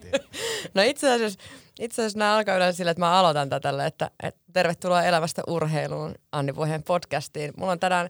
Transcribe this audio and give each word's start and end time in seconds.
Podcastiin. 0.00 0.42
No 0.74 0.82
itse 0.82 1.12
asiassa, 1.12 1.38
itse 1.80 2.02
asiassa 2.02 2.18
nämä 2.18 2.36
alkaa 2.36 2.56
yleensä 2.56 2.76
sillä, 2.76 2.90
että 2.90 3.00
mä 3.00 3.18
aloitan 3.18 3.48
tätä 3.48 3.86
että, 3.86 4.10
että 4.22 4.40
tervetuloa 4.52 5.02
elämästä 5.02 5.42
urheiluun 5.46 6.14
Anni 6.32 6.54
Vuojeen 6.54 6.82
podcastiin. 6.82 7.52
Mulla 7.56 7.72
on 7.72 7.80
tänään 7.80 8.08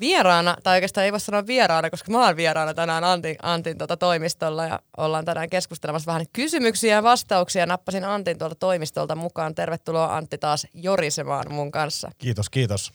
vieraana, 0.00 0.56
tai 0.62 0.76
oikeastaan 0.76 1.04
ei 1.04 1.12
voi 1.12 1.20
sanoa 1.20 1.46
vieraana, 1.46 1.90
koska 1.90 2.12
mä 2.12 2.26
oon 2.26 2.36
vieraana 2.36 2.74
tänään 2.74 3.04
Antin, 3.04 3.36
Antin 3.42 3.78
tuota 3.78 3.96
toimistolla 3.96 4.66
ja 4.66 4.80
ollaan 4.96 5.24
tänään 5.24 5.50
keskustelemassa 5.50 6.12
vähän 6.12 6.26
kysymyksiä 6.32 6.94
ja 6.94 7.02
vastauksia. 7.02 7.66
Nappasin 7.66 8.04
Antin 8.04 8.38
tuolta 8.38 8.54
toimistolta 8.54 9.14
mukaan. 9.14 9.54
Tervetuloa 9.54 10.16
Antti 10.16 10.38
taas 10.38 10.66
jorisemaan 10.74 11.52
mun 11.52 11.70
kanssa. 11.70 12.10
Kiitos, 12.18 12.50
kiitos. 12.50 12.92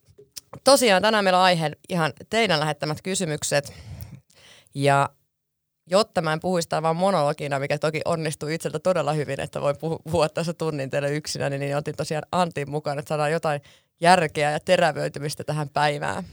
Tosiaan 0.64 1.02
tänään 1.02 1.24
meillä 1.24 1.38
on 1.38 1.44
aihe 1.44 1.70
ihan 1.88 2.12
teidän 2.30 2.60
lähettämät 2.60 3.02
kysymykset. 3.02 3.72
Ja 4.74 5.08
jotta 5.86 6.22
mä 6.22 6.32
en 6.32 6.40
puhuisi 6.40 6.68
vaan 6.82 6.96
monologina, 6.96 7.58
mikä 7.58 7.78
toki 7.78 8.00
onnistuu 8.04 8.48
itseltä 8.48 8.78
todella 8.78 9.12
hyvin, 9.12 9.40
että 9.40 9.60
voin 9.60 9.76
puhua 10.04 10.28
tässä 10.28 10.52
tunnin 10.52 10.90
teille 10.90 11.10
yksinä, 11.10 11.50
niin 11.50 11.76
otin 11.76 11.96
tosiaan 11.96 12.22
Antin 12.32 12.70
mukaan, 12.70 12.98
että 12.98 13.08
saadaan 13.08 13.32
jotain 13.32 13.60
järkeä 14.00 14.50
ja 14.50 14.60
terävöitymistä 14.60 15.44
tähän 15.44 15.68
päivään. 15.68 16.24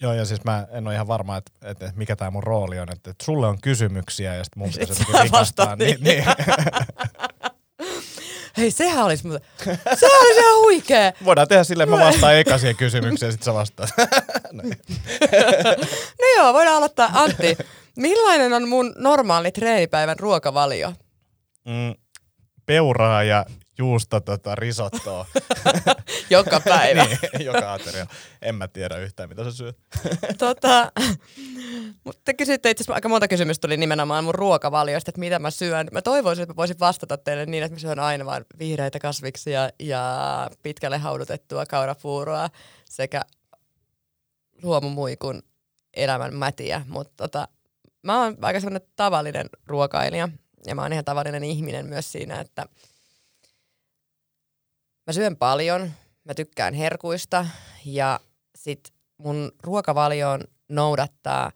Joo, 0.00 0.12
ja 0.12 0.24
siis 0.24 0.44
mä 0.44 0.66
en 0.70 0.86
ole 0.86 0.94
ihan 0.94 1.08
varma, 1.08 1.36
että, 1.36 1.52
että 1.62 1.92
mikä 1.96 2.16
tämä 2.16 2.30
mun 2.30 2.42
rooli 2.42 2.80
on, 2.80 2.92
että, 2.92 3.10
että 3.10 3.24
sulle 3.24 3.46
on 3.46 3.60
kysymyksiä 3.60 4.34
ja 4.34 4.44
sitten 4.44 4.62
mun 4.62 4.70
pitäisi 4.78 5.04
rikastaa. 5.22 5.76
Niin, 5.76 5.96
niin. 6.00 6.24
Hei, 8.56 8.70
sehän 8.70 9.04
olisi 9.04 9.26
muuta. 9.26 9.44
Sehän 9.94 10.20
olisi 10.20 10.40
ihan 10.40 10.58
huikee. 10.58 11.12
Voidaan 11.24 11.48
tehdä 11.48 11.64
silleen, 11.64 11.88
että 11.88 12.00
mä 12.00 12.06
vastaan 12.06 12.36
eka 12.36 12.58
siihen 12.58 12.76
kysymykseen 12.76 13.28
ja 13.28 13.32
sitten 13.32 13.44
sä 13.44 13.54
vastaat. 13.54 13.90
no 16.20 16.26
joo, 16.36 16.52
voidaan 16.52 16.76
aloittaa. 16.76 17.10
Antti, 17.14 17.56
millainen 17.96 18.52
on 18.52 18.68
mun 18.68 18.94
normaali 18.96 19.52
treenipäivän 19.52 20.18
ruokavalio? 20.18 20.92
Mm, 21.64 21.94
peuraa 22.66 23.22
ja 23.22 23.46
juusta 23.78 24.20
tota, 24.20 24.54
risottoa. 24.54 25.26
joka 26.30 26.60
päivä. 26.60 27.04
niin, 27.08 27.44
joka 27.44 27.72
ateria. 27.72 28.06
En 28.42 28.54
mä 28.54 28.68
tiedä 28.68 28.96
yhtään, 28.96 29.28
mitä 29.28 29.44
sä 29.44 29.52
syöt. 29.52 29.76
tota, 30.38 30.92
mutta 32.04 32.34
kysytte 32.34 32.70
itse 32.70 32.82
asiassa 32.82 32.94
aika 32.94 33.08
monta 33.08 33.28
kysymystä 33.28 33.60
tuli 33.60 33.76
nimenomaan 33.76 34.24
mun 34.24 34.34
ruokavaliosta, 34.34 35.10
että 35.10 35.20
mitä 35.20 35.38
mä 35.38 35.50
syön. 35.50 35.88
Mä 35.92 36.02
toivoisin, 36.02 36.42
että 36.42 36.52
mä 36.52 36.56
voisin 36.56 36.80
vastata 36.80 37.18
teille 37.18 37.46
niin, 37.46 37.64
että 37.64 37.74
mä 37.74 37.80
syön 37.80 37.98
aina 37.98 38.24
vain 38.24 38.44
vihreitä 38.58 38.98
kasviksia 38.98 39.70
ja 39.78 40.50
pitkälle 40.62 40.98
haudutettua 40.98 41.66
kaurapuuroa 41.66 42.50
sekä 42.84 43.22
luomumuikun 44.62 45.42
elämän 45.94 46.34
mätiä. 46.34 46.82
Mutta 46.88 47.12
tota, 47.16 47.48
mä 48.04 48.22
oon 48.22 48.36
aika 48.42 48.60
sellainen 48.60 48.88
tavallinen 48.96 49.46
ruokailija 49.66 50.28
ja 50.66 50.74
mä 50.74 50.82
oon 50.82 50.92
ihan 50.92 51.04
tavallinen 51.04 51.44
ihminen 51.44 51.86
myös 51.86 52.12
siinä, 52.12 52.40
että– 52.40 52.66
mä 55.06 55.12
syön 55.12 55.36
paljon, 55.36 55.92
mä 56.24 56.34
tykkään 56.34 56.74
herkuista 56.74 57.46
ja 57.84 58.20
sit 58.56 58.92
mun 59.18 59.52
ruokavalioon 59.62 60.40
noudattaa 60.68 61.52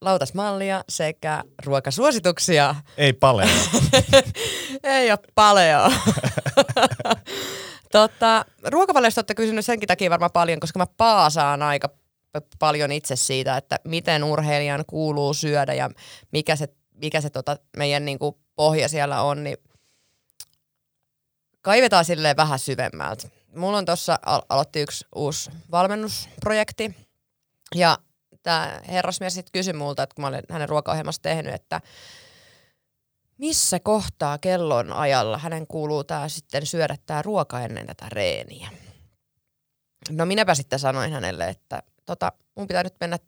lautasmallia 0.00 0.84
sekä 0.88 1.42
ruokasuosituksia. 1.64 2.74
Ei 2.96 3.12
paleo. 3.12 3.48
Ei 4.82 5.10
ole 5.10 5.18
paleo. 5.34 5.92
tota, 7.92 8.44
ruokavaliosta 8.64 9.18
olette 9.18 9.34
kysynyt 9.34 9.64
senkin 9.64 9.86
takia 9.86 10.10
varmaan 10.10 10.32
paljon, 10.32 10.60
koska 10.60 10.78
mä 10.78 10.86
paasaan 10.96 11.62
aika 11.62 11.88
paljon 12.58 12.92
itse 12.92 13.16
siitä, 13.16 13.56
että 13.56 13.78
miten 13.84 14.24
urheilijan 14.24 14.84
kuuluu 14.86 15.34
syödä 15.34 15.74
ja 15.74 15.90
mikä 16.32 16.56
se, 16.56 16.68
mikä 16.94 17.20
se 17.20 17.30
tota 17.30 17.56
meidän 17.76 18.04
niinku 18.04 18.38
pohja 18.56 18.88
siellä 18.88 19.22
on, 19.22 19.44
niin 19.44 19.56
kaivetaan 21.60 22.04
silleen 22.04 22.36
vähän 22.36 22.58
syvemmältä. 22.58 23.28
Mulla 23.56 23.78
on 23.78 23.84
tuossa 23.84 24.18
al- 24.26 24.42
aloitti 24.48 24.80
yksi 24.80 25.06
uusi 25.14 25.50
valmennusprojekti 25.70 26.94
ja 27.74 27.98
tämä 28.42 28.80
herrasmies 28.88 29.34
sitten 29.34 29.52
kysyi 29.52 29.72
multa, 29.72 30.02
että 30.02 30.14
kun 30.14 30.22
mä 30.22 30.28
olen 30.28 30.44
hänen 30.50 30.68
ruokaohjelmassa 30.68 31.22
tehnyt, 31.22 31.54
että 31.54 31.80
missä 33.38 33.80
kohtaa 33.80 34.38
kellon 34.38 34.92
ajalla 34.92 35.38
hänen 35.38 35.66
kuuluu 35.66 36.04
tää 36.04 36.28
sitten 36.28 36.66
syödä 36.66 36.96
tämä 37.06 37.22
ruoka 37.22 37.60
ennen 37.60 37.86
tätä 37.86 38.06
reeniä. 38.12 38.68
No 40.10 40.26
minäpä 40.26 40.54
sitten 40.54 40.78
sanoin 40.78 41.12
hänelle, 41.12 41.48
että 41.48 41.82
tota, 42.06 42.32
mun 42.56 42.66
pitää 42.66 42.82
nyt 42.82 42.94
mennä 43.00 43.18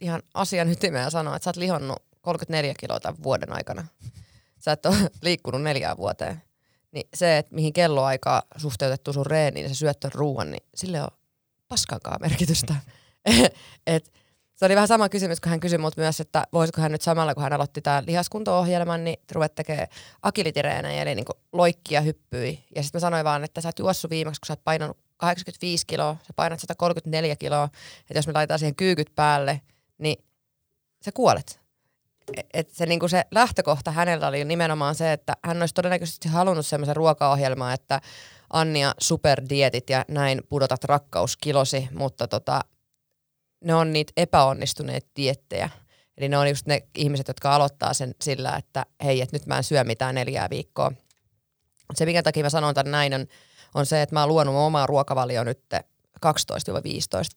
ihan 0.00 0.22
asian 0.34 0.68
ytimeen 0.68 1.04
ja 1.04 1.10
sanoa, 1.10 1.36
että 1.36 1.44
sä 1.44 1.50
oot 1.50 1.56
lihonnut 1.56 1.98
34 2.20 2.74
kiloa 2.80 3.00
tämän 3.00 3.22
vuoden 3.22 3.52
aikana. 3.52 3.84
Sä 4.58 4.72
et 4.72 4.86
ole 4.86 4.96
liikkunut 5.22 5.62
neljään 5.62 5.96
vuoteen 5.96 6.42
niin 6.94 7.08
se, 7.14 7.38
että 7.38 7.54
mihin 7.54 7.72
kelloaikaa 7.72 8.42
suhteutettu 8.56 9.12
sun 9.12 9.26
reeniin 9.26 9.64
ja 9.64 9.68
sä 9.68 9.74
syöt 9.74 10.04
ruuan, 10.14 10.50
niin 10.50 10.62
sille 10.74 11.02
on 11.02 11.08
paskankaan 11.68 12.20
merkitystä. 12.20 12.74
et, 13.86 14.12
se 14.54 14.64
oli 14.64 14.74
vähän 14.74 14.88
sama 14.88 15.08
kysymys, 15.08 15.40
kun 15.40 15.50
hän 15.50 15.60
kysyi 15.60 15.78
mut 15.78 15.96
myös, 15.96 16.20
että 16.20 16.44
voisiko 16.52 16.80
hän 16.80 16.92
nyt 16.92 17.02
samalla, 17.02 17.34
kun 17.34 17.42
hän 17.42 17.52
aloitti 17.52 17.80
tämän 17.80 18.06
lihaskunto-ohjelman, 18.06 19.04
niin 19.04 19.16
ruveta 19.32 19.54
tekemään 19.54 19.88
agilitireenejä, 20.22 21.02
eli 21.02 21.14
niin 21.14 21.24
loikkia 21.52 22.00
hyppyi. 22.00 22.64
Ja 22.76 22.82
sitten 22.82 22.98
mä 22.98 23.00
sanoin 23.00 23.24
vaan, 23.24 23.44
että 23.44 23.60
sä 23.60 23.68
oot 23.68 23.78
juossut 23.78 24.10
viimeksi, 24.10 24.40
kun 24.40 24.46
sä 24.46 24.52
oot 24.52 24.64
painanut 24.64 24.98
85 25.24 25.86
kiloa, 25.86 26.16
sä 26.26 26.32
painat 26.36 26.60
134 26.60 27.36
kiloa, 27.36 27.68
että 28.00 28.18
jos 28.18 28.26
me 28.26 28.32
laitetaan 28.32 28.58
siihen 28.58 28.76
kyykyt 28.76 29.14
päälle, 29.14 29.60
niin 29.98 30.24
sä 31.04 31.12
kuolet 31.12 31.64
et 32.54 32.70
se, 32.70 32.86
niin 32.86 33.10
se 33.10 33.24
lähtökohta 33.30 33.90
hänellä 33.90 34.28
oli 34.28 34.44
nimenomaan 34.44 34.94
se, 34.94 35.12
että 35.12 35.32
hän 35.42 35.62
olisi 35.62 35.74
todennäköisesti 35.74 36.28
halunnut 36.28 36.66
semmoisen 36.66 36.96
ruokaohjelman, 36.96 37.74
että 37.74 38.00
Annia 38.50 38.94
superdietit 38.98 39.90
ja 39.90 40.04
näin 40.08 40.40
pudotat 40.48 40.84
rakkauskilosi, 40.84 41.88
mutta 41.94 42.28
tota, 42.28 42.60
ne 43.64 43.74
on 43.74 43.92
niitä 43.92 44.12
epäonnistuneita 44.16 45.06
diettejä. 45.16 45.70
Eli 46.16 46.28
ne 46.28 46.38
on 46.38 46.48
just 46.48 46.66
ne 46.66 46.82
ihmiset, 46.94 47.28
jotka 47.28 47.54
aloittaa 47.54 47.94
sen 47.94 48.14
sillä, 48.20 48.56
että 48.56 48.86
hei, 49.04 49.20
että 49.20 49.36
nyt 49.36 49.46
mä 49.46 49.56
en 49.56 49.64
syö 49.64 49.84
mitään 49.84 50.14
neljää 50.14 50.50
viikkoa. 50.50 50.92
Se, 51.94 52.06
minkä 52.06 52.22
takia 52.22 52.42
mä 52.42 52.50
sanon 52.50 52.74
tämän 52.74 52.90
näin, 52.90 53.14
on, 53.14 53.26
on 53.74 53.86
se, 53.86 54.02
että 54.02 54.14
mä 54.14 54.20
oon 54.20 54.28
luonut 54.28 54.54
omaa 54.54 54.86
ruokavalio 54.86 55.44
nyt 55.44 55.60
12-15 56.26 56.28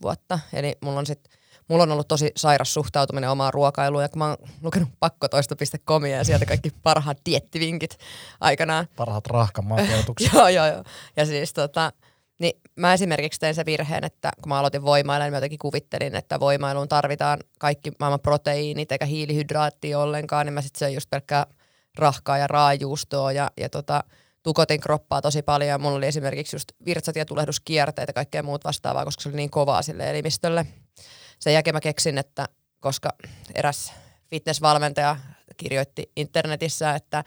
vuotta. 0.02 0.40
Eli 0.54 0.78
mulla 0.82 1.00
on 1.00 1.06
sitten 1.06 1.38
mulla 1.68 1.84
on 1.84 1.92
ollut 1.92 2.08
tosi 2.08 2.32
sairas 2.36 2.74
suhtautuminen 2.74 3.30
omaan 3.30 3.54
ruokailuun 3.54 4.04
ja 4.04 4.10
kun 4.10 4.20
mä 4.20 4.28
oon 4.28 4.38
lukenut 4.62 4.90
pakkotoisto.comia 5.00 6.18
ja 6.18 6.24
sieltä 6.24 6.46
kaikki 6.46 6.72
parhaat 6.84 7.18
diettivinkit 7.26 7.98
aikanaan. 8.40 8.88
Parhaat 8.96 9.28
rahkamakeutukset. 9.28 10.30
joo, 10.34 10.48
joo, 10.48 10.66
joo. 10.66 10.84
Ja 11.18 11.26
siis 11.26 11.54
tota, 11.54 11.94
niin 12.40 12.62
mä 12.76 12.94
esimerkiksi 12.94 13.40
tein 13.40 13.56
se 13.56 13.66
virheen, 13.66 14.04
että 14.04 14.32
kun 14.42 14.50
mä 14.50 14.60
aloitin 14.60 14.82
voimailla, 14.82 15.26
niin 15.26 15.34
mä 15.34 15.38
jotenkin 15.38 15.60
kuvittelin, 15.60 16.16
että 16.16 16.40
voimailuun 16.40 16.88
tarvitaan 16.88 17.40
kaikki 17.60 17.92
maailman 18.00 18.20
proteiinit 18.20 18.92
eikä 18.92 19.06
hiilihydraattia 19.06 20.00
ollenkaan, 20.00 20.46
niin 20.46 20.54
mä 20.54 20.62
sitten 20.62 20.80
söin 20.80 20.94
just 20.94 21.10
pelkkää 21.10 21.46
rahkaa 21.98 22.38
ja 22.38 22.48
raajuustoa 22.48 23.32
ja, 23.32 23.52
ja 23.58 23.70
tota, 23.70 24.04
tukotin 24.48 24.82
kroppaa 24.82 25.22
tosi 25.22 25.42
paljon 25.42 25.70
ja 25.70 25.78
mulla 25.78 25.98
oli 25.98 26.06
esimerkiksi 26.06 26.56
just 26.56 26.72
virtsat 26.86 27.16
ja 27.16 27.26
kaikkea 28.16 28.44
muut 28.44 28.64
vastaavaa, 28.64 29.06
koska 29.06 29.22
se 29.22 29.30
oli 29.30 29.36
niin 29.36 29.50
kovaa 29.50 29.82
sille 29.82 30.10
elimistölle 30.10 30.66
sen 31.40 31.54
jälkeen 31.54 31.76
mä 31.76 31.80
keksin, 31.80 32.18
että 32.18 32.46
koska 32.80 33.10
eräs 33.56 33.94
fitnessvalmentaja 34.30 35.18
kirjoitti 35.58 36.12
internetissä, 36.16 36.96
että 36.96 37.24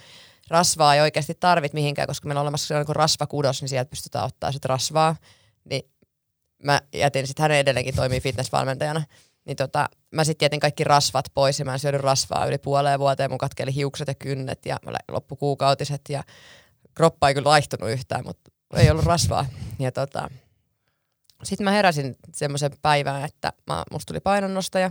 rasvaa 0.50 0.94
ei 0.94 1.00
oikeasti 1.00 1.34
tarvit 1.40 1.72
mihinkään, 1.72 2.06
koska 2.06 2.28
meillä 2.28 2.40
on 2.40 2.44
olemassa 2.44 2.74
joku 2.74 2.92
rasvakudos, 2.92 3.60
niin 3.60 3.68
sieltä 3.68 3.90
pystytään 3.90 4.24
ottaa 4.24 4.52
sitten 4.52 4.68
rasvaa. 4.68 5.16
Niin 5.64 5.82
mä 6.64 6.80
jätin 6.94 7.26
sitten, 7.26 7.42
hänen 7.42 7.58
edelleenkin 7.58 7.96
toimii 7.96 8.20
fitnessvalmentajana, 8.20 9.02
niin 9.44 9.56
tota, 9.56 9.88
mä 10.10 10.24
sitten 10.24 10.46
jätin 10.46 10.60
kaikki 10.60 10.84
rasvat 10.84 11.24
pois 11.34 11.58
ja 11.58 11.64
mä 11.64 11.74
en 11.74 12.00
rasvaa 12.00 12.46
yli 12.46 12.58
puoleen 12.58 13.00
vuoteen. 13.00 13.30
Mun 13.30 13.38
katkeli 13.38 13.74
hiukset 13.74 14.08
ja 14.08 14.14
kynnet 14.14 14.66
ja 14.66 14.78
loppukuukautiset 15.08 16.02
ja 16.08 16.22
kroppa 17.00 17.28
ei 17.28 17.34
kyllä 17.34 17.48
laihtunut 17.48 17.90
yhtään, 17.90 18.24
mutta 18.24 18.50
ei 18.76 18.90
ollut 18.90 19.04
rasvaa. 19.04 19.46
Ja 19.78 19.92
tota, 19.92 20.30
sitten 21.42 21.64
mä 21.64 21.70
heräsin 21.70 22.16
semmoisen 22.34 22.70
päivään, 22.82 23.24
että 23.24 23.52
mä, 23.66 23.84
musta 23.90 24.06
tuli 24.06 24.20
painonnostaja, 24.20 24.90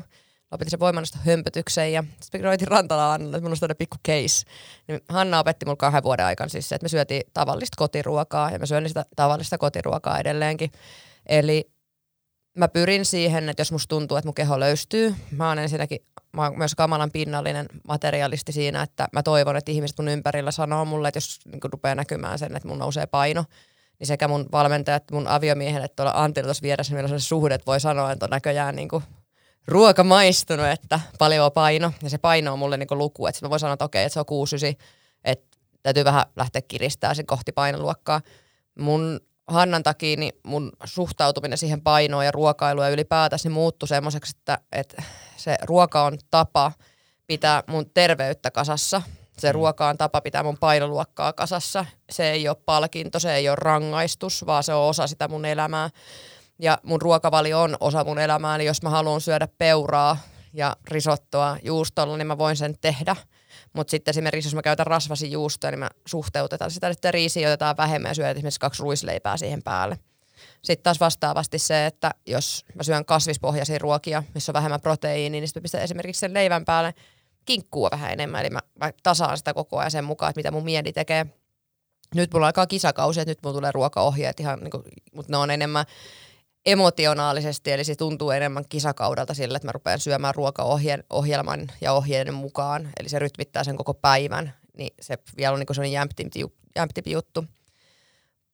lopetin 0.51 0.71
sen 0.71 0.79
voimannosta 0.79 1.17
hömpötykseen 1.25 1.93
ja 1.93 2.03
sitten 2.21 2.43
roitin 2.43 2.67
Rantalaan 2.67 3.13
Annalle, 3.13 3.37
että 3.37 3.49
mulla 3.49 3.57
on 3.61 3.75
pikku 3.77 3.97
case. 4.07 4.45
Niin 4.87 5.01
Hanna 5.09 5.39
opetti 5.39 5.65
mulle 5.65 5.77
kahden 5.77 6.03
vuoden 6.03 6.25
aikana 6.25 6.49
siis 6.49 6.69
se, 6.69 6.75
että 6.75 6.85
me 6.85 6.89
syötiin 6.89 7.23
tavallista 7.33 7.75
kotiruokaa 7.77 8.51
ja 8.51 8.59
mä 8.59 8.65
syön 8.65 8.87
sitä 8.87 9.05
tavallista 9.15 9.57
kotiruokaa 9.57 10.19
edelleenkin. 10.19 10.71
Eli 11.25 11.71
mä 12.57 12.67
pyrin 12.67 13.05
siihen, 13.05 13.49
että 13.49 13.61
jos 13.61 13.71
musta 13.71 13.87
tuntuu, 13.87 14.17
että 14.17 14.27
mun 14.27 14.33
keho 14.33 14.59
löystyy, 14.59 15.15
mä 15.31 15.47
oon 15.47 15.59
ensinnäkin 15.59 15.99
mä 16.33 16.43
oon 16.43 16.57
myös 16.57 16.75
kamalan 16.75 17.11
pinnallinen 17.11 17.65
materialisti 17.87 18.51
siinä, 18.51 18.81
että 18.81 19.07
mä 19.13 19.23
toivon, 19.23 19.57
että 19.57 19.71
ihmiset 19.71 19.97
mun 19.97 20.07
ympärillä 20.07 20.51
sanoo 20.51 20.85
mulle, 20.85 21.07
että 21.07 21.17
jos 21.17 21.39
niin 21.45 21.59
rupeaa 21.63 21.95
näkymään 21.95 22.39
sen, 22.39 22.55
että 22.55 22.67
mun 22.67 22.79
nousee 22.79 23.07
paino, 23.07 23.45
niin 23.99 24.07
sekä 24.07 24.27
mun 24.27 24.45
valmentaja 24.51 24.95
että 24.95 25.15
mun 25.15 25.27
aviomiehen, 25.27 25.83
että 25.83 25.95
tuolla 25.95 26.23
Antilla 26.23 26.47
tuossa 26.47 26.61
vieressä, 26.61 26.93
meillä 26.93 27.13
on 27.13 27.19
suhde, 27.19 27.55
että 27.55 27.65
voi 27.65 27.79
sanoa, 27.79 28.11
että 28.11 28.25
on 28.25 28.29
näköjään 28.29 28.75
niin 28.75 28.89
kuin 28.89 29.03
ruoka 29.67 30.03
maistunut, 30.03 30.65
että 30.65 30.99
paljon 31.19 31.51
paino. 31.51 31.91
Ja 32.03 32.09
se 32.09 32.17
paino 32.17 32.53
on 32.53 32.59
mulle 32.59 32.77
niinku 32.77 32.97
luku, 32.97 33.27
että 33.27 33.45
mä 33.45 33.49
voin 33.49 33.59
sanoa, 33.59 33.73
että 33.73 33.85
okei, 33.85 34.03
että 34.03 34.13
se 34.13 34.19
on 34.19 34.25
69, 34.25 34.85
että 35.23 35.57
täytyy 35.83 36.05
vähän 36.05 36.25
lähteä 36.35 36.61
kiristämään 36.61 37.15
sen 37.15 37.25
kohti 37.25 37.51
painoluokkaa. 37.51 38.21
Mun 38.79 39.19
Hannan 39.49 39.83
takia 39.83 40.17
niin 40.17 40.33
mun 40.43 40.71
suhtautuminen 40.83 41.57
siihen 41.57 41.81
painoon 41.81 42.25
ja 42.25 42.31
ruokailuun 42.31 42.85
ja 42.85 42.91
ylipäätänsä 42.91 43.49
niin 43.49 43.53
muuttui 43.53 43.87
semmoiseksi, 43.87 44.35
että, 44.39 44.57
että 44.71 45.03
se 45.37 45.57
ruoka 45.63 46.03
on 46.03 46.17
tapa 46.31 46.71
pitää 47.27 47.63
mun 47.67 47.89
terveyttä 47.93 48.51
kasassa. 48.51 49.01
Se 49.37 49.47
mm. 49.47 49.53
ruoka 49.53 49.89
on 49.89 49.97
tapa 49.97 50.21
pitää 50.21 50.43
mun 50.43 50.57
painoluokkaa 50.57 51.33
kasassa. 51.33 51.85
Se 52.09 52.31
ei 52.31 52.49
ole 52.49 52.57
palkinto, 52.65 53.19
se 53.19 53.35
ei 53.35 53.49
ole 53.49 53.57
rangaistus, 53.59 54.45
vaan 54.45 54.63
se 54.63 54.73
on 54.73 54.89
osa 54.89 55.07
sitä 55.07 55.27
mun 55.27 55.45
elämää. 55.45 55.89
Ja 56.59 56.77
mun 56.83 57.01
ruokavalio 57.01 57.61
on 57.61 57.77
osa 57.79 58.03
mun 58.03 58.19
elämää, 58.19 58.55
eli 58.55 58.65
jos 58.65 58.81
mä 58.81 58.89
haluan 58.89 59.21
syödä 59.21 59.47
peuraa 59.57 60.17
ja 60.53 60.75
risottoa 60.87 61.57
juustolla, 61.63 62.17
niin 62.17 62.27
mä 62.27 62.37
voin 62.37 62.55
sen 62.55 62.75
tehdä– 62.81 63.15
mutta 63.73 63.91
sitten 63.91 64.11
esimerkiksi 64.11 64.47
jos 64.47 64.55
mä 64.55 64.61
käytän 64.61 64.87
rasvasin 64.87 65.31
juustoa, 65.31 65.71
niin 65.71 65.79
mä 65.79 65.89
suhteutetaan 66.05 66.71
sitä, 66.71 66.87
että 66.87 67.11
riisiä 67.11 67.49
otetaan 67.49 67.77
vähemmän 67.77 68.09
ja 68.09 68.13
syödään 68.13 68.35
esimerkiksi 68.35 68.59
kaksi 68.59 68.83
ruisleipää 68.83 69.37
siihen 69.37 69.63
päälle. 69.63 69.99
Sitten 70.61 70.83
taas 70.83 70.99
vastaavasti 70.99 71.59
se, 71.59 71.85
että 71.85 72.11
jos 72.25 72.65
mä 72.75 72.83
syön 72.83 73.05
kasvispohjaisia 73.05 73.79
ruokia, 73.79 74.23
missä 74.33 74.51
on 74.51 74.53
vähemmän 74.53 74.81
proteiiniä, 74.81 75.41
niin 75.41 75.47
sitten 75.47 75.63
pistän 75.63 75.81
esimerkiksi 75.81 76.19
sen 76.19 76.33
leivän 76.33 76.65
päälle 76.65 76.93
kinkkua 77.45 77.89
vähän 77.91 78.11
enemmän. 78.11 78.41
Eli 78.41 78.49
mä, 78.49 78.59
mä 78.79 78.91
tasaan 79.03 79.37
sitä 79.37 79.53
koko 79.53 79.77
ajan 79.77 79.91
sen 79.91 80.03
mukaan, 80.03 80.29
että 80.29 80.39
mitä 80.39 80.51
mun 80.51 80.63
mieli 80.63 80.93
tekee. 80.93 81.25
Nyt 82.15 82.33
mulla 82.33 82.45
alkaa 82.45 82.67
kisakausi, 82.67 83.19
että 83.19 83.31
nyt 83.31 83.39
mulla 83.43 83.55
tulee 83.55 83.71
ruokaohjeet 83.71 84.39
ihan, 84.39 84.59
niin 84.59 84.71
kuin, 84.71 84.83
mutta 85.13 85.31
ne 85.31 85.37
on 85.37 85.51
enemmän 85.51 85.85
emotionaalisesti, 86.71 87.71
eli 87.71 87.83
se 87.83 87.95
tuntuu 87.95 88.31
enemmän 88.31 88.63
kisakaudelta 88.69 89.33
sillä, 89.33 89.55
että 89.55 89.67
mä 89.67 89.71
rupean 89.71 89.99
syömään 89.99 90.35
ruokaohjelman 90.35 91.67
ja 91.81 91.93
ohjeiden 91.93 92.33
mukaan, 92.33 92.89
eli 92.99 93.09
se 93.09 93.19
rytmittää 93.19 93.63
sen 93.63 93.77
koko 93.77 93.93
päivän, 93.93 94.53
niin 94.77 94.93
se 95.01 95.17
vielä 95.37 95.53
on 95.53 95.59
niin 95.59 95.75
sellainen 95.75 96.09
jämptimpi, 96.75 97.11
juttu. 97.11 97.45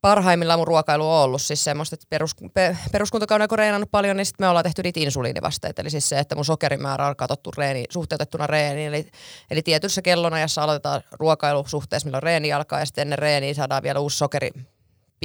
Parhaimmillaan 0.01 0.59
mun 0.59 0.67
ruokailu 0.67 1.12
on 1.12 1.23
ollut 1.23 1.41
siis 1.41 1.63
semmoista, 1.63 1.94
että 1.94 2.06
perus, 2.09 2.35
pe, 2.53 2.77
peruskuntakauden 2.91 3.47
kun 3.47 3.57
reenannut 3.57 3.91
paljon, 3.91 4.17
niin 4.17 4.25
sitten 4.25 4.45
me 4.45 4.50
ollaan 4.50 4.63
tehty 4.63 4.83
niitä 4.83 5.00
insuliinivasteita. 5.00 5.81
Eli 5.81 5.89
siis 5.89 6.09
se, 6.09 6.19
että 6.19 6.35
mun 6.35 6.45
sokerimäärä 6.45 7.07
on 7.07 7.15
katsottu 7.15 7.51
reeni, 7.57 7.85
suhteutettuna 7.89 8.47
reeniin. 8.47 8.88
Eli, 8.88 9.12
eli 9.51 9.62
tietyssä 9.62 10.01
kellonajassa 10.01 10.63
aloitetaan 10.63 11.01
ruokailu 11.12 11.63
suhteessa, 11.67 12.06
milloin 12.06 12.23
reeni 12.23 12.53
alkaa, 12.53 12.79
ja 12.79 12.85
sitten 12.85 13.01
ennen 13.01 13.19
reeniä 13.19 13.53
saadaan 13.53 13.83
vielä 13.83 14.00
uusi 14.00 14.17
sokeri 14.17 14.51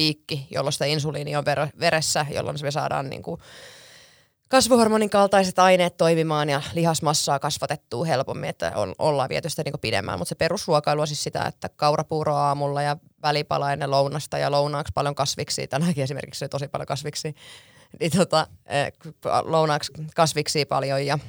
piikki, 0.01 0.47
jolloin 0.51 0.73
sitä 0.73 0.85
insuliini 0.85 1.35
on 1.35 1.45
veressä, 1.79 2.25
jolloin 2.33 2.57
me 2.61 2.71
saadaan 2.71 3.09
niin 3.09 3.23
kuin 3.23 3.41
kasvuhormonin 4.47 5.09
kaltaiset 5.09 5.59
aineet 5.59 5.97
toimimaan 5.97 6.49
ja 6.49 6.61
lihasmassaa 6.73 7.39
kasvatettua 7.39 8.05
helpommin, 8.05 8.49
että 8.49 8.71
on, 8.75 8.95
ollaan 8.99 9.29
viety 9.29 9.49
sitä 9.49 9.63
niin 9.63 9.73
pidemmään. 9.81 10.19
Mutta 10.19 10.29
se 10.29 10.35
perusruokailu 10.35 11.01
on 11.01 11.07
siis 11.07 11.23
sitä, 11.23 11.45
että 11.45 11.69
kaurapuuro 11.69 12.35
aamulla 12.35 12.81
ja 12.81 12.97
välipala 13.21 13.73
ennen 13.73 13.91
lounasta 13.91 14.37
ja 14.37 14.51
lounaaksi 14.51 14.91
paljon 14.95 15.15
kasviksi. 15.15 15.67
Tänäänkin 15.67 16.03
esimerkiksi 16.03 16.49
tosi 16.49 16.67
paljon 16.67 16.87
kasviksi. 16.87 17.35
Niin 17.99 18.11
tota, 18.11 18.47
eh, 18.65 18.93
lounaaksi 19.43 19.91
kasviksi 20.15 20.65
paljon 20.65 21.05
ja 21.05 21.19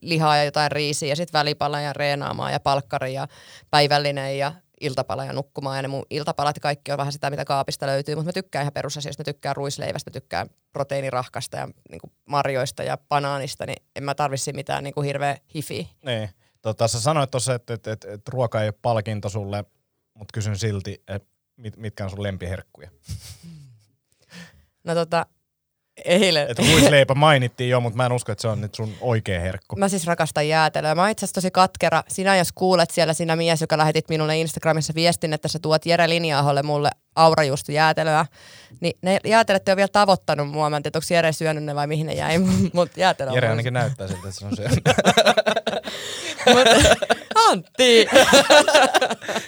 lihaa 0.00 0.36
ja 0.36 0.44
jotain 0.44 0.72
riisiä 0.72 1.08
ja 1.08 1.16
sitten 1.16 1.38
välipala 1.38 1.80
ja 1.80 1.92
reenaamaa 1.92 2.50
ja 2.50 2.60
palkkari 2.60 3.14
ja 3.14 3.28
päivällinen 3.70 4.38
ja 4.38 4.52
iltapala 4.82 5.24
ja 5.24 5.32
nukkumaan. 5.32 5.78
Ja 5.78 5.82
ne 5.82 5.88
mun 5.88 6.06
iltapalat 6.10 6.58
kaikki 6.58 6.92
on 6.92 6.98
vähän 6.98 7.12
sitä, 7.12 7.30
mitä 7.30 7.44
kaapista 7.44 7.86
löytyy, 7.86 8.14
mutta 8.14 8.28
mä 8.28 8.32
tykkään 8.32 8.62
ihan 8.62 8.72
perusasioista. 8.72 9.20
Mä 9.20 9.24
tykkään 9.24 9.56
ruisleivästä, 9.56 10.10
mä 10.10 10.12
tykkään 10.12 10.48
proteiinirahkasta 10.72 11.56
ja 11.56 11.68
niin 11.90 12.00
kuin 12.00 12.12
marjoista 12.28 12.82
ja 12.82 12.98
banaanista, 13.08 13.66
niin 13.66 13.82
en 13.96 14.04
mä 14.04 14.14
tarvitsi 14.14 14.52
mitään 14.52 14.84
niin 14.84 14.94
kuin 14.94 15.04
hirveä 15.04 15.36
hifi. 15.54 15.90
Niin. 16.04 16.28
Tota, 16.62 16.88
sä 16.88 17.00
sanoit 17.00 17.30
tuossa, 17.30 17.54
että, 17.54 17.74
että, 17.74 17.92
että, 17.92 18.12
että 18.12 18.30
ruoka 18.34 18.62
ei 18.62 18.68
ole 18.68 18.74
palkinto 18.82 19.28
sulle, 19.28 19.64
mutta 20.14 20.32
kysyn 20.34 20.58
silti, 20.58 21.02
että 21.08 21.28
mit, 21.56 21.76
mitkä 21.76 22.04
on 22.04 22.10
sun 22.10 22.22
lempiherkkuja? 22.22 22.90
No 24.84 24.94
tota, 24.94 25.26
Eilen. 26.04 26.50
Että 26.50 26.62
ruisleipä 26.72 27.14
mainittiin 27.14 27.70
jo, 27.70 27.80
mutta 27.80 27.96
mä 27.96 28.06
en 28.06 28.12
usko, 28.12 28.32
että 28.32 28.42
se 28.42 28.48
on 28.48 28.60
nyt 28.60 28.74
sun 28.74 28.94
oikea 29.00 29.40
herkku. 29.40 29.76
Mä 29.76 29.88
siis 29.88 30.06
rakastan 30.06 30.48
jäätelöä. 30.48 30.94
Mä 30.94 31.02
oon 31.02 31.10
itse 31.10 31.24
asiassa 31.24 31.34
tosi 31.34 31.50
katkera. 31.50 32.02
Sinä 32.08 32.36
jos 32.36 32.52
kuulet 32.52 32.90
siellä, 32.90 33.14
sinä 33.14 33.36
mies, 33.36 33.60
joka 33.60 33.78
lähetit 33.78 34.08
minulle 34.08 34.38
Instagramissa 34.38 34.92
viestin, 34.94 35.32
että 35.32 35.48
sä 35.48 35.58
tuot 35.58 35.86
Jere 35.86 36.08
Linjaaholle 36.08 36.62
mulle 36.62 36.90
aurajuustu 37.16 37.72
jäätelöä, 37.72 38.26
niin 38.80 38.98
ne 39.02 39.18
jäätelöt 39.24 39.68
ole 39.68 39.76
vielä 39.76 39.88
tavoittanut 39.88 40.50
mua. 40.50 40.70
Mä 40.70 40.76
en 40.76 40.82
tiedä, 40.82 40.96
onko 40.96 41.14
Jere 41.14 41.32
syönyt 41.32 41.64
ne 41.64 41.74
vai 41.74 41.86
mihin 41.86 42.06
ne 42.06 42.12
jäi, 42.12 42.38
mutta 42.72 43.00
jäätelö 43.00 43.30
on 43.30 43.34
Jere 43.36 43.48
ainakin 43.48 43.72
näyttää 43.72 44.08
siltä, 44.08 44.28
että 44.28 44.40
se 44.40 44.46
on 44.46 44.56
syönyt. 44.56 44.84
Antti! 47.50 48.06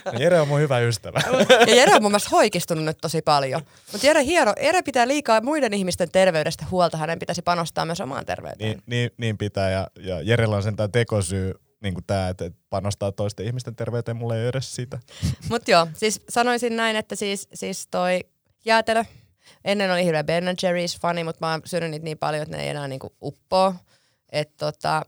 No 0.05 0.19
Jere 0.19 0.41
on 0.41 0.49
mun 0.49 0.61
hyvä 0.61 0.79
ystävä. 0.79 1.21
ja 1.67 1.75
Jere 1.75 1.95
on 1.95 2.03
mun 2.03 2.11
mielestä 2.11 2.31
hoikistunut 2.31 2.85
nyt 2.85 2.99
tosi 3.01 3.23
paljon. 3.23 3.63
Mutta 3.93 4.07
Jere 4.07 4.25
hieno, 4.25 4.53
Jere 4.63 4.83
pitää 4.83 5.09
liikaa 5.09 5.41
muiden 5.41 5.75
ihmisten 5.75 6.11
terveydestä 6.11 6.65
huolta, 6.71 6.97
hänen 6.97 7.19
pitäisi 7.19 7.43
panostaa 7.43 7.85
myös 7.85 8.01
omaan 8.01 8.27
terveyteen. 8.27 8.71
Niin, 8.71 8.83
niin, 8.87 9.11
niin 9.17 9.39
pitää, 9.39 9.71
ja, 9.71 9.87
ja 10.01 10.23
Jerellä 10.23 10.57
on 10.57 10.63
sen 10.63 10.77
tämä 10.77 10.89
tekosyy, 10.89 11.55
niin 11.83 11.95
kuin 11.95 12.05
tämä, 12.07 12.29
että 12.29 12.51
panostaa 12.71 13.13
toisten 13.13 13.47
ihmisten 13.47 13.77
terveyteen, 13.77 14.17
mulle 14.17 14.43
ei 14.43 14.49
edes 14.49 14.75
sitä. 14.75 14.99
Mutta 15.51 15.71
joo, 15.71 15.87
siis 15.95 16.23
sanoisin 16.29 16.77
näin, 16.77 16.97
että 16.97 17.17
siis, 17.17 17.49
siis 17.55 17.89
toi 17.91 18.21
jäätelö, 18.65 19.05
ennen 19.65 19.93
oli 19.93 20.05
hirveä 20.05 20.25
Ben 20.25 20.45
Jerry's 20.45 21.01
fani, 21.01 21.25
mutta 21.25 21.47
mä 21.47 21.51
oon 21.51 21.61
syönyt 21.65 21.91
niitä 21.91 22.05
niin 22.05 22.19
paljon, 22.19 22.43
että 22.43 22.57
ne 22.57 22.63
ei 22.63 22.69
enää 22.69 22.89
niinku 22.89 23.15
uppoo. 23.23 23.75
Että 24.33 24.55
tota, 24.57 25.03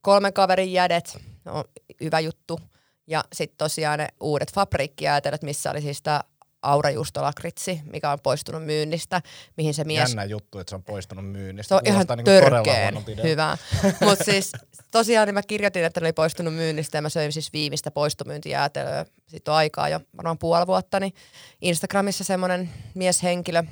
kolmen 0.00 0.32
kaverin 0.32 0.72
jädet, 0.72 1.18
no, 1.44 1.64
hyvä 2.02 2.20
juttu. 2.20 2.60
Ja 3.06 3.24
sitten 3.32 3.58
tosiaan 3.58 3.98
ne 3.98 4.08
uudet 4.20 4.52
fabriikkijäätelöt, 4.52 5.42
missä 5.42 5.70
oli 5.70 5.80
siis 5.82 6.02
tämä 6.02 6.20
aurajuustolakritsi, 6.62 7.80
mikä 7.92 8.10
on 8.10 8.18
poistunut 8.22 8.64
myynnistä, 8.64 9.22
mihin 9.56 9.74
se 9.74 9.84
mies... 9.84 10.10
Jännä 10.10 10.24
juttu, 10.24 10.58
että 10.58 10.70
se 10.70 10.74
on 10.74 10.82
poistunut 10.82 11.32
myynnistä. 11.32 11.68
Se 11.68 11.74
on 11.74 11.80
ihan 11.84 12.06
niin 12.16 12.24
törkeen 12.24 12.94
hyvä. 13.22 13.58
Mutta 14.00 14.24
siis 14.24 14.52
tosiaan 14.90 15.28
niin 15.28 15.34
mä 15.34 15.42
kirjoitin, 15.42 15.84
että 15.84 16.00
ne 16.00 16.04
oli 16.04 16.12
poistunut 16.12 16.54
myynnistä 16.54 16.98
ja 16.98 17.02
mä 17.02 17.08
söin 17.08 17.32
siis 17.32 17.52
viimeistä 17.52 17.90
poistomyyntijäätelöä. 17.90 19.04
Sitten 19.26 19.52
on 19.52 19.58
aikaa 19.58 19.88
jo 19.88 20.00
varmaan 20.16 20.38
puoli 20.38 20.66
vuotta, 20.66 21.00
niin 21.00 21.14
Instagramissa 21.60 22.24
semmoinen 22.24 22.70
mieshenkilö, 22.94 23.62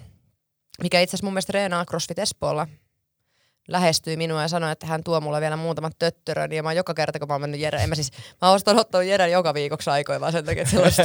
mikä 0.82 1.00
itse 1.00 1.10
asiassa 1.10 1.26
mun 1.26 1.32
mielestä 1.32 1.52
reenaa 1.52 1.84
CrossFit 1.84 2.18
Espoolla, 2.18 2.66
lähestyi 3.68 4.16
minua 4.16 4.42
ja 4.42 4.48
sanoi, 4.48 4.72
että 4.72 4.86
hän 4.86 5.04
tuo 5.04 5.20
mulle 5.20 5.40
vielä 5.40 5.56
muutaman 5.56 5.92
töttörön. 5.98 6.52
Ja 6.52 6.62
mä 6.62 6.72
joka 6.72 6.94
kerta, 6.94 7.18
kun 7.18 7.28
mä 7.28 7.34
oon 7.34 7.40
mennyt 7.40 7.60
Jere, 7.60 7.82
en 7.82 7.88
mä 7.88 7.94
siis, 7.94 8.10
mä 8.42 8.48
oon 8.48 8.60
ottanut 8.78 9.06
Jere 9.06 9.28
joka 9.28 9.54
viikoksi 9.54 9.90
aikoin 9.90 10.20
vaan 10.20 10.32
sen 10.32 10.44
takia, 10.44 10.62
että 10.62 10.70
sellaista 10.70 11.02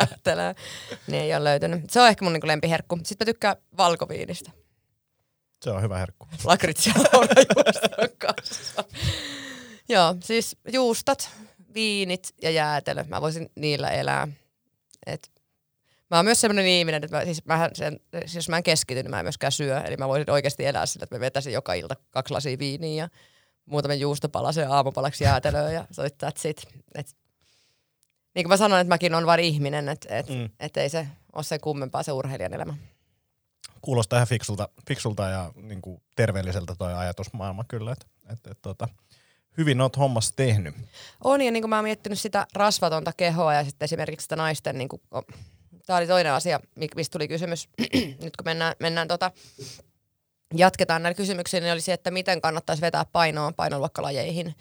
jättelee. 0.00 0.54
Niin 1.06 1.22
ei 1.22 1.34
ole 1.34 1.44
löytynyt. 1.44 1.90
Se 1.90 2.00
on 2.00 2.08
ehkä 2.08 2.24
mun 2.24 2.32
niin 2.32 2.48
lempiherkku. 2.48 2.98
Sitten 3.02 3.24
mä 3.24 3.32
tykkään 3.32 3.56
valkoviinistä. 3.76 4.50
Se 5.64 5.70
on 5.70 5.82
hyvä 5.82 5.98
herkku. 5.98 6.28
Lakritsia 6.44 6.92
on 7.98 8.08
kanssa. 8.18 8.84
Joo, 9.88 10.16
siis 10.20 10.56
juustat, 10.72 11.30
viinit 11.74 12.34
ja 12.42 12.50
jäätelö. 12.50 13.04
Mä 13.08 13.20
voisin 13.20 13.50
niillä 13.54 13.90
elää. 13.90 14.28
Et 15.06 15.30
Mä 16.14 16.18
oon 16.18 16.24
myös 16.24 16.40
semmoinen 16.40 16.66
ihminen, 16.66 17.04
että 17.04 17.16
mä, 17.16 17.24
siis, 17.24 17.44
mä 17.44 17.70
sen, 17.72 18.00
siis 18.20 18.34
jos 18.34 18.48
mä 18.48 18.56
en 18.56 18.62
keskity, 18.62 19.02
niin 19.02 19.10
mä 19.10 19.18
en 19.18 19.24
myöskään 19.24 19.52
syö. 19.52 19.80
Eli 19.80 19.96
mä 19.96 20.08
voisin 20.08 20.30
oikeasti 20.30 20.66
elää 20.66 20.86
sillä, 20.86 21.04
että 21.04 21.16
mä 21.16 21.20
vetäisin 21.20 21.52
joka 21.52 21.74
ilta 21.74 21.96
kaksi 22.10 22.34
lasia 22.34 22.58
viiniä 22.58 23.04
ja 23.04 23.08
muutaman 23.66 24.00
juustopalasen 24.00 24.70
aamupalaksi 24.70 25.24
jäätelöä 25.24 25.70
ja 25.70 25.86
so 25.90 26.02
that's 26.02 26.48
it. 26.48 26.66
Et, 26.94 27.16
niin 28.34 28.44
kuin 28.44 28.48
mä 28.48 28.56
sanoin, 28.56 28.80
että 28.80 28.88
mäkin 28.88 29.14
on 29.14 29.26
vain 29.26 29.40
ihminen, 29.40 29.88
että 29.88 30.18
et, 30.18 30.28
mm. 30.28 30.50
et 30.60 30.76
ei 30.76 30.88
se 30.88 31.06
ole 31.32 31.44
sen 31.44 31.60
kummempaa 31.60 32.02
se 32.02 32.12
urheilijan 32.12 32.54
elämä. 32.54 32.74
Kuulostaa 33.82 34.16
ihan 34.16 34.28
fiksulta, 34.28 34.68
fiksulta 34.88 35.28
ja 35.28 35.52
niin 35.62 35.82
kuin 35.82 36.02
terveelliseltä 36.16 36.74
toi 36.74 36.94
ajatusmaailma 36.94 37.64
kyllä, 37.68 37.92
että 37.92 38.06
et, 38.32 38.46
et, 38.50 38.58
tota, 38.62 38.88
hyvin 39.58 39.80
oot 39.80 39.96
hommassa 39.96 40.32
tehnyt. 40.36 40.74
On 41.24 41.40
ja 41.40 41.50
niin 41.50 41.62
kuin 41.62 41.70
mä 41.70 41.76
oon 41.76 41.84
miettinyt 41.84 42.20
sitä 42.20 42.46
rasvatonta 42.52 43.12
kehoa 43.16 43.54
ja 43.54 43.64
sitten 43.64 43.84
esimerkiksi 43.84 44.24
sitä 44.24 44.36
naisten 44.36 44.78
niin 44.78 44.88
kuin, 44.88 45.02
Tämä 45.86 45.96
oli 45.96 46.06
toinen 46.06 46.32
asia, 46.32 46.60
mistä 46.96 47.12
tuli 47.12 47.28
kysymys. 47.28 47.68
Nyt 48.22 48.36
kun 48.36 48.44
mennään, 48.44 48.74
mennään 48.80 49.08
tota, 49.08 49.30
jatketaan 50.54 51.02
näillä 51.02 51.16
kysymyksillä, 51.16 51.64
niin 51.64 51.72
oli 51.72 51.80
se, 51.80 51.92
että 51.92 52.10
miten 52.10 52.40
kannattaisi 52.40 52.82
vetää 52.82 53.04
painoa 53.04 53.52
painoluokkalajeihin. 53.56 54.54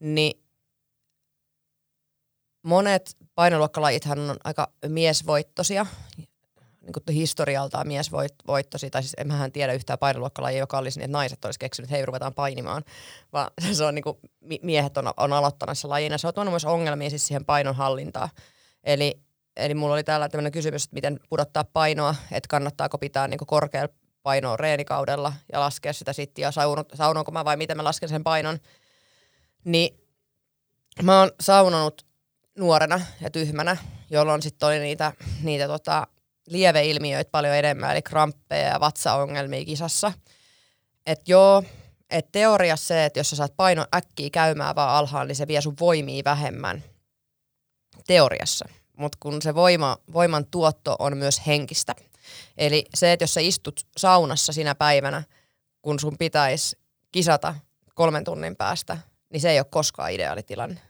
Niin 0.00 0.42
monet 2.62 3.16
painoluokkalajithan 3.34 4.30
on 4.30 4.36
aika 4.44 4.72
miesvoittosia, 4.88 5.86
niin 6.86 6.92
kuin 6.92 7.14
historialtaan 7.14 7.88
miesvoittosia, 7.88 8.90
tai 8.90 9.02
siis 9.02 9.14
en 9.18 9.52
tiedä 9.52 9.72
yhtään 9.72 9.98
painoluokkalajia, 9.98 10.58
joka 10.58 10.78
olisi 10.78 10.98
niin, 10.98 11.04
että 11.04 11.18
naiset 11.18 11.44
olisi 11.44 11.58
keksinyt, 11.58 11.88
että 11.88 11.96
hei, 11.96 12.06
ruvetaan 12.06 12.34
painimaan, 12.34 12.84
vaan 13.32 13.50
se 13.72 13.84
on 13.84 13.94
niin 13.94 14.02
kuin, 14.02 14.18
miehet 14.62 14.96
on, 14.96 15.12
on 15.16 15.32
aloittanut 15.32 15.78
se 15.78 15.86
lajina. 15.86 16.18
Se 16.18 16.26
on 16.26 16.34
tuonut 16.34 16.52
myös 16.52 16.64
ongelmia 16.64 17.10
siis 17.10 17.26
siihen 17.26 17.44
painon 17.44 17.74
hallintaan. 17.74 18.28
Eli 18.84 19.25
Eli 19.56 19.74
mulla 19.74 19.94
oli 19.94 20.04
täällä 20.04 20.28
tämmöinen 20.28 20.52
kysymys, 20.52 20.84
että 20.84 20.94
miten 20.94 21.20
pudottaa 21.28 21.64
painoa, 21.64 22.14
että 22.32 22.48
kannattaako 22.48 22.98
pitää 22.98 23.28
niin 23.28 23.38
korkealla 23.46 23.94
painoa 24.22 24.56
reenikaudella 24.56 25.32
ja 25.52 25.60
laskea 25.60 25.92
sitä 25.92 26.12
sitten 26.12 26.42
ja 26.42 26.50
saunonko 26.94 27.30
mä 27.32 27.44
vai 27.44 27.56
miten 27.56 27.76
mä 27.76 27.84
lasken 27.84 28.08
sen 28.08 28.24
painon. 28.24 28.58
Niin 29.64 30.00
mä 31.02 31.20
oon 31.20 31.30
saunonut 31.40 32.06
nuorena 32.58 33.00
ja 33.20 33.30
tyhmänä, 33.30 33.76
jolloin 34.10 34.42
sitten 34.42 34.66
oli 34.66 34.78
niitä, 34.78 35.12
niitä 35.42 35.66
tota, 35.66 36.06
lieveilmiöitä 36.46 37.30
paljon 37.30 37.54
enemmän, 37.54 37.92
eli 37.92 38.02
kramppeja 38.02 38.68
ja 38.68 38.80
vatsaongelmia 38.80 39.64
kisassa. 39.64 40.12
Että 41.06 41.32
joo, 41.32 41.62
että 42.10 42.32
teoriassa 42.32 42.86
se, 42.86 43.04
että 43.04 43.20
jos 43.20 43.30
sä 43.30 43.36
saat 43.36 43.56
painon 43.56 43.86
äkkiä 43.94 44.30
käymään 44.30 44.74
vaan 44.74 44.94
alhaan, 44.94 45.28
niin 45.28 45.36
se 45.36 45.46
vie 45.46 45.60
sun 45.60 45.76
voimia 45.80 46.22
vähemmän. 46.24 46.84
Teoriassa. 48.06 48.68
Mutta 48.96 49.18
kun 49.20 49.42
se 49.42 49.54
voima, 49.54 49.96
voiman 50.12 50.46
tuotto 50.46 50.96
on 50.98 51.16
myös 51.16 51.46
henkistä. 51.46 51.94
Eli 52.58 52.84
se, 52.94 53.12
että 53.12 53.22
jos 53.22 53.34
sä 53.34 53.40
istut 53.40 53.86
saunassa 53.96 54.52
sinä 54.52 54.74
päivänä, 54.74 55.22
kun 55.82 56.00
sun 56.00 56.18
pitäisi 56.18 56.78
kisata 57.12 57.54
kolmen 57.94 58.24
tunnin 58.24 58.56
päästä, 58.56 58.98
niin 59.30 59.40
se 59.40 59.50
ei 59.50 59.58
ole 59.58 59.66
koskaan 59.70 60.12
ideaalitilanne. 60.12 60.80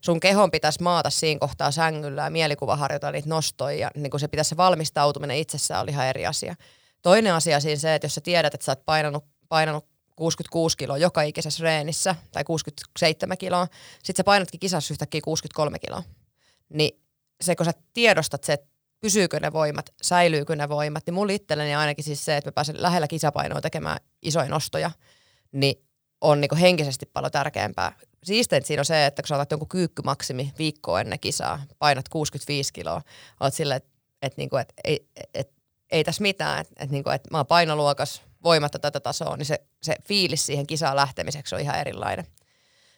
Sun 0.00 0.20
kehon 0.20 0.50
pitäisi 0.50 0.82
maata 0.82 1.10
siinä 1.10 1.38
kohtaa 1.38 1.70
sängyllä 1.70 2.22
ja 2.22 2.30
mielikuva 2.30 2.88
niitä 3.12 3.28
nostoja 3.28 3.78
ja 3.78 3.90
niin 3.96 4.10
kun 4.10 4.20
se 4.20 4.28
pitäisi 4.28 4.48
se 4.48 4.56
valmistautuminen 4.56 5.36
itsessään 5.36 5.82
oli 5.82 5.90
ihan 5.90 6.06
eri 6.06 6.26
asia. 6.26 6.54
Toinen 7.02 7.34
asia 7.34 7.60
siinä 7.60 7.76
se, 7.76 7.94
että 7.94 8.04
jos 8.04 8.14
sä 8.14 8.20
tiedät, 8.20 8.54
että 8.54 8.64
sä 8.64 8.72
oot 8.72 8.84
painanut, 8.84 9.24
painanut 9.48 9.86
66 10.16 10.76
kiloa 10.76 10.98
joka 10.98 11.22
ikisessä 11.22 11.64
reenissä 11.64 12.14
tai 12.32 12.44
67 12.44 13.38
kiloa, 13.38 13.68
sit 14.02 14.16
sä 14.16 14.24
painatkin 14.24 14.60
kisassa 14.60 14.94
yhtäkkiä 14.94 15.20
63 15.24 15.78
kiloa. 15.78 16.02
Niin 16.68 17.00
se, 17.40 17.56
kun 17.56 17.66
sä 17.66 17.72
tiedostat 17.92 18.44
se, 18.44 18.52
että 18.52 18.66
pysyykö 19.00 19.40
ne 19.40 19.52
voimat, 19.52 19.90
säilyykö 20.02 20.56
ne 20.56 20.68
voimat, 20.68 21.06
niin 21.06 21.14
mulla 21.14 21.32
itselleni 21.32 21.74
ainakin 21.74 22.04
siis 22.04 22.24
se, 22.24 22.36
että 22.36 22.48
mä 22.48 22.52
pääsen 22.52 22.82
lähellä 22.82 23.08
kisapainoa 23.08 23.60
tekemään 23.60 23.98
isoja 24.22 24.48
nostoja, 24.48 24.90
niin 25.52 25.84
on 26.20 26.40
niinku 26.40 26.56
henkisesti 26.56 27.06
paljon 27.06 27.32
tärkeämpää. 27.32 27.92
Siisteintä 28.24 28.66
siinä 28.66 28.80
on 28.80 28.84
se, 28.84 29.06
että 29.06 29.22
kun 29.22 29.28
sä 29.28 29.34
otat 29.34 29.50
jonkun 29.50 29.68
kyykkymaksimi 29.68 30.52
viikkoa 30.58 31.00
ennen 31.00 31.20
kisaa, 31.20 31.62
painat 31.78 32.08
65 32.08 32.72
kiloa, 32.72 33.02
oot 33.40 33.54
silleen, 33.54 33.76
että 33.76 33.90
et 34.22 34.36
niinku, 34.36 34.56
et, 34.56 34.72
ei, 34.84 35.06
et, 35.34 35.52
ei 35.90 36.04
tässä 36.04 36.22
mitään, 36.22 36.60
että 36.60 36.74
et, 36.84 36.90
niinku, 36.90 37.10
et 37.10 37.22
mä 37.30 37.38
oon 37.38 37.46
painoluokas, 37.46 38.22
voimatta 38.44 38.78
tätä 38.78 39.00
tasoa, 39.00 39.36
niin 39.36 39.46
se, 39.46 39.60
se 39.82 39.96
fiilis 40.08 40.46
siihen 40.46 40.66
kisaan 40.66 40.96
lähtemiseksi 40.96 41.54
on 41.54 41.60
ihan 41.60 41.78
erilainen. 41.78 42.26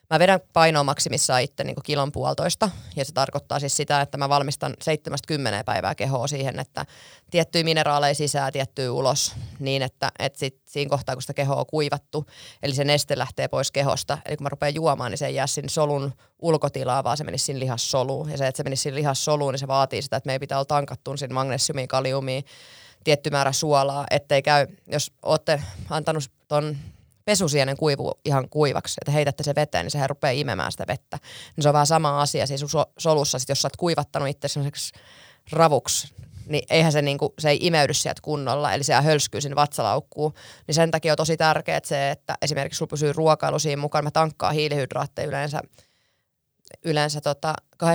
Mä 0.09 0.19
vedän 0.19 0.39
painoa 0.53 0.83
maksimissaan 0.83 1.41
itse 1.41 1.63
niin 1.63 1.75
kilon 1.83 2.11
puolitoista, 2.11 2.69
ja 2.95 3.05
se 3.05 3.13
tarkoittaa 3.13 3.59
siis 3.59 3.77
sitä, 3.77 4.01
että 4.01 4.17
mä 4.17 4.29
valmistan 4.29 4.73
70 4.81 5.63
päivää 5.63 5.95
kehoa 5.95 6.27
siihen, 6.27 6.59
että 6.59 6.85
tiettyjä 7.31 7.63
mineraaleja 7.63 8.15
sisään, 8.15 8.53
tiettyä 8.53 8.91
ulos, 8.91 9.35
niin 9.59 9.81
että, 9.81 10.11
että 10.19 10.39
sit 10.39 10.61
siinä 10.67 10.89
kohtaa, 10.89 11.15
kun 11.15 11.21
sitä 11.21 11.33
kehoa 11.33 11.59
on 11.59 11.65
kuivattu, 11.65 12.25
eli 12.63 12.73
se 12.73 12.83
neste 12.83 13.17
lähtee 13.17 13.47
pois 13.47 13.71
kehosta, 13.71 14.17
eli 14.25 14.37
kun 14.37 14.45
mä 14.45 14.49
rupean 14.49 14.75
juomaan, 14.75 15.11
niin 15.11 15.17
se 15.17 15.25
ei 15.25 15.35
jää 15.35 15.47
sinne 15.47 15.69
solun 15.69 16.13
ulkotilaa, 16.41 17.03
vaan 17.03 17.17
se 17.17 17.23
menisi 17.23 17.45
sinne 17.45 17.59
lihassoluun, 17.59 18.29
ja 18.29 18.37
se, 18.37 18.47
että 18.47 18.57
se 18.57 18.63
menisi 18.63 18.83
sinne 18.83 18.95
lihassoluun, 18.95 19.53
niin 19.53 19.59
se 19.59 19.67
vaatii 19.67 20.01
sitä, 20.01 20.17
että 20.17 20.27
meidän 20.27 20.39
pitää 20.39 20.57
olla 20.57 20.65
tankattu 20.65 21.17
sinne 21.17 21.33
magnesiumia, 21.33 21.87
kaliumia, 21.87 22.41
tietty 23.03 23.29
määrä 23.29 23.51
suolaa, 23.51 24.05
ettei 24.11 24.41
käy, 24.41 24.67
jos 24.87 25.11
olette 25.21 25.63
antanut 25.89 26.23
ton 26.47 26.77
pesusienen 27.25 27.77
kuivu 27.77 28.11
ihan 28.25 28.49
kuivaksi, 28.49 28.97
että 29.01 29.11
heitätte 29.11 29.43
se 29.43 29.55
veteen, 29.55 29.85
niin 29.85 29.91
sehän 29.91 30.09
rupeaa 30.09 30.31
imemään 30.31 30.71
sitä 30.71 30.87
vettä. 30.87 31.19
Niin 31.55 31.63
se 31.63 31.69
on 31.69 31.73
vähän 31.73 31.87
sama 31.87 32.21
asia 32.21 32.47
siis 32.47 32.65
solussa, 32.97 33.39
sit 33.39 33.49
jos 33.49 33.61
sä 33.61 33.65
oot 33.65 33.77
kuivattanut 33.77 34.29
itse 34.29 34.47
sellaiseksi 34.47 34.93
ravuksi, 35.51 36.13
niin 36.47 36.63
eihän 36.69 36.91
se, 36.91 37.01
niinku, 37.01 37.33
se 37.39 37.49
ei 37.49 37.59
imeydy 37.61 37.93
sieltä 37.93 38.21
kunnolla, 38.21 38.73
eli 38.73 38.83
se 38.83 38.93
hölskyy 38.93 39.41
sinne 39.41 39.55
vatsalaukkuun. 39.55 40.33
Niin 40.67 40.75
sen 40.75 40.91
takia 40.91 41.13
on 41.13 41.17
tosi 41.17 41.37
tärkeää 41.37 41.79
se, 41.83 42.11
että 42.11 42.35
esimerkiksi 42.41 42.77
sulla 42.77 42.89
pysyy 42.89 43.13
ruokailu 43.13 43.59
siinä 43.59 43.81
mukaan. 43.81 44.03
Mä 44.03 44.11
tankkaan 44.11 44.53
hiilihydraatteja 44.53 45.27
yleensä, 45.27 45.61
yleensä 46.85 47.21
tota 47.21 47.53
24-72 47.83 47.87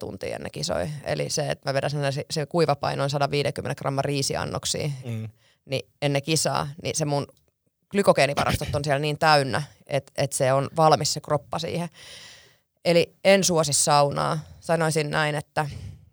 tuntia 0.00 0.36
ennen 0.36 0.52
kisoja. 0.52 0.88
Eli 1.04 1.30
se, 1.30 1.50
että 1.50 1.68
mä 1.68 1.74
vedän 1.74 1.90
sen, 1.90 2.24
se 2.30 2.46
kuivapainoin 2.46 3.10
150 3.10 3.78
gramman 3.78 4.04
riisiannoksia. 4.04 4.90
Mm 5.04 5.28
niin 5.64 5.88
ennen 6.02 6.22
kisaa, 6.22 6.68
niin 6.82 6.96
se 6.96 7.04
mun 7.04 7.26
glykogeenivarastot 7.90 8.74
on 8.74 8.84
siellä 8.84 8.98
niin 8.98 9.18
täynnä, 9.18 9.62
että, 9.86 10.12
että 10.16 10.36
se 10.36 10.52
on 10.52 10.68
valmis 10.76 11.12
se 11.12 11.20
kroppa 11.20 11.58
siihen. 11.58 11.88
Eli 12.84 13.14
en 13.24 13.44
suosi 13.44 13.72
saunaa. 13.72 14.38
Sanoisin 14.60 15.10
näin, 15.10 15.34
että 15.34 15.66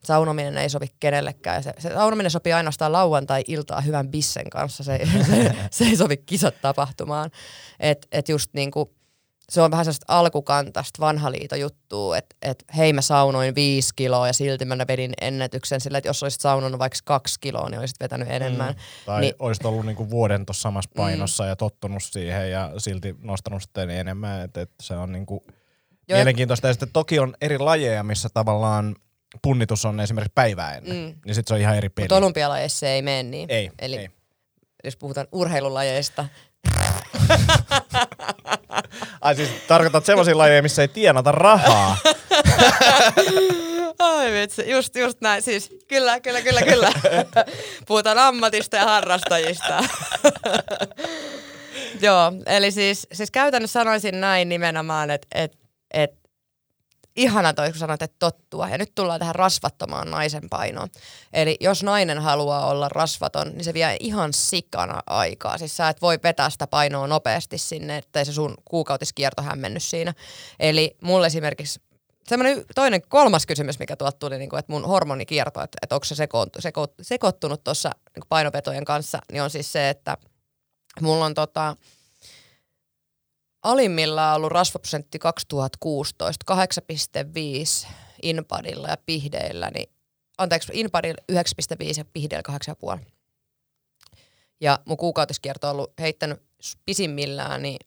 saunominen 0.03 0.58
ei 0.58 0.70
sovi 0.70 0.88
kenellekään. 1.00 1.63
Se, 1.63 1.74
se 1.79 1.89
saunominen 1.89 2.31
sopii 2.31 2.53
ainoastaan 2.53 2.91
lauantai-iltaa 2.91 3.81
hyvän 3.81 4.10
bissen 4.10 4.50
kanssa. 4.50 4.84
Se, 4.84 5.00
se, 5.31 5.55
se 5.72 5.86
ei 5.86 5.98
sovi 5.98 6.17
kisat 6.17 6.55
tapahtumaan. 6.62 7.31
Että 7.79 8.08
et 8.12 8.29
just 8.29 8.53
niinku, 8.53 8.93
se 9.51 9.62
on 9.62 9.72
vähän 9.72 9.86
sellaista 9.86 10.05
alkukantasta 10.08 11.00
vanha 11.00 11.31
liito 11.31 11.55
juttua, 11.55 12.17
että 12.17 12.36
et, 12.41 12.65
hei 12.77 12.93
mä 12.93 13.01
saunoin 13.01 13.55
viisi 13.55 13.89
kiloa 13.96 14.27
ja 14.27 14.34
silti 14.34 14.65
mä 14.65 14.77
vedin 14.88 15.13
ennätyksen 15.22 15.81
sillä, 15.81 15.98
että 15.98 16.10
jos 16.10 16.24
olisit 16.24 16.41
saunonut 16.41 16.79
vaikka 16.79 16.98
kaksi 17.05 17.39
kiloa, 17.39 17.70
niin 17.70 17.79
olisit 17.79 18.00
vetänyt 18.00 18.27
enemmän. 18.31 18.74
Mm. 18.74 18.79
Tai 19.05 19.22
niin, 19.22 19.34
olisit 19.39 19.65
ollut 19.65 19.86
niinku 19.86 20.10
vuoden 20.10 20.46
tuossa 20.46 20.62
samassa 20.62 20.89
mm. 20.96 20.98
painossa 20.98 21.43
mm. 21.43 21.50
ja 21.50 21.55
tottunut 21.55 22.03
siihen 22.03 22.51
ja 22.51 22.72
silti 22.77 23.15
nostanut 23.22 23.62
sitten 23.62 23.89
enemmän, 23.89 24.41
että 24.41 24.62
et 24.62 24.72
se 24.81 24.93
on 24.93 25.12
niinku 25.12 25.43
Joo, 26.10 26.17
mielenkiintoista. 26.17 26.67
Ja 26.67 26.74
sitten 26.74 26.89
toki 26.93 27.20
on 27.20 27.34
eri 27.41 27.58
lajeja, 27.58 28.03
missä 28.03 28.29
tavallaan 28.34 28.96
punnitus 29.41 29.86
on 29.86 30.00
esimerkiksi 30.00 30.31
päivää 30.36 30.75
ennen, 30.75 30.98
mm. 30.98 31.22
niin 31.25 31.36
sitten 31.36 31.48
se 31.48 31.53
on 31.53 31.62
ihan 31.62 31.77
eri 31.77 31.89
peli. 31.89 32.03
Mutta 32.03 32.17
olympialajeissa 32.17 32.88
ei 32.88 33.01
mene 33.01 33.24
niin. 33.24 33.50
Ei, 33.51 33.72
Eli 33.79 33.98
ei. 33.98 34.10
jos 34.84 34.98
puhutaan 34.98 35.27
urheilulajeista, 35.31 36.25
Ai 39.22 39.36
siis 39.36 39.50
tarkoitat 39.68 40.06
semmoisia 40.06 40.38
lajeja, 40.38 40.62
missä 40.62 40.82
ei 40.82 40.88
tienata 40.88 41.32
rahaa. 41.32 41.98
Ai 44.00 44.32
vitsi, 44.32 44.70
just, 44.70 44.96
just 44.96 45.22
näin. 45.22 45.41
Siis 45.41 45.70
kyllä, 45.88 46.20
kyllä, 46.20 46.41
kyllä, 46.41 46.62
kyllä. 46.62 46.91
Puhutaan 47.88 48.18
ammatista 48.18 48.77
ja 48.77 48.86
harrastajista. 48.86 49.84
Joo, 52.01 52.32
eli 52.46 52.72
siis, 52.72 53.08
siis 53.13 53.32
käytännössä 53.32 53.80
sanoisin 53.80 54.22
näin 54.22 54.50
nimenomaan, 54.50 55.12
että 55.12 55.27
et, 55.36 55.53
et 55.94 56.21
ihana 57.15 57.53
toi, 57.53 57.70
kun 57.72 57.80
sanoit, 57.80 58.01
että 58.01 58.15
tottua. 58.20 58.70
Ja 58.70 58.77
nyt 58.77 58.96
tullaan 58.96 59.20
tähän 59.20 59.36
rasvattomaan 59.36 60.12
naisen 60.12 60.50
painoon. 60.50 60.89
Eli 61.34 61.58
jos 61.60 61.84
nainen 61.84 62.20
haluaa 62.20 62.68
olla 62.68 62.89
rasvaton, 62.89 63.48
niin 63.48 63.63
se 63.63 63.74
vie 63.74 63.98
ihan 64.00 64.34
sikana 64.34 65.01
aikaa. 65.08 65.58
Siis 65.58 65.77
sä 65.77 65.89
et 65.89 66.01
voi 66.01 66.20
vetää 66.24 66.50
sitä 66.50 66.68
painoa 66.68 67.08
nopeasti 67.08 67.58
sinne, 67.58 67.98
ettei 67.98 68.25
se 68.25 68.34
sun 68.34 68.53
kuukautiskierto 68.65 69.41
hämmennyt 69.41 69.84
siinä. 69.84 70.13
Eli 70.60 70.98
mulle 71.01 71.27
esimerkiksi 71.27 71.82
semmoinen 72.27 72.65
toinen 72.75 73.01
kolmas 73.10 73.46
kysymys, 73.46 73.80
mikä 73.80 73.96
tuolta 73.96 74.18
tuli, 74.18 74.38
niin 74.38 74.50
kuin, 74.50 74.60
että 74.60 74.72
mun 74.72 74.88
hormonikierto, 74.88 75.62
että, 75.62 75.77
että 75.82 75.96
onko 75.96 76.06
se 76.06 76.15
sekoontu, 76.15 76.62
seko, 76.62 76.88
sekoittunut 77.01 77.63
tuossa 77.63 77.91
niin 78.15 78.24
painopetojen 78.30 78.86
kanssa, 78.86 79.20
niin 79.32 79.44
on 79.44 79.50
siis 79.50 79.72
se, 79.72 79.89
että 79.89 80.18
mulla 81.01 81.25
on 81.25 81.34
tota, 81.34 81.75
alimmillaan 83.63 84.36
ollut 84.36 84.51
rasvaprosentti 84.51 85.20
2016, 85.20 86.56
8,5 87.86 87.88
inpadilla 88.22 88.88
ja 88.88 88.98
pihdeillä, 89.06 89.72
niin 89.74 89.89
anteeksi, 90.38 90.72
inpadilla 90.75 91.24
9,5 91.32 91.38
ja 91.98 92.06
pihdeillä 92.13 92.60
8,5. 92.96 93.00
Ja 94.62 94.80
mun 94.86 94.98
kuukautiskierto 94.98 95.68
on 95.68 95.72
ollut 95.75 95.94
heittänyt 96.00 96.41
pisimmillään, 96.86 97.62
niin 97.62 97.80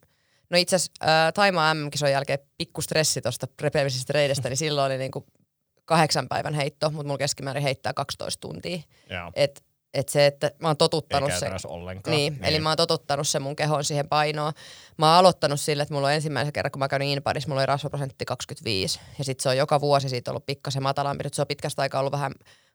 no 0.51 0.59
itse 0.59 0.77
asiassa 0.77 1.33
Taimaa 1.35 1.75
MM-kisojen 1.75 2.13
jälkeen 2.13 2.39
pikku 2.59 2.83
stressi 2.83 3.23
tuosta 3.23 3.47
repemisestä 3.61 4.13
reidestä, 4.13 4.49
niin 4.49 4.57
silloin 4.57 4.87
oli 4.87 4.99
niinku 4.99 5.27
kahdeksan 5.85 6.29
päivän 6.29 6.55
heitto, 6.55 6.91
mutta 6.91 7.07
mulla 7.07 7.19
keskimäärin 7.19 7.63
heittää 7.63 7.93
12 7.93 8.41
tuntia. 8.41 8.79
Yeah. 9.11 9.33
Et 9.35 9.65
että 9.95 10.13
se, 10.13 10.27
että 10.27 10.51
mä 10.59 10.69
oon 10.69 10.77
totuttanut 10.77 11.33
se. 11.33 11.51
ollenkaan. 11.69 12.17
Niin, 12.17 12.33
niin, 12.33 12.45
eli 12.45 12.61
mä 12.61 12.69
oon 12.69 12.77
totuttanut 12.77 13.29
se 13.29 13.39
mun 13.39 13.57
kehon 13.57 13.85
siihen 13.85 14.09
painoon. 14.09 14.53
Mä 14.99 15.07
oon 15.07 15.19
aloittanut 15.19 15.61
sille, 15.61 15.83
että 15.83 15.95
mulla 15.95 16.07
on 16.07 16.13
ensimmäisen 16.13 16.53
kerran, 16.53 16.73
kun 16.73 16.79
mä 16.79 16.89
käyn 16.89 17.03
Inpadissa, 17.03 17.49
mulla 17.49 17.61
oli 17.61 17.67
rasvaprosentti 17.67 18.25
25. 18.25 19.01
Ja 19.19 19.25
sit 19.25 19.41
se 19.41 19.49
on 19.49 19.57
joka 19.57 19.81
vuosi 19.81 20.09
siitä 20.09 20.31
ollut 20.31 20.47
pikkasen 20.47 20.83
matalampi. 20.83 21.25
Nyt 21.25 21.35
se 21.35 21.43
on 21.43 21.47
pitkästä 21.47 21.83
aikaa 21.83 22.01
ollut 22.01 22.13
vähän 22.13 22.33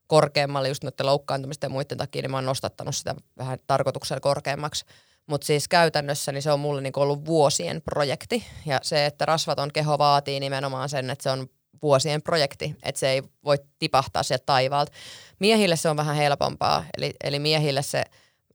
korkeammalle 0.07 0.67
just 0.67 0.83
noiden 0.83 1.05
loukkaantumisten 1.05 1.67
ja 1.67 1.71
muiden 1.71 1.97
takia, 1.97 2.21
niin 2.21 2.31
mä 2.31 2.37
oon 2.37 2.45
nostattanut 2.45 2.95
sitä 2.95 3.15
vähän 3.37 3.59
tarkoituksella 3.67 4.19
korkeammaksi. 4.19 4.85
Mutta 5.27 5.47
siis 5.47 5.67
käytännössä 5.67 6.31
niin 6.31 6.41
se 6.41 6.51
on 6.51 6.59
mulle 6.59 6.81
niinku 6.81 7.01
ollut 7.01 7.25
vuosien 7.25 7.81
projekti. 7.81 8.45
Ja 8.65 8.79
se, 8.81 9.05
että 9.05 9.25
rasvaton 9.25 9.71
keho 9.73 9.97
vaatii 9.97 10.39
nimenomaan 10.39 10.89
sen, 10.89 11.09
että 11.09 11.23
se 11.23 11.29
on 11.29 11.47
vuosien 11.81 12.21
projekti, 12.21 12.75
että 12.83 12.99
se 12.99 13.09
ei 13.09 13.23
voi 13.45 13.57
tipahtaa 13.79 14.23
sieltä 14.23 14.43
taivaalta. 14.45 14.91
Miehille 15.39 15.75
se 15.75 15.89
on 15.89 15.97
vähän 15.97 16.15
helpompaa, 16.15 16.85
eli, 16.97 17.13
eli 17.23 17.39
miehille 17.39 17.81
se 17.81 18.03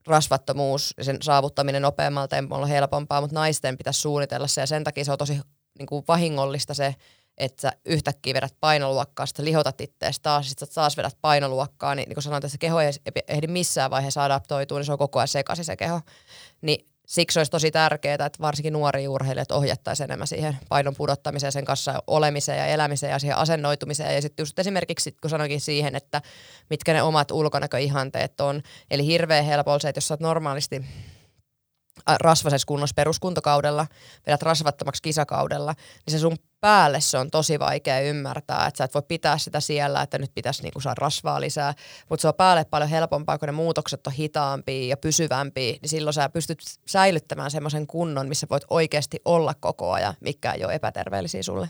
rasvattomuus 0.07 0.93
ja 0.97 1.03
sen 1.03 1.17
saavuttaminen 1.21 1.81
nopeammalta 1.81 2.27
tempolla 2.27 2.63
on 2.63 2.69
helpompaa, 2.69 3.21
mutta 3.21 3.35
naisten 3.35 3.77
pitäisi 3.77 4.01
suunnitella 4.01 4.47
se 4.47 4.61
ja 4.61 4.67
sen 4.67 4.83
takia 4.83 5.05
se 5.05 5.11
on 5.11 5.17
tosi 5.17 5.39
niin 5.79 5.87
kuin 5.87 6.03
vahingollista 6.07 6.73
se, 6.73 6.95
että 7.37 7.61
sä 7.61 7.71
yhtäkkiä 7.85 8.33
vedät 8.33 8.55
painoluokkaa, 8.59 9.25
sitten 9.25 9.45
lihotat 9.45 9.81
ittees 9.81 10.19
taas, 10.19 10.49
sitten 10.49 10.67
taas 10.73 10.97
vedät 10.97 11.17
painoluokkaa, 11.21 11.95
niin, 11.95 12.09
niin 12.09 12.15
kun 12.15 12.23
sanoin, 12.23 12.37
että 12.37 12.47
se 12.47 12.57
keho 12.57 12.79
ei 12.79 12.91
ehdi 13.27 13.47
missään 13.47 13.91
vaiheessa 13.91 14.23
adaptoitua, 14.23 14.79
niin 14.79 14.85
se 14.85 14.91
on 14.91 14.97
koko 14.97 15.19
ajan 15.19 15.27
sekaisin 15.27 15.65
se 15.65 15.75
keho. 15.75 16.01
Niin 16.61 16.87
siksi 17.05 17.39
olisi 17.39 17.51
tosi 17.51 17.71
tärkeää, 17.71 18.13
että 18.13 18.39
varsinkin 18.41 18.73
nuori 18.73 19.07
urheilijat 19.07 19.51
ohjattaisiin 19.51 20.05
enemmän 20.05 20.27
siihen 20.27 20.57
painon 20.69 20.95
pudottamiseen, 20.95 21.51
sen 21.51 21.65
kanssa 21.65 22.03
olemiseen 22.07 22.57
ja 22.57 22.65
elämiseen 22.65 23.11
ja 23.11 23.19
siihen 23.19 23.37
asennoitumiseen. 23.37 24.15
Ja 24.15 24.21
sitten 24.21 24.43
just 24.43 24.59
esimerkiksi, 24.59 25.11
kun 25.21 25.29
sanoinkin 25.29 25.61
siihen, 25.61 25.95
että 25.95 26.21
mitkä 26.69 26.93
ne 26.93 27.03
omat 27.03 27.31
ulkonäköihanteet 27.31 28.41
on. 28.41 28.61
Eli 28.91 29.05
hirveän 29.05 29.45
helpolla 29.45 29.79
se, 29.79 29.89
että 29.89 29.97
jos 29.97 30.07
sä 30.07 30.13
oot 30.13 30.19
normaalisti 30.19 30.85
rasvasessa 32.07 32.65
kunnossa 32.65 32.93
peruskuntokaudella, 32.93 33.87
vedät 34.27 34.41
rasvattomaksi 34.41 35.01
kisakaudella, 35.01 35.73
niin 36.05 36.11
se 36.11 36.19
sun 36.19 36.37
päälle 36.61 37.01
se 37.01 37.17
on 37.17 37.31
tosi 37.31 37.59
vaikea 37.59 37.99
ymmärtää, 37.99 38.67
että 38.67 38.77
sä 38.77 38.83
et 38.83 38.93
voi 38.93 39.01
pitää 39.07 39.37
sitä 39.37 39.59
siellä, 39.59 40.01
että 40.01 40.17
nyt 40.17 40.31
pitäisi 40.35 40.63
niinku 40.63 40.79
saada 40.79 40.99
rasvaa 40.99 41.41
lisää, 41.41 41.73
mutta 42.09 42.21
se 42.21 42.27
on 42.27 42.33
päälle 42.33 42.65
paljon 42.65 42.89
helpompaa, 42.89 43.37
kun 43.37 43.47
ne 43.47 43.51
muutokset 43.51 44.07
on 44.07 44.13
hitaampia 44.13 44.87
ja 44.87 44.97
pysyvämpiä, 44.97 45.71
niin 45.81 45.89
silloin 45.89 46.13
sä 46.13 46.29
pystyt 46.29 46.59
säilyttämään 46.87 47.51
semmoisen 47.51 47.87
kunnon, 47.87 48.29
missä 48.29 48.47
voit 48.49 48.63
oikeasti 48.69 49.19
olla 49.25 49.53
koko 49.59 49.91
ajan, 49.91 50.13
mikä 50.19 50.51
ei 50.51 50.65
ole 50.65 50.75
epäterveellisiä 50.75 51.43
sulle. 51.43 51.69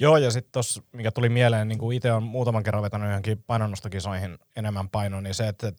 Joo, 0.00 0.16
ja 0.16 0.30
sitten 0.30 0.52
tuossa, 0.52 0.82
mikä 0.92 1.10
tuli 1.10 1.28
mieleen, 1.28 1.68
niin 1.68 1.78
kuin 1.78 1.96
itse 1.96 2.12
on 2.12 2.22
muutaman 2.22 2.62
kerran 2.62 2.82
vetänyt 2.82 3.08
johonkin 3.08 3.44
painonnostokisoihin 3.46 4.38
enemmän 4.56 4.88
painoa, 4.88 5.20
niin 5.20 5.34
se, 5.34 5.48
että 5.48 5.72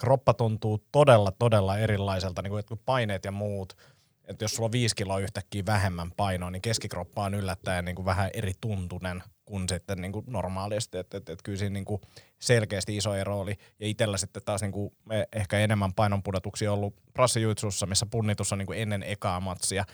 kroppa 0.00 0.34
tuntuu 0.34 0.84
todella, 0.92 1.32
todella 1.38 1.78
erilaiselta, 1.78 2.42
niin 2.42 2.64
kuin 2.68 2.80
paineet 2.84 3.24
ja 3.24 3.32
muut. 3.32 3.76
Että 4.24 4.44
jos 4.44 4.54
sulla 4.54 4.66
on 4.66 4.72
viisi 4.72 4.96
kiloa 4.96 5.18
yhtäkkiä 5.18 5.62
vähemmän 5.66 6.10
painoa, 6.16 6.50
niin 6.50 6.62
keskikroppa 6.62 7.24
on 7.24 7.34
yllättäen 7.34 7.84
niin 7.84 7.96
kuin 7.96 8.06
vähän 8.06 8.30
eri 8.34 8.52
tuntunen 8.60 9.22
kuin 9.44 9.68
sitten 9.68 10.00
niin 10.00 10.12
kuin 10.12 10.24
normaalisti. 10.28 10.98
Että 10.98 11.16
et, 11.16 11.28
et 11.28 11.42
kyllä 11.42 11.58
siinä 11.58 11.72
niin 11.72 11.84
kuin 11.84 12.00
selkeästi 12.38 12.96
iso 12.96 13.14
ero 13.14 13.40
oli. 13.40 13.56
Ja 13.80 13.86
itsellä 13.86 14.16
sitten 14.16 14.42
taas 14.44 14.60
niin 14.60 14.72
kuin 14.72 14.94
ehkä 15.32 15.58
enemmän 15.58 15.94
painonpudotuksia 15.94 16.72
ollut 16.72 16.94
prassijuitsussa, 17.12 17.86
missä 17.86 18.06
punnitus 18.06 18.52
on 18.52 18.58
niin 18.58 18.66
kuin 18.66 18.78
ennen 18.78 19.02
ekaa 19.02 19.40
matsia. 19.40 19.84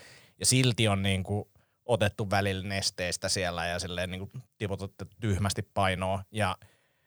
Ja 0.41 0.47
silti 0.47 0.89
on 0.89 1.03
niin 1.03 1.25
kuin 1.25 1.49
otettu 1.85 2.31
välillä 2.31 2.69
nesteistä 2.69 3.29
siellä 3.29 3.67
ja 3.67 3.79
silleen 3.79 4.11
niin 4.11 4.29
kuin 4.29 4.43
tyhmästi 5.21 5.63
painoa. 5.63 6.25
Ja 6.31 6.57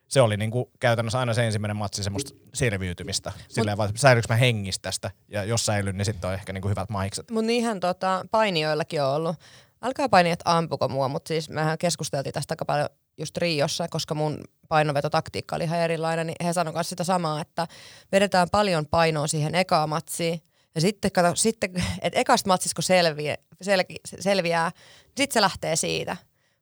se 0.10 0.22
oli 0.22 0.38
niinku 0.38 0.72
käytännössä 0.80 1.20
aina 1.20 1.34
se 1.34 1.46
ensimmäinen 1.46 1.78
matsi 1.78 2.04
semmoista 2.04 2.32
selviytymistä. 2.54 3.32
Silleen 3.48 3.78
vaan, 3.78 3.92
säilyykö 3.96 4.28
mä 4.30 4.36
hengistä 4.36 4.82
tästä, 4.82 5.12
ja 5.28 5.44
jos 5.44 5.66
säilyn, 5.66 5.98
niin 5.98 6.06
sitten 6.06 6.28
on 6.28 6.34
ehkä 6.34 6.54
niinku 6.54 6.70
hyvät 6.70 6.90
mahikset. 6.90 7.32
Mutta 7.32 7.48
niinhän 7.48 7.80
tota, 7.80 8.26
painijoillakin 8.32 9.04
on 9.04 9.16
ollut. 9.16 9.36
Alkaa 9.82 10.10
painijat 10.10 10.40
ampuko 10.46 10.88
mua, 10.88 11.08
mutta 11.08 11.28
siis 11.28 11.50
mehän 11.50 11.78
keskusteltiin 11.78 12.34
tästä 12.34 12.52
aika 12.52 12.66
paljon 12.66 12.90
just 13.18 13.38
Riossa, 13.38 13.88
koska 13.88 14.16
mun 14.16 14.44
painovetotaktiikka 14.70 15.56
oli 15.56 15.64
ihan 15.64 15.80
erilainen, 15.80 16.28
niin 16.28 16.46
he 16.46 16.54
sanoivat 16.54 16.88
sitä 16.88 17.04
samaa, 17.04 17.42
että 17.42 17.68
vedetään 18.12 18.48
paljon 18.52 18.86
painoa 18.86 19.28
siihen 19.28 19.56
ekaan 19.56 19.90
matsiin, 19.90 20.42
ja 20.76 20.82
sitten, 20.82 21.12
kato, 21.12 21.36
sitten 21.36 21.84
että 22.02 22.20
ekasta 22.20 22.48
matsissa 22.48 22.76
kun 22.76 22.84
selviää, 22.84 23.36
sel, 23.62 23.84
selviää, 24.20 24.70
niin 24.70 25.14
sitten 25.18 25.34
se 25.34 25.42
lähtee 25.42 25.76
siitä. 25.76 26.18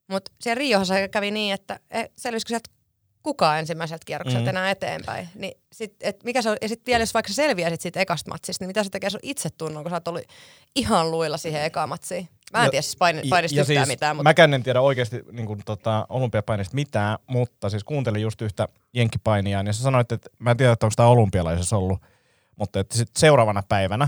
Mutta 0.08 0.32
siellä 0.42 0.60
Riossa 0.60 1.08
kävi 1.12 1.32
niin, 1.32 1.54
että 1.54 1.80
e, 1.90 2.04
selvisikö 2.18 2.50
sieltä 2.50 2.70
kukaan 3.28 3.60
ensimmäiseltä 3.60 4.06
kierrokselta 4.06 4.44
mm. 4.44 4.50
enää 4.50 4.72
eteenpäin. 4.72 5.30
Niin 5.36 5.54
sit, 5.72 5.96
et 6.02 6.24
mikä 6.24 6.42
se 6.42 6.50
on, 6.50 6.58
ja 6.62 6.68
sitten 6.68 6.92
vielä 6.92 7.02
jos 7.02 7.14
vaikka 7.14 7.34
selviäisit 7.34 7.82
siitä 7.82 8.00
ekasta 8.00 8.32
matsista, 8.32 8.64
niin 8.64 8.70
mitä 8.70 8.84
se 8.84 8.90
tekee 8.90 9.10
sun 9.10 9.20
itsetunnon, 9.24 9.84
kun 9.84 9.90
sä 9.90 9.96
oot 9.96 10.08
ollut 10.08 10.22
ihan 10.76 11.12
luilla 11.12 11.38
siihen 11.38 11.64
ekaan 11.64 11.90
matsiin? 11.90 12.30
Mä 12.54 12.60
en 12.60 12.66
ja, 12.66 12.72
tiedä 12.72 12.82
siis 12.82 12.98
pain, 12.98 13.22
painista 13.30 13.58
ja 13.58 13.62
yhtään 13.62 13.78
siis 13.78 13.88
mitään. 13.88 14.16
Mutta... 14.16 14.30
Mäkään 14.30 14.54
en 14.54 14.64
tiedä 14.64 14.82
oikeasti 14.82 15.24
niin 15.32 15.46
kuin, 15.46 15.62
tota, 15.66 16.06
olympiapainista 16.10 16.76
mitään, 16.76 17.18
mutta 17.28 17.70
siis 17.70 17.84
kuuntelin 17.84 18.22
just 18.22 18.42
yhtä 18.42 18.68
jenkkipainijaa, 18.94 19.64
niin 19.64 19.74
sä 19.74 19.84
sanoit, 19.84 20.12
että 20.12 20.30
mä 20.40 20.52
en 20.52 20.58
tiedä, 20.58 20.72
että 20.72 20.86
onko 20.86 20.94
tämä 20.96 21.10
olympialaisessa 21.10 21.78
ollut, 21.78 22.02
mutta 22.56 22.80
että 22.80 22.98
sit 22.98 23.10
seuraavana 23.18 23.64
päivänä, 23.70 24.08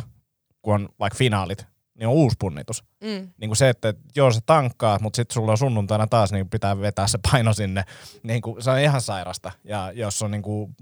kun 0.62 0.74
on 0.74 0.90
vaikka 1.00 1.18
finaalit, 1.18 1.66
niin 2.00 2.08
on 2.08 2.14
uusi 2.14 2.36
punnitus. 2.40 2.84
Mm. 3.04 3.30
Niin 3.38 3.50
kuin 3.50 3.58
se, 3.58 3.70
että 3.70 3.94
joo 4.16 4.32
sä 4.32 4.40
tankkaat, 4.46 5.02
mutta 5.02 5.16
sitten 5.16 5.34
sulla 5.34 5.52
on 5.52 5.58
sunnuntaina 5.58 6.08
taas 6.08 6.32
niin 6.32 6.50
pitää 6.50 6.82
vetää 6.82 7.08
se 7.08 7.20
paino 7.32 7.54
sinne. 7.54 7.84
Niin 8.24 8.42
kuin, 8.42 8.64
se 8.64 8.72
on 8.72 8.80
ihan 8.80 9.02
sairasta. 9.02 9.52
Ja 9.64 9.92
jos 9.92 10.22
on 10.22 10.32
niin 10.32 10.42
kuin 10.42 10.76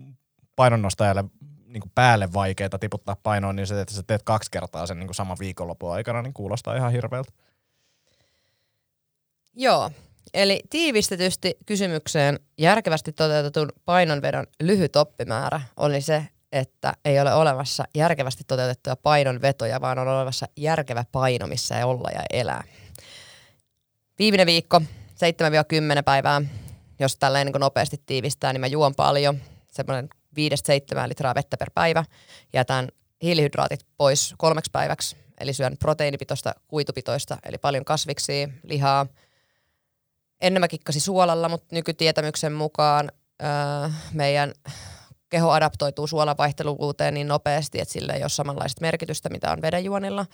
painonnostajalle 0.56 1.24
niin 1.66 1.82
kuin 1.82 1.92
päälle 1.96 2.34
vaikeaa 2.34 2.80
tiputtaa 2.80 3.16
painoa, 3.24 3.54
niin 3.54 3.68
se, 3.68 3.82
että 3.82 3.94
sä 3.94 4.04
teet 4.04 4.24
kaksi 4.24 4.52
kertaa 4.52 4.88
sen 4.88 5.00
niin 5.00 5.08
kuin 5.08 5.16
saman 5.16 5.38
viikonlopun 5.40 5.94
aikana, 5.94 6.22
niin 6.22 6.34
kuulostaa 6.34 6.76
ihan 6.76 6.92
hirveältä. 6.92 7.32
Joo, 9.56 9.92
eli 10.34 10.62
tiivistetysti 10.70 11.58
kysymykseen 11.66 12.40
järkevästi 12.58 13.12
toteutetun 13.14 13.70
painonvedon 13.86 14.46
lyhyt 14.64 14.96
oppimäärä 14.96 15.62
oli 15.78 16.02
se, 16.02 16.28
että 16.52 16.94
ei 17.06 17.20
ole 17.20 17.34
olemassa 17.34 17.84
järkevästi 17.96 18.44
toteutettuja 18.48 18.96
painonvetoja, 18.96 19.82
vaan 19.82 20.00
on 20.00 20.08
olemassa 20.08 20.48
järkevä 20.56 21.06
paino, 21.12 21.48
missä 21.48 21.78
ei 21.78 21.84
olla 21.84 22.10
ja 22.14 22.22
elää. 22.30 22.64
Viimeinen 24.20 24.48
viikko, 24.48 24.80
7-10 24.80 26.04
päivää, 26.06 26.42
jos 27.00 27.16
tälleen 27.16 27.48
niin 27.48 27.60
nopeasti 27.60 28.02
tiivistää, 28.06 28.54
niin 28.54 28.62
mä 28.62 28.68
juon 28.68 28.96
paljon, 28.96 29.38
semmoinen 29.72 30.10
5-7 31.06 31.08
litraa 31.08 31.36
vettä 31.36 31.58
per 31.58 31.72
päivä. 31.76 32.06
Jätän 32.54 32.90
hiilihydraatit 33.24 33.86
pois 33.98 34.34
kolmeksi 34.38 34.72
päiväksi, 34.72 35.18
eli 35.40 35.54
syön 35.54 35.78
proteiinipitoista, 35.80 36.56
kuitupitoista, 36.68 37.38
eli 37.46 37.58
paljon 37.58 37.86
kasviksia, 37.86 38.50
lihaa. 38.64 39.08
Ennen 40.42 40.62
mä 40.62 40.68
kikkasin 40.68 41.02
suolalla, 41.02 41.50
mutta 41.50 41.76
nykytietämyksen 41.76 42.54
mukaan 42.54 43.12
öö, 43.44 43.90
meidän 44.14 44.54
keho 45.30 45.52
adaptoituu 45.52 46.08
suolavaihteluvuuteen 46.08 47.14
niin 47.14 47.28
nopeasti, 47.28 47.80
että 47.80 47.92
sillä 47.92 48.14
ei 48.14 48.24
ole 48.24 48.30
samanlaista 48.30 48.82
merkitystä, 48.82 49.30
mitä 49.30 49.52
on 49.52 49.62
vedenjuonilla. 49.62 50.26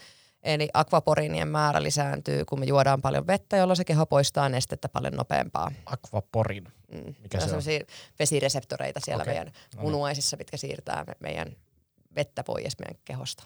Eli 0.43 0.69
akvaporinien 0.73 1.47
määrä 1.47 1.83
lisääntyy, 1.83 2.45
kun 2.45 2.59
me 2.59 2.65
juodaan 2.65 3.01
paljon 3.01 3.27
vettä, 3.27 3.57
jolloin 3.57 3.77
se 3.77 3.85
keho 3.85 4.05
poistaa 4.05 4.49
nestettä 4.49 4.89
paljon 4.89 5.13
nopeampaa. 5.13 5.71
Akvaporin? 5.85 6.67
Mm. 6.91 7.15
Mikä 7.21 7.39
se 7.39 7.55
on? 7.55 7.61
vesireseptoreita 8.19 8.99
siellä 9.03 9.21
okay. 9.21 9.33
meidän 9.33 9.47
no 9.47 9.53
niin. 9.73 9.81
munuaisissa, 9.81 10.37
mitkä 10.37 10.57
siirtää 10.57 11.03
meidän 11.19 11.55
vettä 12.15 12.43
pois 12.43 12.79
meidän 12.79 13.01
kehosta. 13.05 13.43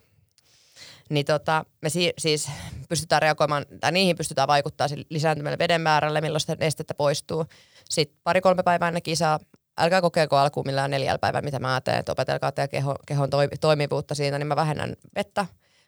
Niin 1.09 1.25
tota, 1.25 1.65
me 1.81 1.89
si- 1.89 2.13
siis 2.17 2.49
pystytään 2.89 3.21
reagoimaan, 3.21 3.65
tai 3.81 3.91
niihin 3.91 4.15
pystytään 4.15 4.47
vaikuttaa 4.47 4.87
lisääntymällä 5.09 5.57
veden 5.57 5.81
määrälle, 5.81 6.21
milloin 6.21 6.41
sitä 6.41 6.55
nestettä 6.59 6.93
poistuu. 6.93 7.45
Sitten 7.89 8.19
pari-kolme 8.23 8.63
päivää 8.63 8.87
ennen 8.87 9.03
kisaa 9.03 9.39
älkää 9.77 10.01
kokeilko 10.01 10.35
alkuun 10.37 10.67
millään 10.67 10.91
neljällä 10.91 11.19
päivää, 11.19 11.41
mitä 11.41 11.59
mä 11.59 11.81
teen, 11.81 11.97
että 11.97 12.11
opetelkaa 12.11 12.51
teidän 12.51 12.69
keho, 12.69 12.95
kehon 13.05 13.29
toimivuutta 13.61 14.15
siinä, 14.15 14.37
niin 14.37 14.47
mä 14.47 14.55
vähennän 14.55 14.95
vettä, 15.15 15.45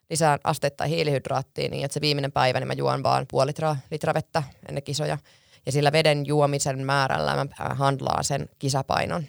lisään 0.10 0.40
astetta 0.44 0.86
hiilihydraattia, 0.86 1.70
niin 1.70 1.86
että 1.86 1.94
se 1.94 2.02
viimeinen 2.02 2.32
päivä, 2.32 2.60
niin 2.60 2.68
mä 2.68 2.74
juon 2.74 3.04
vaan 3.04 3.26
puoli 3.32 3.48
litraa, 3.48 3.78
litra 3.92 4.14
vettä 4.14 4.44
ennen 4.70 4.84
kisoja. 4.84 5.18
Ja 5.66 5.72
sillä 5.72 5.92
veden 5.92 6.26
juomisen 6.26 6.86
määrällä 6.86 7.36
mä 7.36 7.46
handlaan 7.76 8.24
sen 8.24 8.50
kisapainon. 8.60 9.24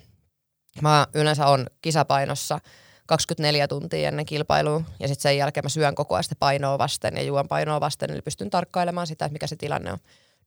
Mä 0.83 1.07
yleensä 1.15 1.47
on 1.47 1.67
kisapainossa 1.83 2.59
24 3.07 3.69
tuntia 3.69 4.09
ennen 4.09 4.27
kilpailua 4.27 4.83
ja 5.01 5.09
sitten 5.09 5.23
sen 5.23 5.37
jälkeen 5.37 5.65
mä 5.65 5.69
syön 5.69 5.95
koko 5.95 6.15
ajan 6.15 6.25
sitä 6.25 6.35
painoa 6.39 6.79
vasten 6.79 7.17
ja 7.17 7.23
juon 7.23 7.49
painoa 7.49 7.81
vasten, 7.81 8.11
eli 8.11 8.23
pystyn 8.23 8.51
tarkkailemaan 8.51 9.07
sitä, 9.07 9.25
että 9.25 9.33
mikä 9.33 9.47
se 9.47 9.57
tilanne 9.57 9.93
on. 9.93 9.99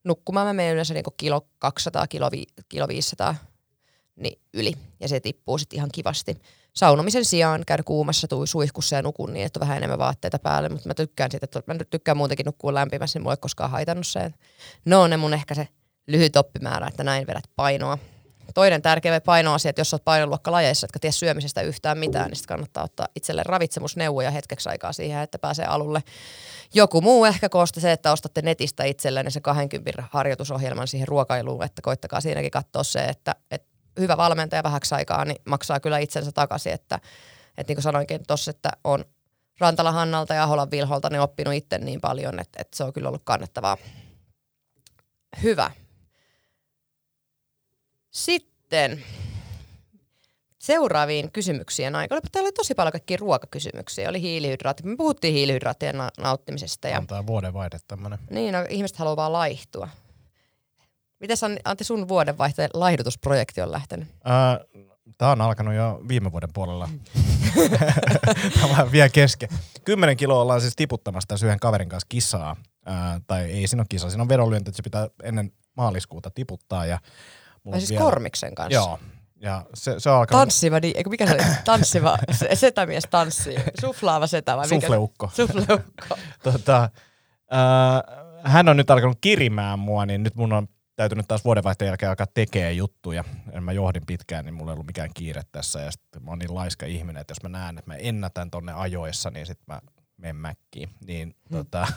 Nukkumaan 0.03 0.47
mä 0.47 0.53
menen 0.53 0.73
yleensä 0.73 0.93
niin 0.93 1.03
kilo 1.17 1.47
200, 1.59 2.07
kilo, 2.07 2.29
kilo 2.69 2.87
500 2.87 3.35
niin 4.15 4.39
yli. 4.53 4.73
Ja 4.99 5.07
se 5.07 5.19
tippuu 5.19 5.57
sitten 5.57 5.77
ihan 5.77 5.89
kivasti. 5.93 6.35
Saunomisen 6.73 7.25
sijaan 7.25 7.63
käydä 7.67 7.83
kuumassa 7.83 8.27
tui 8.27 8.47
suihkussa 8.47 8.95
ja 8.95 9.01
nukun 9.01 9.33
niin, 9.33 9.45
että 9.45 9.59
on 9.59 9.61
vähän 9.61 9.77
enemmän 9.77 9.99
vaatteita 9.99 10.39
päälle, 10.39 10.69
mutta 10.69 10.89
mä 10.89 10.93
tykkään 10.93 11.31
siitä, 11.31 11.43
että 11.43 11.61
mä 11.67 11.75
tykkään 11.89 12.17
muutenkin 12.17 12.45
nukkua 12.45 12.73
lämpimässä, 12.73 13.19
niin 13.19 13.23
mulla 13.23 13.33
ei 13.33 13.37
koskaan 13.37 13.71
haitannut 13.71 14.07
se. 14.07 14.31
No 14.85 15.07
ne 15.07 15.17
mun 15.17 15.33
ehkä 15.33 15.55
se 15.55 15.67
lyhyt 16.07 16.35
oppimäärä, 16.35 16.87
että 16.87 17.03
näin 17.03 17.27
vedät 17.27 17.43
painoa. 17.55 17.97
Toinen 18.53 18.81
tärkeä 18.81 19.21
painoasia, 19.21 19.69
että 19.69 19.79
jos 19.79 19.93
olet 19.93 20.05
painoluokkalajeissa, 20.05 20.85
etkä 20.85 20.99
tiedä 20.99 21.11
syömisestä 21.11 21.61
yhtään 21.61 21.97
mitään, 21.97 22.31
niin 22.31 22.43
kannattaa 22.47 22.83
ottaa 22.83 23.07
itselle 23.15 23.43
ravitsemusneuvoja 23.45 24.31
hetkeksi 24.31 24.69
aikaa 24.69 24.93
siihen, 24.93 25.21
että 25.21 25.39
pääsee 25.39 25.65
alulle. 25.65 26.03
Joku 26.73 27.01
muu 27.01 27.25
ehkä 27.25 27.49
koosta 27.49 27.79
se, 27.79 27.91
että 27.91 28.11
ostatte 28.11 28.41
netistä 28.41 28.83
itsellenne 28.83 29.31
se 29.31 29.41
20 29.41 30.03
harjoitusohjelman 30.11 30.87
siihen 30.87 31.07
ruokailuun, 31.07 31.63
että 31.63 31.81
koittakaa 31.81 32.21
siinäkin 32.21 32.51
katsoa 32.51 32.83
se, 32.83 32.99
että, 32.99 33.35
että 33.51 33.72
hyvä 33.99 34.17
valmentaja 34.17 34.63
vähäksi 34.63 34.95
aikaa, 34.95 35.25
niin 35.25 35.41
maksaa 35.45 35.79
kyllä 35.79 35.97
itsensä 35.97 36.31
takaisin. 36.31 36.73
Että, 36.73 36.99
että 37.57 37.71
niin 37.71 37.75
kuin 37.75 37.83
sanoinkin 37.83 38.21
tuossa, 38.27 38.51
että 38.51 38.71
on 38.83 39.05
Rantala 39.59 39.91
Hannalta 39.91 40.33
ja 40.33 40.43
Aholan 40.43 40.71
Vilholta 40.71 41.09
niin 41.09 41.21
oppinut 41.21 41.53
itse 41.53 41.77
niin 41.77 42.01
paljon, 42.01 42.39
että, 42.39 42.61
että 42.61 42.77
se 42.77 42.83
on 42.83 42.93
kyllä 42.93 43.07
ollut 43.07 43.21
kannattavaa. 43.25 43.77
Hyvä. 45.43 45.71
Sitten 48.11 49.03
seuraaviin 50.59 51.31
kysymyksiin 51.31 51.95
aika. 51.95 52.19
Täällä 52.31 52.47
oli 52.47 52.51
tosi 52.51 52.75
paljon 52.75 52.91
kaikkia 52.91 53.17
ruokakysymyksiä. 53.19 54.09
Oli 54.09 54.21
hiilihydraatti. 54.21 54.83
Me 54.83 54.95
puhuttiin 54.95 55.33
hiilihydraattien 55.33 55.95
nauttimisesta. 56.17 56.87
Ja... 56.87 56.97
Antaa 56.97 57.27
vuoden 57.27 57.53
vaihde 57.53 57.77
tämmöinen. 57.87 58.19
Niin, 58.29 58.53
no, 58.53 58.65
ihmiset 58.69 58.97
haluaa 58.97 59.15
vaan 59.15 59.33
laihtua. 59.33 59.89
Miten 61.23 61.57
Antti 61.65 61.83
sun 61.83 62.07
vuodenvaihteen 62.07 62.69
laihdutusprojekti 62.73 63.61
on 63.61 63.71
lähtenyt? 63.71 64.07
Äh, 64.07 64.83
Tämä 65.17 65.31
on 65.31 65.41
alkanut 65.41 65.73
jo 65.73 66.01
viime 66.07 66.31
vuoden 66.31 66.49
puolella. 66.53 66.89
Tämä 68.61 68.83
on 68.83 68.91
vielä 68.91 69.09
kesken. 69.09 69.49
Kymmenen 69.85 70.17
kiloa 70.17 70.41
ollaan 70.41 70.61
siis 70.61 70.75
tiputtamassa 70.75 71.27
tässä 71.27 71.45
yhden 71.45 71.59
kaverin 71.59 71.89
kanssa 71.89 72.07
kisaa. 72.09 72.55
Ää, 72.85 73.21
tai 73.27 73.43
ei 73.43 73.67
siinä 73.67 73.81
ole 73.81 73.85
kisa, 73.89 74.09
siinä 74.09 74.21
on 74.21 74.29
vedonlyönti, 74.29 74.69
että 74.69 74.77
se 74.77 74.83
pitää 74.83 75.07
ennen 75.23 75.51
maaliskuuta 75.77 76.31
tiputtaa. 76.31 76.85
Ja 76.85 76.99
mulla 77.63 77.77
siis 77.77 77.89
vielä... 77.89 78.03
Kormiksen 78.03 78.55
kanssa? 78.55 78.73
Joo. 78.79 78.99
Ja 79.41 79.65
se, 79.73 79.95
se 79.97 80.09
on 80.09 80.15
alkanut... 80.15 80.41
Tanssiva, 80.41 80.79
niin, 80.79 80.97
eikö 80.97 81.09
mikä 81.09 81.27
se 81.27 81.33
oli? 81.33 81.43
Tanssiva, 81.65 82.17
setämies 82.53 83.03
tanssii. 83.09 83.57
Suflaava 83.81 84.27
setä 84.27 84.57
vai 84.57 84.67
mikä? 84.67 84.87
Sufleukko. 84.87 85.29
Sufleukko. 85.33 86.17
tota, 86.43 86.89
ää, 87.51 88.03
hän 88.43 88.69
on 88.69 88.77
nyt 88.77 88.91
alkanut 88.91 89.17
kirimään 89.21 89.79
mua, 89.79 90.05
niin 90.05 90.23
nyt 90.23 90.35
mun 90.35 90.53
on 90.53 90.67
täytynyt 90.95 91.27
taas 91.27 91.45
vuodenvaihteen 91.45 91.87
jälkeen 91.87 92.09
alkaa 92.09 92.27
tekee 92.33 92.73
juttuja. 92.73 93.23
Ja 93.53 93.61
mä 93.61 93.71
johdin 93.71 94.05
pitkään, 94.05 94.45
niin 94.45 94.53
mulla 94.53 94.71
ei 94.71 94.73
ollut 94.73 94.87
mikään 94.87 95.09
kiire 95.13 95.41
tässä. 95.51 95.81
Ja 95.81 95.91
sitten 95.91 96.23
mä 96.23 96.31
oon 96.31 96.39
niin 96.39 96.55
laiska 96.55 96.85
ihminen, 96.85 97.21
että 97.21 97.31
jos 97.31 97.43
mä 97.43 97.49
näen, 97.49 97.77
että 97.77 97.91
mä 97.91 97.95
ennätän 97.95 98.51
tonne 98.51 98.73
ajoissa, 98.73 99.29
niin 99.29 99.45
sitten 99.45 99.65
mä 99.67 99.81
menen 100.17 100.35
mäkkiin. 100.35 100.89
Niin 101.05 101.35
hmm. 101.49 101.57
tota, 101.57 101.87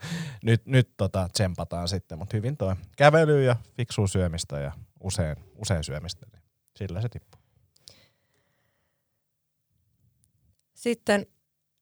nyt, 0.44 0.66
nyt 0.66 0.90
tota 0.96 1.28
tsempataan 1.32 1.88
sitten, 1.88 2.18
mutta 2.18 2.36
hyvin 2.36 2.56
toi 2.56 2.76
kävely 2.96 3.44
ja 3.44 3.56
fiksuu 3.76 4.06
syömistä 4.06 4.60
ja 4.60 4.72
usein, 5.00 5.36
usein 5.54 5.84
syömistä, 5.84 6.26
niin 6.32 6.42
sillä 6.76 7.00
se 7.00 7.08
tippuu. 7.08 7.40
Sitten 10.74 11.26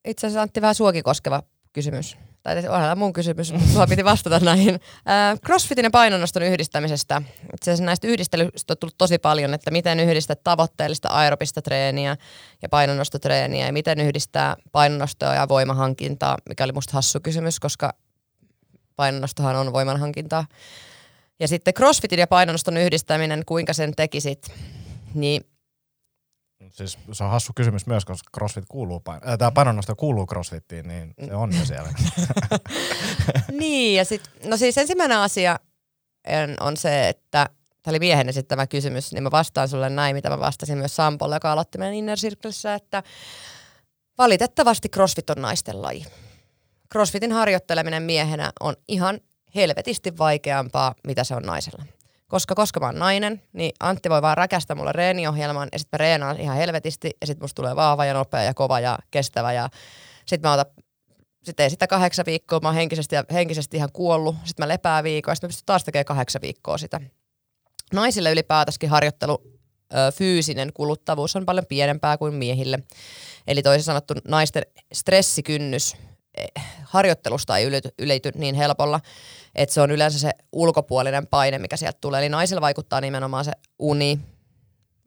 itse 0.05 0.27
asiassa 0.27 0.43
Antti 0.43 0.61
vähän 0.61 0.75
suoki 0.75 1.03
koskeva 1.03 1.43
kysymys 1.73 2.17
tai 2.45 2.69
onhan 2.69 2.99
mun 2.99 3.13
kysymys, 3.13 3.53
mutta 3.53 3.87
piti 3.87 4.05
vastata 4.05 4.41
näihin. 4.41 4.81
Crossfitin 5.47 5.85
ja 5.85 5.91
painonnoston 5.91 6.43
yhdistämisestä. 6.43 7.23
Itse 7.55 7.71
asiassa 7.71 7.85
näistä 7.85 8.07
yhdistelyistä 8.07 8.73
on 8.73 8.79
tullut 8.79 8.99
tosi 8.99 9.19
paljon, 9.19 9.55
että 9.55 9.71
miten 9.71 10.01
yhdistää 10.01 10.37
tavoitteellista 10.45 11.09
aerobista 11.09 11.63
treeniä 11.63 12.17
ja 12.63 12.69
painonnostotreeniä 12.69 13.67
ja 13.67 13.73
miten 13.73 14.01
yhdistää 14.01 14.57
painonnostoa 14.73 15.35
ja 15.35 15.49
voimahankintaa, 15.49 16.39
mikä 16.49 16.65
oli 16.65 16.73
musta 16.73 16.93
hassu 16.93 17.21
kysymys, 17.21 17.61
koska 17.61 17.95
painonnostohan 18.97 19.57
on 19.57 19.73
voimanhankintaa. 19.73 20.47
Ja 21.41 21.49
sitten 21.49 21.75
crossfitin 21.75 22.19
ja 22.19 22.27
painonnoston 22.27 22.77
yhdistäminen, 22.77 23.43
kuinka 23.47 23.73
sen 23.73 23.95
tekisit, 23.97 24.53
niin 25.15 25.47
Siis 26.75 26.99
se 27.13 27.25
on 27.25 27.31
hassu 27.31 27.53
kysymys 27.57 27.87
myös, 27.87 28.05
koska 28.05 28.31
CrossFit 28.35 28.65
kuuluu, 28.69 29.01
pain- 29.01 29.29
äh, 29.29 29.39
tämä 29.39 29.51
painonnosto 29.51 29.97
kuuluu 29.97 30.27
CrossFittiin, 30.27 30.89
niin 30.89 31.15
se 31.27 31.35
on 31.35 31.59
jo 31.59 31.65
siellä. 31.65 31.89
niin, 33.61 33.97
ja 33.97 34.05
sit, 34.05 34.31
no 34.45 34.57
siis 34.57 34.79
ensimmäinen 34.79 35.19
asia 35.19 35.59
on 36.61 36.77
se, 36.77 37.09
että 37.09 37.49
tämä 37.83 37.93
oli 37.93 37.99
miehen 37.99 38.29
esittämä 38.29 38.67
kysymys, 38.67 39.13
niin 39.13 39.23
mä 39.23 39.31
vastaan 39.31 39.69
sulle 39.69 39.91
näin, 39.91 40.17
mitä 40.17 40.31
mä 40.31 40.41
vastasin 40.41 40.79
myös 40.79 40.97
Sampolle, 40.97 41.37
joka 41.37 41.53
aloitti 41.53 41.79
meidän 41.79 41.95
Inner 41.95 42.19
Circlessä, 42.19 42.75
että 42.75 43.03
valitettavasti 44.19 44.89
CrossFit 44.89 45.31
on 45.31 45.43
naisten 45.43 45.83
laji. 45.83 46.07
CrossFitin 46.93 47.33
harjoitteleminen 47.33 48.03
miehenä 48.03 48.53
on 48.61 48.77
ihan 48.89 49.21
helvetisti 49.55 50.19
vaikeampaa, 50.19 50.95
mitä 51.07 51.25
se 51.25 51.35
on 51.35 51.43
naisella 51.43 51.85
koska 52.35 52.55
koska 52.55 52.81
mä 52.81 52.87
oon 52.87 52.99
nainen, 52.99 53.43
niin 53.53 53.73
Antti 53.81 54.11
voi 54.11 54.23
vaan 54.23 54.37
räkästä 54.37 54.75
mulle 54.75 54.93
reeniohjelman 54.93 55.69
ja 55.73 55.79
sitten 55.79 55.97
mä 55.97 56.05
reenaan 56.05 56.41
ihan 56.41 56.57
helvetisti 56.57 57.11
ja 57.21 57.27
sitten 57.27 57.45
musta 57.45 57.55
tulee 57.55 57.77
vahva 57.77 58.05
ja 58.05 58.15
nopea 58.15 58.43
ja 58.43 58.55
kova 58.55 58.81
ja 58.81 58.99
kestävä 59.11 59.53
ja 59.53 59.69
sitten 60.27 60.49
mä 60.51 60.53
otan 60.53 60.67
sitten 61.45 61.65
ei 61.65 61.71
sitä 61.71 61.87
kahdeksan 61.87 62.27
viikkoa, 62.27 62.61
mä 62.61 62.69
oon 62.69 62.75
henkisesti, 62.75 63.17
henkisesti 63.33 63.77
ihan 63.77 63.93
kuollut, 63.93 64.37
sitten 64.45 64.65
mä 64.65 64.69
lepää 64.69 65.03
viikkoa 65.03 65.33
ja 65.33 65.35
sitten 65.35 65.49
mä 65.49 65.49
pystyn 65.49 65.67
taas 65.67 65.85
tekemään 65.85 66.05
kahdeksan 66.05 66.43
viikkoa 66.43 66.79
sitä. 66.79 67.01
Naisille 67.93 68.33
ylipäätänsä 68.33 68.89
harjoittelu 68.89 69.43
ö, 69.45 70.13
fyysinen 70.13 70.73
kuluttavuus 70.73 71.37
on 71.37 71.47
paljon 71.47 71.67
pienempää 71.67 72.19
kuin 72.19 72.35
miehille. 72.35 72.79
Eli 73.47 73.63
toisin 73.63 73.85
sanottu 73.85 74.15
naisten 74.29 74.63
stressikynnys 74.93 75.97
harjoittelusta 76.85 77.57
ei 77.57 77.65
ylity, 77.65 77.89
ylity 77.99 78.31
niin 78.35 78.55
helpolla 78.55 79.01
että 79.55 79.75
se 79.75 79.81
on 79.81 79.91
yleensä 79.91 80.19
se 80.19 80.31
ulkopuolinen 80.53 81.27
paine, 81.27 81.59
mikä 81.59 81.77
sieltä 81.77 81.99
tulee. 82.01 82.21
Eli 82.21 82.29
naisilla 82.29 82.61
vaikuttaa 82.61 83.01
nimenomaan 83.01 83.45
se 83.45 83.53
uni, 83.79 84.21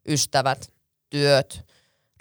ystävät, 0.07 0.71
työt, 1.09 1.65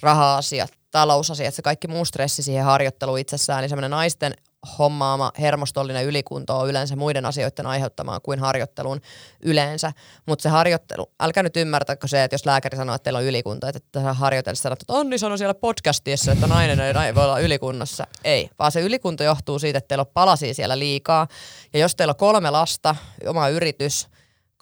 raha-asiat, 0.03 0.73
talousasiat, 0.91 1.55
se 1.55 1.63
kaikki 1.63 1.89
muu 1.89 2.05
stressi 2.05 2.43
siihen 2.43 2.65
harjoitteluun 2.65 3.19
itsessään, 3.19 3.63
niin 3.63 3.69
semmoinen 3.69 3.91
naisten 3.91 4.35
hommaama 4.79 5.33
hermostollinen 5.41 6.05
ylikunto 6.05 6.59
on 6.59 6.69
yleensä 6.69 6.97
muiden 6.97 7.27
asioiden 7.27 7.67
aiheuttamaa 7.67 8.21
kuin 8.21 8.39
harjoittelun 8.39 9.01
yleensä. 9.43 9.93
Mutta 10.27 10.43
se 10.43 10.49
harjoittelu, 10.49 11.11
älkää 11.21 11.43
nyt 11.43 11.57
ymmärtäkö 11.57 12.09
se, 12.09 12.25
että 12.25 12.35
jos 12.35 12.47
lääkäri 12.47 12.77
sanoo, 12.77 12.95
että 12.95 13.05
teillä 13.05 13.19
on 13.19 13.25
ylikunto, 13.25 13.67
että 13.69 13.81
tässä 13.93 14.13
harjoitellessa 14.13 14.63
sanoo, 14.63 14.73
että 14.73 14.93
Onni 14.93 15.19
sanoi 15.19 15.39
siellä 15.39 15.55
podcastissa, 15.55 16.33
että 16.33 16.47
nainen 16.47 16.81
ei 16.81 17.15
voi 17.15 17.25
olla 17.25 17.41
ylikunnossa. 17.41 18.07
Ei, 18.25 18.51
vaan 18.59 18.73
se 18.73 18.81
ylikunto 18.81 19.25
johtuu 19.25 19.59
siitä, 19.59 19.79
että 19.79 19.89
teillä 19.89 20.03
on 20.03 20.13
palasia 20.15 20.55
siellä 20.55 20.79
liikaa. 20.79 21.27
Ja 21.73 21.79
jos 21.79 21.97
teillä 21.97 22.13
on 22.13 22.17
kolme 22.17 22.51
lasta, 22.51 22.97
oma 23.27 23.49
yritys, 23.49 24.09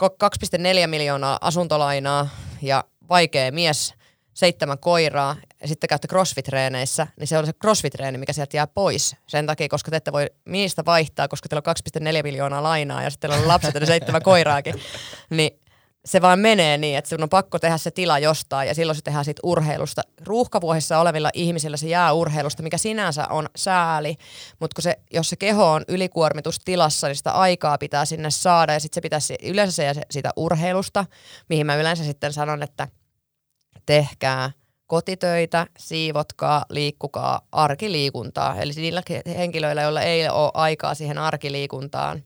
2,4 0.02 0.86
miljoonaa 0.86 1.38
asuntolainaa 1.40 2.28
ja 2.62 2.84
vaikea 3.08 3.52
mies, 3.52 3.94
seitsemän 4.34 4.78
koiraa 4.78 5.36
ja 5.64 5.68
sitten 5.68 5.88
käytte 5.88 6.08
crossfit-treeneissä, 6.08 7.06
niin 7.20 7.26
se 7.26 7.38
on 7.38 7.46
se 7.46 7.52
crossfit-treeni, 7.52 8.18
mikä 8.18 8.32
sieltä 8.32 8.56
jää 8.56 8.66
pois. 8.66 9.16
Sen 9.26 9.46
takia, 9.46 9.68
koska 9.68 9.90
te 9.90 9.96
ette 9.96 10.12
voi 10.12 10.26
niistä 10.44 10.84
vaihtaa, 10.84 11.28
koska 11.28 11.48
teillä 11.48 11.62
on 11.66 12.10
2,4 12.16 12.22
miljoonaa 12.22 12.62
lainaa 12.62 13.02
ja 13.02 13.10
sitten 13.10 13.30
teillä 13.30 13.42
on 13.42 13.48
lapset 13.48 13.74
ja 13.74 13.86
seitsemän 13.86 14.22
koiraakin. 14.32 14.74
Niin 15.30 15.60
se 16.04 16.22
vaan 16.22 16.38
menee 16.38 16.78
niin, 16.78 16.98
että 16.98 17.08
sun 17.08 17.22
on 17.22 17.28
pakko 17.28 17.58
tehdä 17.58 17.78
se 17.78 17.90
tila 17.90 18.18
jostain 18.18 18.68
ja 18.68 18.74
silloin 18.74 18.96
se 18.96 19.02
tehdään 19.02 19.24
siitä 19.24 19.40
urheilusta. 19.42 20.02
Ruuhkavuosissa 20.24 20.98
olevilla 20.98 21.30
ihmisillä 21.34 21.76
se 21.76 21.88
jää 21.88 22.12
urheilusta, 22.12 22.62
mikä 22.62 22.78
sinänsä 22.78 23.26
on 23.28 23.48
sääli, 23.56 24.16
mutta 24.60 24.82
se, 24.82 24.98
jos 25.12 25.28
se 25.30 25.36
keho 25.36 25.72
on 25.72 25.84
ylikuormitustilassa, 25.88 27.06
niin 27.06 27.16
sitä 27.16 27.32
aikaa 27.32 27.78
pitää 27.78 28.04
sinne 28.04 28.30
saada 28.30 28.72
ja 28.72 28.80
sitten 28.80 28.94
se 28.94 29.00
pitäisi 29.00 29.36
yleensä 29.42 29.94
se 29.94 30.02
siitä 30.10 30.30
urheilusta, 30.36 31.04
mihin 31.48 31.66
mä 31.66 31.76
yleensä 31.76 32.04
sitten 32.04 32.32
sanon, 32.32 32.62
että 32.62 32.88
tehkää– 33.86 34.50
kotitöitä, 34.86 35.66
siivotkaa, 35.78 36.64
liikkukaa, 36.70 37.40
arkiliikuntaa. 37.52 38.56
Eli 38.56 38.72
niillä 38.76 39.02
henkilöillä, 39.26 39.82
joilla 39.82 40.02
ei 40.02 40.28
ole 40.28 40.50
aikaa 40.54 40.94
siihen 40.94 41.18
arkiliikuntaan, 41.18 42.22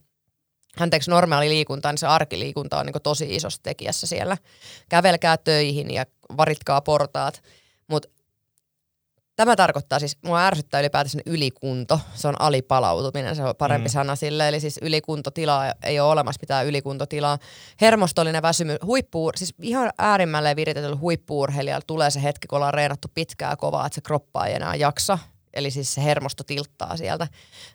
anteeksi, 0.81 1.11
normaali 1.11 1.49
liikuntaan, 1.49 1.93
niin 1.93 1.99
se 1.99 2.07
arkiliikunta 2.07 2.79
on 2.79 2.87
niin 2.87 3.03
tosi 3.03 3.35
isossa 3.35 3.63
tekijässä 3.63 4.07
siellä. 4.07 4.37
Kävelkää 4.89 5.37
töihin 5.37 5.91
ja 5.91 6.07
varitkaa 6.37 6.81
portaat. 6.81 7.43
Mutta 7.89 8.09
Tämä 9.39 9.57
tarkoittaa 9.57 9.99
siis, 9.99 10.17
mua 10.25 10.47
ärsyttää 10.47 10.81
ylipäätänsä 10.81 11.19
ylikunto, 11.27 12.01
se 12.15 12.29
on 12.29 12.41
alipalautuminen, 12.41 13.37
se 13.37 13.43
on 13.43 13.55
parempi 13.59 13.89
mm. 13.89 13.93
sana 13.93 14.17
sille, 14.17 14.49
eli 14.49 14.61
siis 14.61 14.79
ylikuntotilaa 14.83 15.73
ei 15.83 16.01
ole 16.01 16.11
olemassa 16.11 16.39
mitään 16.43 16.67
ylikuntotilaa. 16.67 17.39
Hermostollinen 17.81 18.43
väsymy, 18.43 18.77
huippu, 18.85 19.31
siis 19.37 19.55
ihan 19.63 19.91
äärimmälleen 19.99 20.57
viritetyllä 20.57 20.97
huippuurheilijalla 20.97 21.85
tulee 21.87 22.11
se 22.11 22.23
hetki, 22.23 22.49
kun 22.49 22.57
ollaan 22.57 22.75
reenattu 22.75 23.09
pitkää 23.15 23.57
kovaa, 23.57 23.87
että 23.87 23.95
se 23.95 24.01
kroppa 24.01 24.47
ei 24.47 24.55
enää 24.55 24.75
jaksa, 24.75 25.19
eli 25.55 25.71
siis 25.71 25.95
se 25.95 26.05
hermosto 26.05 26.45
tilttaa 26.45 26.97
sieltä. 26.97 27.29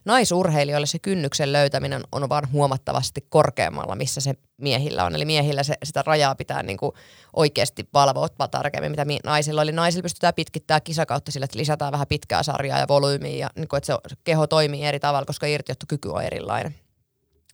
Naisurheilijoille 0.06 0.88
se 0.88 1.00
kynnyksen 1.00 1.54
löytäminen 1.54 2.02
on 2.12 2.30
vaan 2.30 2.52
huomattavasti 2.52 3.26
korkeammalla, 3.30 3.96
missä 3.96 4.22
se 4.22 4.34
miehillä 4.58 5.06
on. 5.06 5.16
Eli 5.16 5.26
miehillä 5.26 5.64
se, 5.64 5.74
sitä 5.84 6.04
rajaa 6.06 6.36
pitää 6.36 6.64
niin 6.64 6.78
kuin 6.78 6.92
oikeasti 7.34 7.90
valvoa 7.94 8.48
tarkemmin, 8.48 8.92
mitä 8.92 9.06
naisilla 9.24 9.62
Eli 9.62 9.72
naisilla 9.72 10.04
pystytään 10.04 10.34
pitkittämään 10.34 10.82
kisakautta 10.82 11.32
sillä, 11.32 11.46
että 11.46 11.60
lisätään 11.60 11.92
vähän 11.92 12.08
pitkää 12.08 12.44
sarjaa 12.44 12.80
ja 12.80 12.88
volyymiä, 12.88 13.38
ja 13.38 13.50
niin 13.56 13.68
kuin, 13.68 13.78
että 13.78 13.98
se 14.08 14.16
keho 14.24 14.48
toimii 14.48 14.86
eri 14.86 15.00
tavalla, 15.00 15.26
koska 15.26 15.48
irtiottokyky 15.48 16.10
on 16.10 16.24
erilainen. 16.24 16.76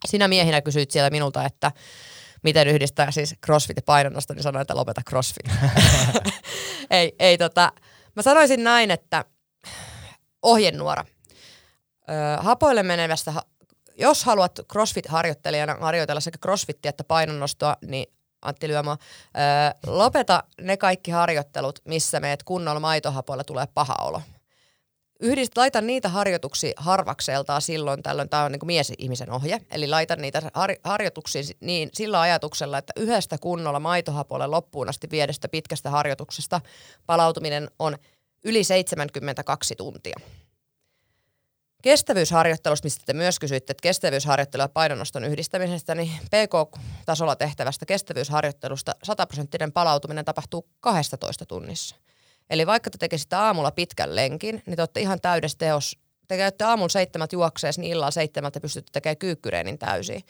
Sinä 0.06 0.28
miehinä 0.28 0.60
kysyit 0.62 0.90
siellä 0.90 1.10
minulta, 1.10 1.44
että 1.44 1.72
miten 2.42 2.68
yhdistää 2.68 3.10
siis 3.10 3.34
crossfit 3.46 3.76
ja 3.76 3.82
painonnosto, 3.82 4.34
niin 4.34 4.42
sanoin, 4.42 4.62
että 4.62 4.76
lopeta 4.76 5.02
crossfit. 5.08 5.50
ei, 6.90 7.14
ei 7.18 7.38
tota, 7.38 7.72
mä 8.16 8.22
sanoisin 8.22 8.64
näin, 8.64 8.90
että 8.90 9.24
ohjenuora. 10.42 11.04
Öö, 12.10 12.36
hapoille 12.36 12.82
menevästä, 12.82 13.32
jos 13.96 14.24
haluat 14.24 14.60
CrossFit-harjoittelijana 14.72 15.76
harjoitella 15.80 16.20
sekä 16.20 16.38
CrossFittia 16.38 16.88
että 16.88 17.04
painonnostoa, 17.04 17.76
niin 17.86 18.06
Antti 18.42 18.68
Lyömo, 18.68 18.90
öö, 18.90 18.96
lopeta 19.86 20.44
ne 20.60 20.76
kaikki 20.76 21.10
harjoittelut, 21.10 21.78
missä 21.84 22.20
meet 22.20 22.42
kunnolla 22.42 22.80
maitohapoilla 22.80 23.44
tulee 23.44 23.66
paha 23.74 23.94
olo. 24.00 24.22
Yhdist, 25.22 25.56
laita 25.56 25.80
niitä 25.80 26.08
harjoituksia 26.08 26.72
harvakseltaan 26.76 27.62
silloin 27.62 28.02
tällöin, 28.02 28.28
tämä 28.28 28.44
on 28.44 28.52
niin 28.52 28.60
mies-ihmisen 28.64 29.30
ohje, 29.30 29.60
eli 29.70 29.88
laita 29.88 30.16
niitä 30.16 30.42
har, 30.54 30.70
harjoituksia 30.84 31.42
niin, 31.60 31.90
sillä 31.94 32.20
ajatuksella, 32.20 32.78
että 32.78 32.92
yhdestä 32.96 33.38
kunnolla 33.38 33.80
maitohapoille 33.80 34.46
loppuun 34.46 34.88
asti 34.88 35.10
viedestä 35.10 35.48
pitkästä 35.48 35.90
harjoituksesta 35.90 36.60
palautuminen 37.06 37.70
on 37.78 37.96
yli 38.44 38.64
72 38.64 39.76
tuntia. 39.76 40.16
kestävyysharjoittelusta, 41.82 42.86
mistä 42.86 43.02
te 43.06 43.12
myös 43.12 43.38
kysyitte, 43.38 43.70
että 43.70 43.82
kestävyysharjoittelu 43.82 44.62
ja 44.62 44.68
painonnoston 44.68 45.24
yhdistämisestä, 45.24 45.94
niin 45.94 46.10
PK-tasolla 46.24 47.36
tehtävästä 47.36 47.86
kestävyysharjoittelusta 47.86 48.92
100 49.02 49.26
prosenttinen 49.26 49.72
palautuminen 49.72 50.24
tapahtuu 50.24 50.68
12 50.80 51.46
tunnissa. 51.46 51.96
Eli 52.50 52.66
vaikka 52.66 52.90
te 52.90 52.98
tekisitte 52.98 53.36
aamulla 53.36 53.70
pitkän 53.70 54.16
lenkin, 54.16 54.62
niin 54.66 54.76
te 54.76 54.82
olette 54.82 55.00
ihan 55.00 55.20
täydessä 55.20 55.58
teos. 55.58 55.98
Te 56.28 56.36
käytte 56.36 56.64
aamulla 56.64 56.88
seitsemät 56.88 57.32
juoksees, 57.32 57.78
niin 57.78 57.92
illalla 57.92 58.10
seitsemältä 58.10 58.60
pystytte 58.60 58.90
tekemään 58.92 59.16
kyykkyreenin 59.16 59.78
täysin. 59.78 60.22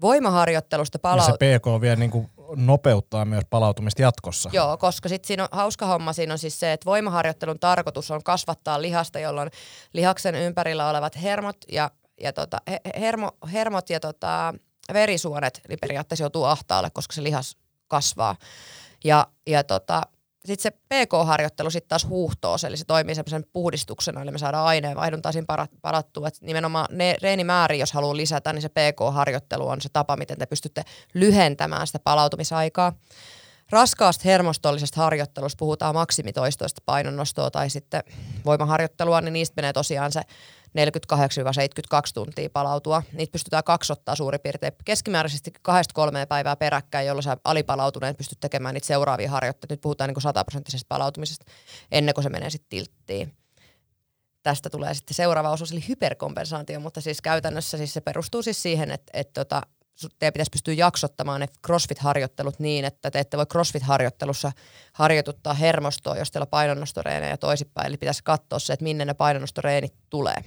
Voimaharjoittelusta 0.00 0.98
palautumista. 0.98 1.46
se 1.46 1.58
PK 1.58 1.80
vielä 1.80 1.96
niin 1.96 2.10
kuin 2.10 2.30
nopeuttaa 2.56 3.24
myös 3.24 3.44
palautumista 3.50 4.02
jatkossa. 4.02 4.50
Joo, 4.52 4.76
koska 4.76 5.08
sitten 5.08 5.26
siinä 5.26 5.42
on 5.42 5.48
hauska 5.52 5.86
homma 5.86 6.12
siinä 6.12 6.32
on 6.34 6.38
siis 6.38 6.60
se, 6.60 6.72
että 6.72 6.84
voimaharjoittelun 6.84 7.58
tarkoitus 7.58 8.10
on 8.10 8.22
kasvattaa 8.22 8.82
lihasta, 8.82 9.18
jolloin 9.18 9.50
lihaksen 9.92 10.34
ympärillä 10.34 10.90
olevat 10.90 11.22
hermot 11.22 11.56
ja, 11.72 11.90
ja 12.20 12.32
tota, 12.32 12.60
hermo, 13.00 13.30
hermot 13.52 13.90
ja 13.90 14.00
tota, 14.00 14.54
verisuonet 14.92 15.60
niin 15.68 15.78
periaatteessa 15.80 16.22
joutuu 16.22 16.44
ahtaalle, 16.44 16.90
koska 16.90 17.14
se 17.14 17.22
lihas 17.22 17.56
kasvaa. 17.88 18.36
Ja, 19.04 19.26
ja 19.46 19.64
tota, 19.64 20.02
sitten 20.44 20.62
se 20.62 20.70
PK-harjoittelu 20.70 21.70
sitten 21.70 21.88
taas 21.88 22.08
huuhtoo, 22.08 22.56
eli 22.66 22.76
se 22.76 22.84
toimii 22.84 23.14
semmoisen 23.14 23.44
puhdistuksena, 23.52 24.22
eli 24.22 24.30
me 24.30 24.38
saadaan 24.38 24.66
aineenvaihduntaa 24.66 25.32
siinä 25.32 25.46
parattua. 25.82 26.28
Et 26.28 26.34
nimenomaan 26.40 26.86
ne 26.90 27.16
reenimääri, 27.22 27.78
jos 27.78 27.92
haluaa 27.92 28.16
lisätä, 28.16 28.52
niin 28.52 28.62
se 28.62 28.68
PK-harjoittelu 28.68 29.68
on 29.68 29.80
se 29.80 29.88
tapa, 29.92 30.16
miten 30.16 30.38
te 30.38 30.46
pystytte 30.46 30.82
lyhentämään 31.14 31.86
sitä 31.86 31.98
palautumisaikaa. 31.98 32.92
Raskaasta 33.70 34.22
hermostollisesta 34.24 35.00
harjoittelusta 35.00 35.58
puhutaan 35.58 35.94
maksimitoistoista 35.94 36.82
painonnostoa 36.86 37.50
tai 37.50 37.70
sitten 37.70 38.02
voimaharjoittelua, 38.44 39.20
niin 39.20 39.32
niistä 39.32 39.54
menee 39.56 39.72
tosiaan 39.72 40.12
se 40.12 40.20
48-72 40.78 42.10
tuntia 42.14 42.50
palautua. 42.52 43.02
Niitä 43.12 43.32
pystytään 43.32 43.64
kaksottaa 43.64 44.14
suurin 44.14 44.40
piirtein 44.40 44.72
keskimääräisesti 44.84 45.52
kahdesta 45.62 45.94
kolmeen 45.94 46.28
päivää 46.28 46.56
peräkkäin, 46.56 47.06
jolloin 47.06 47.22
sä 47.22 47.36
alipalautuneet 47.44 48.16
pystyt 48.16 48.40
tekemään 48.40 48.74
niitä 48.74 48.86
seuraavia 48.86 49.30
harjoitteita. 49.30 49.72
Nyt 49.72 49.80
puhutaan 49.80 50.10
niin 50.10 50.22
sataprosenttisesta 50.22 50.86
palautumisesta 50.88 51.44
ennen 51.92 52.14
kuin 52.14 52.22
se 52.22 52.30
menee 52.30 52.50
sitten 52.50 52.68
tilttiin. 52.68 53.34
Tästä 54.42 54.70
tulee 54.70 54.94
sitten 54.94 55.14
seuraava 55.14 55.50
osuus, 55.50 55.72
eli 55.72 55.84
hyperkompensaatio, 55.88 56.80
mutta 56.80 57.00
siis 57.00 57.20
käytännössä 57.20 57.76
siis 57.76 57.94
se 57.94 58.00
perustuu 58.00 58.42
siis 58.42 58.62
siihen, 58.62 58.90
että, 58.90 59.10
että 59.14 59.44
tota, 59.44 59.62
teidän 60.18 60.32
pitäisi 60.32 60.50
pystyä 60.50 60.74
jaksottamaan 60.74 61.40
ne 61.40 61.46
CrossFit-harjoittelut 61.66 62.58
niin, 62.58 62.84
että 62.84 63.10
te 63.10 63.18
ette 63.18 63.36
voi 63.36 63.46
CrossFit-harjoittelussa 63.46 64.52
harjoituttaa 64.92 65.54
hermostoa, 65.54 66.16
jos 66.16 66.30
teillä 66.30 66.44
on 66.44 66.50
painonnostoreenejä 66.50 67.36
toisinpäin. 67.36 67.86
Eli 67.86 67.96
pitäisi 67.96 68.24
katsoa 68.24 68.58
se, 68.58 68.72
että 68.72 68.82
minne 68.82 69.04
ne 69.04 69.14
painonnostoreenit 69.14 69.94
tulee. 70.10 70.44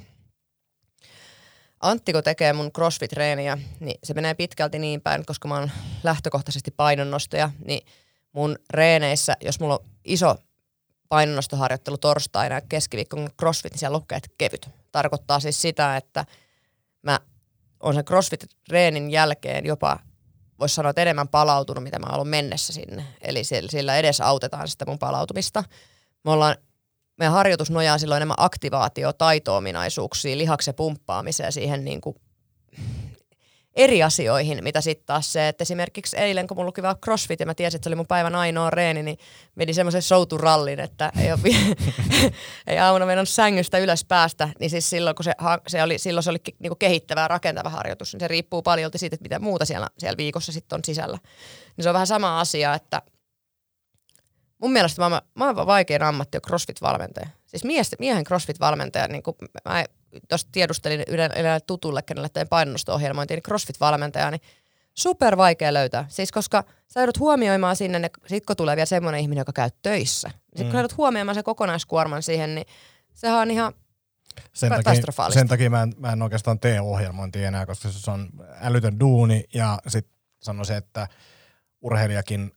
Antti, 1.83 2.13
kun 2.13 2.23
tekee 2.23 2.53
mun 2.53 2.71
crossfit-treeniä, 2.71 3.57
niin 3.79 3.99
se 4.03 4.13
menee 4.13 4.33
pitkälti 4.33 4.79
niin 4.79 5.01
päin, 5.01 5.25
koska 5.25 5.47
mä 5.47 5.55
oon 5.55 5.71
lähtökohtaisesti 6.03 6.71
painonnostaja, 6.71 7.49
niin 7.65 7.87
mun 8.31 8.55
reeneissä, 8.69 9.37
jos 9.41 9.59
mulla 9.59 9.73
on 9.73 9.85
iso 10.05 10.35
painonnostoharjoittelu 11.09 11.97
torstaina 11.97 12.55
ja 12.55 12.61
keskiviikkon 12.61 13.29
crossfit, 13.39 13.71
niin 13.71 13.79
siellä 13.79 13.97
lukee, 13.97 14.17
että 14.17 14.29
kevyt. 14.37 14.69
Tarkoittaa 14.91 15.39
siis 15.39 15.61
sitä, 15.61 15.97
että 15.97 16.25
mä 17.01 17.19
on 17.79 17.93
sen 17.93 18.05
crossfit-reenin 18.05 19.11
jälkeen 19.11 19.65
jopa, 19.65 19.99
voisi 20.59 20.75
sanoa, 20.75 20.89
että 20.89 21.01
enemmän 21.01 21.27
palautunut, 21.27 21.83
mitä 21.83 21.99
mä 21.99 22.05
oon 22.05 22.15
ollut 22.15 22.29
mennessä 22.29 22.73
sinne. 22.73 23.05
Eli 23.21 23.43
sillä 23.43 23.97
edes 23.97 24.21
autetaan 24.21 24.67
sitä 24.67 24.85
mun 24.85 24.99
palautumista. 24.99 25.63
Me 26.23 26.31
ollaan 26.31 26.55
meidän 27.17 27.33
harjoitus 27.33 27.71
nojaa 27.71 27.97
silloin 27.97 28.17
enemmän 28.17 28.35
aktivaatio, 28.37 29.13
taito-ominaisuuksiin, 29.13 30.37
lihaksen 30.37 30.75
pumppaamiseen 30.75 31.51
siihen 31.51 31.85
niin 31.85 32.01
kuin 32.01 32.15
eri 33.75 34.03
asioihin, 34.03 34.63
mitä 34.63 34.81
sitten 34.81 35.05
taas 35.05 35.33
se, 35.33 35.47
että 35.47 35.61
esimerkiksi 35.61 36.17
eilen, 36.17 36.47
kun 36.47 36.57
mulla 36.57 36.67
luki 36.67 36.81
vaan 36.81 36.97
crossfit 37.03 37.39
ja 37.39 37.45
mä 37.45 37.53
tiesin, 37.53 37.75
että 37.75 37.83
se 37.83 37.89
oli 37.89 37.95
mun 37.95 38.07
päivän 38.07 38.35
ainoa 38.35 38.69
reeni, 38.69 39.03
niin 39.03 39.17
meni 39.55 39.73
semmoisen 39.73 40.01
souturallin, 40.01 40.79
että 40.79 41.11
ei, 41.21 41.31
ole, 41.31 41.39
ei 42.67 42.77
aamuna 42.77 43.05
mennä 43.05 43.25
sängystä 43.25 43.77
ylös 43.77 44.05
päästä, 44.05 44.49
niin 44.59 44.69
siis 44.69 44.89
silloin, 44.89 45.15
kun 45.15 45.23
se, 45.23 45.33
se 45.67 45.83
oli, 45.83 45.97
silloin 45.97 46.23
se 46.23 46.29
oli 46.29 46.39
niinku 46.59 46.75
kehittävä 46.75 47.27
rakentava 47.27 47.69
harjoitus, 47.69 48.13
niin 48.13 48.19
se 48.19 48.27
riippuu 48.27 48.61
paljon 48.61 48.91
siitä, 48.95 49.15
että 49.15 49.23
mitä 49.23 49.39
muuta 49.39 49.65
siellä, 49.65 49.87
siellä 49.97 50.17
viikossa 50.17 50.51
sitten 50.51 50.75
on 50.75 50.85
sisällä. 50.85 51.17
Niin 51.77 51.83
se 51.83 51.89
on 51.89 51.93
vähän 51.93 52.07
sama 52.07 52.39
asia, 52.39 52.73
että 52.73 53.01
mun 54.63 54.73
mielestä 54.73 55.09
mä, 55.09 55.21
mä 55.35 55.45
oon 55.45 55.55
vaikein 55.55 56.03
ammatti 56.03 56.37
on 56.37 56.41
CrossFit-valmentaja. 56.47 57.27
Siis 57.45 57.63
mies, 57.63 57.91
miehen 57.99 58.23
CrossFit-valmentaja, 58.23 59.07
niin 59.07 59.23
kuin 59.23 59.35
mä 59.69 59.85
tuossa 60.29 60.47
tiedustelin 60.51 61.03
yhdelle 61.07 61.59
tutulle, 61.67 62.01
kenelle 62.01 62.29
tein 62.29 62.47
painonnosto-ohjelmointia, 62.47 63.37
niin 63.37 63.43
CrossFit-valmentaja, 63.43 64.31
niin 64.31 64.41
super 64.93 65.37
vaikea 65.37 65.73
löytää. 65.73 66.05
Siis 66.09 66.31
koska 66.31 66.63
sä 66.87 66.99
joudut 66.99 67.19
huomioimaan 67.19 67.75
sinne, 67.75 67.99
ne, 67.99 68.09
sit 68.27 68.45
kun 68.45 68.55
tulee 68.55 68.75
vielä 68.75 68.85
semmoinen 68.85 69.21
ihminen, 69.21 69.41
joka 69.41 69.53
käy 69.53 69.69
töissä. 69.81 70.29
Sitten 70.29 70.65
mm. 70.65 70.71
kun 70.71 70.77
joudut 70.79 70.97
huomioimaan 70.97 71.35
sen 71.35 71.43
kokonaiskuorman 71.43 72.23
siihen, 72.23 72.55
niin 72.55 72.67
sehän 73.13 73.39
on 73.39 73.51
ihan 73.51 73.73
sen 74.53 74.69
takia, 74.69 75.29
sen 75.29 75.47
takia 75.47 75.69
mä 75.69 75.81
en, 75.81 75.93
mä 75.97 76.11
en 76.11 76.21
oikeastaan 76.21 76.59
tee 76.59 76.81
ohjelmointia 76.81 77.47
enää, 77.47 77.65
koska 77.65 77.89
se 77.89 78.11
on 78.11 78.29
älytön 78.61 78.99
duuni 78.99 79.43
ja 79.53 79.79
sitten 79.87 80.17
sanoisin, 80.41 80.75
että 80.75 81.07
urheilijakin 81.81 82.51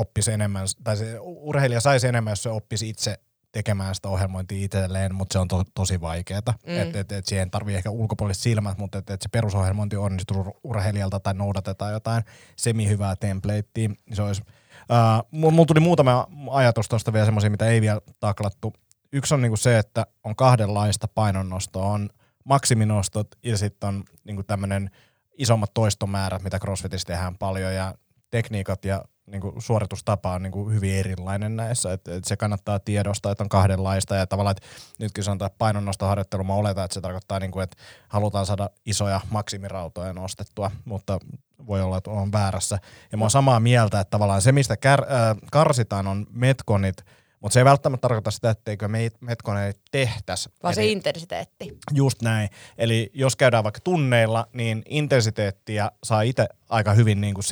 oppisi 0.00 0.32
enemmän, 0.32 0.66
tai 0.84 0.96
se 0.96 1.16
urheilija 1.20 1.80
saisi 1.80 2.06
enemmän, 2.06 2.32
jos 2.32 2.42
se 2.42 2.48
oppisi 2.48 2.88
itse 2.88 3.18
tekemään 3.52 3.94
sitä 3.94 4.08
ohjelmointia 4.08 4.64
itselleen, 4.64 5.14
mutta 5.14 5.32
se 5.32 5.38
on 5.38 5.48
to, 5.48 5.62
tosi 5.74 6.00
vaikeaa. 6.00 6.40
Mm. 6.66 6.78
Että 6.78 7.00
et, 7.00 7.12
et 7.12 7.26
siihen 7.26 7.50
tarvii 7.50 7.76
ehkä 7.76 7.90
ulkopuoliset 7.90 8.42
silmät, 8.42 8.78
mutta 8.78 8.98
että 8.98 9.14
et 9.14 9.22
se 9.22 9.28
perusohjelmointi 9.28 9.96
onnistuu 9.96 10.60
urheilijalta 10.64 11.20
tai 11.20 11.34
noudatetaan 11.34 11.92
jotain 11.92 12.22
semi-hyvää 12.56 13.16
templatea, 13.16 13.62
niin 13.76 13.96
se 14.12 14.22
olisi 14.22 14.42
Uh, 14.90 15.28
mulla 15.30 15.66
tuli 15.66 15.80
muutama 15.80 16.26
ajatus 16.50 16.88
tuosta 16.88 17.12
vielä 17.12 17.24
semmoisia, 17.24 17.50
mitä 17.50 17.66
ei 17.66 17.80
vielä 17.80 18.00
taklattu. 18.20 18.72
Yksi 19.12 19.34
on 19.34 19.42
niinku 19.42 19.56
se, 19.56 19.78
että 19.78 20.06
on 20.24 20.36
kahdenlaista 20.36 21.08
painonnostoa. 21.08 21.86
On 21.86 22.08
maksiminostot 22.44 23.28
ja 23.44 23.58
sitten 23.58 23.88
on 23.88 24.04
niinku 24.24 24.42
tämmöinen 24.42 24.90
isommat 25.38 25.74
toistomäärät, 25.74 26.42
mitä 26.42 26.58
CrossFitissa 26.58 27.06
tehdään 27.06 27.38
paljon 27.38 27.74
ja 27.74 27.94
tekniikat 28.30 28.84
ja 28.84 29.04
niin 29.30 29.40
kuin 29.40 29.62
suoritustapa 29.62 30.32
on 30.32 30.42
niin 30.42 30.52
kuin 30.52 30.74
hyvin 30.74 30.94
erilainen 30.94 31.56
näissä. 31.56 31.92
Et, 31.92 32.08
et 32.08 32.24
se 32.24 32.36
kannattaa 32.36 32.78
tiedostaa, 32.78 33.32
että 33.32 33.44
on 33.44 33.48
kahdenlaista 33.48 34.16
ja 34.16 34.26
tavallaan, 34.26 34.56
että 34.56 34.68
nytkin 34.98 35.24
sanotaan 35.24 35.50
painonnostoharjoittelu, 35.58 36.44
mä 36.44 36.54
oletan, 36.54 36.84
että 36.84 36.94
se 36.94 37.00
tarkoittaa, 37.00 37.40
niin 37.40 37.50
kuin, 37.50 37.64
että 37.64 37.76
halutaan 38.08 38.46
saada 38.46 38.70
isoja 38.86 39.20
maksimirautoja 39.30 40.12
nostettua, 40.12 40.70
mutta 40.84 41.18
voi 41.66 41.82
olla, 41.82 41.98
että 41.98 42.10
on 42.10 42.32
väärässä. 42.32 42.78
Ja 43.12 43.18
mä 43.18 43.24
oon 43.24 43.30
samaa 43.30 43.60
mieltä, 43.60 44.00
että 44.00 44.10
tavallaan 44.10 44.42
se, 44.42 44.52
mistä 44.52 44.76
kär, 44.76 45.00
äh, 45.00 45.36
karsitaan, 45.52 46.06
on 46.06 46.26
metkonit– 46.30 47.04
mutta 47.40 47.54
se 47.54 47.60
ei 47.60 47.64
välttämättä 47.64 48.02
tarkoita 48.02 48.30
sitä, 48.30 48.50
etteikö 48.50 48.88
me 48.88 49.10
Metkonen 49.20 49.74
tehtäisi. 49.90 50.48
Vaan 50.62 50.74
se 50.74 50.86
intensiteetti. 50.86 51.78
Just 51.94 52.22
näin. 52.22 52.48
Eli 52.78 53.10
jos 53.14 53.36
käydään 53.36 53.64
vaikka 53.64 53.80
tunneilla, 53.84 54.46
niin 54.52 54.82
intensiteettiä 54.88 55.90
saa 56.04 56.22
itse 56.22 56.46
aika 56.68 56.92
hyvin 56.92 57.20
niin 57.20 57.34
kuin 57.34 57.44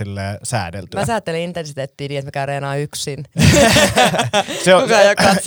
säädeltyä. 0.43 1.01
Mä 1.01 1.07
säätelin 1.07 1.41
intensiteettiä 1.41 2.09
niin, 2.09 2.19
että 2.19 2.27
mä 2.27 2.33
käyn 2.33 2.49
reenaa 2.49 2.77
yksin. 2.77 3.25
se 4.65 4.75
on, 4.75 4.89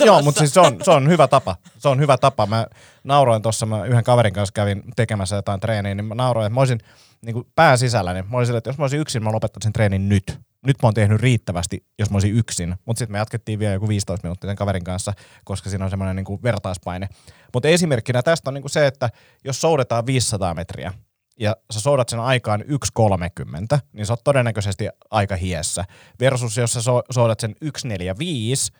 joo, 0.06 0.22
mutta 0.22 0.38
siis 0.38 0.54
se 0.54 0.60
on, 0.60 0.76
se 0.82 0.90
on 0.90 1.08
hyvä 1.08 1.28
tapa. 1.28 1.56
Se 1.78 1.88
on 1.88 2.00
hyvä 2.00 2.18
tapa. 2.18 2.46
Mä 2.46 2.66
nauroin 3.04 3.42
tuossa, 3.42 3.66
mä 3.66 3.84
yhden 3.84 4.04
kaverin 4.04 4.32
kanssa 4.32 4.52
kävin 4.52 4.82
tekemässä 4.96 5.36
jotain 5.36 5.60
treeniä, 5.60 5.94
niin 5.94 6.04
mä 6.04 6.14
nauroin, 6.14 6.46
että 6.46 6.54
mä 6.54 6.60
olisin 6.60 6.80
niin 7.22 7.34
kuin 7.34 7.46
pään 7.54 7.78
sisällä, 7.78 8.12
niin 8.12 8.24
mä 8.30 8.36
olisin, 8.36 8.56
että 8.56 8.70
jos 8.70 8.78
mä 8.78 8.84
olisin 8.84 9.00
yksin, 9.00 9.24
mä 9.24 9.32
lopettaisin 9.32 9.72
treenin 9.72 10.08
nyt 10.08 10.40
nyt 10.66 10.76
mä 10.82 10.86
oon 10.86 10.94
tehnyt 10.94 11.20
riittävästi, 11.20 11.84
jos 11.98 12.10
mä 12.10 12.14
olisin 12.14 12.36
yksin. 12.36 12.76
Mutta 12.84 12.98
sitten 12.98 13.12
me 13.12 13.18
jatkettiin 13.18 13.58
vielä 13.58 13.72
joku 13.72 13.88
15 13.88 14.26
minuuttia 14.26 14.48
sen 14.50 14.56
kaverin 14.56 14.84
kanssa, 14.84 15.12
koska 15.44 15.70
siinä 15.70 15.84
on 15.84 15.90
semmoinen 15.90 16.16
niinku 16.16 16.42
vertaispaine. 16.42 17.08
Mutta 17.54 17.68
esimerkkinä 17.68 18.22
tästä 18.22 18.50
on 18.50 18.54
niinku 18.54 18.68
se, 18.68 18.86
että 18.86 19.10
jos 19.44 19.60
soudetaan 19.60 20.06
500 20.06 20.54
metriä, 20.54 20.92
ja 21.40 21.56
sä 21.70 21.80
soudat 21.80 22.08
sen 22.08 22.20
aikaan 22.20 22.60
1.30, 22.60 23.78
niin 23.92 24.06
sä 24.06 24.12
oot 24.12 24.24
todennäköisesti 24.24 24.88
aika 25.10 25.36
hiessä. 25.36 25.84
Versus 26.20 26.56
jos 26.56 26.72
sä 26.72 26.82
so- 26.82 27.02
soudat 27.10 27.40
sen 27.40 27.54
1.45, 27.64 28.76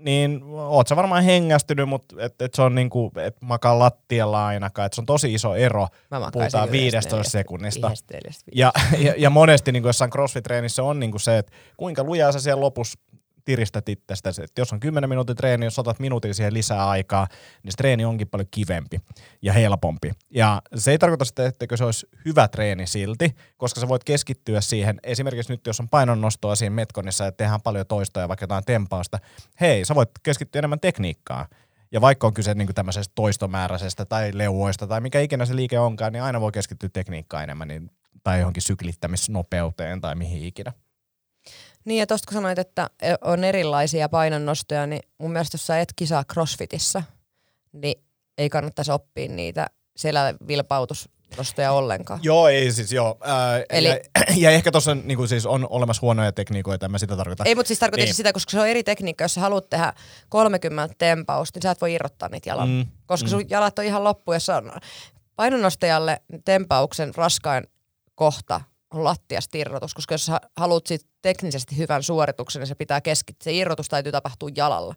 niin 0.00 0.40
oot 0.52 0.88
sä 0.88 0.96
varmaan 0.96 1.24
hengästynyt, 1.24 1.88
mutta 1.88 2.14
et, 2.18 2.42
et 2.42 2.54
se 2.54 2.62
on 2.62 2.74
niinku, 2.74 3.12
et 3.16 3.36
makaa 3.40 3.78
lattialla 3.78 4.46
ainakaan, 4.46 4.86
että 4.86 4.94
se 4.94 5.00
on 5.00 5.06
tosi 5.06 5.34
iso 5.34 5.54
ero, 5.54 5.88
puhutaan 6.32 6.70
15 6.70 7.30
sekunnista. 7.30 7.90
Ja, 8.54 8.72
ja, 8.98 9.14
ja 9.16 9.30
monesti 9.30 9.72
niinku 9.72 9.88
jossain 9.88 10.10
crossfit-treenissä 10.10 10.82
on 10.82 11.00
niinku 11.00 11.18
se, 11.18 11.38
että 11.38 11.52
kuinka 11.76 12.04
lujaa 12.04 12.32
sä 12.32 12.40
siellä 12.40 12.60
lopussa 12.60 12.98
tiristät 13.44 13.88
itsestäsi. 13.88 14.42
Että 14.42 14.60
jos 14.60 14.72
on 14.72 14.80
10 14.80 15.08
minuutin 15.08 15.36
treeni, 15.36 15.66
jos 15.66 15.78
otat 15.78 15.98
minuutin 15.98 16.34
siihen 16.34 16.54
lisää 16.54 16.88
aikaa, 16.88 17.26
niin 17.62 17.72
se 17.72 17.76
treeni 17.76 18.04
onkin 18.04 18.28
paljon 18.28 18.48
kivempi 18.50 19.00
ja 19.42 19.52
helpompi. 19.52 20.10
Ja 20.30 20.62
se 20.74 20.90
ei 20.90 20.98
tarkoita 20.98 21.24
sitä, 21.24 21.46
että 21.46 21.66
se 21.76 21.84
olisi 21.84 22.08
hyvä 22.24 22.48
treeni 22.48 22.86
silti, 22.86 23.36
koska 23.56 23.80
sä 23.80 23.88
voit 23.88 24.04
keskittyä 24.04 24.60
siihen, 24.60 25.00
esimerkiksi 25.02 25.52
nyt 25.52 25.66
jos 25.66 25.80
on 25.80 25.88
painonnostoa 25.88 26.54
siinä 26.56 26.74
Metkonissa 26.74 27.24
ja 27.24 27.32
tehdään 27.32 27.60
paljon 27.60 27.86
toistoja, 27.86 28.28
vaikka 28.28 28.44
jotain 28.44 28.64
tempausta, 28.64 29.18
hei, 29.60 29.84
sä 29.84 29.94
voit 29.94 30.10
keskittyä 30.22 30.58
enemmän 30.58 30.80
tekniikkaan 30.80 31.46
Ja 31.92 32.00
vaikka 32.00 32.26
on 32.26 32.34
kyse 32.34 32.54
niin 32.54 32.74
tämmöisestä 32.74 33.12
toistomääräisestä 33.14 34.04
tai 34.04 34.30
leuoista 34.34 34.86
tai 34.86 35.00
mikä 35.00 35.20
ikinä 35.20 35.46
se 35.46 35.56
liike 35.56 35.78
onkaan, 35.78 36.12
niin 36.12 36.22
aina 36.22 36.40
voi 36.40 36.52
keskittyä 36.52 36.88
tekniikkaan 36.92 37.44
enemmän 37.44 37.68
niin, 37.68 37.90
tai 38.24 38.38
johonkin 38.38 38.62
syklittämisnopeuteen 38.62 40.00
tai 40.00 40.14
mihin 40.14 40.44
ikinä. 40.44 40.72
Niin 41.84 41.98
ja 41.98 42.06
tuosta 42.06 42.26
kun 42.26 42.34
sanoit, 42.34 42.58
että 42.58 42.90
on 43.20 43.44
erilaisia 43.44 44.08
painonnostoja, 44.08 44.86
niin 44.86 45.02
mun 45.18 45.32
mielestä 45.32 45.54
jos 45.54 45.66
sä 45.66 45.80
et 45.80 45.92
kisaa 45.96 46.24
crossfitissä, 46.32 47.02
niin 47.72 48.04
ei 48.38 48.48
kannattaisi 48.48 48.92
oppia 48.92 49.28
niitä 49.28 49.66
siellä 49.96 50.34
vilpautusnostoja 50.48 51.72
ollenkaan. 51.72 52.20
Joo, 52.22 52.48
ei 52.48 52.72
siis 52.72 52.92
joo. 52.92 53.18
Ää, 53.20 53.64
Eli, 53.70 53.88
ja, 53.88 53.98
ja, 54.36 54.50
ehkä 54.50 54.72
tuossa 54.72 54.94
niin 54.94 55.28
siis 55.28 55.46
on 55.46 55.66
olemassa 55.70 56.00
huonoja 56.02 56.32
tekniikoita, 56.32 56.86
en 56.86 56.92
mä 56.92 56.98
sitä 56.98 57.16
tarkoita. 57.16 57.44
Ei, 57.44 57.54
mutta 57.54 57.68
siis 57.68 57.78
tarkoitin 57.78 58.04
niin. 58.04 58.14
sitä, 58.14 58.32
koska 58.32 58.50
se 58.50 58.60
on 58.60 58.68
eri 58.68 58.82
tekniikka. 58.82 59.24
Jos 59.24 59.34
sä 59.34 59.40
haluat 59.40 59.70
tehdä 59.70 59.92
30 60.28 60.94
tempausta, 60.98 61.56
niin 61.56 61.62
sä 61.62 61.70
et 61.70 61.80
voi 61.80 61.94
irrottaa 61.94 62.28
niitä 62.28 62.50
jalan. 62.50 62.68
Mm, 62.68 62.86
koska 63.06 63.26
mm. 63.26 63.30
sun 63.30 63.50
jalat 63.50 63.78
on 63.78 63.84
ihan 63.84 64.04
loppu, 64.04 64.32
jos 64.32 64.48
on 64.48 64.72
painonnostajalle 65.36 66.22
tempauksen 66.44 67.14
raskain 67.14 67.64
kohta 68.14 68.60
on 68.94 69.04
lattiasta 69.04 69.58
irrotus, 69.58 69.94
koska 69.94 70.14
jos 70.14 70.30
haluat 70.56 70.86
siitä 70.86 71.04
teknisesti 71.22 71.76
hyvän 71.76 72.02
suorituksen, 72.02 72.60
niin 72.60 72.66
se 72.66 72.74
pitää 72.74 73.00
keskittyä. 73.00 73.44
Se 73.44 73.52
irrotus 73.52 73.88
täytyy 73.88 74.12
tapahtua 74.12 74.48
jalalla. 74.56 74.94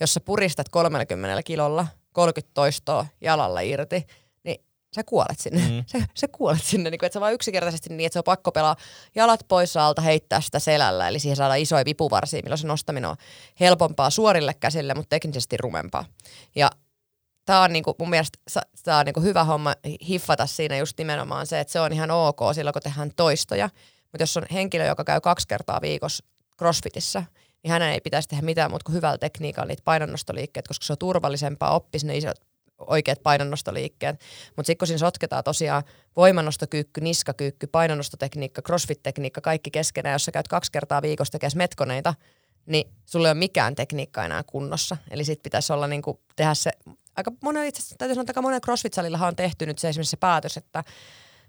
Jos 0.00 0.14
sä 0.14 0.20
puristat 0.20 0.68
30 0.68 1.42
kilolla, 1.42 1.86
30 2.12 2.54
toistoa 2.54 3.06
jalalla 3.20 3.60
irti, 3.60 4.06
niin 4.44 4.64
sä 4.94 5.04
kuolet 5.04 5.40
sinne. 5.40 5.60
Mm. 5.60 5.84
Sä, 5.92 6.06
sä 6.14 6.28
kuolet 6.28 6.64
sinne, 6.64 6.90
niin 6.90 6.98
kuin, 6.98 7.06
että 7.06 7.16
sä 7.16 7.20
vaan 7.20 7.32
yksinkertaisesti 7.32 7.94
niin, 7.94 8.06
että 8.06 8.12
se 8.12 8.18
on 8.20 8.24
pakko 8.24 8.52
pelaa 8.52 8.76
jalat 9.14 9.40
pois 9.48 9.76
alta, 9.76 10.02
heittää 10.02 10.40
sitä 10.40 10.58
selällä, 10.58 11.08
eli 11.08 11.18
siihen 11.18 11.36
saadaan 11.36 11.60
isoja 11.60 11.84
vipuvarsia, 11.84 12.40
milloin 12.42 12.58
se 12.58 12.66
nostaminen 12.66 13.10
on 13.10 13.16
helpompaa 13.60 14.10
suorille 14.10 14.54
käsille, 14.54 14.94
mutta 14.94 15.10
teknisesti 15.10 15.56
rumempaa. 15.56 16.04
Ja 16.54 16.70
tämä 17.46 17.62
on 17.62 17.72
niinku, 17.72 17.94
mun 17.98 18.10
mielestä 18.10 18.38
tää 18.84 18.98
on 18.98 19.04
niinku 19.04 19.20
hyvä 19.20 19.44
homma 19.44 19.74
hiffata 20.08 20.46
siinä 20.46 20.76
just 20.76 20.98
nimenomaan 20.98 21.46
se, 21.46 21.60
että 21.60 21.72
se 21.72 21.80
on 21.80 21.92
ihan 21.92 22.10
ok 22.10 22.38
silloin, 22.54 22.72
kun 22.72 22.82
tehdään 22.82 23.10
toistoja. 23.16 23.70
Mutta 24.02 24.22
jos 24.22 24.36
on 24.36 24.46
henkilö, 24.52 24.86
joka 24.86 25.04
käy 25.04 25.20
kaksi 25.20 25.48
kertaa 25.48 25.80
viikossa 25.80 26.24
crossfitissä, 26.58 27.22
niin 27.62 27.72
hänen 27.72 27.92
ei 27.92 28.00
pitäisi 28.00 28.28
tehdä 28.28 28.42
mitään 28.42 28.70
muuta 28.70 28.84
kuin 28.84 28.94
hyvällä 28.94 29.18
tekniikalla 29.18 29.68
niitä 29.68 29.82
painonnostoliikkeet, 29.84 30.68
koska 30.68 30.86
se 30.86 30.92
on 30.92 30.98
turvallisempaa, 30.98 31.74
oppisi 31.74 32.06
ne 32.06 32.16
isot 32.16 32.36
oikeat 32.78 33.22
painonnostoliikkeet. 33.22 34.20
Mutta 34.56 34.66
sitten 34.66 34.78
kun 34.78 34.86
siinä 34.86 34.98
sotketaan 34.98 35.44
tosiaan 35.44 35.82
voimannostokyykky, 36.16 37.00
niskakyykky, 37.00 37.66
painonnostotekniikka, 37.66 38.62
crossfit-tekniikka, 38.62 39.40
kaikki 39.40 39.70
keskenään, 39.70 40.12
jos 40.12 40.24
sä 40.24 40.32
käyt 40.32 40.48
kaksi 40.48 40.72
kertaa 40.72 41.02
viikossa 41.02 41.32
tekemään 41.32 41.56
metkoneita, 41.56 42.14
niin 42.66 42.90
sulla 43.06 43.28
ei 43.28 43.32
ole 43.32 43.38
mikään 43.38 43.74
tekniikka 43.74 44.24
enää 44.24 44.42
kunnossa. 44.46 44.96
Eli 45.10 45.24
sitten 45.24 45.42
pitäisi 45.42 45.72
olla 45.72 45.86
niinku, 45.86 46.20
tehdä 46.36 46.54
se 46.54 46.70
aika 47.16 47.32
monen, 47.42 47.66
itse 47.66 47.80
asiassa 47.80 47.96
täytyy 47.98 48.14
sanoa, 48.14 48.26
että 48.28 48.42
monen 48.42 48.60
CrossFit-salillahan 48.60 49.28
on 49.28 49.36
tehty 49.36 49.66
nyt 49.66 49.78
se 49.78 49.88
esimerkiksi 49.88 50.10
se 50.10 50.16
päätös, 50.16 50.56
että 50.56 50.84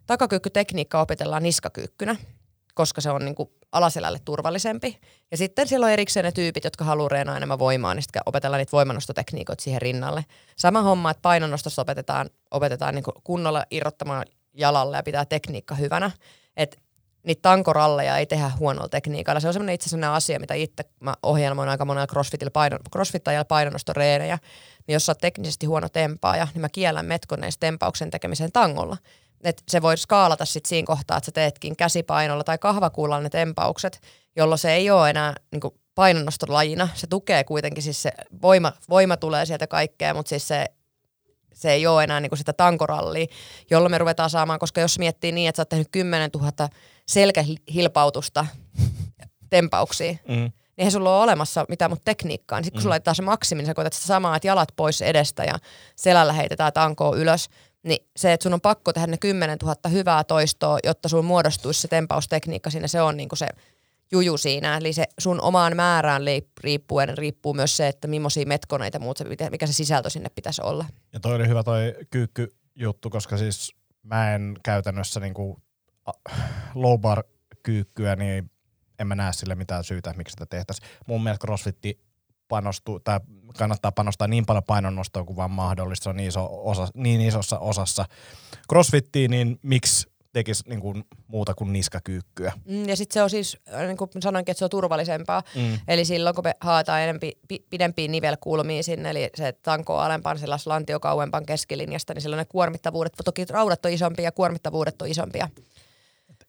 takakyykkytekniikka 0.06 1.02
opetellaan 1.02 1.44
niskakyykkynä, 1.44 2.16
koska 2.74 3.02
se 3.02 3.12
on 3.12 3.26
niin 3.26 3.36
kuin 3.36 3.50
alaselälle 3.72 4.20
turvallisempi. 4.26 5.00
Ja 5.32 5.38
sitten 5.38 5.68
siellä 5.68 5.86
on 5.86 5.92
erikseen 5.92 6.24
ne 6.24 6.32
tyypit, 6.32 6.64
jotka 6.64 6.86
haluaa 6.86 7.10
reenaa 7.10 7.38
enemmän 7.38 7.60
voimaa, 7.60 7.94
niin 7.94 8.04
sitten 8.04 8.22
opetellaan 8.26 8.60
niitä 8.60 8.72
voimannostotekniikoita 8.72 9.64
siihen 9.64 9.82
rinnalle. 9.82 10.26
Sama 10.56 10.82
homma, 10.82 11.12
että 11.12 11.22
painonnostossa 11.22 11.82
opetetaan, 11.82 12.30
opetetaan 12.52 12.96
niin 12.96 13.04
kunnolla 13.24 13.66
irrottamaan 13.72 14.26
jalalle 14.54 14.98
ja 14.98 15.04
pitää 15.04 15.26
tekniikka 15.26 15.76
hyvänä. 15.76 16.12
Et 16.58 16.80
niitä 17.28 17.42
tankoralleja 17.42 18.18
ei 18.18 18.26
tehdä 18.26 18.52
huonolla 18.60 18.90
tekniikalla. 18.90 19.40
Se 19.40 19.48
on 19.48 19.54
semmoinen 19.54 19.76
itse 19.76 19.88
asiassa 19.90 20.16
asia, 20.16 20.40
mitä 20.40 20.54
itse 20.54 20.84
mä 21.00 21.14
ohjelmoin 21.24 21.70
aika 21.70 21.86
monella 21.86 22.08
crossfitilla 22.08 22.52
painon, 22.52 22.80
crossfittajalla 22.92 23.46
painonnostoreenejä. 23.46 24.40
Niin 24.88 24.94
jos 24.94 25.06
sä 25.06 25.12
oot 25.12 25.18
teknisesti 25.18 25.66
huono 25.66 25.90
tempaaja, 25.90 26.48
niin 26.54 26.62
mä 26.62 26.70
kiellän 26.70 27.06
metkoneista 27.06 27.60
tempauksen 27.60 28.10
tekemisen 28.10 28.52
tangolla. 28.52 28.98
Et 29.44 29.64
se 29.68 29.82
voi 29.82 29.98
skaalata 29.98 30.46
sit 30.46 30.66
siinä 30.66 30.86
kohtaa, 30.86 31.18
että 31.18 31.26
sä 31.26 31.32
teetkin 31.32 31.76
käsipainolla 31.76 32.44
tai 32.44 32.58
kahvakuulla 32.58 33.22
ne 33.22 33.30
tempaukset, 33.30 34.02
jolloin 34.36 34.60
se 34.60 34.74
ei 34.74 34.90
ole 34.90 35.10
enää 35.10 35.34
niin 35.52 35.74
painonnostolajina. 35.96 36.90
Se 36.94 37.08
tukee 37.08 37.44
kuitenkin, 37.44 37.84
siis 37.84 38.02
se 38.02 38.12
voima, 38.42 38.74
voima 38.90 39.18
tulee 39.18 39.46
sieltä 39.46 39.68
kaikkea, 39.68 40.14
mutta 40.14 40.30
siis 40.30 40.48
se 40.48 40.66
se 41.54 41.72
ei 41.72 41.88
ole 41.88 42.04
enää 42.04 42.20
niin 42.20 42.30
kuin 42.30 42.40
sitä 42.40 42.54
tankorallia, 42.54 43.26
jolloin 43.70 43.92
me 43.92 43.98
ruvetaan 43.98 44.30
saamaan, 44.30 44.60
koska 44.60 44.82
jos 44.82 45.00
miettii 45.00 45.32
niin, 45.32 45.50
että 45.50 45.58
sä 45.58 45.62
oot 45.62 45.70
tehnyt 45.70 45.88
10 45.92 46.30
000 46.34 46.70
selkähilpautusta 47.08 48.46
tempauksia, 49.50 50.12
mm. 50.12 50.34
niin 50.36 50.54
eihän 50.78 50.92
sulla 50.92 51.18
ole 51.18 51.24
olemassa 51.24 51.66
mitään 51.70 51.92
muuta 51.92 52.02
tekniikkaa. 52.06 52.60
Niin 52.60 52.66
sitten 52.66 52.78
kun 52.78 52.80
mm. 52.80 52.84
sulla 52.84 52.94
laitetaan 52.94 53.16
se 53.16 53.22
maksimi, 53.22 53.62
niin 53.62 53.68
sä 53.68 53.74
koetat 53.74 53.94
sitä 53.94 54.08
samaa, 54.08 54.36
että 54.36 54.48
jalat 54.48 54.70
pois 54.76 55.02
edestä 55.02 55.44
ja 55.44 55.60
selällä 55.96 56.34
heitetään 56.34 56.74
tankoa 56.74 57.16
ylös, 57.16 57.50
niin 57.84 58.06
se, 58.18 58.34
että 58.34 58.44
sun 58.44 58.54
on 58.54 58.62
pakko 58.62 58.94
tehdä 58.94 59.08
ne 59.08 59.18
10 59.18 59.58
000 59.62 59.76
hyvää 59.92 60.24
toistoa, 60.24 60.80
jotta 60.84 61.10
sun 61.10 61.26
muodostuisi 61.26 61.82
se 61.82 61.88
tempaustekniikka 61.88 62.70
siinä, 62.70 62.88
se 62.88 63.02
on 63.02 63.18
niinku 63.18 63.36
se 63.36 63.48
juju 64.12 64.38
siinä. 64.38 64.78
Eli 64.78 64.94
se 64.94 65.06
sun 65.20 65.42
omaan 65.42 65.76
määrään 65.76 66.22
riippuen 66.62 67.18
riippuu 67.18 67.54
myös 67.54 67.78
se, 67.78 67.88
että 67.88 68.08
millaisia 68.08 68.46
metkoneita 68.46 69.00
muut, 69.00 69.20
mikä 69.52 69.68
se 69.68 69.74
sisältö 69.74 70.10
sinne 70.10 70.30
pitäisi 70.30 70.62
olla. 70.62 70.86
Ja 71.14 71.20
toi 71.20 71.36
oli 71.36 71.48
hyvä 71.48 71.64
toi 71.64 71.96
kyykkyjuttu, 72.10 73.10
koska 73.10 73.38
siis 73.38 73.76
mä 74.04 74.36
en 74.36 74.56
käytännössä 74.64 75.20
niinku 75.20 75.62
low 76.76 77.00
bar 77.00 77.24
kyykkyä, 77.64 78.16
niin 78.16 78.52
en 79.00 79.08
mä 79.08 79.16
näe 79.16 79.34
sille 79.34 79.56
mitään 79.56 79.84
syytä, 79.84 80.14
miksi 80.14 80.32
sitä 80.32 80.46
tehtäisiin. 80.46 80.90
Mun 81.08 81.24
mielestä 81.24 81.46
crossfitti 81.46 82.00
panostuu, 82.48 83.00
tai 83.00 83.20
kannattaa 83.58 83.92
panostaa 83.92 84.28
niin 84.28 84.46
paljon 84.46 84.64
painonnostoa 84.64 85.24
kuin 85.24 85.36
vaan 85.36 85.52
mahdollista. 85.52 86.04
Se 86.04 86.10
on 86.10 86.18
niin, 86.18 86.28
iso 86.28 86.50
osa, 86.52 86.88
niin 86.94 87.22
isossa 87.22 87.60
osassa 87.60 88.06
crossfittiin, 88.70 89.32
niin 89.32 89.60
miksi 89.62 90.08
tekisi 90.34 90.64
niin 90.70 90.80
kuin 90.82 91.04
muuta 91.28 91.54
kuin 91.54 91.74
niskakyykkyä. 91.74 92.54
Mm, 92.66 92.90
ja 92.90 92.96
sitten 92.96 93.14
se 93.14 93.24
on 93.24 93.30
siis, 93.30 93.58
niin 93.88 93.98
kuin 93.98 94.10
sanoinkin, 94.20 94.52
että 94.52 94.60
se 94.60 94.66
on 94.66 94.70
turvallisempaa. 94.70 95.44
Mm. 95.56 95.80
Eli 95.88 96.06
silloin 96.06 96.36
kun 96.36 96.44
me 96.44 96.54
haetaan 96.60 97.02
enempi, 97.02 97.32
pidempiin 97.70 98.12
nivelkulmiin 98.12 98.84
sinne, 98.84 99.10
eli 99.10 99.30
se 99.36 99.52
tanko 99.52 99.98
alempaan, 99.98 100.40
sellaisen 100.40 100.72
lantio 100.72 101.00
kauempaan 101.00 101.46
keskilinjasta, 101.46 102.14
niin 102.14 102.22
silloin 102.22 102.38
ne 102.38 102.46
kuormittavuudet, 102.46 103.14
toki 103.26 103.46
raudat 103.50 103.86
on 103.86 103.92
isompia 103.92 104.26
ja 104.26 104.32
kuormittavuudet 104.32 105.02
on 105.02 105.08
isompia. 105.08 105.50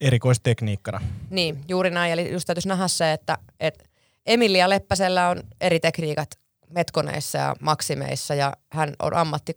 Erikoistekniikkana. 0.01 1.01
Niin, 1.31 1.65
juuri 1.69 1.91
näin. 1.91 2.13
Eli 2.13 2.33
just 2.33 2.47
täytyisi 2.47 2.69
nähdä 2.69 2.89
se, 2.89 3.13
että, 3.13 3.39
että 3.61 3.85
Emilia 4.27 4.69
Leppäsellä 4.69 5.29
on 5.29 5.43
eri 5.61 5.81
tekniikat 5.81 6.31
metkoneissa 6.71 7.39
ja 7.39 7.57
maksimeissa 7.61 8.35
ja 8.35 8.53
hän 8.73 8.95
on 8.99 9.15
ammatti 9.15 9.57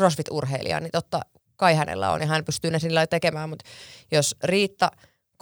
crossfit-urheilija, 0.00 0.80
niin 0.80 0.90
totta 0.92 1.20
kai 1.56 1.74
hänellä 1.74 2.10
on 2.10 2.20
ja 2.20 2.26
hän 2.26 2.44
pystyy 2.44 2.70
ne 2.70 2.78
sillä 2.78 3.06
tekemään, 3.06 3.48
mutta 3.48 3.64
jos 4.12 4.36
Riitta 4.44 4.90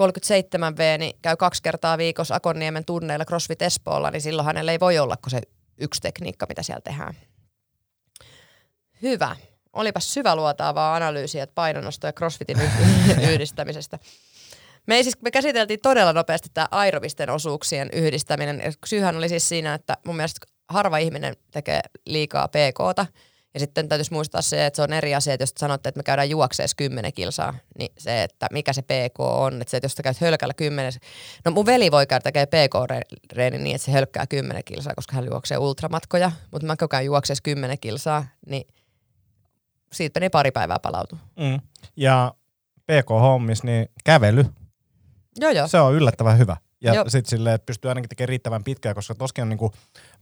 37V 0.03 0.99
niin 0.99 1.19
käy 1.23 1.37
kaksi 1.37 1.63
kertaa 1.63 1.99
viikossa 1.99 2.35
Akonniemen 2.35 2.85
tunneilla 2.85 3.25
CrossFit 3.25 3.63
Espoolla, 3.63 4.11
niin 4.11 4.23
silloin 4.23 4.47
hänellä 4.47 4.73
ei 4.73 4.81
voi 4.81 4.99
olla 4.99 5.17
kuin 5.17 5.31
se 5.31 5.41
yksi 5.79 6.01
tekniikka, 6.01 6.47
mitä 6.49 6.63
siellä 6.63 6.81
tehdään. 6.81 7.15
Hyvä. 9.03 9.37
Olipas 9.73 10.15
syväluotaavaa 10.15 10.97
analyysiä 10.97 11.47
painonnosto 11.47 12.07
ja 12.07 12.13
CrossFitin 12.13 12.57
yhdistämisestä. 13.33 13.99
Me, 14.87 15.03
siis, 15.03 15.23
me 15.23 15.31
käsiteltiin 15.31 15.81
todella 15.81 16.13
nopeasti 16.13 16.49
tämä 16.55 16.69
aerobisten 16.71 17.31
osuuksien 17.31 17.89
yhdistäminen. 17.93 18.63
Syyhän 18.87 19.17
oli 19.17 19.29
siis 19.29 19.49
siinä, 19.49 19.75
että 19.75 19.97
mun 20.07 20.17
mielestä 20.17 20.47
harva 20.69 20.99
ihminen 20.99 21.37
tekee 21.51 21.81
liikaa 22.07 22.49
PKta. 22.49 23.07
Ja 23.55 23.61
sitten 23.61 23.89
täytyisi 23.89 24.13
muistaa 24.13 24.43
se, 24.43 24.67
että 24.67 24.77
se 24.77 24.83
on 24.83 24.93
eri 24.93 25.15
asia, 25.15 25.35
että 25.35 25.43
jos 25.43 25.53
sanotte, 25.57 25.89
että 25.89 25.99
me 25.99 26.03
käydään 26.03 26.31
juokseessa 26.31 26.77
10 26.77 27.13
kilsaa, 27.13 27.55
niin 27.79 27.93
se, 27.99 28.23
että 28.23 28.47
mikä 28.53 28.73
se 28.73 28.83
PK 28.83 29.21
on, 29.21 29.61
että 29.61 29.71
se, 29.71 29.77
että 29.77 29.85
jos 29.85 29.93
sä 29.93 30.03
käyt 30.03 30.21
hölkällä 30.21 30.55
10, 30.55 30.93
no 31.45 31.51
mun 31.51 31.67
veli 31.67 31.91
voi 31.91 32.07
käydä 32.07 32.23
tekemään 32.23 32.49
PK-reeni 32.49 33.59
niin, 33.59 33.77
että 33.77 33.87
se 33.87 33.93
hölkkää 33.93 34.27
10 34.27 34.65
kilsaa, 34.65 34.95
koska 34.95 35.17
hän 35.17 35.27
juoksee 35.27 35.59
ultramatkoja, 35.59 36.33
mutta 36.53 36.67
mä 36.67 36.77
käyn 36.91 37.05
juokseessa 37.05 37.43
10 37.43 37.79
kilsaa, 37.81 38.27
niin 38.47 38.67
siitä 39.93 40.21
meni 40.21 40.31
pari 40.31 40.51
päivää 40.51 40.79
palautu. 40.79 41.19
Mm. 41.37 41.61
Ja 41.97 42.35
PK-hommis, 42.87 43.63
niin 43.63 43.89
kävely, 44.05 44.45
joo, 45.37 45.51
joo. 45.51 45.69
se 45.69 45.81
on 45.81 45.95
yllättävän 45.95 46.39
hyvä. 46.39 46.57
Ja 46.93 47.05
sitten 47.09 47.31
silleen, 47.31 47.55
että 47.55 47.67
pystyy 47.67 47.89
ainakin 47.89 48.09
tekemään 48.09 48.29
riittävän 48.29 48.65
pitkään, 48.65 48.95
koska 48.95 49.15
toskin 49.15 49.43
on 49.43 49.49
niinku 49.49 49.73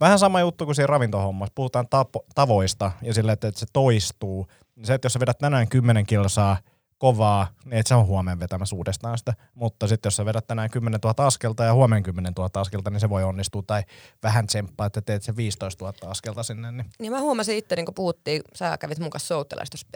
vähän 0.00 0.18
sama 0.18 0.40
juttu 0.40 0.64
kuin 0.64 0.74
siinä 0.74 0.86
ravintohommassa. 0.86 1.52
Puhutaan 1.54 1.88
tapo, 1.88 2.24
tavoista 2.34 2.92
ja 3.02 3.14
silleen, 3.14 3.32
että, 3.32 3.48
että 3.48 3.60
se 3.60 3.66
toistuu. 3.72 4.46
Se, 4.82 4.94
että 4.94 5.06
jos 5.06 5.12
sä 5.12 5.20
vedät 5.20 5.38
tänään 5.38 5.68
10 5.68 6.06
kilsaa 6.06 6.56
kovaa, 6.98 7.46
niin 7.64 7.78
et 7.78 7.86
sä 7.86 7.96
on 7.96 8.06
huomenna 8.06 8.40
vetämässä 8.40 8.76
uudestaan 8.76 9.18
sitä. 9.18 9.34
Mutta 9.54 9.88
sitten 9.88 10.06
jos 10.08 10.16
sä 10.16 10.24
vedät 10.24 10.46
tänään 10.46 10.70
10 10.70 11.00
000 11.04 11.26
askelta 11.26 11.64
ja 11.64 11.74
huomenna 11.74 12.02
10 12.02 12.32
000 12.38 12.60
askelta, 12.60 12.90
niin 12.90 13.00
se 13.00 13.10
voi 13.10 13.24
onnistua. 13.24 13.62
Tai 13.66 13.82
vähän 14.22 14.46
tsemppaa, 14.46 14.86
että 14.86 15.00
teet 15.00 15.22
se 15.22 15.36
15 15.36 15.84
000 15.84 16.10
askelta 16.10 16.42
sinne. 16.42 16.72
Niin, 16.72 16.86
niin 16.98 17.12
mä 17.12 17.20
huomasin 17.20 17.56
itse, 17.56 17.76
niin 17.76 17.86
kun 17.86 17.94
puhuttiin, 17.94 18.42
sä 18.54 18.78
kävit 18.78 18.98
mun 18.98 19.10
kanssa 19.10 19.34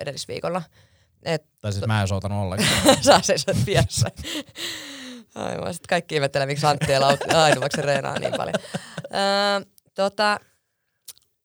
edellisviikolla. 0.00 0.62
Et, 1.22 1.44
tai 1.60 1.72
siis 1.72 1.86
mä 1.86 2.00
en 2.00 2.08
soutanut 2.08 2.42
ollenkaan. 2.42 2.70
sä 3.04 3.20
seisot 3.22 3.56
vieressä. 3.66 4.08
Aivan, 5.37 5.74
sitten 5.74 5.89
kaikki 5.89 6.14
ihmettelee, 6.14 6.47
miksi 6.47 6.66
Antti 6.66 6.93
ja 6.93 7.01
Ainovaksi 7.43 7.82
reenaa 7.82 8.18
niin 8.18 8.34
paljon. 8.37 8.55
Öö, 9.14 9.70
tota, 9.95 10.41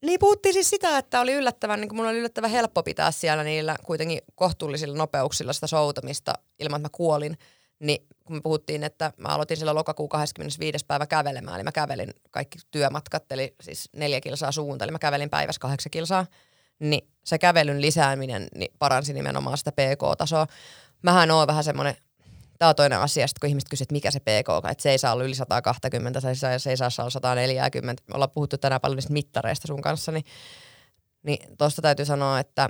Niin 0.02 0.20
puhuttiin 0.20 0.54
siis 0.54 0.70
sitä, 0.70 0.98
että 0.98 1.22
oli 1.22 1.34
yllättävän, 1.34 1.82
niin 1.82 1.96
mulla 1.96 2.10
oli 2.10 2.18
yllättävän 2.18 2.52
helppo 2.52 2.84
pitää 2.84 3.12
siellä 3.12 3.44
niillä 3.44 3.76
kuitenkin 3.84 4.20
kohtuullisilla 4.36 4.98
nopeuksilla 4.98 5.54
sitä 5.54 5.68
soutamista 5.68 6.34
ilman, 6.60 6.80
että 6.80 6.86
mä 6.86 6.98
kuolin. 6.98 7.38
Niin 7.80 8.08
kun 8.26 8.36
me 8.36 8.42
puhuttiin, 8.42 8.84
että 8.84 9.14
mä 9.18 9.28
aloitin 9.28 9.58
silloin 9.58 9.76
lokakuun 9.76 10.10
25. 10.10 10.86
päivä 10.86 11.08
kävelemään, 11.08 11.56
eli 11.56 11.64
mä 11.64 11.72
kävelin 11.72 12.14
kaikki 12.32 12.60
työmatkat, 12.72 13.32
eli 13.32 13.56
siis 13.62 13.90
neljä 13.94 14.22
kilsaa 14.22 14.52
suunta, 14.52 14.86
eli 14.86 14.92
mä 14.92 15.00
kävelin 15.00 15.30
päivässä 15.30 15.60
kahdeksan 15.60 15.92
kilsaa, 15.92 16.26
niin 16.80 17.08
se 17.24 17.38
kävelyn 17.38 17.82
lisääminen 17.82 18.48
niin 18.56 18.74
paransi 18.80 19.14
nimenomaan 19.14 19.58
sitä 19.58 19.72
PK-tasoa. 19.72 20.48
Mähän 21.02 21.32
on 21.32 21.48
vähän 21.48 21.64
semmoinen 21.64 21.96
Tämä 22.62 22.70
on 22.70 22.76
toinen 22.76 23.00
asia, 23.00 23.28
sit 23.28 23.40
kun 23.40 23.50
ihmiset 23.50 23.70
kysyvät, 23.70 23.86
että 23.86 23.94
mikä 23.94 24.12
se 24.12 24.20
PK 24.20 24.50
on, 24.50 24.72
että 24.72 24.82
se 24.82 24.92
ei 24.92 24.98
saa 24.98 25.14
olla 25.14 25.24
yli 25.24 25.36
120, 25.36 26.20
se 26.20 26.30
ei 26.30 26.36
saa, 26.36 26.60
se 26.60 26.70
ei 26.70 26.78
saa 26.78 26.90
olla 27.00 27.10
140. 27.10 28.04
Me 28.08 28.14
ollaan 28.14 28.32
puhuttu 28.32 28.58
tänään 28.58 28.82
paljon 28.82 28.96
niistä 28.96 29.14
mittareista 29.14 29.68
sun 29.68 29.82
kanssa, 29.82 30.12
niin, 30.12 30.26
niin 31.24 31.58
tuosta 31.58 31.82
täytyy 31.82 32.06
sanoa, 32.06 32.40
että 32.40 32.70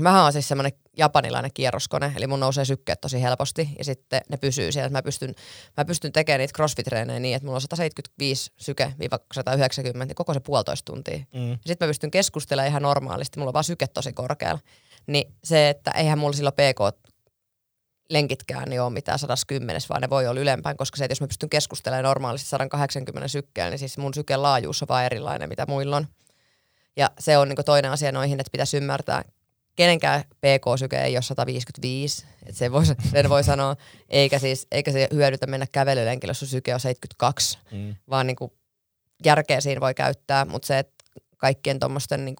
Mähän 0.00 0.24
on 0.24 0.32
siis 0.32 0.48
semmoinen 0.48 0.72
japanilainen 0.96 1.50
kierroskone, 1.54 2.12
eli 2.16 2.26
mun 2.26 2.40
nousee 2.40 2.64
sykkeet 2.64 3.00
tosi 3.00 3.22
helposti 3.22 3.68
ja 3.78 3.84
sitten 3.84 4.20
ne 4.28 4.36
pysyy 4.36 4.72
siellä. 4.72 4.88
Mä 4.88 5.02
pystyn, 5.02 5.34
mä 5.76 5.84
pystyn 5.84 6.12
tekemään 6.12 6.38
niitä 6.38 6.52
crossfit-treenejä 6.58 7.18
niin, 7.18 7.36
että 7.36 7.46
mulla 7.46 7.56
on 7.56 7.60
175 7.60 8.52
syke 8.56 8.94
190, 9.32 10.06
niin 10.06 10.14
koko 10.14 10.34
se 10.34 10.40
puolitoista 10.40 10.92
tuntia. 10.92 11.18
Mm. 11.18 11.58
Sitten 11.66 11.86
mä 11.86 11.90
pystyn 11.90 12.10
keskustelemaan 12.10 12.68
ihan 12.68 12.82
normaalisti, 12.82 13.38
mulla 13.38 13.50
on 13.50 13.54
vaan 13.54 13.64
syke 13.64 13.86
tosi 13.86 14.12
korkealla. 14.12 14.60
Niin 15.06 15.34
se, 15.44 15.68
että 15.68 15.90
eihän 15.90 16.18
mulla 16.18 16.32
silloin 16.32 16.54
PK 16.54 17.09
lenkitkään 18.10 18.68
niin 18.68 18.82
ole 18.82 18.90
mitään 18.90 19.18
110, 19.18 19.80
vaan 19.88 20.02
ne 20.02 20.10
voi 20.10 20.26
olla 20.26 20.40
ylempään, 20.40 20.76
koska 20.76 20.96
se, 20.96 21.04
että 21.04 21.12
jos 21.12 21.20
mä 21.20 21.26
pystyn 21.26 21.50
keskustelemaan 21.50 22.04
normaalisti 22.04 22.48
180 22.48 23.28
sykkeellä, 23.28 23.70
niin 23.70 23.78
siis 23.78 23.98
mun 23.98 24.14
syken 24.14 24.42
laajuus 24.42 24.82
on 24.82 24.88
vaan 24.88 25.04
erilainen, 25.04 25.48
mitä 25.48 25.66
muilla 25.68 25.96
on. 25.96 26.06
Ja 26.96 27.10
se 27.18 27.38
on 27.38 27.48
niin 27.48 27.64
toinen 27.64 27.90
asia 27.90 28.12
noihin, 28.12 28.40
että 28.40 28.52
pitäisi 28.52 28.76
ymmärtää, 28.76 29.24
kenenkään 29.76 30.24
PK-syke 30.24 31.02
ei 31.02 31.16
ole 31.16 31.22
155, 31.22 32.26
että 32.46 32.58
se 32.58 32.72
voi, 32.72 32.86
sen 32.86 33.28
voi 33.28 33.44
sanoa, 33.44 33.76
eikä, 34.08 34.38
siis, 34.38 34.66
eikä 34.70 34.92
se 34.92 35.08
hyödytä 35.12 35.46
mennä 35.46 35.66
kävelylenkille, 35.72 36.30
jos 36.30 36.50
syke 36.50 36.74
on 36.74 36.80
72, 36.80 37.58
mm. 37.72 37.96
vaan 38.10 38.26
niin 38.26 38.36
kuin 38.36 38.52
järkeä 39.24 39.60
siinä 39.60 39.80
voi 39.80 39.94
käyttää, 39.94 40.44
mutta 40.44 40.66
se, 40.66 40.78
että 40.78 41.04
kaikkien 41.36 41.78
tuommoisten 41.78 42.24
niin 42.24 42.36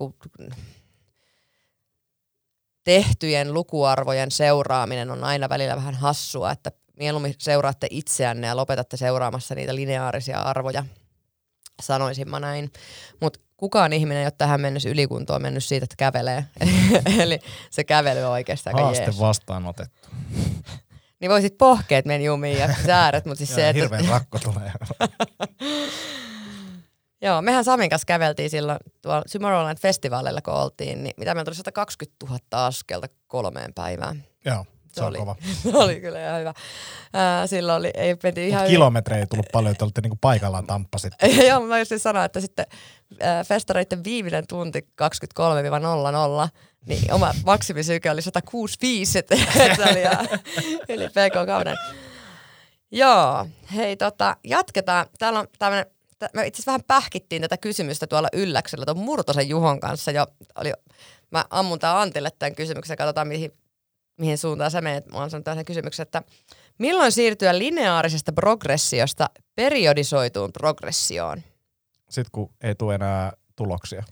tehtyjen 2.84 3.54
lukuarvojen 3.54 4.30
seuraaminen 4.30 5.10
on 5.10 5.24
aina 5.24 5.48
välillä 5.48 5.76
vähän 5.76 5.94
hassua, 5.94 6.52
että 6.52 6.72
mieluummin 6.96 7.34
seuraatte 7.38 7.86
itseänne 7.90 8.46
ja 8.46 8.56
lopetatte 8.56 8.96
seuraamassa 8.96 9.54
niitä 9.54 9.74
lineaarisia 9.74 10.38
arvoja, 10.38 10.84
sanoisin 11.82 12.30
mä 12.30 12.40
näin. 12.40 12.72
Mutta 13.20 13.40
kukaan 13.56 13.92
ihminen 13.92 14.18
ei 14.18 14.24
ole 14.24 14.32
tähän 14.38 14.60
mennessä 14.60 14.88
ylikuntoon 14.88 15.42
mennyt 15.42 15.64
siitä, 15.64 15.84
että 15.84 15.96
kävelee. 15.98 16.44
Eli 17.22 17.38
se 17.70 17.84
kävely 17.84 18.22
on 18.22 18.30
oikeastaan 18.30 18.78
Haaste 18.78 19.04
jees. 19.04 19.20
vastaanotettu. 19.20 20.08
niin 21.20 21.30
voisit 21.30 21.58
pohkeet 21.58 22.04
meni 22.04 22.24
jumiin 22.24 22.58
ja 22.58 22.74
sääret, 22.86 23.24
mutta 23.24 23.38
siis 23.38 23.54
se, 23.54 23.68
että... 23.68 23.82
Hirveän 23.82 24.08
rakko 24.08 24.38
tulee. 24.38 24.72
Joo, 27.22 27.42
mehän 27.42 27.64
Samin 27.64 27.90
kanssa 27.90 28.06
käveltiin 28.06 28.50
silloin 28.50 28.78
tuolla 29.02 29.22
Tomorrowland 29.32 29.78
Festivalilla, 29.78 30.42
kun 30.42 30.54
oltiin, 30.54 31.04
niin 31.04 31.14
mitä 31.16 31.34
meillä 31.34 31.44
tuli 31.44 31.54
120 31.54 32.26
000 32.26 32.66
askelta 32.66 33.06
kolmeen 33.26 33.74
päivään. 33.74 34.24
Joo, 34.44 34.64
se, 34.64 34.70
se 34.92 35.04
oli, 35.04 35.18
kova. 35.18 35.36
Se 35.62 35.76
oli 35.76 36.00
kyllä 36.00 36.26
ihan 36.26 36.40
hyvä. 36.40 36.54
Ää, 37.12 37.46
silloin 37.46 37.78
oli, 37.78 37.90
ei 37.94 38.16
menty 38.22 38.46
ihan 38.46 38.66
kilometrejä 38.66 39.20
ei 39.20 39.26
tullut 39.26 39.46
paljon, 39.52 39.72
että 39.72 39.84
olitte 39.84 40.00
niinku 40.00 40.18
paikallaan 40.20 40.66
tamppasit. 40.66 41.12
Joo, 41.48 41.60
mä 41.60 41.78
just 41.78 41.92
sanoa, 41.96 42.24
että 42.24 42.40
sitten 42.40 42.66
ää, 43.20 43.44
festareiden 43.44 44.04
viimeinen 44.04 44.46
tunti 44.46 44.88
23-00, 46.46 46.48
niin 46.86 47.12
oma 47.12 47.34
maksimisyke 47.44 48.10
oli 48.10 48.22
165, 48.22 49.18
että 49.18 49.36
se 49.76 49.90
oli 49.90 50.00
ihan 50.00 50.28
yli 50.88 51.08
PK-kauden. 51.08 51.76
Joo, 52.90 53.46
hei 53.74 53.96
tota, 53.96 54.36
jatketaan. 54.44 55.06
Täällä 55.18 55.40
on 55.40 55.46
tämmöinen 55.58 55.86
me 56.34 56.46
itse 56.46 56.62
vähän 56.66 56.80
pähkittiin 56.86 57.42
tätä 57.42 57.56
kysymystä 57.56 58.06
tuolla 58.06 58.28
Ylläksellä 58.32 58.84
tuon 58.84 58.98
Murtosen 58.98 59.48
Juhon 59.48 59.80
kanssa 59.80 60.10
jo. 60.10 60.26
Oli, 60.54 60.72
mä 61.30 61.44
ammun 61.50 61.78
tää 61.78 62.00
Antille 62.00 62.30
tämän 62.38 62.54
kysymyksen, 62.54 62.96
katsotaan 62.96 63.28
mihin, 63.28 63.52
mihin 64.18 64.38
suuntaan 64.38 64.70
sä 64.70 64.80
menet. 64.80 65.06
Mä 65.06 65.18
oon 65.18 65.30
sanonut 65.30 65.44
tämän 65.44 65.64
kysymyksen, 65.64 66.02
että 66.02 66.22
milloin 66.78 67.12
siirtyä 67.12 67.58
lineaarisesta 67.58 68.32
progressiosta 68.32 69.30
periodisoituun 69.54 70.52
progressioon? 70.52 71.42
Sitten 72.10 72.30
kun 72.32 72.50
ei 72.60 72.74
tule 72.74 72.94
enää 72.94 73.32
tuloksia. 73.56 74.02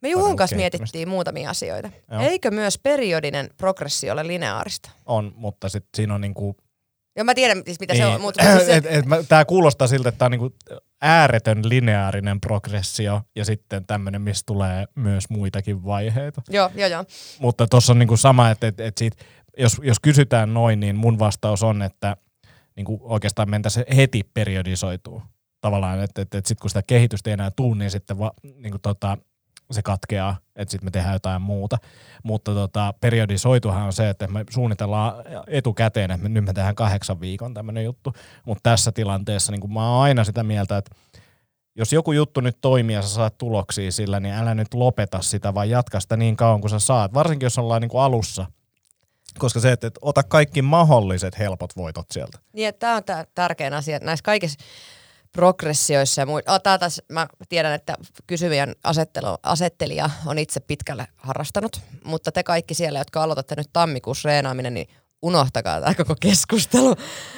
Me 0.00 0.08
Juhon 0.08 0.36
kanssa 0.36 0.56
mietittiin 0.56 1.08
muutamia 1.08 1.50
asioita. 1.50 1.90
Joo. 2.10 2.22
Eikö 2.22 2.50
myös 2.50 2.78
periodinen 2.78 3.50
progressio 3.56 4.12
ole 4.12 4.26
lineaarista? 4.26 4.90
On, 5.06 5.32
mutta 5.36 5.68
sitten 5.68 5.90
siinä 5.96 6.14
on 6.14 6.20
niinku 6.20 6.56
Joo, 7.16 7.24
mä 7.24 7.34
tiedän 7.34 7.62
siis 7.64 7.80
mitä 7.80 7.94
niin. 7.94 8.02
se 8.02 8.06
on. 8.06 8.20
Mutta 8.20 8.42
se... 8.42 8.82
Tämä 9.28 9.44
kuulostaa 9.44 9.88
siltä, 9.88 10.08
että 10.08 10.18
tämä 10.18 10.26
on 10.26 10.30
niinku 10.30 10.50
ääretön 11.00 11.68
lineaarinen 11.68 12.40
progressio 12.40 13.22
ja 13.36 13.44
sitten 13.44 13.86
tämmöinen, 13.86 14.22
missä 14.22 14.42
tulee 14.46 14.86
myös 14.94 15.24
muitakin 15.30 15.84
vaiheita. 15.84 16.42
Joo, 16.50 16.70
joo, 16.74 16.88
joo. 16.88 17.04
Mutta 17.38 17.66
tuossa 17.66 17.92
on 17.92 17.98
niinku 17.98 18.16
sama, 18.16 18.50
että, 18.50 18.66
että, 18.66 18.84
että 18.84 18.98
siitä, 18.98 19.24
jos, 19.58 19.80
jos 19.82 20.00
kysytään 20.00 20.54
noin, 20.54 20.80
niin 20.80 20.96
mun 20.96 21.18
vastaus 21.18 21.62
on, 21.62 21.82
että 21.82 22.16
niinku 22.76 23.00
oikeastaan 23.02 23.50
mentäisiin 23.50 23.86
heti 23.96 24.22
periodisoituu. 24.34 25.22
Tavallaan, 25.60 26.02
että, 26.02 26.22
että, 26.22 26.38
että 26.38 26.48
sitten 26.48 26.62
kun 26.62 26.70
sitä 26.70 26.82
kehitystä 26.82 27.30
ei 27.30 27.34
enää 27.34 27.50
tule, 27.50 27.76
niin 27.76 27.90
sitten 27.90 28.18
va, 28.18 28.32
niinku 28.42 28.78
tota, 28.78 29.18
se 29.74 29.82
katkeaa, 29.82 30.36
että 30.56 30.70
sitten 30.72 30.86
me 30.86 30.90
tehdään 30.90 31.14
jotain 31.14 31.42
muuta. 31.42 31.78
Mutta 32.22 32.54
tota, 32.54 32.94
periodisoituhan 33.00 33.82
on 33.82 33.92
se, 33.92 34.08
että 34.08 34.26
me 34.26 34.44
suunnitellaan 34.50 35.14
etukäteen, 35.46 36.10
että 36.10 36.22
me, 36.22 36.28
nyt 36.28 36.44
me 36.44 36.52
tehdään 36.52 36.74
kahdeksan 36.74 37.20
viikon 37.20 37.54
tämmöinen 37.54 37.84
juttu. 37.84 38.12
Mutta 38.46 38.70
tässä 38.70 38.92
tilanteessa 38.92 39.52
niin 39.52 39.72
mä 39.72 39.90
oon 39.90 40.02
aina 40.02 40.24
sitä 40.24 40.42
mieltä, 40.42 40.76
että 40.76 40.90
jos 41.74 41.92
joku 41.92 42.12
juttu 42.12 42.40
nyt 42.40 42.58
toimii 42.60 42.96
ja 42.96 43.02
sä 43.02 43.08
saat 43.08 43.38
tuloksia 43.38 43.92
sillä, 43.92 44.20
niin 44.20 44.34
älä 44.34 44.54
nyt 44.54 44.74
lopeta 44.74 45.22
sitä, 45.22 45.54
vaan 45.54 45.70
jatka 45.70 46.00
sitä 46.00 46.16
niin 46.16 46.36
kauan 46.36 46.60
kuin 46.60 46.70
sä 46.70 46.78
saat. 46.78 47.14
Varsinkin 47.14 47.46
jos 47.46 47.58
ollaan 47.58 47.82
niin 47.82 47.90
alussa. 47.94 48.46
Koska 49.38 49.60
se, 49.60 49.72
että, 49.72 49.86
että 49.86 50.00
ota 50.02 50.22
kaikki 50.22 50.62
mahdolliset 50.62 51.38
helpot 51.38 51.76
voitot 51.76 52.06
sieltä. 52.10 52.38
Niin, 52.52 52.74
tämä 52.74 52.96
on 52.96 53.02
tärkein 53.34 53.74
asia. 53.74 53.98
Näissä 54.02 54.22
kaikissa 54.22 54.58
progressioissa 55.32 56.22
ja 56.22 56.26
muita. 56.26 56.52
Oh, 56.52 56.60
mä 57.08 57.26
tiedän, 57.48 57.72
että 57.72 57.94
kysyvien 58.26 58.76
asettelu, 58.84 59.26
asettelija 59.42 60.10
on 60.26 60.38
itse 60.38 60.60
pitkälle 60.60 61.06
harrastanut, 61.16 61.80
mutta 62.04 62.32
te 62.32 62.42
kaikki 62.42 62.74
siellä, 62.74 62.98
jotka 62.98 63.22
aloitatte 63.22 63.54
nyt 63.56 63.70
tammikuussa 63.72 64.28
reenaaminen, 64.28 64.74
niin 64.74 64.88
unohtakaa 65.22 65.80
tämä 65.80 65.94
koko 65.94 66.14
keskustelu. 66.20 66.94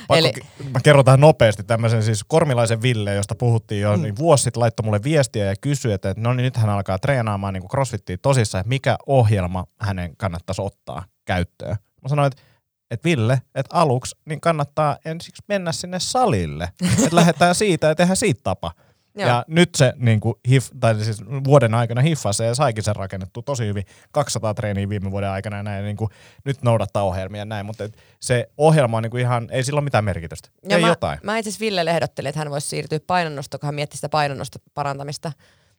Pakko, 0.09 0.15
Eli... 0.15 0.33
Mä 0.73 0.81
kerron 0.81 1.05
tähän 1.05 1.21
nopeasti 1.21 1.63
tämmöisen 1.63 2.03
siis 2.03 2.25
Kormilaisen 2.25 2.83
Ville, 2.83 3.15
josta 3.15 3.35
puhuttiin 3.35 3.81
jo, 3.81 3.97
mm. 3.97 4.03
niin 4.03 4.17
vuosi 4.17 4.45
sitten 4.45 4.61
laittoi 4.61 4.85
mulle 4.85 5.01
viestiä 5.03 5.45
ja 5.45 5.55
kysyi, 5.61 5.93
että 5.93 6.15
no 6.17 6.33
niin 6.33 6.45
nyt 6.45 6.57
hän 6.57 6.71
alkaa 6.71 6.99
treenaamaan 6.99 7.55
niin 7.55 7.69
crossfittiin 7.69 8.19
tosissaan, 8.23 8.61
että 8.61 8.69
mikä 8.69 8.97
ohjelma 9.07 9.65
hänen 9.81 10.17
kannattaisi 10.17 10.63
ottaa 10.63 11.05
käyttöön. 11.25 11.77
Mä 12.03 12.09
sanoin, 12.09 12.27
että 12.27 12.43
että 12.91 13.09
Ville, 13.09 13.43
että 13.55 13.76
aluksi 13.76 14.16
niin 14.24 14.41
kannattaa 14.41 14.99
ensiksi 15.05 15.43
mennä 15.49 15.72
sinne 15.72 16.01
salille. 16.01 16.68
että 17.05 17.16
lähdetään 17.16 17.55
siitä 17.55 17.87
ja 17.87 17.95
tehdään 17.95 18.16
siitä 18.16 18.41
tapa. 18.45 18.70
Joo. 19.16 19.28
Ja 19.28 19.45
nyt 19.49 19.74
se 19.74 19.93
niin 19.97 20.20
kuin 20.20 20.35
hif, 20.49 20.68
tai 20.80 21.05
siis 21.05 21.22
vuoden 21.45 21.74
aikana 21.74 22.01
hiffasi 22.01 22.43
ja 22.43 22.55
saikin 22.55 22.85
sen 22.85 22.97
rakennettu 22.97 23.43
tosi 23.43 23.66
hyvin. 23.66 23.85
200 24.12 24.55
treeniä 24.55 24.89
viime 24.89 25.11
vuoden 25.11 25.30
aikana 25.30 25.57
ja 25.57 25.62
näin. 25.62 25.85
Niin 25.85 25.97
kuin, 25.97 26.11
nyt 26.45 26.62
noudattaa 26.62 27.03
ohjelmia 27.03 27.41
ja 27.41 27.45
näin, 27.45 27.66
mutta 27.66 27.85
et 27.85 27.97
se 28.20 28.49
ohjelma 28.57 28.97
on 28.97 29.03
niin 29.03 29.11
kuin 29.11 29.20
ihan, 29.20 29.49
ei 29.51 29.64
sillä 29.64 29.78
ole 29.78 29.85
mitään 29.85 30.05
merkitystä. 30.05 30.49
Ja 30.68 30.76
ei 30.76 30.82
mä, 30.82 30.89
jotain. 30.89 31.18
Mä 31.22 31.39
itse 31.39 31.49
asiassa 31.49 31.64
Ville 31.64 31.91
ehdottelin, 31.91 32.28
että 32.28 32.39
hän 32.39 32.51
voisi 32.51 32.68
siirtyä 32.68 33.01
painonnosta, 33.07 33.59
kun 33.59 33.66
hän 33.66 33.74
mietti 33.74 33.97
sitä 33.97 34.09
painonnosta 34.09 34.59
parantamista. 34.74 35.32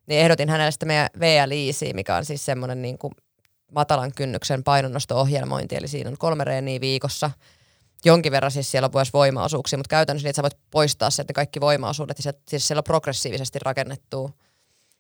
Niin 0.07 0.21
ehdotin 0.21 0.49
hänelle 0.49 0.71
sitä 0.71 0.85
meidän 0.85 1.09
VLIC, 1.19 1.93
mikä 1.93 2.15
on 2.15 2.25
siis 2.25 2.45
semmoinen 2.45 2.81
niin 2.81 2.97
kuin 2.97 3.13
matalan 3.72 4.11
kynnyksen 4.16 4.63
painonnosto-ohjelmointi, 4.63 5.76
eli 5.76 5.88
siinä 5.88 6.09
on 6.09 6.18
kolme 6.18 6.43
reeniä 6.43 6.82
viikossa. 6.82 7.32
Jonkin 8.05 8.32
verran 8.32 8.51
siis 8.51 8.72
siellä 8.72 8.86
on 8.86 8.91
myös 8.93 9.13
voimaosuuksia, 9.13 9.78
mutta 9.78 9.89
käytännössä 9.89 10.28
niitä 10.28 10.36
sä 10.36 10.41
voit 10.41 10.57
poistaa 10.72 11.09
sieltä 11.09 11.34
kaikki 11.34 11.61
voimaosuudet, 11.61 12.18
ja 12.26 12.34
siis 12.47 12.68
siellä 12.68 12.80
on 12.80 12.84
progressiivisesti 12.84 13.59
rakennettu, 13.59 14.32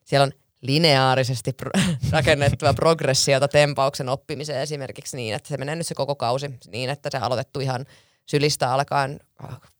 siellä 0.03 0.23
on 0.23 0.31
lineaarisesti 0.61 1.53
pro- 1.53 1.71
rakennettua 2.11 2.73
progressiota 2.73 3.47
tempauksen 3.47 4.09
oppimiseen 4.09 4.61
esimerkiksi 4.61 5.17
niin, 5.17 5.35
että 5.35 5.49
se 5.49 5.57
menee 5.57 5.75
nyt 5.75 5.87
se 5.87 5.95
koko 5.95 6.15
kausi 6.15 6.59
niin, 6.67 6.89
että 6.89 7.09
se 7.11 7.17
aloitettu 7.17 7.59
ihan 7.59 7.85
sylistä 8.25 8.73
alkaen 8.73 9.19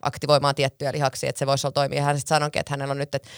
aktivoimaan 0.02 0.56
tiettyjä 0.56 0.92
lihaksia, 0.92 1.30
että 1.30 1.40
se 1.40 1.46
voisi 1.46 1.68
olla 1.68 1.74
toimia. 1.74 2.04
Hän 2.04 2.18
sitten 2.18 2.36
sanoikin, 2.36 2.60
että 2.60 2.74
hänellä 2.74 2.92
on 2.92 2.98
nyt, 2.98 3.16
että 3.16 3.30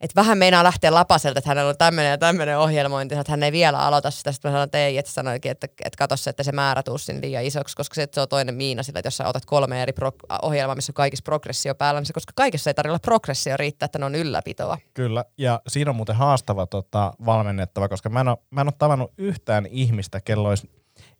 että 0.00 0.20
vähän 0.20 0.38
meinaa 0.38 0.64
lähteä 0.64 0.94
lapaselta, 0.94 1.38
että 1.38 1.50
hänellä 1.50 1.68
on 1.68 1.76
tämmöinen 1.78 2.10
ja 2.10 2.18
tämmöinen 2.18 2.58
ohjelmointi, 2.58 3.14
että 3.14 3.32
hän 3.32 3.42
ei 3.42 3.52
vielä 3.52 3.78
aloita 3.78 4.10
sitä. 4.10 4.32
Sitten 4.32 4.48
mä 4.48 4.52
sanoin, 4.52 4.64
että 4.66 4.78
ei, 4.78 4.98
että 4.98 5.12
sanoikin, 5.12 5.50
että, 5.50 5.66
että 5.84 5.96
katso 5.98 6.16
se, 6.16 6.30
että 6.30 6.42
se 6.42 6.52
määrä 6.52 6.82
tuu 6.82 6.98
sinne 6.98 7.20
liian 7.20 7.44
isoksi, 7.44 7.76
koska 7.76 7.94
se, 7.94 8.08
se 8.12 8.20
on 8.20 8.28
toinen 8.28 8.54
miina 8.54 8.82
sillä, 8.82 8.98
että 8.98 9.06
jos 9.06 9.16
sä 9.16 9.28
otat 9.28 9.46
kolme 9.46 9.82
eri 9.82 9.92
pro- 9.92 10.12
ohjelmaa, 10.42 10.74
missä 10.74 10.90
on 10.90 10.94
kaikissa 10.94 11.22
progressio 11.22 11.74
päällä, 11.74 12.00
niin 12.00 12.06
se, 12.06 12.12
koska 12.12 12.32
kaikessa 12.36 12.70
ei 12.70 12.74
tarvitse 12.74 12.98
progressio 12.98 13.56
riittää, 13.56 13.84
että 13.84 13.98
ne 13.98 14.04
on 14.04 14.14
ylläpitoa. 14.14 14.78
Kyllä, 14.94 15.24
ja 15.38 15.60
siinä 15.68 15.90
on 15.90 15.96
muuten 15.96 16.16
haastava 16.16 16.66
tota, 16.66 17.12
valmennettava, 17.26 17.88
koska 17.88 18.08
mä 18.08 18.20
en, 18.20 18.28
ole, 18.28 18.38
mä 18.50 18.60
en 18.60 18.66
ole 18.66 18.74
tavannut 18.78 19.12
yhtään 19.18 19.66
ihmistä, 19.66 20.20
kello 20.20 20.48
olisi 20.48 20.70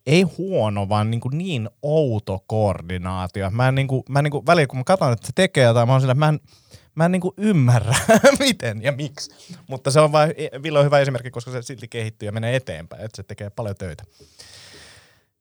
ei 0.05 0.21
huono, 0.21 0.89
vaan 0.89 1.11
niin, 1.11 1.21
kuin 1.21 1.37
niin 1.37 1.69
outo 1.81 2.43
koordinaatio. 2.47 3.49
Mä 3.49 3.67
en, 3.67 3.75
niin 3.75 3.87
kuin, 3.87 4.03
mä 4.09 4.19
en 4.19 4.23
niin 4.23 4.31
kuin, 4.31 4.45
välillä, 4.45 4.67
kun 4.67 4.77
mä 4.77 4.83
katson, 4.83 5.13
että 5.13 5.27
se 5.27 5.33
tekee 5.35 5.63
jotain, 5.63 5.87
mä 5.87 5.93
oon 5.93 6.01
sillä, 6.01 6.13
mä 6.13 6.29
en, 6.29 6.39
mä 6.99 7.05
en 7.05 7.11
niinku 7.11 7.33
ymmärrä, 7.37 7.95
miten 8.39 8.81
ja 8.81 8.91
miksi. 8.91 9.31
Mutta 9.67 9.91
se 9.91 9.99
on 9.99 10.11
vain, 10.11 10.33
Ville 10.63 10.79
on 10.79 10.85
hyvä 10.85 10.99
esimerkki, 10.99 11.31
koska 11.31 11.51
se 11.51 11.61
silti 11.61 11.87
kehittyy 11.87 12.27
ja 12.27 12.31
menee 12.31 12.55
eteenpäin, 12.55 13.05
että 13.05 13.15
se 13.15 13.23
tekee 13.23 13.49
paljon 13.49 13.75
töitä. 13.75 14.03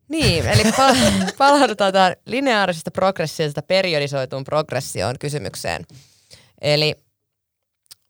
Niin, 0.08 0.46
eli 0.46 0.62
pal- 0.76 1.32
palaudutaan 1.38 1.92
tähän 1.92 2.16
lineaarisesta 2.26 2.90
progressiosta 2.90 3.62
periodisoituun 3.62 4.44
progressioon 4.44 5.18
kysymykseen. 5.18 5.86
Eli 6.60 6.94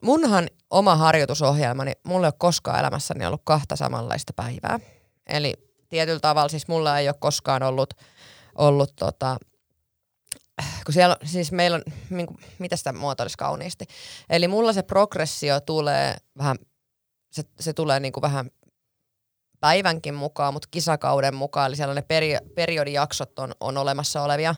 munhan 0.03 0.47
oma 0.69 0.95
harjoitusohjelmani, 0.95 1.91
mulla 2.03 2.27
ei 2.27 2.29
ole 2.29 2.33
koskaan 2.37 2.79
elämässäni 2.79 3.25
ollut 3.25 3.41
kahta 3.43 3.75
samanlaista 3.75 4.33
päivää. 4.35 4.79
Eli 5.27 5.53
tietyllä 5.89 6.19
tavalla 6.19 6.49
siis 6.49 6.67
mulla 6.67 6.99
ei 6.99 7.07
ole 7.07 7.15
koskaan 7.19 7.63
ollut, 7.63 7.93
ollut 8.55 8.95
tota, 8.95 9.37
kun 10.85 10.93
siellä 10.93 11.17
on, 11.21 11.27
siis 11.27 11.51
meillä 11.51 11.75
on, 11.75 11.83
niin 12.09 12.27
kuin, 12.27 12.39
mitä 12.59 12.75
sitä 12.75 12.93
muotoilisi 12.93 13.37
kauniisti. 13.37 13.85
Eli 14.29 14.47
mulla 14.47 14.73
se 14.73 14.81
progressio 14.81 15.59
tulee 15.59 16.15
vähän, 16.37 16.57
se, 17.31 17.43
se 17.59 17.73
tulee 17.73 17.99
niin 17.99 18.13
kuin 18.13 18.21
vähän 18.21 18.51
päivänkin 19.59 20.13
mukaan, 20.13 20.53
mutta 20.53 20.67
kisakauden 20.71 21.35
mukaan, 21.35 21.67
eli 21.67 21.75
siellä 21.75 21.93
ne 21.93 22.01
peri, 22.01 22.37
periodijaksot 22.55 23.39
on, 23.39 23.51
on 23.59 23.77
olemassa 23.77 24.21
olevia. 24.21 24.55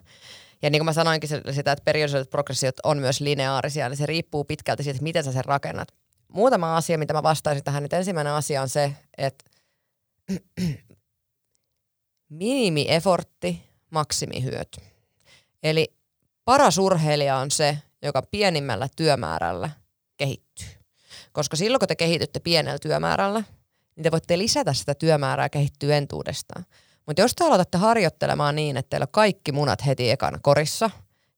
Ja 0.62 0.70
niin 0.70 0.80
kuin 0.80 0.86
mä 0.86 0.94
sanoinkin 0.94 1.30
sitä, 1.30 1.72
että 1.72 1.84
periodiset 1.86 2.30
progressiot 2.30 2.76
on 2.84 2.98
myös 2.98 3.22
lineaarisia, 3.22 3.86
eli 3.86 3.96
se 3.96 4.06
riippuu 4.06 4.44
pitkälti 4.44 4.84
siitä, 4.84 5.02
miten 5.02 5.24
sä 5.24 5.32
sen 5.32 5.46
rakennat. 5.46 5.88
Muutama 6.28 6.78
asia, 6.78 6.98
mitä 6.98 7.14
mä 7.14 7.24
vastaisin 7.24 7.64
tähän, 7.64 7.84
nyt 7.84 7.94
ensimmäinen 7.94 8.34
asia 8.34 8.62
on 8.62 8.70
se, 8.70 8.94
että 9.18 9.46
minimi-effortti, 12.40 13.56
maksimihyöty. 13.90 14.91
Eli 15.64 15.94
paras 16.46 16.78
urheilija 16.78 17.38
on 17.38 17.52
se, 17.52 17.78
joka 18.02 18.22
pienimmällä 18.22 18.88
työmäärällä 18.96 19.70
kehittyy. 20.18 20.68
Koska 21.32 21.58
silloin, 21.58 21.80
kun 21.80 21.88
te 21.88 21.96
kehitytte 21.96 22.40
pienellä 22.40 22.80
työmäärällä, 22.80 23.44
niin 23.96 24.04
te 24.04 24.12
voitte 24.12 24.38
lisätä 24.38 24.74
sitä 24.74 24.96
työmäärää 24.96 25.50
kehittyä 25.50 25.98
entuudestaan. 25.98 26.66
Mutta 27.06 27.22
jos 27.22 27.36
te 27.36 27.44
aloitatte 27.44 27.78
harjoittelemaan 27.78 28.56
niin, 28.56 28.78
että 28.78 28.90
teillä 28.90 29.04
on 29.04 29.12
kaikki 29.12 29.52
munat 29.52 29.86
heti 29.86 30.12
ekana 30.12 30.40
korissa, 30.42 30.90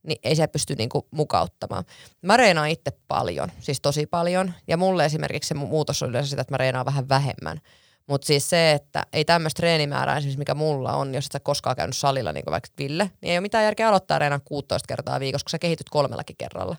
niin 0.03 0.19
ei 0.23 0.35
se 0.35 0.47
pysty 0.47 0.75
niinku 0.75 1.07
mukauttamaan. 1.11 1.83
Mä 2.21 2.37
reenaan 2.37 2.69
itse 2.69 2.91
paljon, 3.07 3.51
siis 3.59 3.81
tosi 3.81 4.05
paljon. 4.05 4.53
Ja 4.67 4.77
mulle 4.77 5.05
esimerkiksi 5.05 5.47
se 5.47 5.53
muutos 5.53 6.03
on 6.03 6.09
yleensä 6.09 6.29
sitä, 6.29 6.41
että 6.41 6.53
mä 6.53 6.57
reenaan 6.57 6.85
vähän 6.85 7.09
vähemmän. 7.09 7.61
Mutta 8.07 8.25
siis 8.25 8.49
se, 8.49 8.71
että 8.71 9.03
ei 9.13 9.25
tämmöistä 9.25 9.57
treenimäärää 9.57 10.17
esimerkiksi 10.17 10.39
mikä 10.39 10.53
mulla 10.53 10.93
on, 10.93 11.15
jos 11.15 11.25
et 11.25 11.31
sä 11.31 11.39
koskaan 11.39 11.75
käynyt 11.75 11.97
salilla, 11.97 12.33
niin 12.33 12.43
kuin 12.43 12.51
vaikka 12.51 12.69
Ville, 12.77 13.11
niin 13.21 13.31
ei 13.31 13.37
ole 13.37 13.41
mitään 13.41 13.63
järkeä 13.63 13.89
aloittaa 13.89 14.19
reenaa 14.19 14.39
16 14.45 14.87
kertaa 14.87 15.19
viikossa, 15.19 15.45
kun 15.45 15.49
sä 15.49 15.59
kehityt 15.59 15.89
kolmellakin 15.89 16.37
kerralla. 16.37 16.75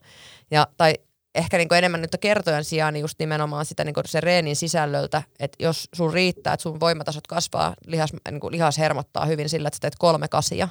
Ja, 0.51 0.67
tai 0.77 0.95
ehkä 1.35 1.59
niin 1.59 1.75
enemmän 1.75 2.01
nyt 2.01 2.17
kertojen 2.21 2.65
sijaan 2.65 2.95
niin 2.95 3.01
just 3.01 3.19
nimenomaan 3.19 3.65
sitä 3.65 3.85
niin 3.85 3.95
se 4.07 4.21
reenin 4.21 4.57
sisällöltä, 4.57 5.23
että 5.41 5.65
jos 5.65 5.89
sun 5.95 6.13
riittää, 6.13 6.55
että 6.55 6.63
sun 6.63 6.81
voimatasot 6.81 7.27
kasvaa, 7.27 7.75
lihas, 7.87 8.13
niin 8.13 8.41
lihas 8.51 8.79
hermottaa 8.79 9.27
hyvin 9.27 9.49
sillä, 9.49 9.69
että 9.69 9.77
sä 9.77 9.81
teet 9.81 9.95
kolme 9.99 10.29
kasia, 10.29 10.69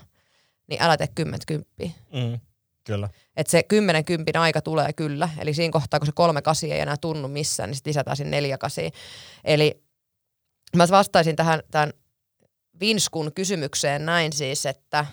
niin 0.68 0.82
älä 0.82 0.98
tee 0.98 1.08
kymmentä 1.16 1.44
kymppiä. 1.48 1.90
Mm, 2.14 2.40
kyllä. 2.84 3.10
Että 3.38 3.52
se 3.52 3.64
kymmenen 3.64 4.06
kympin 4.06 4.38
aika 4.38 4.62
tulee 4.62 4.94
kyllä, 4.94 5.30
eli 5.40 5.54
siinä 5.54 5.72
kohtaa, 5.72 6.00
kun 6.00 6.08
se 6.08 6.12
kolme 6.16 6.42
kasia 6.42 6.76
ei 6.76 6.82
enää 6.82 6.98
tunnu 6.98 7.28
missään, 7.28 7.70
niin 7.70 7.76
sitten 7.76 7.92
lisätään 7.92 8.18
sinne 8.18 8.38
neljä 8.38 8.58
kasia. 8.58 8.90
Eli 9.44 9.83
Mä 10.76 10.88
vastaisin 10.92 11.36
tähän 11.36 11.60
tämän 11.72 11.94
Vinskun 12.80 13.32
kysymykseen 13.36 14.06
näin 14.06 14.34
siis, 14.34 14.66
että 14.66 15.06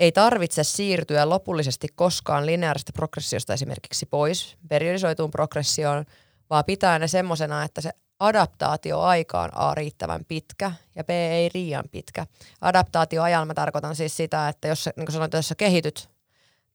ei 0.00 0.12
tarvitse 0.12 0.64
siirtyä 0.64 1.28
lopullisesti 1.28 1.88
koskaan 1.94 2.46
lineaarista 2.46 2.92
progressiosta 2.92 3.54
esimerkiksi 3.54 4.06
pois 4.06 4.56
periodisoituun 4.68 5.30
progressioon, 5.30 6.04
vaan 6.50 6.64
pitää 6.64 6.98
ne 6.98 7.08
semmoisena, 7.08 7.64
että 7.64 7.80
se 7.80 7.90
adaptaatioaika 8.20 9.42
on 9.42 9.50
A 9.54 9.74
riittävän 9.74 10.24
pitkä 10.28 10.72
ja 10.94 11.04
B 11.04 11.10
ei 11.10 11.50
liian 11.54 11.84
pitkä. 11.90 12.26
Adaptaatioajalla 12.60 13.46
mä 13.46 13.54
tarkoitan 13.54 13.96
siis 13.96 14.16
sitä, 14.16 14.48
että 14.48 14.68
jos, 14.68 14.88
niin 14.96 15.06
kuin 15.06 15.12
sanoin, 15.12 15.30
jos 15.34 15.48
sä 15.48 15.54
kehityt 15.54 16.10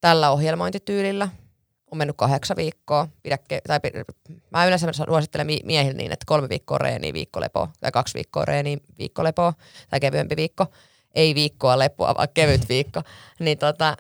tällä 0.02 0.32
ohjelmointityylillä– 0.32 1.30
on 1.92 1.98
mennyt 1.98 2.18
kahdeksan 2.18 2.58
viikkoa. 2.58 3.08
Pidä, 3.24 3.38
tai, 3.68 3.80
mä 4.52 4.66
yleensä 4.66 4.88
suosittelen 4.94 5.48
miehille 5.64 5.98
niin, 5.98 6.12
että 6.12 6.26
kolme 6.26 6.50
viikkoa 6.50 6.78
reeniä, 6.78 7.14
viikko 7.14 7.42
lepoa, 7.42 7.70
tai 7.80 7.92
kaksi 7.92 8.14
viikkoa 8.14 8.46
reeniä, 8.46 8.78
viikko 8.98 9.24
lepoa, 9.24 9.54
tai 9.90 10.00
kevyempi 10.00 10.36
viikko. 10.36 10.66
Ei 11.16 11.36
viikkoa 11.36 11.80
lepoa, 11.80 12.16
vaan 12.18 12.28
kevyt 12.34 12.70
viikko. 12.70 13.02
niin 13.40 13.58
tota, 13.58 13.98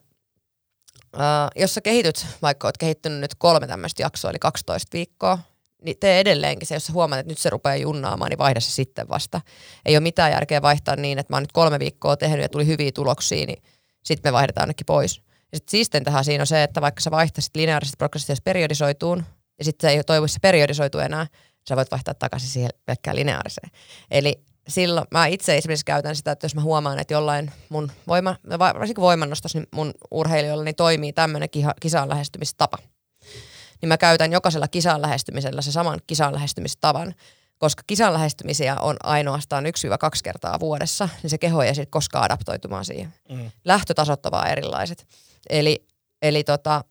uh, 1.16 1.22
jos 1.56 1.74
sä 1.74 1.82
kehityt, 1.82 2.26
vaikka 2.42 2.68
oot 2.68 2.78
kehittynyt 2.78 3.20
nyt 3.20 3.36
kolme 3.36 3.68
tämmöistä 3.68 4.02
jaksoa, 4.02 4.32
eli 4.32 4.40
12 4.40 4.90
viikkoa, 4.94 5.40
niin 5.82 5.98
tee 6.00 6.20
edelleenkin 6.20 6.68
se, 6.68 6.76
jos 6.76 6.86
sä 6.86 6.94
huomaat, 6.94 7.20
että 7.20 7.32
nyt 7.32 7.38
se 7.38 7.50
rupeaa 7.50 7.76
junnaamaan, 7.76 8.30
niin 8.30 8.38
vaihda 8.38 8.60
se 8.60 8.72
sitten 8.72 9.10
vasta. 9.10 9.42
Ei 9.86 9.96
ole 9.96 10.04
mitään 10.04 10.32
järkeä 10.32 10.62
vaihtaa 10.62 10.96
niin, 10.96 11.20
että 11.20 11.34
mä 11.34 11.36
oon 11.36 11.44
nyt 11.44 11.52
kolme 11.52 11.80
viikkoa 11.80 12.18
tehnyt 12.18 12.42
ja 12.42 12.50
tuli 12.50 12.68
hyviä 12.68 12.92
tuloksia, 12.92 13.46
niin 13.46 13.64
sitten 14.04 14.30
me 14.30 14.34
vaihdetaan 14.34 14.64
ainakin 14.64 14.86
pois. 14.86 15.25
Ja 15.56 15.58
sitten 15.58 15.72
siistentähän 15.72 16.26
siinä 16.26 16.42
on 16.42 16.48
se, 16.48 16.64
että 16.64 16.82
vaikka 16.82 17.02
sä 17.02 17.12
vaihtaisit 17.12 17.56
lineaarisesta 17.56 17.98
progressiosta 17.98 18.44
periodisoituun, 18.44 19.24
ja 19.60 19.66
sitten 19.66 19.90
se 19.90 19.98
ei 19.98 20.04
toivoisi 20.04 20.34
se 20.34 20.40
periodisoitu 20.40 21.00
enää, 21.00 21.28
sä 21.70 21.76
voit 21.76 21.92
vaihtaa 21.92 22.14
takaisin 22.14 22.50
siihen 22.50 22.70
pelkkään 22.86 23.16
lineaariseen. 23.16 23.70
Eli 24.12 24.44
silloin 24.68 25.08
mä 25.12 25.26
itse 25.26 25.58
esimerkiksi 25.58 25.86
käytän 25.86 26.16
sitä, 26.16 26.32
että 26.32 26.46
jos 26.46 26.56
mä 26.56 26.62
huomaan, 26.62 27.00
että 27.00 27.14
jollain 27.14 27.52
mun 27.70 27.92
voima, 28.08 28.36
varsinkin 28.60 29.02
voimannostos 29.02 29.56
niin 29.56 29.68
mun 29.72 29.94
urheilijoilla 30.12 30.64
niin 30.64 30.76
toimii 30.76 31.14
tämmöinen 31.14 31.50
kisaan 31.82 32.10
lähestymistapa, 32.10 32.78
niin 33.82 33.88
mä 33.88 33.98
käytän 33.98 34.32
jokaisella 34.32 34.68
kisan 34.68 35.02
lähestymisellä 35.02 35.62
se 35.62 35.72
saman 35.72 36.00
kisan 36.08 36.34
lähestymistavan, 36.34 37.14
koska 37.58 37.84
kisan 37.88 38.14
lähestymisiä 38.14 38.76
on 38.80 38.98
ainoastaan 39.04 39.66
1-2 39.66 39.68
kertaa 40.24 40.60
vuodessa, 40.60 41.10
niin 41.24 41.30
se 41.30 41.38
keho 41.38 41.62
ei 41.62 41.76
sitten 41.76 41.92
koskaan 41.92 42.26
adaptoitumaan 42.26 42.86
siihen. 42.86 43.14
Mm. 43.30 43.52
Lähtötasot 43.66 44.26
ovat 44.26 44.48
erilaiset. 44.48 45.08
Eli, 45.50 45.88
eli 46.22 46.44
tota, 46.44 46.84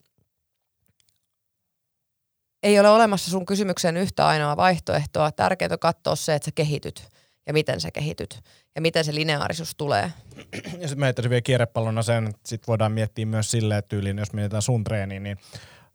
ei 2.63 2.81
ole 2.81 2.89
olemassa 2.89 3.31
sun 3.31 3.47
kysymykseen 3.47 3.97
yhtä 3.97 4.27
ainoa 4.27 4.57
vaihtoehtoa. 4.57 5.33
Tärkeintä 5.33 5.75
on 5.75 5.79
katsoa 5.79 6.17
se, 6.17 6.35
että 6.35 6.45
sä 6.45 6.51
kehityt 6.55 7.09
ja 7.47 7.53
miten 7.53 7.81
sä 7.81 7.91
kehityt 7.91 8.41
ja 8.75 8.81
miten 8.81 9.05
se 9.05 9.15
lineaarisuus 9.15 9.75
tulee. 9.77 10.13
Ja 10.53 10.89
sitten 10.89 10.99
mä 10.99 11.05
heittäisin 11.05 11.31
vielä 11.31 11.43
kierrepallona 11.43 12.03
sen, 12.03 12.27
että 12.27 12.41
sit 12.47 12.69
voidaan 12.69 12.93
miettiä 12.93 13.27
myös 13.27 13.51
silleen 13.51 13.83
tyyliin, 13.89 14.19
jos 14.19 14.33
mietitään 14.33 14.63
sun 14.63 14.85
treeniä, 14.85 15.21
niin 15.21 15.37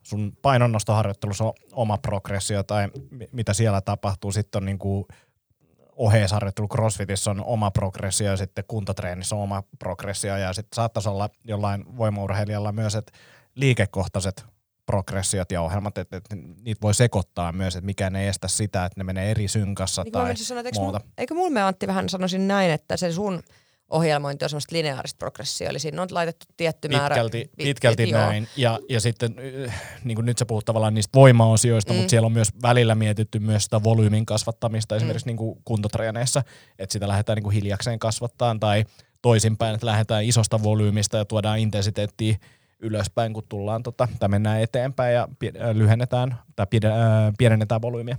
sun 0.02 0.32
painonnostoharjoittelussa 0.42 1.44
on 1.44 1.52
oma 1.72 1.98
progressio 1.98 2.62
tai 2.62 2.88
mitä 3.32 3.54
siellä 3.54 3.80
tapahtuu. 3.80 4.32
Sitten 4.32 4.58
on 4.58 4.66
niinku 4.66 5.08
oheisharjoittelu 6.00 6.68
CrossFitissa 6.68 7.30
on 7.30 7.44
oma 7.44 7.70
progressio 7.70 8.30
ja 8.30 8.36
sitten 8.36 8.64
kuntotreenissä 8.68 9.36
on 9.36 9.42
oma 9.42 9.62
progressio 9.78 10.36
ja 10.36 10.52
sitten 10.52 10.76
saattaisi 10.76 11.08
olla 11.08 11.30
jollain 11.44 11.96
voimaurheilijalla 11.96 12.72
myös, 12.72 12.94
että 12.94 13.12
liikekohtaiset 13.54 14.44
progressiot 14.86 15.52
ja 15.52 15.62
ohjelmat, 15.62 15.98
että, 15.98 16.16
että 16.16 16.36
niitä 16.62 16.82
voi 16.82 16.94
sekoittaa 16.94 17.52
myös, 17.52 17.76
että 17.76 17.86
mikään 17.86 18.16
ei 18.16 18.28
estä 18.28 18.48
sitä, 18.48 18.84
että 18.84 19.00
ne 19.00 19.04
menee 19.04 19.30
eri 19.30 19.48
synkassa 19.48 20.02
niin 20.02 20.12
tai 20.12 20.36
sanoa, 20.36 20.62
eikö 20.62 20.80
muuta. 20.80 21.00
Eikö 21.18 21.34
mun 21.34 21.52
me 21.52 21.62
Antti 21.62 21.86
vähän 21.86 22.08
sanoisin 22.08 22.48
näin, 22.48 22.70
että 22.70 22.96
se 22.96 23.12
sun 23.12 23.42
ohjelmointi 23.90 24.44
on 24.44 24.48
semmoista 24.48 24.76
lineaarista 24.76 25.18
progressio, 25.18 25.68
eli 25.68 25.78
siinä 25.78 26.02
on 26.02 26.08
laitettu 26.10 26.46
tietty 26.56 26.88
pitkälti, 26.88 27.38
määrä. 27.38 27.48
Pitkälti 27.56 28.06
vi- 28.06 28.12
näin. 28.12 28.48
Ja, 28.56 28.78
ja 28.88 29.00
sitten 29.00 29.36
äh, 29.68 29.82
niin 30.04 30.14
kuin 30.16 30.26
nyt 30.26 30.38
sä 30.38 30.46
puhut 30.46 30.64
tavallaan 30.64 30.94
niistä 30.94 31.18
voimaosioista, 31.18 31.92
mm. 31.92 31.96
mutta 31.96 32.10
siellä 32.10 32.26
on 32.26 32.32
myös 32.32 32.48
välillä 32.62 32.94
mietitty 32.94 33.38
myös 33.38 33.64
sitä 33.64 33.84
volyymin 33.84 34.26
kasvattamista 34.26 34.96
esimerkiksi 34.96 35.26
mm. 35.26 35.28
niin 35.28 35.36
kuin 35.36 35.60
kuntotreeneissä, 35.64 36.42
että 36.78 36.92
sitä 36.92 37.08
lähdetään 37.08 37.36
niin 37.36 37.44
kuin 37.44 37.54
hiljakseen 37.54 37.98
kasvattaa 37.98 38.56
tai 38.60 38.84
toisinpäin, 39.22 39.74
että 39.74 39.86
lähdetään 39.86 40.24
isosta 40.24 40.62
volyymista 40.62 41.16
ja 41.16 41.24
tuodaan 41.24 41.58
intensiteettiä 41.58 42.36
ylöspäin, 42.80 43.32
kun 43.32 43.44
tullaan 43.48 43.82
tota, 43.82 44.08
tai 44.20 44.28
mennään 44.28 44.60
eteenpäin 44.60 45.14
ja 45.14 45.28
lyhennetään 45.72 46.38
tai 46.56 46.66
pienennetään 47.38 47.82
volyymiä. 47.82 48.18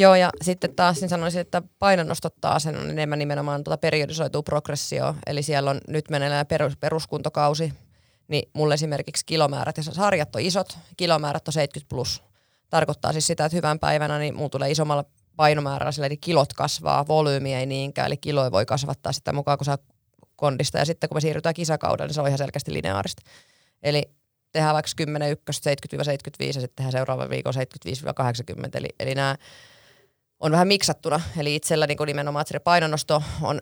Joo, 0.00 0.14
ja 0.14 0.30
sitten 0.42 0.74
taas 0.74 1.00
niin 1.00 1.08
sanoisin, 1.08 1.40
että 1.40 1.62
painonnostot 1.78 2.34
taas 2.40 2.66
on 2.66 2.90
enemmän 2.90 3.18
nimenomaan 3.18 3.64
tuota 3.64 3.78
periodisoituu 3.78 4.42
progressio, 4.42 5.14
eli 5.26 5.42
siellä 5.42 5.70
on 5.70 5.80
nyt 5.88 6.10
meneillään 6.10 6.46
perus, 6.46 6.76
peruskuntokausi, 6.76 7.72
niin 8.28 8.50
mulle 8.52 8.74
esimerkiksi 8.74 9.26
kilomäärät, 9.26 9.76
ja 9.76 9.82
sarjat 9.82 10.36
on 10.36 10.42
isot, 10.42 10.78
kilomäärät 10.96 11.48
on 11.48 11.52
70 11.52 11.88
plus, 11.88 12.22
Tarkoittaa 12.70 13.12
siis 13.12 13.26
sitä, 13.26 13.44
että 13.44 13.56
hyvän 13.56 13.78
päivänä 13.78 14.18
niin 14.18 14.34
mulla 14.34 14.48
tulee 14.48 14.70
isommalla 14.70 15.04
painomäärällä, 15.36 16.06
eli 16.06 16.16
kilot 16.16 16.52
kasvaa, 16.52 17.06
volyymi 17.08 17.54
ei 17.54 17.66
niinkään, 17.66 18.06
eli 18.06 18.16
kiloja 18.16 18.50
voi 18.50 18.66
kasvattaa 18.66 19.12
sitä 19.12 19.32
mukaan, 19.32 19.58
kun 19.58 19.64
saa 19.64 19.78
kondista. 20.36 20.78
Ja 20.78 20.84
sitten 20.84 21.08
kun 21.08 21.16
me 21.16 21.20
siirrytään 21.20 21.54
kisakaudelle, 21.54 22.06
niin 22.06 22.14
se 22.14 22.20
on 22.20 22.26
ihan 22.26 22.38
selkeästi 22.38 22.72
lineaarista. 22.72 23.22
Eli 23.82 24.02
tehdään 24.52 24.74
vaikka 24.74 24.90
10 24.96 25.30
ykköstä 25.30 25.70
70-75 25.70 25.74
ja 26.46 26.52
sitten 26.52 26.70
tehdään 26.76 26.92
seuraavan 26.92 27.30
viikon 27.30 27.54
75-80. 27.54 28.68
Eli, 28.74 28.88
eli 29.00 29.14
nämä 29.14 29.36
on 30.40 30.52
vähän 30.52 30.68
miksattuna. 30.68 31.20
Eli 31.36 31.56
itsellä 31.56 31.86
niin 31.86 31.98
nimenomaan 32.06 32.42
että 32.42 32.60
painonnosto 32.60 33.22
on, 33.42 33.60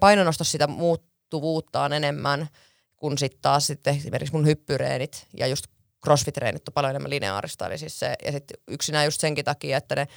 painonnosto 0.00 0.44
sitä 0.44 0.66
muuttuvuutta 0.66 1.82
on 1.82 1.92
enemmän 1.92 2.48
kuin 2.96 3.18
sitten 3.18 3.40
taas 3.42 3.66
sitten 3.66 3.96
esimerkiksi 3.96 4.34
mun 4.34 4.46
hyppyreenit 4.46 5.26
ja 5.36 5.46
just 5.46 5.66
crossfit-treenit 6.06 6.68
on 6.68 6.74
paljon 6.74 6.90
enemmän 6.90 7.10
lineaarista. 7.10 7.66
Eli 7.66 7.78
siis 7.78 7.98
se, 7.98 8.14
ja 8.24 8.32
sitten 8.32 8.56
yksinään 8.68 9.04
just 9.04 9.20
senkin 9.20 9.44
takia, 9.44 9.76
että 9.76 9.96
ne 9.96 10.08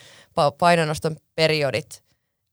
painonnoston 0.58 1.16
periodit 1.36 2.04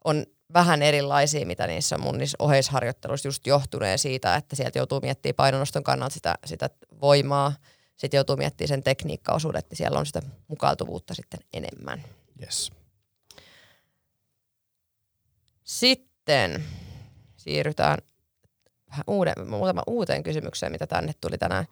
on 0.05 0.27
vähän 0.53 0.83
erilaisia, 0.83 1.47
mitä 1.47 1.67
niissä 1.67 1.99
mun 1.99 2.19
niissä 2.19 2.37
oheisharjoitteluissa 2.39 3.29
just 3.29 3.47
johtuneen 3.47 3.99
siitä, 3.99 4.37
että 4.37 4.57
sieltä 4.57 4.79
joutuu 4.79 5.01
miettimään 5.01 5.35
painonnoston 5.35 5.85
kannalta 5.85 6.15
sitä, 6.15 6.35
sitä 6.47 6.71
voimaa, 7.01 7.53
sitten 7.97 8.19
joutuu 8.19 8.37
miettimään 8.37 8.69
sen 8.69 8.83
tekniikkaosuuden, 8.83 9.59
että 9.59 9.77
siellä 9.77 9.99
on 9.99 10.07
sitä 10.07 10.23
mukautuvuutta 10.49 11.15
sitten 11.15 11.41
enemmän. 11.53 12.05
Yes. 12.43 12.73
Sitten 15.65 16.65
siirrytään 17.37 17.99
vähän 18.91 19.05
uuden, 19.07 19.49
muutama 19.49 19.83
uuteen 19.87 20.23
kysymykseen, 20.23 20.73
mitä 20.73 20.87
tänne 20.87 21.13
tuli 21.21 21.39
tänään. 21.39 21.65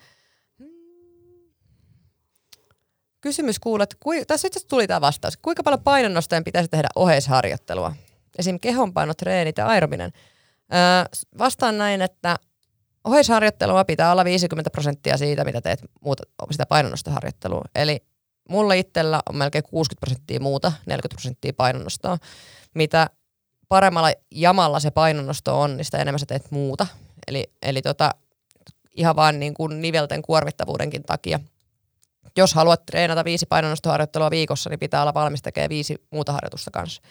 Kysymys 3.21 3.59
kuuluu, 3.59 3.83
että 3.83 3.97
kui, 4.01 4.25
tässä 4.25 4.47
itse 4.49 4.61
tuli 4.69 4.87
tämä 4.87 5.01
vastaus. 5.01 5.37
Kuinka 5.37 5.63
paljon 5.63 5.83
painonnostajan 5.83 6.45
pitäisi 6.45 6.69
tehdä 6.69 6.89
oheisharjoittelua? 6.97 7.95
Esim. 8.39 8.61
kehonpainotreenit 8.61 9.59
ja 9.59 9.67
aerobinen. 9.67 10.13
Öö, 10.75 11.05
vastaan 11.39 11.79
näin, 11.79 12.03
että 12.03 12.37
oheisharjoittelua 13.05 13.85
pitää 13.85 14.13
olla 14.13 14.25
50 14.25 14.71
prosenttia 14.71 15.17
siitä, 15.17 15.45
mitä 15.45 15.61
teet 15.61 15.81
muuta, 16.01 16.23
sitä 16.51 16.67
painonnostoharjoittelua. 16.67 17.65
Eli 17.75 18.01
mulla 18.49 18.75
itsellä 18.75 19.23
on 19.29 19.37
melkein 19.37 19.65
60 19.65 20.01
prosenttia 20.01 20.41
muuta, 20.41 20.73
40 20.87 21.15
prosenttia 21.15 21.53
painonnostoa. 21.57 22.19
Mitä 22.75 23.11
paremmalla 23.73 24.13
jamalla 24.31 24.81
se 24.81 24.91
painonnosto 24.91 25.61
on, 25.61 25.77
niin 25.77 25.85
sitä 25.85 25.99
enemmän 25.99 26.19
sä 26.19 26.27
teet 26.27 26.51
muuta. 26.51 26.87
Eli, 27.27 27.51
eli 27.63 27.83
tota, 27.83 28.11
ihan 28.97 29.17
vaan 29.17 29.41
niin 29.41 29.55
kuin 29.55 29.83
nivelten 29.83 30.23
kuormittavuudenkin 30.23 31.03
takia. 31.03 31.41
Jos 32.37 32.55
haluat 32.55 32.87
treenata 32.87 33.25
viisi 33.25 33.47
painonnostoharjoittelua 33.47 34.31
viikossa, 34.31 34.71
niin 34.71 34.79
pitää 34.79 35.03
olla 35.03 35.15
valmis 35.15 35.43
tekemään 35.43 35.69
viisi 35.69 35.97
muuta 36.11 36.33
harjoitusta 36.33 36.71
kanssa. 36.71 37.03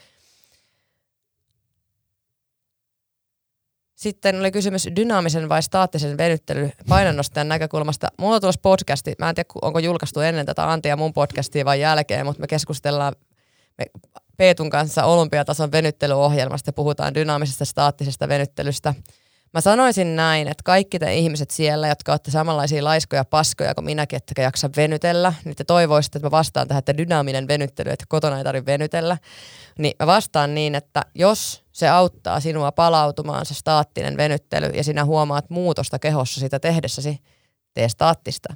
Sitten 3.95 4.39
oli 4.39 4.51
kysymys 4.51 4.87
dynaamisen 4.95 5.49
vai 5.49 5.63
staattisen 5.63 6.17
venyttelyn 6.17 6.73
painonnostajan 6.89 7.47
näkökulmasta. 7.47 8.07
Mulla 8.17 8.35
on 8.35 8.41
tulossa 8.41 8.61
podcasti, 8.61 9.15
mä 9.19 9.29
en 9.29 9.35
tiedä 9.35 9.49
onko 9.61 9.79
julkaistu 9.79 10.19
ennen 10.19 10.45
tätä 10.45 10.71
Antti 10.71 10.89
ja 10.89 10.97
mun 10.97 11.13
podcastia 11.13 11.65
vai 11.65 11.81
jälkeen, 11.81 12.25
mutta 12.25 12.41
me 12.41 12.47
keskustellaan 12.47 13.15
me 13.77 13.85
Peetun 14.37 14.69
kanssa 14.69 15.03
olympiatason 15.03 15.71
venyttelyohjelmasta 15.71 16.69
ja 16.69 16.73
puhutaan 16.73 17.15
dynaamisesta 17.15 17.65
staattisesta 17.65 18.27
venyttelystä. 18.27 18.93
Mä 19.53 19.61
sanoisin 19.61 20.15
näin, 20.15 20.47
että 20.47 20.63
kaikki 20.65 20.99
te 20.99 21.15
ihmiset 21.15 21.51
siellä, 21.51 21.87
jotka 21.87 22.11
olette 22.11 22.31
samanlaisia 22.31 22.83
laiskoja 22.83 23.25
paskoja 23.25 23.75
kuin 23.75 23.85
minäkin, 23.85 24.17
että 24.17 24.41
jaksa 24.41 24.69
venytellä, 24.75 25.33
niin 25.45 25.55
te 25.55 25.63
toivoisitte, 25.63 26.17
että 26.17 26.25
mä 26.25 26.31
vastaan 26.31 26.67
tähän, 26.67 26.79
että 26.79 26.97
dynaaminen 26.97 27.47
venyttely, 27.47 27.89
että 27.89 28.05
kotona 28.09 28.37
ei 28.37 28.43
tarvitse 28.43 28.71
venytellä. 28.71 29.17
Niin 29.79 29.93
mä 29.99 30.07
vastaan 30.07 30.55
niin, 30.55 30.75
että 30.75 31.01
jos 31.15 31.63
se 31.71 31.89
auttaa 31.89 32.39
sinua 32.39 32.71
palautumaan 32.71 33.45
se 33.45 33.53
staattinen 33.53 34.17
venyttely 34.17 34.67
ja 34.67 34.83
sinä 34.83 35.05
huomaat 35.05 35.49
muutosta 35.49 35.99
kehossa 35.99 36.39
sitä 36.39 36.59
tehdessäsi, 36.59 37.19
tee 37.73 37.89
staattista. 37.89 38.53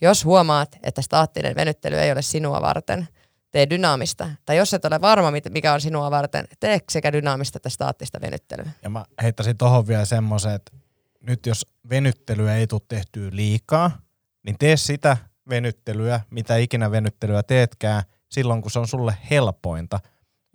Jos 0.00 0.24
huomaat, 0.24 0.78
että 0.82 1.02
staattinen 1.02 1.54
venyttely 1.56 1.98
ei 1.98 2.12
ole 2.12 2.22
sinua 2.22 2.62
varten, 2.62 3.08
tee 3.56 3.70
dynaamista. 3.70 4.28
Tai 4.46 4.56
jos 4.56 4.74
et 4.74 4.84
ole 4.84 5.00
varma, 5.00 5.32
mikä 5.50 5.72
on 5.72 5.80
sinua 5.80 6.10
varten, 6.10 6.48
tee 6.60 6.80
sekä 6.90 7.12
dynaamista 7.12 7.58
että 7.58 7.68
staattista 7.68 8.20
venyttelyä. 8.20 8.70
Ja 8.82 8.90
mä 8.90 9.04
heittäisin 9.22 9.56
tohon 9.56 9.88
vielä 9.88 10.04
semmoisen, 10.04 10.52
että 10.52 10.72
nyt 11.20 11.46
jos 11.46 11.66
venyttelyä 11.90 12.56
ei 12.56 12.66
tule 12.66 12.80
tehtyä 12.88 13.30
liikaa, 13.32 13.90
niin 14.42 14.58
tee 14.58 14.76
sitä 14.76 15.16
venyttelyä, 15.48 16.20
mitä 16.30 16.56
ikinä 16.56 16.90
venyttelyä 16.90 17.42
teetkään, 17.42 18.02
silloin 18.28 18.62
kun 18.62 18.70
se 18.70 18.78
on 18.78 18.88
sulle 18.88 19.16
helpointa. 19.30 20.00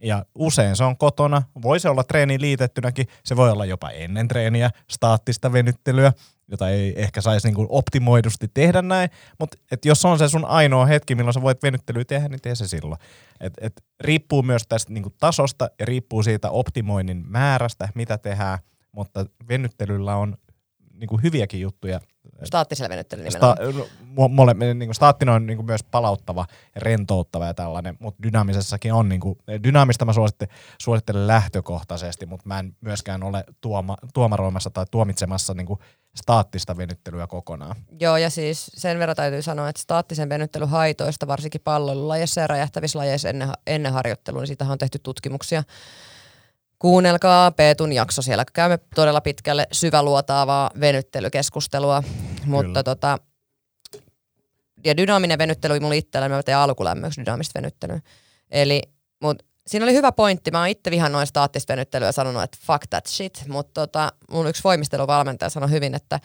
Ja 0.03 0.25
usein 0.35 0.75
se 0.75 0.83
on 0.83 0.97
kotona, 0.97 1.41
voi 1.61 1.79
se 1.79 1.89
olla 1.89 2.03
treeni 2.03 2.41
liitettynäkin, 2.41 3.07
se 3.25 3.35
voi 3.35 3.51
olla 3.51 3.65
jopa 3.65 3.89
ennen 3.89 4.27
treeniä, 4.27 4.69
staattista 4.91 5.53
venyttelyä, 5.53 6.13
jota 6.47 6.69
ei 6.69 6.93
ehkä 7.01 7.21
saisi 7.21 7.47
niin 7.47 7.67
optimoidusti 7.69 8.47
tehdä 8.53 8.81
näin, 8.81 9.09
mutta 9.39 9.57
et 9.71 9.85
jos 9.85 10.05
on 10.05 10.19
se 10.19 10.29
sun 10.29 10.45
ainoa 10.45 10.85
hetki, 10.85 11.15
milloin 11.15 11.33
sä 11.33 11.41
voit 11.41 11.63
venyttelyä 11.63 12.05
tehdä, 12.05 12.29
niin 12.29 12.41
tee 12.41 12.55
se 12.55 12.67
silloin. 12.67 13.01
Et, 13.39 13.53
et 13.61 13.83
riippuu 13.99 14.43
myös 14.43 14.61
tästä 14.69 14.93
niin 14.93 15.15
tasosta 15.19 15.69
ja 15.79 15.85
riippuu 15.85 16.23
siitä 16.23 16.49
optimoinnin 16.49 17.23
määrästä, 17.27 17.89
mitä 17.95 18.17
tehdään, 18.17 18.59
mutta 18.91 19.25
venyttelyllä 19.49 20.15
on 20.15 20.37
niin 20.93 21.23
hyviäkin 21.23 21.61
juttuja 21.61 21.99
Staattisella 22.43 22.89
venyttelyllä 22.89 23.29
nimenomaan. 23.29 23.73
Sta, 23.73 24.29
mole, 24.29 24.53
niin 24.53 24.93
staattinen 24.93 25.35
on 25.35 25.45
niin 25.45 25.65
myös 25.65 25.83
palauttava 25.83 26.45
ja 26.75 26.81
rentouttava 26.81 27.45
ja 27.45 27.53
tällainen, 27.53 27.97
mutta 27.99 28.23
dynaamisessakin 28.23 28.93
on, 28.93 29.09
niin 29.09 29.21
kuin, 29.21 29.37
dynaamista 29.63 30.05
mä 30.05 30.13
suosittelen, 30.13 30.55
suosittelen 30.77 31.27
lähtökohtaisesti, 31.27 32.25
mutta 32.25 32.47
mä 32.47 32.59
en 32.59 32.75
myöskään 32.81 33.23
ole 33.23 33.43
tuoma, 33.61 33.97
tuomaroimassa 34.13 34.69
tai 34.69 34.85
tuomitsemassa 34.91 35.53
niin 35.53 35.67
staattista 36.15 36.77
venyttelyä 36.77 37.27
kokonaan. 37.27 37.75
Joo, 37.99 38.17
ja 38.17 38.29
siis 38.29 38.71
sen 38.73 38.99
verran 38.99 39.15
täytyy 39.15 39.41
sanoa, 39.41 39.69
että 39.69 39.81
staattisen 39.81 40.29
venyttelyn 40.29 40.69
haitoista, 40.69 41.27
varsinkin 41.27 41.61
pallolulajeissa 41.63 42.41
ja 42.41 42.47
räjähtävissä 42.47 42.99
lajeissa 42.99 43.29
ennen, 43.29 43.49
ennen 43.67 43.93
harjoittelua, 43.93 44.41
niin 44.41 44.47
siitä 44.47 44.65
on 44.65 44.77
tehty 44.77 44.99
tutkimuksia. 44.99 45.63
Kuunnelkaa 46.81 47.51
Peetun 47.51 47.93
jakso 47.93 48.21
siellä. 48.21 48.45
Käymme 48.53 48.79
todella 48.95 49.21
pitkälle 49.21 49.67
syväluotaavaa 49.71 50.71
venyttelykeskustelua, 50.79 52.03
mutta 52.45 52.83
tota, 52.83 53.17
ja 54.85 54.97
dynaaminen 54.97 55.37
venyttely 55.37 55.79
mulla 55.79 55.93
itsellä, 55.93 56.29
mä 56.29 56.43
teen 56.43 56.57
alkulämmöksi 56.57 57.21
dynaamista 57.21 57.59
venyttelyä. 57.59 57.99
Eli, 58.51 58.81
mut, 59.23 59.43
siinä 59.67 59.85
oli 59.85 59.93
hyvä 59.93 60.11
pointti. 60.11 60.51
Mä 60.51 60.59
oon 60.59 60.67
itse 60.67 60.91
vihan 60.91 61.11
noin 61.11 61.27
staattista 61.27 61.73
venyttelyä 61.73 62.07
ja 62.07 62.11
sanonut, 62.11 62.43
että 62.43 62.57
fuck 62.65 62.87
that 62.89 63.05
shit. 63.05 63.43
Mutta 63.47 63.81
tota, 63.81 64.11
mun 64.31 64.47
yksi 64.47 64.63
voimisteluvalmentaja 64.63 65.49
sanoi 65.49 65.69
hyvin, 65.69 65.95
että 65.95 66.19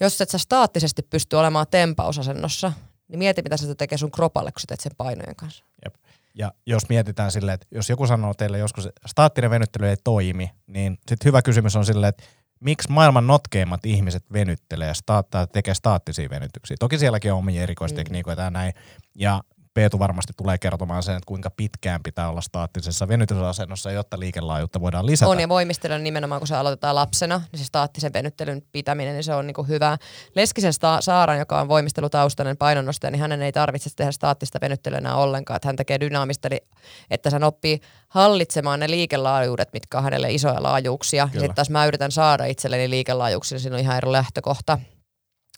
jos 0.00 0.20
et 0.20 0.30
sä 0.30 0.38
staattisesti 0.38 1.02
pysty 1.02 1.36
olemaan 1.36 1.66
tempausasennossa, 1.70 2.72
niin 3.08 3.18
mieti 3.18 3.42
mitä 3.42 3.56
se 3.56 3.74
tekee 3.74 3.98
sun 3.98 4.10
kropalle, 4.10 4.52
kun 4.52 4.60
sä 4.60 4.66
teet 4.68 4.80
sen 4.80 4.92
painojen 4.96 5.36
kanssa. 5.36 5.64
Jep. 5.84 5.94
Ja 6.34 6.52
jos 6.66 6.88
mietitään 6.88 7.32
silleen, 7.32 7.54
että 7.54 7.66
jos 7.70 7.90
joku 7.90 8.06
sanoo 8.06 8.34
teille 8.34 8.58
joskus, 8.58 8.86
että 8.86 9.00
staattinen 9.06 9.50
venyttely 9.50 9.88
ei 9.88 9.96
toimi, 10.04 10.50
niin 10.66 10.98
sitten 11.08 11.26
hyvä 11.26 11.42
kysymys 11.42 11.76
on 11.76 11.84
silleen, 11.84 12.08
että 12.08 12.22
miksi 12.60 12.92
maailman 12.92 13.26
notkeimmat 13.26 13.86
ihmiset 13.86 14.24
venyttelee 14.32 14.88
ja 14.88 14.94
tekee 15.46 15.74
staattisia 15.74 16.30
venytyksiä. 16.30 16.76
Toki 16.80 16.98
sielläkin 16.98 17.32
on 17.32 17.38
omia 17.38 17.62
erikoistekniikoita 17.62 18.42
ja 18.42 18.50
näin. 18.50 18.72
Ja 19.14 19.40
Peetu 19.74 19.98
varmasti 19.98 20.32
tulee 20.36 20.58
kertomaan 20.58 21.02
sen, 21.02 21.16
että 21.16 21.26
kuinka 21.26 21.50
pitkään 21.50 22.02
pitää 22.02 22.28
olla 22.28 22.40
staattisessa 22.40 23.08
venytysasennossa, 23.08 23.90
jotta 23.90 24.18
liikelaajuutta 24.18 24.80
voidaan 24.80 25.06
lisätä. 25.06 25.30
On 25.30 25.40
ja 25.40 25.48
voimistelu 25.48 25.98
nimenomaan, 26.02 26.40
kun 26.40 26.48
se 26.48 26.56
aloitetaan 26.56 26.94
lapsena, 26.94 27.40
niin 27.52 27.58
se 27.60 27.64
staattisen 27.64 28.12
venyttelyn 28.12 28.62
pitäminen, 28.72 29.12
niin 29.14 29.24
se 29.24 29.34
on 29.34 29.46
niinku 29.46 29.62
hyvä. 29.62 29.98
Leskisen 30.36 30.72
sta- 30.72 31.00
Saaran, 31.00 31.38
joka 31.38 31.60
on 31.60 31.68
voimistelutaustainen 31.68 32.56
painonnostaja, 32.56 33.10
niin 33.10 33.20
hänen 33.20 33.42
ei 33.42 33.52
tarvitse 33.52 33.90
tehdä 33.96 34.12
staattista 34.12 34.58
venyttelyä 34.60 34.98
enää 34.98 35.16
ollenkaan. 35.16 35.56
Että 35.56 35.68
hän 35.68 35.76
tekee 35.76 36.00
dynaamista, 36.00 36.48
eli 36.48 36.60
että 37.10 37.30
hän 37.30 37.44
oppii 37.44 37.80
hallitsemaan 38.08 38.80
ne 38.80 38.90
liikelaajuudet, 38.90 39.68
mitkä 39.72 39.98
on 39.98 40.04
hänelle 40.04 40.32
isoja 40.32 40.62
laajuuksia. 40.62 41.28
Sitten 41.32 41.54
taas 41.54 41.70
mä 41.70 41.86
yritän 41.86 42.12
saada 42.12 42.44
itselleni 42.44 42.90
liikelaajuuksia, 42.90 43.56
niin 43.56 43.62
siinä 43.62 43.76
on 43.76 43.80
ihan 43.82 43.96
eri 43.96 44.12
lähtökohta. 44.12 44.78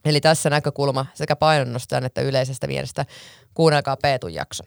Eli 0.05 0.21
tässä 0.21 0.51
näkökulma 0.51 1.07
sekä 1.15 1.37
painonnostajan 1.37 2.05
että 2.05 2.21
yleisestä 2.21 2.67
mielestä. 2.67 3.07
Kuunnelkaa 3.55 3.97
Peetun 3.97 4.35
jakso. 4.35 4.65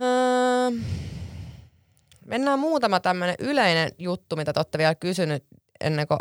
Öö, 0.00 0.70
mennään 2.26 2.58
muutama 2.58 3.00
tämmöinen 3.00 3.36
yleinen 3.38 3.90
juttu, 3.98 4.36
mitä 4.36 4.52
te 4.52 4.58
olette 4.58 4.78
vielä 4.78 4.94
kysynyt 4.94 5.44
ennen 5.80 6.06
kuin 6.06 6.18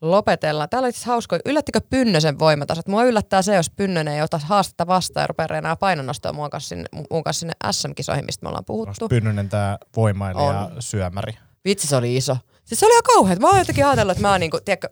lopetellaan. 0.00 0.68
Täällä 0.68 0.86
oli 0.86 0.92
siis 0.92 1.04
hauskoja. 1.04 1.40
Yllättikö 1.46 1.80
Pynnösen 1.90 2.38
voimatasot? 2.38 2.88
Mua 2.88 3.04
yllättää 3.04 3.42
se, 3.42 3.54
jos 3.54 3.70
Pynnönen 3.70 4.14
ei 4.14 4.22
ota 4.22 4.40
haastetta 4.44 4.86
vastaan 4.86 5.22
ja 5.22 5.26
rupeaa 5.26 5.58
enää 5.58 5.76
painonnostoa 5.76 6.32
muun 6.32 6.50
kanssa 6.50 6.68
sinne, 6.68 6.84
muun 7.10 7.24
kanssa 7.24 7.40
sinne 7.40 7.52
SM-kisoihin, 7.72 8.24
mistä 8.24 8.44
me 8.44 8.48
ollaan 8.48 8.64
puhuttu. 8.64 9.04
Onko 9.04 9.08
Pynnönen 9.08 9.48
tämä 9.48 9.78
voimailija 9.96 10.60
on. 10.60 10.76
syömäri? 10.78 11.32
Vitsi, 11.64 11.86
se 11.86 11.96
oli 11.96 12.16
iso. 12.16 12.36
Siis 12.64 12.80
se 12.80 12.86
oli 12.86 12.92
ihan 12.92 13.02
kauhean. 13.02 13.40
Mä 13.40 13.48
oon 13.48 13.58
jotenkin 13.58 13.86
ajatellut, 13.86 14.10
että 14.12 14.22
mä 14.22 14.30
oon 14.30 14.40
niinku, 14.40 14.60
tiedätkö, 14.64 14.88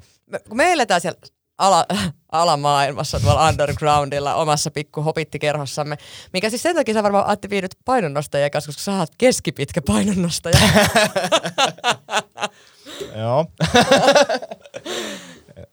kun 0.48 0.56
me 0.56 0.72
eletään 0.72 1.00
siellä 1.00 1.18
ala, 1.58 1.86
alamaailmassa 2.32 3.20
tuolla 3.20 3.48
undergroundilla 3.48 4.34
omassa 4.34 4.70
pikku 4.70 5.02
hopittikerhossamme, 5.02 5.96
mikä 6.32 6.50
siis 6.50 6.62
sen 6.62 6.76
takia 6.76 6.94
sä 6.94 7.02
varmaan 7.02 7.24
Antti 7.26 7.50
viidyt 7.50 7.74
painonnostajia 7.84 8.50
koska 8.50 8.72
sä 8.72 8.92
oot 8.92 9.12
keskipitkä 9.18 9.82
painonnostaja. 9.82 10.58
Joo. 13.20 13.46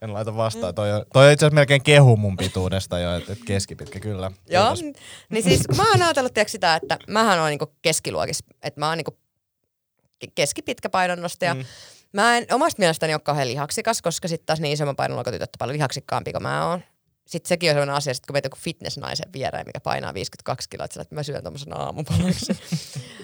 en 0.01 0.13
laita 0.13 0.35
vastaan. 0.37 0.75
Toi, 0.75 0.91
on, 0.91 1.05
toi 1.13 1.27
on 1.27 1.33
itse 1.33 1.45
asiassa 1.45 1.55
melkein 1.55 1.83
kehu 1.83 2.17
mun 2.17 2.37
pituudesta 2.37 2.99
jo, 2.99 3.15
että 3.17 3.33
et 3.33 3.39
keskipitkä 3.45 3.99
kyllä. 3.99 4.31
Joo, 4.49 4.75
niin 5.29 5.43
siis 5.43 5.61
mä 5.77 5.89
oon 5.89 6.01
ajatellut 6.01 6.33
tiiäks, 6.33 6.51
sitä, 6.51 6.75
että 6.75 6.97
mähän 7.07 7.39
oon 7.39 7.49
niinku 7.49 7.73
keskiluokis, 7.81 8.43
että 8.63 8.79
mä 8.79 8.87
oon 8.87 8.97
niinku 8.97 9.17
keskipitkä 10.35 10.89
painonnostaja. 10.89 11.53
Mm. 11.53 11.65
Mä 12.13 12.37
en 12.37 12.45
omasta 12.51 12.79
mielestäni 12.79 13.13
ole 13.13 13.21
kauhean 13.21 13.47
lihaksikas, 13.47 14.01
koska 14.01 14.27
sitten 14.27 14.45
taas 14.45 14.59
niin 14.59 14.73
isomman 14.73 14.95
painonluokatytöt 14.95 15.49
on 15.49 15.59
paljon 15.59 15.73
lihaksikkaampi 15.73 16.31
kuin 16.31 16.43
mä 16.43 16.69
oon. 16.69 16.83
Sitten 17.27 17.49
sekin 17.49 17.69
on 17.69 17.73
sellainen 17.73 17.95
asia, 17.95 18.13
sit 18.13 18.25
kun 18.25 18.33
meitä 18.33 18.45
joku 18.45 18.57
fitnessnaisen 18.59 19.33
viereen, 19.33 19.65
mikä 19.65 19.79
painaa 19.79 20.13
52 20.13 20.69
kiloa, 20.69 20.85
että 20.85 21.15
mä 21.15 21.23
syön 21.23 21.43
tuommoisen 21.43 21.77
aamupalaksi. 21.77 22.57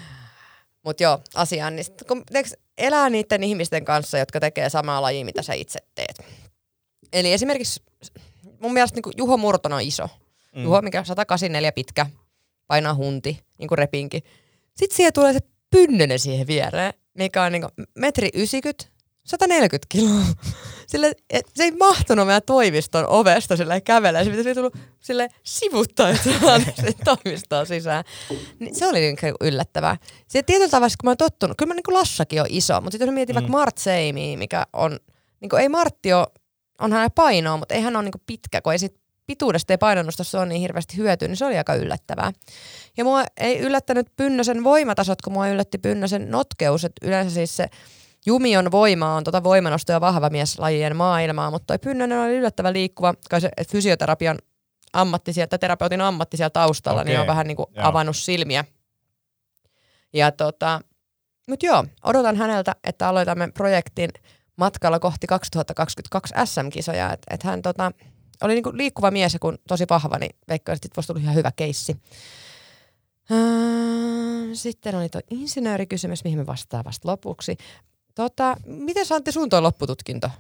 Mutta 0.86 1.04
joo, 1.04 1.20
asiaan, 1.36 1.76
niin 1.76 1.84
sit, 1.84 2.04
kun 2.08 2.24
teeks, 2.32 2.56
elää 2.78 3.10
niiden 3.10 3.44
ihmisten 3.44 3.86
kanssa, 3.86 4.18
jotka 4.18 4.40
tekee 4.40 4.70
samaa 4.70 5.02
lajia, 5.02 5.26
mitä 5.26 5.42
sä 5.42 5.54
itse 5.54 5.80
teet. 5.96 6.26
Eli 7.14 7.34
esimerkiksi 7.34 7.84
mun 8.60 8.74
mielestä 8.74 8.96
niin 8.96 9.14
Juho 9.18 9.38
Murton 9.38 9.74
on 9.74 9.82
iso. 9.82 10.10
Mm. 10.56 10.64
Juho, 10.64 10.82
mikä 10.82 11.00
on 11.00 11.06
184 11.06 11.72
pitkä, 11.72 12.06
painaa 12.68 12.96
hunti, 12.96 13.40
niin 13.58 13.68
kuin 13.68 13.78
repinki. 13.78 14.24
Sitten 14.76 14.96
siihen 14.96 15.14
tulee 15.14 15.34
se 15.34 15.40
pynnönen 15.70 16.20
siihen 16.20 16.48
viereen, 16.48 16.94
mikä 17.24 17.44
on 17.44 17.52
niin 17.52 17.62
kuin 17.62 17.88
metri 17.96 18.30
90, 18.34 18.86
140 19.26 19.86
kiloa. 19.90 20.22
Sille, 20.88 21.12
et, 21.30 21.46
se 21.56 21.64
ei 21.64 21.72
mahtunut 21.72 22.26
meidän 22.26 22.42
toimiston 22.46 23.06
ovesta 23.08 23.58
sille 23.58 23.82
kävelee. 23.82 24.24
Se 24.24 24.30
pitäisi 24.30 24.54
tullut 24.54 24.78
sille 25.00 25.28
sivuttaa, 25.44 26.10
toimistoon 27.06 27.66
sisään. 27.66 28.04
Niin 28.60 28.76
se 28.76 28.88
oli 28.88 29.00
niin 29.00 29.36
yllättävää. 29.42 29.98
Se 30.28 30.44
tietyllä 30.44 30.70
tavalla, 30.70 30.94
kun 31.00 31.08
mä 31.08 31.10
oon 31.10 31.18
tottunut, 31.18 31.58
kyllä 31.58 31.70
mä 31.70 31.76
niin 31.76 31.84
kuin 31.84 31.96
Lassakin 31.96 32.42
on 32.42 32.48
iso, 32.50 32.82
mutta 32.82 32.92
sitten 32.92 33.08
jos 33.08 33.14
mietin 33.14 33.34
mm. 33.34 33.36
vaikka 33.36 33.52
Mart 33.52 33.78
Seimiä, 33.78 34.38
mikä 34.38 34.66
on, 34.74 35.00
niin 35.42 35.50
kuin 35.50 35.62
ei 35.62 35.70
Martti 35.70 36.14
ole, 36.14 36.28
on 36.82 36.94
hänen 36.94 37.12
painoa, 37.12 37.58
mutta 37.58 37.76
ei 37.76 37.82
hän 37.82 37.96
ole 37.96 38.04
niin 38.04 38.12
kuin 38.12 38.24
pitkä, 38.26 38.62
kun 38.62 38.74
ei 38.74 38.80
sit 38.80 38.99
pituudesta 39.30 39.74
ja 39.74 39.78
painonnostossa 39.78 40.42
on 40.42 40.50
niin 40.50 40.62
hirveästi 40.62 40.98
hyötyä, 40.98 41.28
niin 41.28 41.38
se 41.38 41.46
oli 41.46 41.58
aika 41.58 41.76
yllättävää. 41.76 42.32
Ja 42.98 43.04
mua 43.04 43.24
ei 43.38 43.60
yllättänyt 43.60 44.08
Pynnösen 44.16 44.64
voimatasot, 44.64 45.22
kun 45.22 45.34
mua 45.34 45.48
yllätti 45.48 45.78
Pynnösen 45.78 46.32
notkeus, 46.32 46.86
että 46.86 47.08
yleensä 47.08 47.34
siis 47.34 47.58
se 47.58 47.70
Jumion 48.26 48.72
voima 48.72 49.16
on 49.16 49.24
tota 49.24 49.44
voimanosto- 49.44 49.92
ja 49.92 50.02
vahva 50.02 50.30
mies 50.30 50.60
lajien 50.60 50.96
maailmaa, 50.96 51.52
mutta 51.52 51.66
toi 51.68 51.80
Pynnönen 51.80 52.20
oli 52.20 52.38
yllättävän 52.38 52.74
liikkuva, 52.74 53.14
kai 53.30 53.42
se 53.42 53.50
fysioterapian 53.72 54.38
ammatti 54.94 55.34
sieltä, 55.34 55.58
terapeutin 55.58 56.02
ammatti 56.02 56.38
siellä 56.38 56.50
taustalla, 56.50 57.02
okay. 57.02 57.14
niin 57.14 57.22
on 57.22 57.28
vähän 57.28 57.48
niin 57.48 57.58
kuin 57.58 57.68
avannut 57.78 58.18
silmiä. 58.18 58.66
Ja 60.14 60.32
tota, 60.32 60.82
mutta 61.50 61.66
joo, 61.66 61.86
odotan 62.04 62.36
häneltä, 62.36 62.76
että 62.84 63.08
aloitamme 63.08 63.52
projektin 63.52 64.10
matkalla 64.56 65.00
kohti 65.00 65.28
2022 65.28 66.34
SM-kisoja. 66.46 67.14
Että 67.14 67.34
et 67.34 67.44
hän 67.44 67.62
tota, 67.62 67.92
oli 68.44 68.54
niinku 68.54 68.72
liikkuva 68.74 69.12
mies 69.12 69.34
ja 69.34 69.40
kun 69.40 69.58
tosi 69.68 69.86
vahva, 69.90 70.18
niin 70.18 70.36
veikkaan, 70.48 70.76
että 70.76 70.90
voisi 70.96 71.08
tulla 71.08 71.22
ihan 71.22 71.36
hyvä 71.36 71.52
keissi. 71.56 71.98
Sitten 74.54 74.96
oli 74.96 75.10
tuo 75.10 75.22
insinöörikysymys, 75.30 76.24
mihin 76.24 76.40
me 76.40 76.46
vastaan 76.46 76.86
vasta 76.86 77.08
lopuksi. 77.10 77.58
Tota, 78.16 78.58
miten 78.66 79.06
Antti 79.10 79.32
sun 79.32 79.50
tuo 79.50 79.64
loppututkinto? 79.64 80.32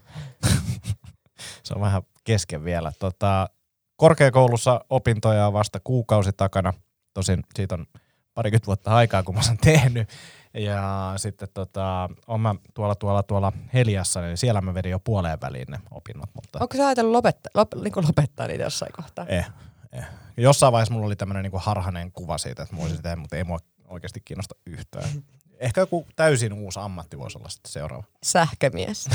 Se 1.63 1.73
on 1.73 1.81
vähän 1.81 2.01
kesken 2.23 2.63
vielä. 2.63 2.91
Tota, 2.99 3.49
korkeakoulussa 3.95 4.85
opintoja 4.89 5.47
on 5.47 5.53
vasta 5.53 5.79
kuukausi 5.83 6.31
takana. 6.37 6.73
Tosin 7.13 7.43
siitä 7.55 7.75
on 7.75 7.85
parikymmentä 8.33 8.65
vuotta 8.65 8.95
aikaa, 8.95 9.23
kun 9.23 9.35
mä 9.35 9.41
sen 9.41 9.57
tehnyt. 9.57 10.09
Ja 10.53 11.13
sitten 11.17 11.47
tota, 11.53 12.09
on 12.27 12.41
mä 12.41 12.55
tuolla, 12.73 12.95
tuolla, 12.95 13.23
tuolla 13.23 13.51
Heliassa, 13.73 14.21
niin 14.21 14.37
siellä 14.37 14.61
mä 14.61 14.73
vedin 14.73 14.91
jo 14.91 14.99
puoleen 14.99 15.41
väliin 15.41 15.67
ne 15.69 15.79
opinnot. 15.91 16.29
Mutta... 16.33 16.59
Onko 16.61 16.77
sä 16.77 16.87
ajatellut 16.87 17.11
lopettaa, 17.11 17.51
lop, 17.53 17.73
niin 17.75 17.93
lopettaa 18.07 18.47
niitä 18.47 18.63
jossain 18.63 18.91
kohtaa? 18.91 19.25
Eh, 19.27 19.51
eh. 19.91 20.05
Jossain 20.37 20.73
vaiheessa 20.73 20.93
mulla 20.93 21.05
oli 21.05 21.15
tämmöinen 21.15 21.43
niin 21.43 21.61
harhainen 21.61 22.11
kuva 22.11 22.37
siitä, 22.37 22.63
että 22.63 22.75
mä 22.75 22.81
voisin 22.81 23.01
tehdä, 23.01 23.15
mutta 23.15 23.35
ei 23.35 23.43
mua 23.43 23.59
oikeasti 23.87 24.21
kiinnosta 24.25 24.55
yhtään. 24.65 25.09
Ehkä 25.59 25.81
joku 25.81 26.07
täysin 26.15 26.53
uusi 26.53 26.79
ammatti 26.79 27.19
voisi 27.19 27.37
olla 27.37 27.49
sitten 27.49 27.71
seuraava. 27.71 28.03
Sähkömies. 28.23 29.09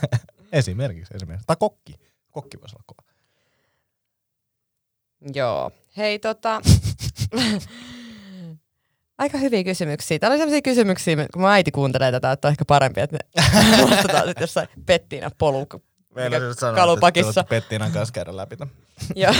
esimerkiksi, 0.52 1.14
esimerkiksi. 1.14 1.46
Tai 1.46 1.56
kokki. 1.58 1.94
Kokki 2.30 2.60
voisi 2.60 2.76
olla 2.76 2.84
kova. 2.86 3.08
Joo. 5.34 5.70
Hei 5.96 6.18
tota... 6.18 6.60
Aika 9.18 9.38
hyviä 9.38 9.64
kysymyksiä. 9.64 10.18
Täällä 10.18 10.34
on 10.34 10.38
sellaisia 10.38 10.62
kysymyksiä, 10.62 11.16
kun 11.32 11.42
mä 11.42 11.52
äiti 11.52 11.70
kuuntelee 11.70 12.12
tätä, 12.12 12.32
että 12.32 12.48
on 12.48 12.52
ehkä 12.52 12.64
parempi, 12.64 13.00
että 13.00 13.16
me 13.16 13.82
vastataan 13.90 14.24
sitten 14.26 14.42
jossain 14.42 14.68
Pettiina 14.86 15.30
polu 15.38 15.66
kalupakissa. 16.74 17.44
Pettiinan 17.44 17.92
kanssa 17.92 18.12
käydä 18.12 18.36
läpi 18.36 18.56
Joo. 19.16 19.34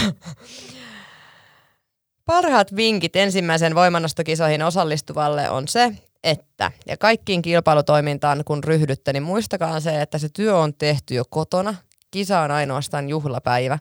Parhaat 2.25 2.75
vinkit 2.75 3.15
ensimmäisen 3.15 3.75
voimannostokisoihin 3.75 4.63
osallistuvalle 4.63 5.49
on 5.49 5.67
se, 5.67 5.95
että, 6.23 6.71
ja 6.87 6.97
kaikkiin 6.97 7.41
kilpailutoimintaan 7.41 8.43
kun 8.45 8.63
ryhdytte, 8.63 9.13
niin 9.13 9.23
muistakaa 9.23 9.79
se, 9.79 10.01
että 10.01 10.17
se 10.17 10.29
työ 10.29 10.57
on 10.57 10.73
tehty 10.73 11.13
jo 11.13 11.23
kotona. 11.29 11.75
Kisa 12.11 12.39
on 12.39 12.51
ainoastaan 12.51 13.09
juhlapäivä. 13.09 13.79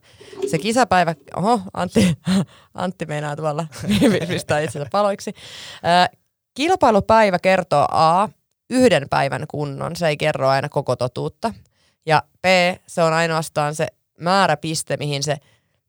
Se 0.51 0.59
kisapäivä, 0.59 1.15
oho, 1.37 1.61
Antti, 1.75 2.19
Antti 2.75 3.07
meinaa 3.07 3.37
tuolla 3.37 3.67
pistää 4.29 4.61
itsensä 4.61 4.89
paloiksi. 4.93 5.33
Äh, 5.87 6.19
kilpailupäivä 6.55 7.39
kertoo 7.39 7.87
A, 7.91 8.29
yhden 8.71 9.07
päivän 9.11 9.45
kunnon, 9.49 9.97
se 9.97 10.09
ei 10.09 10.17
kerro 10.17 10.49
aina 10.49 10.69
koko 10.69 10.97
totuutta. 10.97 11.55
Ja 12.07 12.23
B, 12.43 12.45
se 12.87 13.03
on 13.03 13.13
ainoastaan 13.13 13.75
se 13.75 13.87
määräpiste, 14.21 14.97
mihin 14.97 15.23
se 15.23 15.37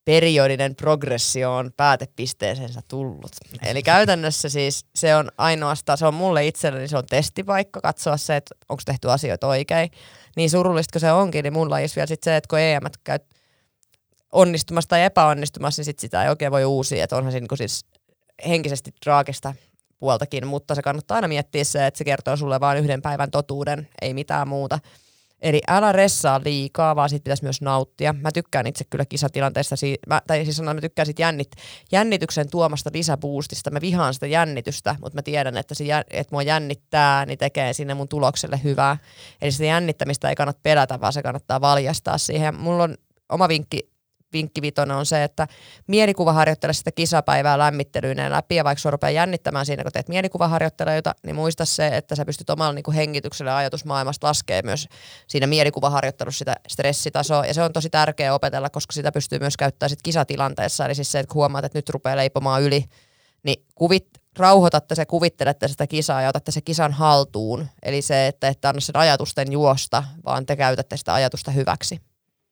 periodinen 0.05 0.75
progressio 0.75 1.55
on 1.55 1.71
päätepisteeseensä 1.77 2.81
tullut. 2.87 3.31
Eli 3.65 3.83
käytännössä 3.83 4.49
siis 4.49 4.85
se 4.95 5.15
on 5.15 5.31
ainoastaan, 5.37 5.97
se 5.97 6.05
on 6.05 6.13
mulle 6.13 6.47
itselleni, 6.47 6.87
se 6.87 6.97
on 6.97 7.05
testipaikka 7.05 7.81
katsoa 7.81 8.17
se, 8.17 8.35
että 8.35 8.55
onko 8.69 8.81
tehty 8.85 9.11
asioita 9.11 9.47
oikein. 9.47 9.91
Niin 10.35 10.49
surullista 10.49 10.91
kuin 10.91 11.01
se 11.01 11.11
onkin, 11.11 11.43
niin 11.43 11.53
mulla 11.53 11.75
olisi 11.75 11.95
vielä 11.95 12.07
sit 12.07 12.23
se, 12.23 12.35
että 12.35 12.47
kun 12.47 12.59
EM 12.59 12.83
käy 13.03 13.19
onnistumassa 14.31 14.87
tai 14.87 15.03
epäonnistumassa, 15.03 15.79
niin 15.79 15.85
sit 15.85 15.99
sitä 15.99 16.23
ei 16.23 16.29
oikein 16.29 16.51
voi 16.51 16.65
uusia. 16.65 17.03
Että 17.03 17.15
onhan 17.17 17.31
siinä 17.31 17.47
niin 17.49 17.57
siis 17.57 17.85
henkisesti 18.47 18.91
traagista 19.03 19.53
puoltakin, 19.99 20.47
mutta 20.47 20.75
se 20.75 20.81
kannattaa 20.81 21.15
aina 21.15 21.27
miettiä 21.27 21.63
se, 21.63 21.87
että 21.87 21.97
se 21.97 22.03
kertoo 22.03 22.37
sulle 22.37 22.59
vain 22.59 22.77
yhden 22.77 23.01
päivän 23.01 23.31
totuuden, 23.31 23.87
ei 24.01 24.13
mitään 24.13 24.47
muuta. 24.47 24.79
Eli 25.41 25.61
älä 25.67 25.91
ressaa 25.91 26.41
liikaa, 26.45 26.95
vaan 26.95 27.09
siitä 27.09 27.23
pitäisi 27.23 27.43
myös 27.43 27.61
nauttia. 27.61 28.13
Mä 28.13 28.31
tykkään 28.31 28.67
itse 28.67 28.83
kyllä 28.89 29.05
kisatilanteesta, 29.05 29.75
tai 30.27 30.45
siis 30.45 30.57
sanon, 30.57 30.75
mä 30.75 30.81
tykkään 30.81 31.05
siitä 31.05 31.21
jännit, 31.21 31.51
jännityksen 31.91 32.49
tuomasta 32.49 32.89
lisäboostista. 32.93 33.71
Mä 33.71 33.81
vihaan 33.81 34.13
sitä 34.13 34.27
jännitystä, 34.27 34.95
mutta 35.01 35.17
mä 35.17 35.21
tiedän, 35.21 35.57
että, 35.57 35.75
se, 35.75 35.83
että 36.09 36.35
mua 36.35 36.41
jännittää, 36.41 37.25
niin 37.25 37.37
tekee 37.37 37.73
sinne 37.73 37.93
mun 37.93 38.09
tulokselle 38.09 38.59
hyvää. 38.63 38.97
Eli 39.41 39.51
sitä 39.51 39.65
jännittämistä 39.65 40.29
ei 40.29 40.35
kannata 40.35 40.59
pelätä, 40.63 41.01
vaan 41.01 41.13
se 41.13 41.23
kannattaa 41.23 41.61
valjastaa 41.61 42.17
siihen. 42.17 42.55
Mulla 42.55 42.83
on 42.83 42.95
oma 43.29 43.47
vinkki 43.47 43.89
vinkki 44.33 44.61
vitonen 44.61 44.97
on 44.97 45.05
se, 45.05 45.23
että 45.23 45.47
mielikuva 45.87 46.33
harjoittele 46.33 46.73
sitä 46.73 46.91
kisapäivää 46.91 47.57
lämmittelyyneen 47.57 48.31
läpi 48.31 48.55
ja 48.55 48.63
vaikka 48.63 48.81
sua 48.81 48.91
rupeaa 48.91 49.11
jännittämään 49.11 49.65
siinä, 49.65 49.83
kun 49.83 49.91
teet 49.91 50.09
mielikuvaharjoitteluita, 50.09 51.15
niin 51.25 51.35
muista 51.35 51.65
se, 51.65 51.87
että 51.87 52.15
sä 52.15 52.25
pystyt 52.25 52.49
omalla 52.49 52.73
niin 52.73 52.93
hengityksellä 52.95 53.57
ajatusmaailmasta 53.57 54.27
laskee 54.27 54.61
myös 54.61 54.87
siinä 55.27 55.47
mielikuvaharjoittelussa 55.47 56.37
sitä 56.39 56.55
stressitasoa. 56.67 57.45
Ja 57.45 57.53
se 57.53 57.63
on 57.63 57.73
tosi 57.73 57.89
tärkeää 57.89 58.33
opetella, 58.33 58.69
koska 58.69 58.93
sitä 58.93 59.11
pystyy 59.11 59.39
myös 59.39 59.57
käyttämään 59.57 59.89
sit 59.89 60.01
kisatilanteessa, 60.01 60.85
eli 60.85 60.95
siis 60.95 61.11
se, 61.11 61.19
että 61.19 61.33
huomaat, 61.33 61.65
että 61.65 61.77
nyt 61.77 61.89
rupeaa 61.89 62.17
leipomaan 62.17 62.61
yli, 62.61 62.85
niin 63.43 63.65
kuvit, 63.75 64.07
rauhoitatte 64.37 64.95
se, 64.95 65.05
kuvittelette 65.05 65.67
sitä 65.67 65.87
kisaa 65.87 66.21
ja 66.21 66.29
otatte 66.29 66.51
se 66.51 66.61
kisan 66.61 66.93
haltuun. 66.93 67.67
Eli 67.83 68.01
se, 68.01 68.27
että 68.27 68.47
ette 68.47 68.67
anna 68.67 68.81
sen 68.81 68.97
ajatusten 68.97 69.51
juosta, 69.51 70.03
vaan 70.25 70.45
te 70.45 70.55
käytätte 70.55 70.97
sitä 70.97 71.13
ajatusta 71.13 71.51
hyväksi 71.51 72.08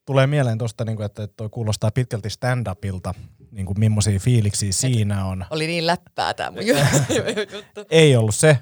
tulee 0.08 0.26
mieleen 0.26 0.58
tuosta, 0.58 0.84
niin 0.84 1.02
että 1.02 1.26
toi 1.26 1.48
kuulostaa 1.48 1.90
pitkälti 1.90 2.28
stand-upilta, 2.28 3.14
niin 3.50 3.66
kuin 3.66 3.78
millaisia 3.80 4.18
fiiliksiä 4.18 4.72
siinä 4.72 5.24
on. 5.24 5.44
Oli 5.50 5.66
niin 5.66 5.86
läppää 5.86 6.34
tämä 6.34 6.50
mun 6.50 6.66
juttu. 7.54 7.80
Ei 7.90 8.16
ollut 8.16 8.34
se. 8.34 8.58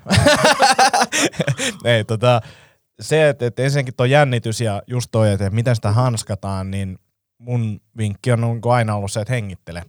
Ei, 1.85 2.05
tota, 2.05 2.41
se, 3.01 3.29
että, 3.29 3.47
että 3.47 3.63
ensinnäkin 3.63 3.95
tuo 3.97 4.07
jännitys 4.07 4.61
ja 4.61 4.83
just 4.87 5.09
toi, 5.13 5.33
että 5.33 5.51
miten 5.51 5.77
sitä 5.77 5.93
hanskataan, 5.93 6.71
niin 6.71 6.99
mun 7.39 7.81
vinkki 7.97 8.33
on 8.33 8.41
niin 8.41 8.61
aina 8.73 8.95
ollut 8.95 9.13
se, 9.13 9.21
että 9.21 9.35
hengittele. 9.35 9.83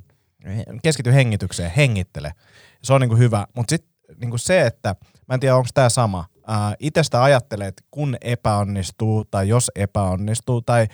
Keskity 0.84 1.14
hengitykseen, 1.14 1.72
hengittele. 1.72 2.32
Se 2.84 2.94
on 2.94 3.02
niin 3.02 3.10
kuin 3.10 3.20
hyvä. 3.20 3.48
Mutta 3.56 3.70
sitten 3.70 3.92
niin 4.22 4.40
se, 4.40 4.66
että 4.66 4.96
mä 5.28 5.34
en 5.34 5.40
tiedä, 5.40 5.56
onko 5.56 5.70
tämä 5.74 5.90
sama. 5.90 6.26
Ää, 6.48 6.76
sitä 7.02 7.24
ajattelee, 7.24 7.68
että 7.68 7.84
kun 7.92 8.18
epäonnistuu 8.22 9.26
tai 9.26 9.50
jos 9.50 9.72
epäonnistuu 9.76 10.62
tai 10.62 10.88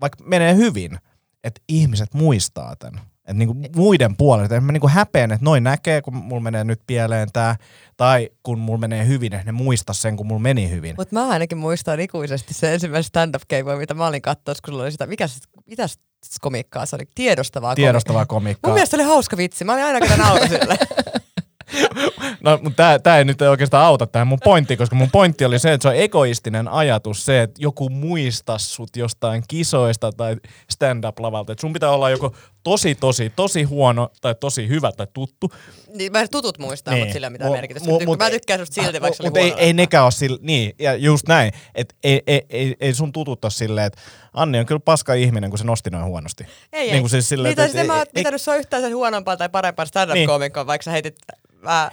vaikka 0.00 0.24
menee 0.24 0.54
hyvin, 0.54 0.98
että 1.44 1.60
ihmiset 1.68 2.14
muistaa 2.14 2.76
tämän. 2.76 3.00
Että 3.20 3.32
niinku 3.32 3.56
muiden 3.76 4.16
puolesta. 4.16 4.54
Että 4.54 4.66
mä 4.66 4.72
niinku 4.72 4.88
häpeän, 4.88 5.32
että 5.32 5.44
noin 5.44 5.64
näkee, 5.64 6.02
kun 6.02 6.14
mulla 6.14 6.42
menee 6.42 6.64
nyt 6.64 6.80
pieleen 6.86 7.28
tää. 7.32 7.56
Tai 7.96 8.30
kun 8.42 8.58
mulla 8.58 8.78
menee 8.78 9.06
hyvin, 9.06 9.32
että 9.34 9.46
ne 9.46 9.52
muista 9.52 9.92
sen, 9.92 10.16
kun 10.16 10.26
mulla 10.26 10.40
meni 10.40 10.70
hyvin. 10.70 10.94
Mutta 10.98 11.14
mä 11.14 11.28
ainakin 11.28 11.58
muistan 11.58 12.00
ikuisesti 12.00 12.54
se 12.54 12.74
ensimmäinen 12.74 13.04
stand-up 13.04 13.42
game, 13.50 13.76
mitä 13.76 13.94
mä 13.94 14.06
olin 14.06 14.22
katsoa, 14.22 14.54
kun 14.64 14.72
sulla 14.72 14.82
oli 14.82 14.92
sitä, 14.92 15.06
mikä 15.06 15.26
se, 15.26 15.38
mitä 15.66 15.86
se 15.86 15.94
komikkaa 16.40 16.86
se 16.86 16.96
oli? 16.96 17.04
Tiedostavaa, 17.14 17.74
Tiedostavaa 17.74 18.26
komikkaa. 18.26 18.68
Mun 18.68 18.74
mielestä 18.74 18.96
oli 18.96 19.04
hauska 19.04 19.36
vitsi. 19.36 19.64
Mä 19.64 19.72
olin 19.72 19.84
aina 19.84 20.00
kyllä 20.00 20.48
sille. 20.48 20.78
No, 22.40 22.58
mutta 22.62 22.76
tää, 22.76 22.98
tää 22.98 23.18
ei 23.18 23.24
nyt 23.24 23.42
oikeastaan 23.42 23.86
auta 23.86 24.06
tähän 24.06 24.26
mun 24.26 24.38
pointti, 24.44 24.76
koska 24.76 24.96
mun 24.96 25.10
pointti 25.10 25.44
oli 25.44 25.58
se, 25.58 25.72
että 25.72 25.82
se 25.82 25.88
on 25.88 25.96
egoistinen 25.96 26.68
ajatus 26.68 27.24
se, 27.24 27.42
että 27.42 27.62
joku 27.62 27.88
muistaa 27.88 28.58
sut 28.58 28.96
jostain 28.96 29.42
kisoista 29.48 30.12
tai 30.12 30.36
stand-up-lavalta. 30.70 31.52
Että 31.52 31.60
sun 31.60 31.72
pitää 31.72 31.90
olla 31.90 32.10
joko 32.10 32.34
tosi, 32.62 32.94
tosi, 32.94 33.32
tosi 33.36 33.62
huono 33.62 34.10
tai 34.20 34.34
tosi 34.34 34.68
hyvä 34.68 34.92
tai 34.92 35.06
tuttu. 35.12 35.52
Niin, 35.94 36.12
mä 36.12 36.28
tutut 36.28 36.58
muistaa, 36.58 36.94
niin. 36.94 37.02
mutta 37.02 37.12
sillä 37.12 37.26
ei 37.26 37.30
mitään 37.30 37.52
merkitystä. 37.52 37.90
Mu, 37.90 38.16
mä 38.16 38.30
tykkään 38.30 38.60
susta 38.60 38.82
silti, 38.82 39.00
vaikka 39.00 39.24
Mutta 39.24 39.40
ei, 39.40 39.54
ei 39.56 39.72
nekään 39.72 40.04
ole 40.04 40.12
sille, 40.12 40.38
niin, 40.42 40.74
ja 40.78 40.94
just 40.94 41.28
näin, 41.28 41.52
että 41.74 41.94
ei, 42.04 42.22
ei, 42.26 42.42
ei, 42.50 42.76
ei 42.80 42.94
sun 42.94 43.12
tutut 43.12 43.44
ole 43.44 43.50
silleen, 43.50 43.86
että 43.86 44.00
Anni 44.34 44.58
on 44.58 44.66
kyllä 44.66 44.80
paska 44.84 45.14
ihminen, 45.14 45.50
kun 45.50 45.58
se 45.58 45.64
nosti 45.64 45.90
noin 45.90 46.04
huonosti. 46.04 46.46
Ei, 46.72 46.92
niin 46.92 47.04
ei. 47.04 47.08
Siis 47.08 47.28
silleen, 47.28 47.56
niin, 47.56 47.72
tai 47.72 47.84
mä 47.84 47.96
oon 47.96 48.06
pitänyt 48.14 48.42
sua 48.42 48.56
yhtään 48.56 48.82
sen 48.82 48.96
huonompaa 48.96 49.36
tai 49.36 49.48
parempaa 49.48 49.86
stand-up-koomikkoa, 49.86 50.62
niin. 50.62 50.66
vaikka 50.66 50.82
sä 50.82 50.90
heitit 50.90 51.16
mä 51.62 51.90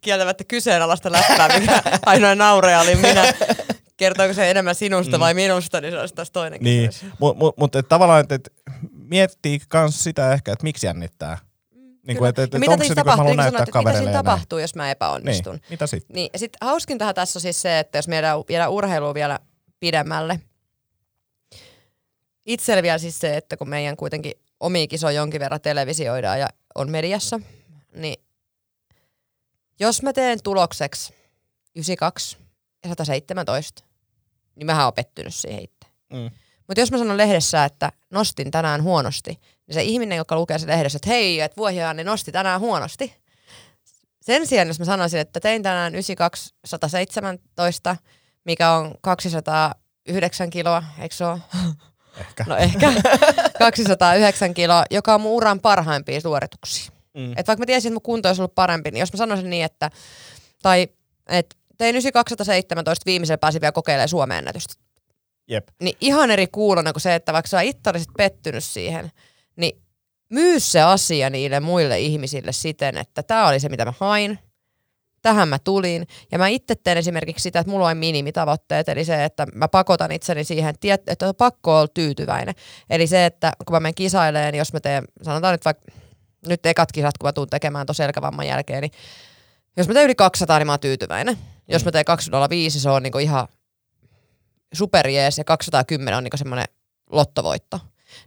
kieltämättä 0.00 0.44
kyseenalaista 0.44 1.12
läppää, 1.12 1.60
mikä 1.60 1.82
ainoa 2.06 2.34
naureja 2.34 2.80
oli 2.80 2.94
minä. 2.94 3.24
Kertooko 3.96 4.34
se 4.34 4.50
enemmän 4.50 4.74
sinusta 4.74 5.16
mm. 5.16 5.20
vai 5.20 5.34
minusta, 5.34 5.80
niin 5.80 5.92
se 5.92 6.00
olisi 6.00 6.14
taas 6.14 6.30
toinen 6.30 6.60
niin. 6.62 6.90
Mutta 7.20 7.38
mut, 7.38 7.56
mut, 7.56 7.72
tavallaan, 7.88 8.20
että 8.20 8.34
et, 8.34 8.52
miettii 8.92 9.60
myös 9.74 10.04
sitä 10.04 10.32
ehkä, 10.32 10.52
että 10.52 10.62
miksi 10.62 10.86
jännittää. 10.86 11.38
Niin 12.06 12.18
kuin, 12.18 12.28
et, 12.28 12.38
et, 12.38 12.52
mitä 12.52 12.76
siis 12.76 12.94
tapahtuu, 12.94 13.26
niin 13.26 13.36
sanoit, 13.36 13.68
että 13.68 13.78
mitä 13.78 13.98
siinä 13.98 14.12
tapahtuu, 14.12 14.58
jos 14.58 14.74
mä 14.74 14.90
epäonnistun. 14.90 15.54
Niin, 15.54 15.62
mitä 15.70 15.86
sitten? 15.86 16.14
Niin, 16.14 16.30
sitten 16.36 16.58
hauskintahan 16.60 17.14
tässä 17.14 17.38
on 17.38 17.40
siis 17.40 17.62
se, 17.62 17.78
että 17.78 17.98
jos 17.98 18.08
meidän 18.08 18.38
viedään 18.48 18.70
urheilua 18.70 19.14
vielä 19.14 19.38
pidemmälle, 19.80 20.40
itselle 22.46 22.82
vielä 22.82 22.98
siis 22.98 23.18
se, 23.18 23.36
että 23.36 23.56
kun 23.56 23.68
meidän 23.68 23.96
kuitenkin 23.96 24.32
omiin 24.60 24.88
kisoja 24.88 25.16
jonkin 25.16 25.40
verran 25.40 25.60
televisioidaan 25.60 26.40
ja 26.40 26.48
on 26.74 26.90
mediassa, 26.90 27.40
niin 27.94 28.25
jos 29.80 30.02
mä 30.02 30.12
teen 30.12 30.38
tulokseksi 30.42 31.14
92 31.76 32.36
ja 32.84 32.88
117, 32.88 33.84
niin 34.56 34.66
mä 34.66 34.84
oon 34.84 34.92
pettynyt 34.92 35.34
siihen 35.34 35.62
itse. 35.64 35.86
Mm. 36.12 36.30
Mutta 36.66 36.80
jos 36.80 36.90
mä 36.90 36.98
sanon 36.98 37.16
lehdessä, 37.16 37.64
että 37.64 37.92
nostin 38.10 38.50
tänään 38.50 38.82
huonosti, 38.82 39.30
niin 39.66 39.74
se 39.74 39.82
ihminen, 39.82 40.16
joka 40.16 40.36
lukee 40.36 40.58
se 40.58 40.66
lehdessä, 40.66 40.96
että 40.96 41.08
hei, 41.08 41.40
että 41.40 41.56
Vuohiaani 41.56 42.04
nosti 42.04 42.32
tänään 42.32 42.60
huonosti. 42.60 43.14
Sen 44.22 44.46
sijaan, 44.46 44.68
jos 44.68 44.78
mä 44.78 44.84
sanoisin, 44.84 45.20
että 45.20 45.40
tein 45.40 45.62
tänään 45.62 45.94
92 45.94 46.54
117, 46.64 47.96
mikä 48.44 48.72
on 48.72 48.94
209 49.00 50.50
kiloa, 50.50 50.82
eikö 50.98 51.14
se 51.14 51.26
ole? 51.26 51.38
Ehkä. 52.20 52.44
No 52.48 52.56
ehkä. 52.56 52.92
209 53.58 54.54
kiloa, 54.54 54.84
joka 54.90 55.14
on 55.14 55.20
mun 55.20 55.32
uran 55.32 55.60
parhaimpia 55.60 56.20
suorituksia. 56.20 56.95
Mm. 57.16 57.32
Että 57.32 57.46
vaikka 57.46 57.60
mä 57.60 57.66
tiesin, 57.66 57.88
että 57.88 57.94
mun 57.94 58.02
kunto 58.02 58.28
olisi 58.28 58.42
ollut 58.42 58.54
parempi, 58.54 58.90
niin 58.90 59.00
jos 59.00 59.12
mä 59.12 59.16
sanoisin 59.16 59.50
niin, 59.50 59.64
että, 59.64 59.90
tai 60.62 60.88
että 61.28 61.56
tein 61.78 61.94
9217 61.94 63.02
viimeisellä 63.06 63.38
pääsin 63.38 63.60
vielä 63.60 63.72
kokeilemaan 63.72 64.08
Suomen 64.08 64.38
ennätystä. 64.38 64.74
Jep. 65.48 65.68
Niin 65.82 65.96
ihan 66.00 66.30
eri 66.30 66.46
kuulona 66.46 66.92
kuin 66.92 67.00
se, 67.00 67.14
että 67.14 67.32
vaikka 67.32 67.48
sä 67.48 67.60
itse 67.60 67.90
olisit 67.90 68.08
pettynyt 68.16 68.64
siihen, 68.64 69.10
niin 69.56 69.82
myy 70.28 70.60
se 70.60 70.80
asia 70.80 71.30
niille 71.30 71.60
muille 71.60 72.00
ihmisille 72.00 72.52
siten, 72.52 72.96
että 72.96 73.22
tämä 73.22 73.48
oli 73.48 73.60
se, 73.60 73.68
mitä 73.68 73.84
mä 73.84 73.92
hain, 73.98 74.38
tähän 75.22 75.48
mä 75.48 75.58
tulin. 75.58 76.06
Ja 76.32 76.38
mä 76.38 76.48
itse 76.48 76.74
teen 76.74 76.98
esimerkiksi 76.98 77.42
sitä, 77.42 77.60
että 77.60 77.70
mulla 77.70 77.88
on 77.88 77.96
minimitavoitteet, 77.96 78.88
eli 78.88 79.04
se, 79.04 79.24
että 79.24 79.46
mä 79.54 79.68
pakotan 79.68 80.12
itseni 80.12 80.44
siihen, 80.44 80.74
että 81.06 81.28
on 81.28 81.34
pakko 81.34 81.78
olla 81.78 81.88
tyytyväinen. 81.88 82.54
Eli 82.90 83.06
se, 83.06 83.26
että 83.26 83.52
kun 83.66 83.76
mä 83.76 83.80
menen 83.80 83.94
kisaileen, 83.94 84.52
niin 84.52 84.58
jos 84.58 84.72
mä 84.72 84.80
teen, 84.80 85.04
sanotaan 85.22 85.54
nyt 85.54 85.64
vaikka 85.64 85.92
nyt 86.46 86.66
ekat 86.66 86.92
kisat, 86.92 87.18
kun 87.18 87.28
mä 87.28 87.32
tuun 87.32 87.48
tekemään 87.48 87.86
tuon 87.86 87.94
selkävamman 87.94 88.46
jälkeen, 88.46 88.82
niin 88.82 88.92
jos 89.76 89.88
mä 89.88 89.94
teen 89.94 90.04
yli 90.04 90.14
200, 90.14 90.58
niin 90.58 90.66
mä 90.66 90.72
oon 90.72 90.80
tyytyväinen. 90.80 91.38
Jos 91.68 91.84
mä 91.84 91.92
teen 91.92 92.04
205, 92.04 92.80
se 92.80 92.90
on 92.90 93.02
niinku 93.02 93.18
ihan 93.18 93.48
superjees 94.74 95.38
ja 95.38 95.44
210 95.44 96.16
on 96.16 96.24
niinku 96.24 96.36
semmoinen 96.36 96.66
lottovoitto. 97.10 97.80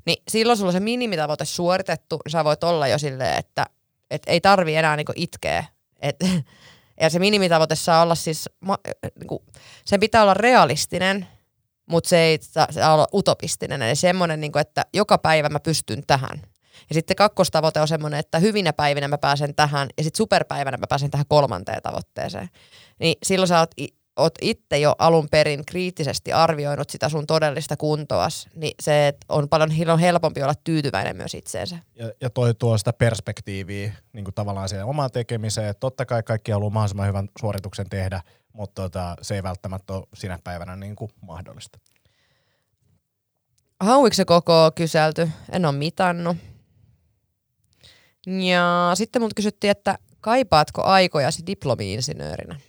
Niin 0.05 0.23
silloin 0.27 0.57
sulla 0.57 0.69
on 0.69 0.73
se 0.73 0.79
minimitavoite 0.79 1.45
suoritettu, 1.45 2.19
niin 2.25 2.31
sä 2.31 2.43
voit 2.43 2.63
olla 2.63 2.87
jo 2.87 2.97
silleen, 2.97 3.37
että 3.37 3.65
et 4.11 4.23
ei 4.27 4.41
tarvi 4.41 4.75
enää 4.75 4.95
niinku 4.95 5.13
itkeä. 5.15 5.65
Et, 6.01 6.15
ja 7.01 7.09
se 7.09 7.19
minimitavoite 7.19 7.75
saa 7.75 8.01
olla 8.01 8.15
siis, 8.15 8.49
niinku, 9.19 9.43
sen 9.85 9.99
pitää 9.99 10.21
olla 10.21 10.33
realistinen, 10.33 11.27
mutta 11.85 12.09
se 12.09 12.17
ei 12.17 12.39
saa 12.71 12.93
olla 12.93 13.07
utopistinen. 13.13 13.81
Eli 13.81 13.95
semmoinen, 13.95 14.41
niinku, 14.41 14.59
että 14.59 14.85
joka 14.93 15.17
päivä 15.17 15.49
mä 15.49 15.59
pystyn 15.59 16.03
tähän. 16.07 16.41
Ja 16.89 16.93
sitten 16.93 17.15
kakkostavoite 17.15 17.81
on 17.81 17.87
semmoinen, 17.87 18.19
että 18.19 18.39
hyvinä 18.39 18.73
päivinä 18.73 19.07
mä 19.07 19.17
pääsen 19.17 19.55
tähän 19.55 19.87
ja 19.97 20.03
sitten 20.03 20.17
superpäivänä 20.17 20.77
mä 20.77 20.87
pääsen 20.89 21.11
tähän 21.11 21.25
kolmanteen 21.29 21.81
tavoitteeseen. 21.81 22.49
Niin 22.99 23.15
silloin 23.23 23.47
sä 23.47 23.59
oot, 23.59 23.71
oot 24.15 24.33
itse 24.41 24.77
jo 24.77 24.95
alun 24.99 25.27
perin 25.31 25.65
kriittisesti 25.65 26.33
arvioinut 26.33 26.89
sitä 26.89 27.09
sun 27.09 27.27
todellista 27.27 27.77
kuntoas, 27.77 28.47
niin 28.55 28.73
se 28.81 29.07
että 29.07 29.25
on 29.29 29.49
paljon 29.49 29.99
helpompi 29.99 30.43
olla 30.43 30.53
tyytyväinen 30.63 31.15
myös 31.15 31.33
itseensä. 31.33 31.77
Ja, 31.95 32.11
ja 32.21 32.29
toi 32.29 32.53
tuo 32.53 32.77
sitä 32.77 32.93
perspektiiviä 32.93 33.93
niin 34.13 34.25
kuin 34.25 34.35
tavallaan 34.35 34.69
siihen 34.69 34.85
omaan 34.85 35.11
tekemiseen, 35.11 35.75
totta 35.79 36.05
kai 36.05 36.23
kaikki 36.23 36.51
haluaa 36.51 36.69
mahdollisimman 36.69 37.07
hyvän 37.07 37.29
suorituksen 37.39 37.89
tehdä, 37.89 38.21
mutta 38.53 38.81
tota, 38.81 39.15
se 39.21 39.35
ei 39.35 39.43
välttämättä 39.43 39.93
ole 39.93 40.07
sinä 40.13 40.39
päivänä 40.43 40.75
niin 40.75 40.95
kuin 40.95 41.11
mahdollista. 41.21 41.79
Hauiksi 43.79 44.17
se 44.17 44.25
koko 44.25 44.71
kyselty? 44.75 45.29
En 45.51 45.65
ole 45.65 45.75
mitannut. 45.75 46.37
Ja 48.27 48.91
sitten 48.93 49.21
mut 49.21 49.33
kysyttiin, 49.35 49.71
että 49.71 49.97
kaipaatko 50.21 50.83
aikojasi 50.83 51.43
diplomi-insinöörinä? 51.47 52.59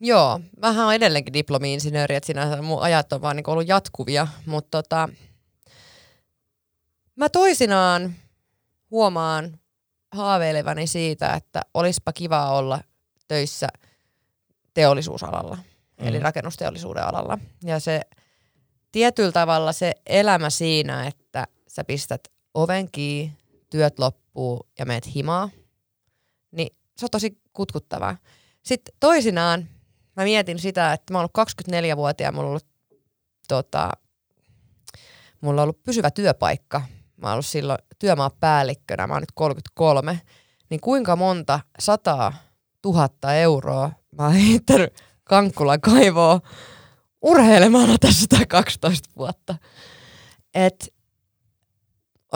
Joo, 0.00 0.40
vähän 0.60 0.86
on 0.86 0.94
edelleenkin 0.94 1.34
diplomi-insinööri, 1.34 2.14
että 2.14 2.26
siinä 2.26 2.62
mun 2.62 2.82
ajat 2.82 3.12
on 3.12 3.22
vaan 3.22 3.36
niin 3.36 3.50
ollut 3.50 3.68
jatkuvia, 3.68 4.26
mutta 4.46 4.82
tota, 4.82 5.08
mä 7.16 7.28
toisinaan 7.28 8.14
huomaan 8.90 9.58
haaveilevani 10.12 10.86
siitä, 10.86 11.34
että 11.34 11.62
olisipa 11.74 12.12
kiva 12.12 12.50
olla 12.50 12.80
töissä 13.28 13.68
teollisuusalalla, 14.74 15.56
mm. 15.56 16.06
eli 16.06 16.18
rakennusteollisuuden 16.18 17.04
alalla. 17.04 17.38
Ja 17.64 17.80
se 17.80 18.00
tietyllä 18.92 19.32
tavalla 19.32 19.72
se 19.72 19.92
elämä 20.06 20.50
siinä, 20.50 21.06
että 21.06 21.46
sä 21.68 21.84
pistät 21.84 22.28
oven 22.56 22.90
kiinni, 22.90 23.38
työt 23.70 23.98
loppuu 23.98 24.68
ja 24.78 24.86
meet 24.86 25.14
himaa, 25.14 25.50
niin 26.52 26.76
se 26.96 27.06
on 27.06 27.10
tosi 27.10 27.40
kutkuttavaa. 27.52 28.16
Sitten 28.62 28.94
toisinaan 29.00 29.68
mä 30.16 30.24
mietin 30.24 30.58
sitä, 30.58 30.92
että 30.92 31.12
mä 31.12 31.18
oon 31.18 31.28
ollut 31.34 31.48
24-vuotiaan, 31.68 32.34
mulla 32.34 32.46
on 32.46 32.50
ollut, 32.50 32.66
tota, 33.48 33.90
mulla 35.40 35.62
on 35.62 35.64
ollut 35.64 35.82
pysyvä 35.82 36.10
työpaikka. 36.10 36.82
Mä 37.16 37.26
oon 37.26 37.32
ollut 37.32 37.46
silloin 37.46 37.78
työmaapäällikkönä, 37.98 39.06
mä 39.06 39.14
oon 39.14 39.22
nyt 39.22 39.32
33. 39.34 40.20
Niin 40.70 40.80
kuinka 40.80 41.16
monta 41.16 41.60
sataa 41.78 42.32
tuhatta 42.82 43.34
euroa 43.34 43.90
mä 44.18 44.24
oon 44.24 44.32
heittänyt 44.48 44.94
Kankkulan 45.24 45.80
kaivoa 45.80 46.40
urheilemalla 47.22 47.98
tässä 48.00 48.26
12 48.48 49.08
vuotta. 49.16 49.54
Et 50.54 50.95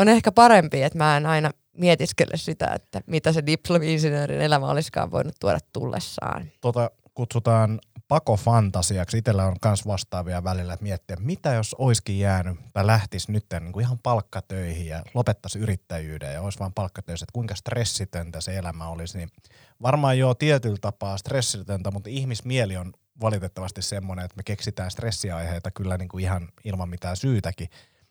on 0.00 0.08
ehkä 0.08 0.32
parempi, 0.32 0.82
että 0.82 0.98
mä 0.98 1.16
en 1.16 1.26
aina 1.26 1.50
mietiskele 1.76 2.36
sitä, 2.36 2.66
että 2.74 3.00
mitä 3.06 3.32
se 3.32 3.46
diplomi-insinöörin 3.46 4.40
elämä 4.40 4.66
olisikaan 4.66 5.10
voinut 5.10 5.34
tuoda 5.40 5.58
tullessaan. 5.72 6.50
Tota 6.60 6.90
kutsutaan 7.14 7.80
pakofantasiaksi. 8.08 9.18
Itellä 9.18 9.46
on 9.46 9.56
myös 9.64 9.86
vastaavia 9.86 10.44
välillä, 10.44 10.72
että 10.72 10.82
miettiä, 10.82 11.16
mitä 11.20 11.52
jos 11.54 11.74
olisikin 11.74 12.18
jäänyt 12.18 12.58
tai 12.72 12.86
lähtisi 12.86 13.32
nyt 13.32 13.46
niin 13.60 13.72
kuin 13.72 13.84
ihan 13.84 13.98
palkkatöihin 14.02 14.86
ja 14.86 15.02
lopettaisi 15.14 15.58
yrittäjyyden 15.58 16.34
ja 16.34 16.42
olisi 16.42 16.58
vain 16.58 16.72
palkkatöissä, 16.72 17.24
että 17.24 17.32
kuinka 17.32 17.54
stressitöntä 17.54 18.40
se 18.40 18.58
elämä 18.58 18.88
olisi. 18.88 19.18
Niin 19.18 19.30
varmaan 19.82 20.18
jo 20.18 20.34
tietyllä 20.34 20.78
tapaa 20.80 21.16
stressitöntä, 21.16 21.90
mutta 21.90 22.10
ihmismieli 22.10 22.76
on 22.76 22.92
valitettavasti 23.20 23.82
semmoinen, 23.82 24.24
että 24.24 24.36
me 24.36 24.42
keksitään 24.42 24.90
stressiaiheita 24.90 25.70
kyllä 25.70 25.96
niin 25.96 26.08
kuin 26.08 26.24
ihan 26.24 26.48
ilman 26.64 26.88
mitään 26.88 27.16
syytäkin. 27.16 27.68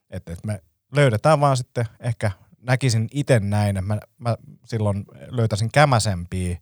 Että 0.09 0.35
me 0.45 0.61
löydetään 0.91 1.39
vaan 1.39 1.57
sitten 1.57 1.85
ehkä, 1.99 2.31
näkisin 2.61 3.07
itse 3.11 3.39
näin, 3.39 3.77
että 3.77 3.87
mä, 3.87 3.99
mä 4.17 4.37
silloin 4.65 5.05
löytäisin 5.27 5.71
kämäsempiä 5.71 6.57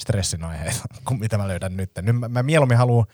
stressin 0.00 0.44
aiheita 0.44 0.82
kuin 1.08 1.20
mitä 1.20 1.38
mä 1.38 1.48
löydän 1.48 1.76
nyt. 1.76 1.90
Nyt 2.02 2.16
mä, 2.16 2.28
mä 2.28 2.42
mieluummin 2.42 2.78
haluan 2.78 3.06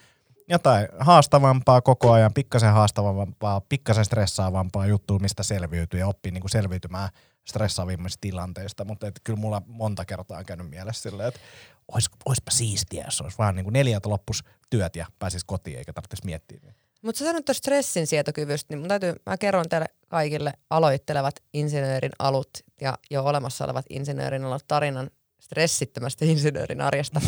jotain 0.48 0.88
haastavampaa 0.98 1.80
koko 1.80 2.12
ajan, 2.12 2.34
pikkasen 2.34 2.72
haastavampaa, 2.72 3.60
pikkasen 3.60 4.04
stressaavampaa 4.04 4.86
juttua, 4.86 5.18
mistä 5.18 5.42
selviytyy 5.42 6.00
ja 6.00 6.06
oppii 6.06 6.32
niinku 6.32 6.48
selviytymään 6.48 7.08
stressaavimmista 7.44 8.20
tilanteista, 8.20 8.84
mutta 8.84 9.06
et 9.06 9.20
kyllä 9.24 9.38
mulla 9.38 9.62
monta 9.66 10.04
kertaa 10.04 10.38
on 10.38 10.46
käynyt 10.46 10.70
mielessä 10.70 11.10
silleen, 11.10 11.28
että 11.28 11.40
ois, 11.88 12.10
oispa 12.24 12.50
siistiä, 12.50 13.04
jos 13.04 13.20
olisi 13.20 13.38
vaan 13.38 13.56
niinku 13.56 13.70
neljältä 13.70 14.08
loppus 14.08 14.44
työt 14.70 14.96
ja 14.96 15.06
pääsis 15.18 15.44
kotiin 15.44 15.78
eikä 15.78 15.92
tarvitsisi 15.92 16.26
miettiä. 16.26 16.60
Mutta 17.06 17.18
sä 17.18 17.24
sanoit 17.24 17.44
tuosta 17.44 17.58
stressin 17.58 18.06
sietokyvystä, 18.06 18.74
niin 18.74 18.78
mun 18.78 18.88
täytyy, 18.88 19.14
mä 19.26 19.36
kerron 19.36 19.68
teille 19.68 19.86
kaikille 20.08 20.52
aloittelevat 20.70 21.34
insinöörin 21.52 22.12
alut 22.18 22.50
ja 22.80 22.98
jo 23.10 23.24
olemassa 23.24 23.64
olevat 23.64 23.84
insinöörin 23.90 24.44
alut 24.44 24.64
tarinan 24.68 25.10
stressittömästä 25.40 26.24
insinöörin 26.34 26.80
arjesta. 26.80 27.20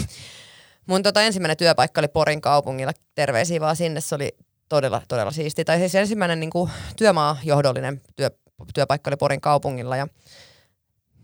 Mun 0.87 1.03
tota 1.03 1.23
ensimmäinen 1.23 1.57
työpaikka 1.57 2.01
oli 2.01 2.09
Porin 2.09 2.41
kaupungilla. 2.41 2.93
Terveisiä 3.15 3.61
vaan 3.61 3.77
sinne, 3.77 4.01
se 4.01 4.15
oli 4.15 4.37
todella, 4.69 5.03
todella 5.09 5.31
siisti. 5.31 5.65
Tai 5.65 5.79
siis 5.79 5.95
ensimmäinen 5.95 6.41
niin 6.41 6.51
kuin, 6.51 6.71
työmaajohdollinen 6.97 8.01
työ, 8.17 8.31
työpaikka 8.75 9.11
oli 9.11 9.17
Porin 9.17 9.41
kaupungilla 9.41 9.97
ja 9.97 10.07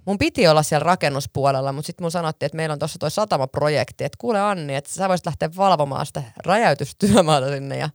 mun 0.04 0.18
piti 0.18 0.48
olla 0.48 0.62
siellä 0.62 0.84
rakennuspuolella, 0.84 1.72
mutta 1.72 1.86
sitten 1.86 2.04
mun 2.04 2.10
sanottiin, 2.10 2.46
että 2.46 2.56
meillä 2.56 2.72
on 2.72 2.78
tuossa 2.78 2.98
toi 2.98 3.10
satamaprojekti, 3.10 4.04
että 4.04 4.18
kuule 4.20 4.40
Anni, 4.40 4.74
että 4.74 4.90
sä 4.90 5.08
voisit 5.08 5.26
lähteä 5.26 5.50
valvomaan 5.56 6.06
sitä 6.06 6.22
räjäytystyömaata 6.46 7.48
sinne 7.48 7.78
ja 7.78 7.88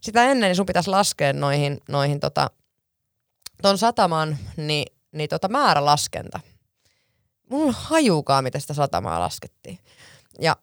sitä 0.00 0.24
ennen 0.24 0.48
niin 0.48 0.56
sun 0.56 0.66
pitäisi 0.66 0.90
laskea 0.90 1.32
noihin, 1.32 1.80
noihin 1.88 2.20
tota, 2.20 2.50
ton 3.62 3.78
sataman 3.78 4.38
niin, 4.56 4.86
niin 5.12 5.28
tota 5.28 5.48
määrälaskenta. 5.48 6.40
Mulla 7.50 7.66
on 7.66 7.74
hajukaan, 7.76 8.44
miten 8.44 8.60
sitä 8.60 8.74
satamaa 8.74 9.20
laskettiin. 9.20 9.78
Ja 10.40 10.56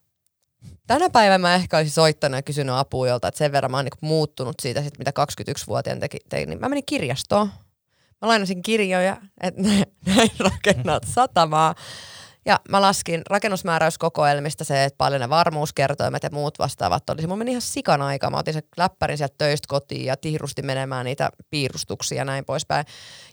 tänä 0.86 1.10
päivänä 1.10 1.38
mä 1.38 1.54
ehkä 1.54 1.76
olisin 1.76 1.94
soittanut 1.94 2.38
ja 2.38 2.42
kysynyt 2.42 2.74
apua 2.74 3.08
jolta, 3.08 3.28
että 3.28 3.38
sen 3.38 3.52
verran 3.52 3.70
mä 3.70 3.76
oon 3.76 3.84
niinku 3.84 3.98
muuttunut 4.00 4.56
siitä, 4.62 4.82
sit, 4.82 4.98
mitä 4.98 5.12
21-vuotiaan 5.20 6.00
teki, 6.00 6.18
teki, 6.28 6.46
niin 6.46 6.60
mä 6.60 6.68
menin 6.68 6.86
kirjastoon. 6.86 7.50
Mä 8.22 8.28
lainasin 8.28 8.62
kirjoja, 8.62 9.16
että 9.40 9.62
näin 10.06 10.30
rakennat 10.38 11.02
satamaa. 11.06 11.74
Ja 12.46 12.60
mä 12.68 12.80
laskin 12.80 13.22
rakennusmääräyskokoelmista 13.30 14.64
se, 14.64 14.84
että 14.84 14.96
paljon 14.96 15.20
ne 15.20 15.28
varmuuskertoimet 15.28 16.22
ja 16.22 16.30
muut 16.32 16.58
vastaavat 16.58 17.10
olisi. 17.10 17.26
Mun 17.26 17.38
meni 17.38 17.50
ihan 17.50 17.62
sikan 17.62 18.02
aika. 18.02 18.30
Mä 18.30 18.36
otin 18.36 18.54
sen 18.54 18.62
läppärin 18.76 19.18
sieltä 19.18 19.34
töistä 19.38 19.66
kotiin 19.68 20.04
ja 20.04 20.16
tihrusti 20.16 20.62
menemään 20.62 21.04
niitä 21.04 21.30
piirustuksia 21.50 22.18
ja 22.18 22.24
näin 22.24 22.44
poispäin. 22.44 22.86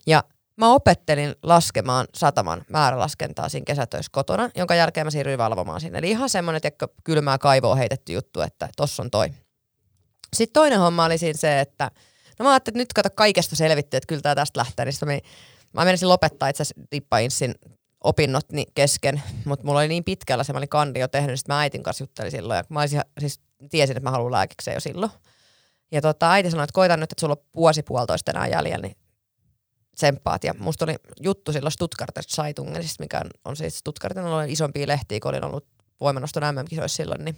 Ja 0.08 0.24
mä 0.58 0.74
opettelin 0.74 1.36
laskemaan 1.44 2.08
sataman 2.16 2.66
määrälaskentaa 2.70 3.50
siinä 3.50 3.66
kesätöissä 3.66 4.10
kotona, 4.12 4.50
jonka 4.56 4.76
jälkeen 4.76 5.08
mä 5.08 5.12
siirryin 5.12 5.38
valvomaan 5.38 5.82
sinne. 5.82 6.00
Eli 6.00 6.10
ihan 6.10 6.30
semmoinen 6.30 6.62
että 6.64 6.88
kylmää 7.04 7.38
kaivoa 7.38 7.76
heitetty 7.76 8.14
juttu, 8.14 8.42
että 8.42 8.70
tossa 8.78 9.04
on 9.04 9.12
toi. 9.12 9.30
Sitten 10.34 10.54
toinen 10.54 10.80
homma 10.80 11.06
oli 11.06 11.18
siinä 11.18 11.38
se, 11.38 11.60
että 11.60 11.92
no 12.40 12.44
mä 12.44 12.52
ajattelin, 12.52 12.76
että 12.76 12.82
nyt 12.82 12.94
kato 12.94 13.10
kaikesta 13.16 13.56
selvitty, 13.56 13.98
että 13.98 14.08
kyllä 14.08 14.22
tää 14.22 14.36
tästä 14.36 14.60
lähtee. 14.60 14.86
Niin 14.86 14.96
mä, 15.06 15.20
mä 15.74 15.86
menisin 15.86 16.10
lopettaa 16.10 16.50
itse 16.50 16.64
asiassa 16.64 17.60
opinnot 18.04 18.46
kesken, 18.76 19.24
mutta 19.46 19.66
mulla 19.66 19.80
oli 19.80 19.88
niin 19.88 20.04
pitkällä 20.04 20.44
se, 20.44 20.54
mä 20.54 20.58
olin 20.58 20.70
kandi 20.70 21.00
jo 21.00 21.08
tehnyt, 21.08 21.28
niin 21.28 21.38
sitten 21.38 21.56
mä 21.56 21.60
äitin 21.60 21.84
kanssa 21.84 22.04
juttelin 22.04 22.32
silloin, 22.32 22.58
ja 22.58 22.64
mä 22.70 22.80
olisin, 22.80 23.02
siis 23.20 23.40
tiesin, 23.70 23.98
että 23.98 24.10
mä 24.10 24.12
haluan 24.12 24.32
lääkikseen 24.32 24.76
jo 24.76 24.80
silloin. 24.80 25.12
Ja 25.92 26.02
tota, 26.02 26.32
äiti 26.32 26.52
sanoi, 26.52 26.64
että 26.64 26.74
koitan 26.74 27.00
nyt, 27.00 27.12
että 27.12 27.22
sulla 27.22 27.36
on 27.40 27.46
vuosi 27.56 27.84
puolitoista 27.84 28.32
enää 28.32 28.48
jäljellä, 28.48 28.88
niin 28.88 28.98
tsemppaat. 29.96 30.44
Ja 30.44 30.54
musta 30.60 30.86
oli 30.86 30.96
juttu 31.22 31.54
silloin 31.54 31.72
Stuttgarter 31.72 32.24
Zeitungenista, 32.24 33.04
mikä 33.04 33.22
on 33.46 33.56
siis 33.56 33.78
Stuttgartin 33.78 34.24
on 34.24 34.50
isompia 34.50 34.88
lehtiä, 34.88 35.20
kun 35.20 35.30
olin 35.30 35.44
ollut 35.44 35.68
voimanoston 36.00 36.44
MM-kisoissa 36.56 36.96
silloin, 36.96 37.26
niin 37.26 37.36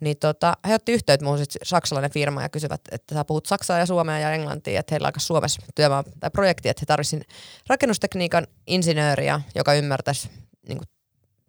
niin 0.00 0.16
tota, 0.16 0.56
he 0.68 0.74
otti 0.74 0.92
yhteyttä 0.92 1.26
sit 1.36 1.56
saksalainen 1.62 2.10
firma 2.10 2.42
ja 2.42 2.48
kysyvät, 2.48 2.80
että 2.92 3.14
sä 3.14 3.24
puhut 3.24 3.46
saksaa 3.46 3.78
ja 3.78 3.86
suomea 3.86 4.18
ja 4.18 4.32
englantia, 4.32 4.80
että 4.80 4.92
heillä 4.94 5.08
on 5.08 5.20
Suomessa 5.20 5.62
työmaa 5.74 6.04
tai 6.20 6.30
projekti, 6.30 6.68
että 6.68 6.80
he 6.80 6.86
tarvitsisivat 6.86 7.26
rakennustekniikan 7.68 8.46
insinööriä, 8.66 9.40
joka 9.54 9.74
ymmärtäisi 9.74 10.30
niin 10.68 10.78
kuin, 10.78 10.88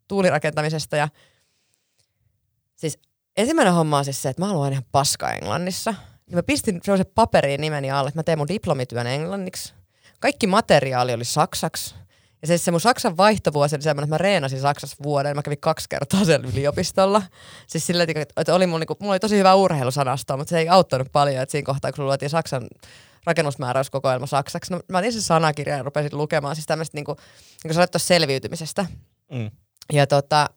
tuulirakentamisesta. 0.08 0.98
Ja 0.98 1.10
siis 2.76 3.00
ensimmäinen 3.38 3.74
homma 3.74 3.98
on 3.98 4.06
siis 4.06 4.22
se, 4.22 4.30
että 4.30 4.41
mä 4.41 4.48
haluan 4.48 4.72
ihan 4.72 4.86
paska 4.91 5.32
Englannissa. 5.32 5.93
Ja 6.30 6.36
mä 6.36 6.43
pistin 6.43 6.80
sellaisen 6.84 7.12
paperiin 7.16 7.62
nimeni 7.62 7.91
alle, 7.91 8.08
että 8.08 8.20
mä 8.20 8.24
teen 8.24 8.38
mun 8.38 8.48
diplomityön 8.48 9.08
englanniksi. 9.08 9.74
Kaikki 10.20 10.48
materiaali 10.48 11.14
oli 11.14 11.26
saksaksi. 11.26 11.95
Ja 12.41 12.47
se, 12.47 12.57
se 12.57 12.71
mun 12.71 12.81
Saksan 12.81 13.17
vaihtovuosi 13.17 13.75
oli 13.75 13.83
semmoinen, 13.83 14.03
että 14.03 14.13
mä 14.13 14.17
reenasin 14.17 14.61
Saksassa 14.61 14.97
vuoden. 15.03 15.35
Mä 15.35 15.43
kävin 15.43 15.59
kaksi 15.59 15.89
kertaa 15.89 16.25
siellä 16.25 16.47
yliopistolla. 16.53 17.21
Siis 17.67 17.88
sillä, 17.88 18.05
että 18.38 18.55
oli 18.55 18.67
mun, 18.67 18.79
niinku, 18.79 18.95
mulla 18.99 19.13
oli 19.13 19.19
tosi 19.19 19.38
hyvä 19.38 19.55
urheilusanasto, 19.55 20.38
mutta 20.38 20.49
se 20.49 20.59
ei 20.59 20.69
auttanut 20.69 21.11
paljon. 21.11 21.43
Että 21.43 21.51
siinä 21.51 21.65
kohtaa, 21.65 21.91
kun 21.91 22.05
luotiin 22.05 22.29
Saksan 22.29 22.67
rakennusmääräyskokoelma 23.25 24.25
saksaksi. 24.25 24.73
No, 24.73 24.79
mä 24.89 24.97
otin 24.97 25.13
sen 25.13 25.21
sanakirjan 25.21 25.77
ja 25.77 25.83
rupesin 25.83 26.17
lukemaan 26.17 26.55
siis 26.55 26.65
tämmöistä 26.65 26.97
niinku, 26.97 27.15
niin 27.63 27.75
kuin 27.75 28.01
selviytymisestä. 28.01 28.85
Mm. 29.31 29.51
Ja 29.93 30.07
tota, 30.07 30.49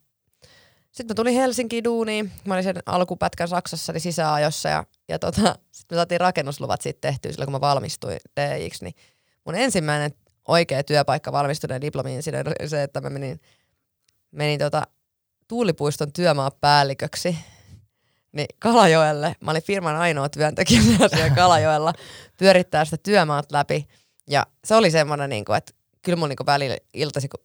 sitten 0.93 1.15
mä 1.15 1.15
tulin 1.15 1.35
Helsinkiin 1.35 1.85
duuniin. 1.85 2.33
Mä 2.45 2.55
olin 2.55 2.65
sen 2.65 2.77
alkupätkän 2.87 3.49
Saksassa 3.49 3.93
eli 3.93 4.01
sisäajossa 4.01 4.69
ja, 4.69 4.85
ja 5.09 5.19
tota, 5.19 5.57
sitten 5.73 5.97
me 5.97 5.99
saatiin 5.99 6.21
rakennusluvat 6.21 6.81
siitä 6.81 6.99
tehtyä 7.01 7.33
silloin, 7.33 7.47
kun 7.47 7.53
mä 7.53 7.61
valmistuin 7.61 8.19
DIX. 8.37 8.83
Niin 8.83 8.95
mun 9.45 9.55
ensimmäinen 9.55 10.11
oikea 10.49 10.85
työpaikka 10.85 11.33
valmistuneen 11.33 11.81
diplomiin 11.81 12.23
se, 12.67 12.83
että 12.83 13.01
mä 13.01 13.11
menin, 13.11 13.41
menin 14.31 14.59
tota, 14.59 14.83
Tuulipuiston 15.49 16.13
työmaapäälliköksi 16.13 17.39
niin 18.33 18.47
Kalajoelle. 18.59 19.35
Mä 19.41 19.51
olin 19.51 19.63
firman 19.63 19.97
ainoa 19.97 20.29
työntekijä 20.29 20.81
siellä 21.11 21.35
Kalajoella 21.35 21.93
pyörittää 22.39 22.85
sitä 22.85 22.97
työmaat 22.97 23.53
läpi. 23.53 23.89
Ja 24.29 24.47
se 24.65 24.75
oli 24.75 24.91
semmoinen, 24.91 25.31
niin 25.31 25.45
kuin, 25.45 25.57
että 25.57 25.73
kyllä 26.03 26.17
mun 26.17 26.29
niin 26.29 26.47
välillä 26.47 26.77
iltasi, 26.95 27.29
kun 27.29 27.41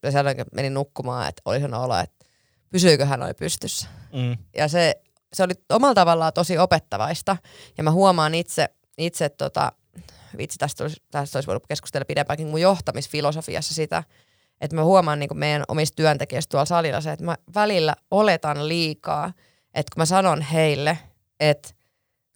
menin 0.53 0.73
nukkumaan, 0.73 1.29
että 1.29 1.41
oli 1.45 1.55
sellainen 1.55 1.79
olo, 1.79 1.99
että 1.99 2.25
pysyykö 2.69 3.05
hän 3.05 3.23
oli 3.23 3.33
pystyssä. 3.33 3.87
Mm. 4.13 4.37
Ja 4.57 4.67
se, 4.67 5.01
se 5.33 5.43
oli 5.43 5.53
omalla 5.69 5.93
tavallaan 5.93 6.33
tosi 6.33 6.57
opettavaista. 6.57 7.37
Ja 7.77 7.83
mä 7.83 7.91
huomaan 7.91 8.35
itse, 8.35 8.69
itse 8.97 9.29
tota, 9.29 9.71
vitsi, 10.37 10.57
tästä 10.57 10.83
olisi, 10.83 10.97
tästä 11.11 11.37
olisi 11.37 11.47
voinut 11.47 11.67
keskustella 11.67 12.05
pidempäänkin 12.05 12.47
mun 12.47 12.61
johtamisfilosofiassa 12.61 13.73
sitä, 13.73 14.03
että 14.61 14.75
mä 14.75 14.83
huomaan 14.83 15.19
niin 15.19 15.37
meidän 15.37 15.63
omista 15.67 15.95
työntekijöistä 15.95 16.51
tuolla 16.51 16.65
salilla 16.65 17.01
se, 17.01 17.11
että 17.11 17.25
mä 17.25 17.35
välillä 17.55 17.95
oletan 18.11 18.67
liikaa, 18.67 19.33
että 19.73 19.95
kun 19.95 20.01
mä 20.01 20.05
sanon 20.05 20.41
heille, 20.41 20.97
että 21.39 21.69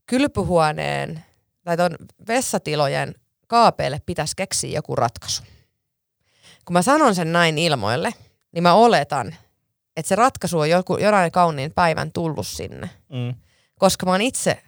kylpyhuoneen 0.05 1.23
tai 1.63 1.77
ton 1.77 1.95
vessatilojen 2.27 3.15
kaapeille 3.47 4.01
pitäisi 4.05 4.35
keksiä 4.35 4.77
joku 4.77 4.95
ratkaisu. 4.95 5.43
Kun 6.65 6.73
mä 6.73 6.81
sanon 6.81 7.15
sen 7.15 7.31
näin 7.31 7.57
ilmoille, 7.57 8.13
niin 8.51 8.63
mä 8.63 8.73
oletan, 8.73 9.35
että 9.97 10.09
se 10.09 10.15
ratkaisu 10.15 10.59
on 10.59 10.69
joku, 10.69 10.97
jonain 10.97 11.31
kauniin 11.31 11.73
päivän 11.73 12.11
tullut 12.11 12.47
sinne. 12.47 12.89
Mm. 13.09 13.35
Koska 13.79 14.05
mä 14.05 14.11
oon 14.11 14.21
itse 14.21 14.63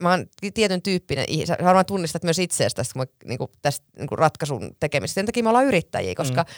mä 0.00 0.10
oon 0.10 0.26
tietyn 0.54 0.82
tyyppinen 0.82 1.24
ihminen. 1.28 1.64
Varmaan 1.64 1.86
tunnistat 1.86 2.22
myös 2.22 2.38
itseäsi 2.38 2.76
tästä, 2.76 2.92
kun 2.92 3.02
mä, 3.02 3.06
niinku, 3.24 3.50
tästä 3.62 3.86
niinku 3.98 4.16
ratkaisun 4.16 4.70
tekemistä. 4.80 5.14
Sen 5.14 5.26
takia 5.26 5.42
me 5.42 5.48
ollaan 5.48 5.66
yrittäjiä, 5.66 6.14
koska 6.14 6.42
mm. 6.42 6.48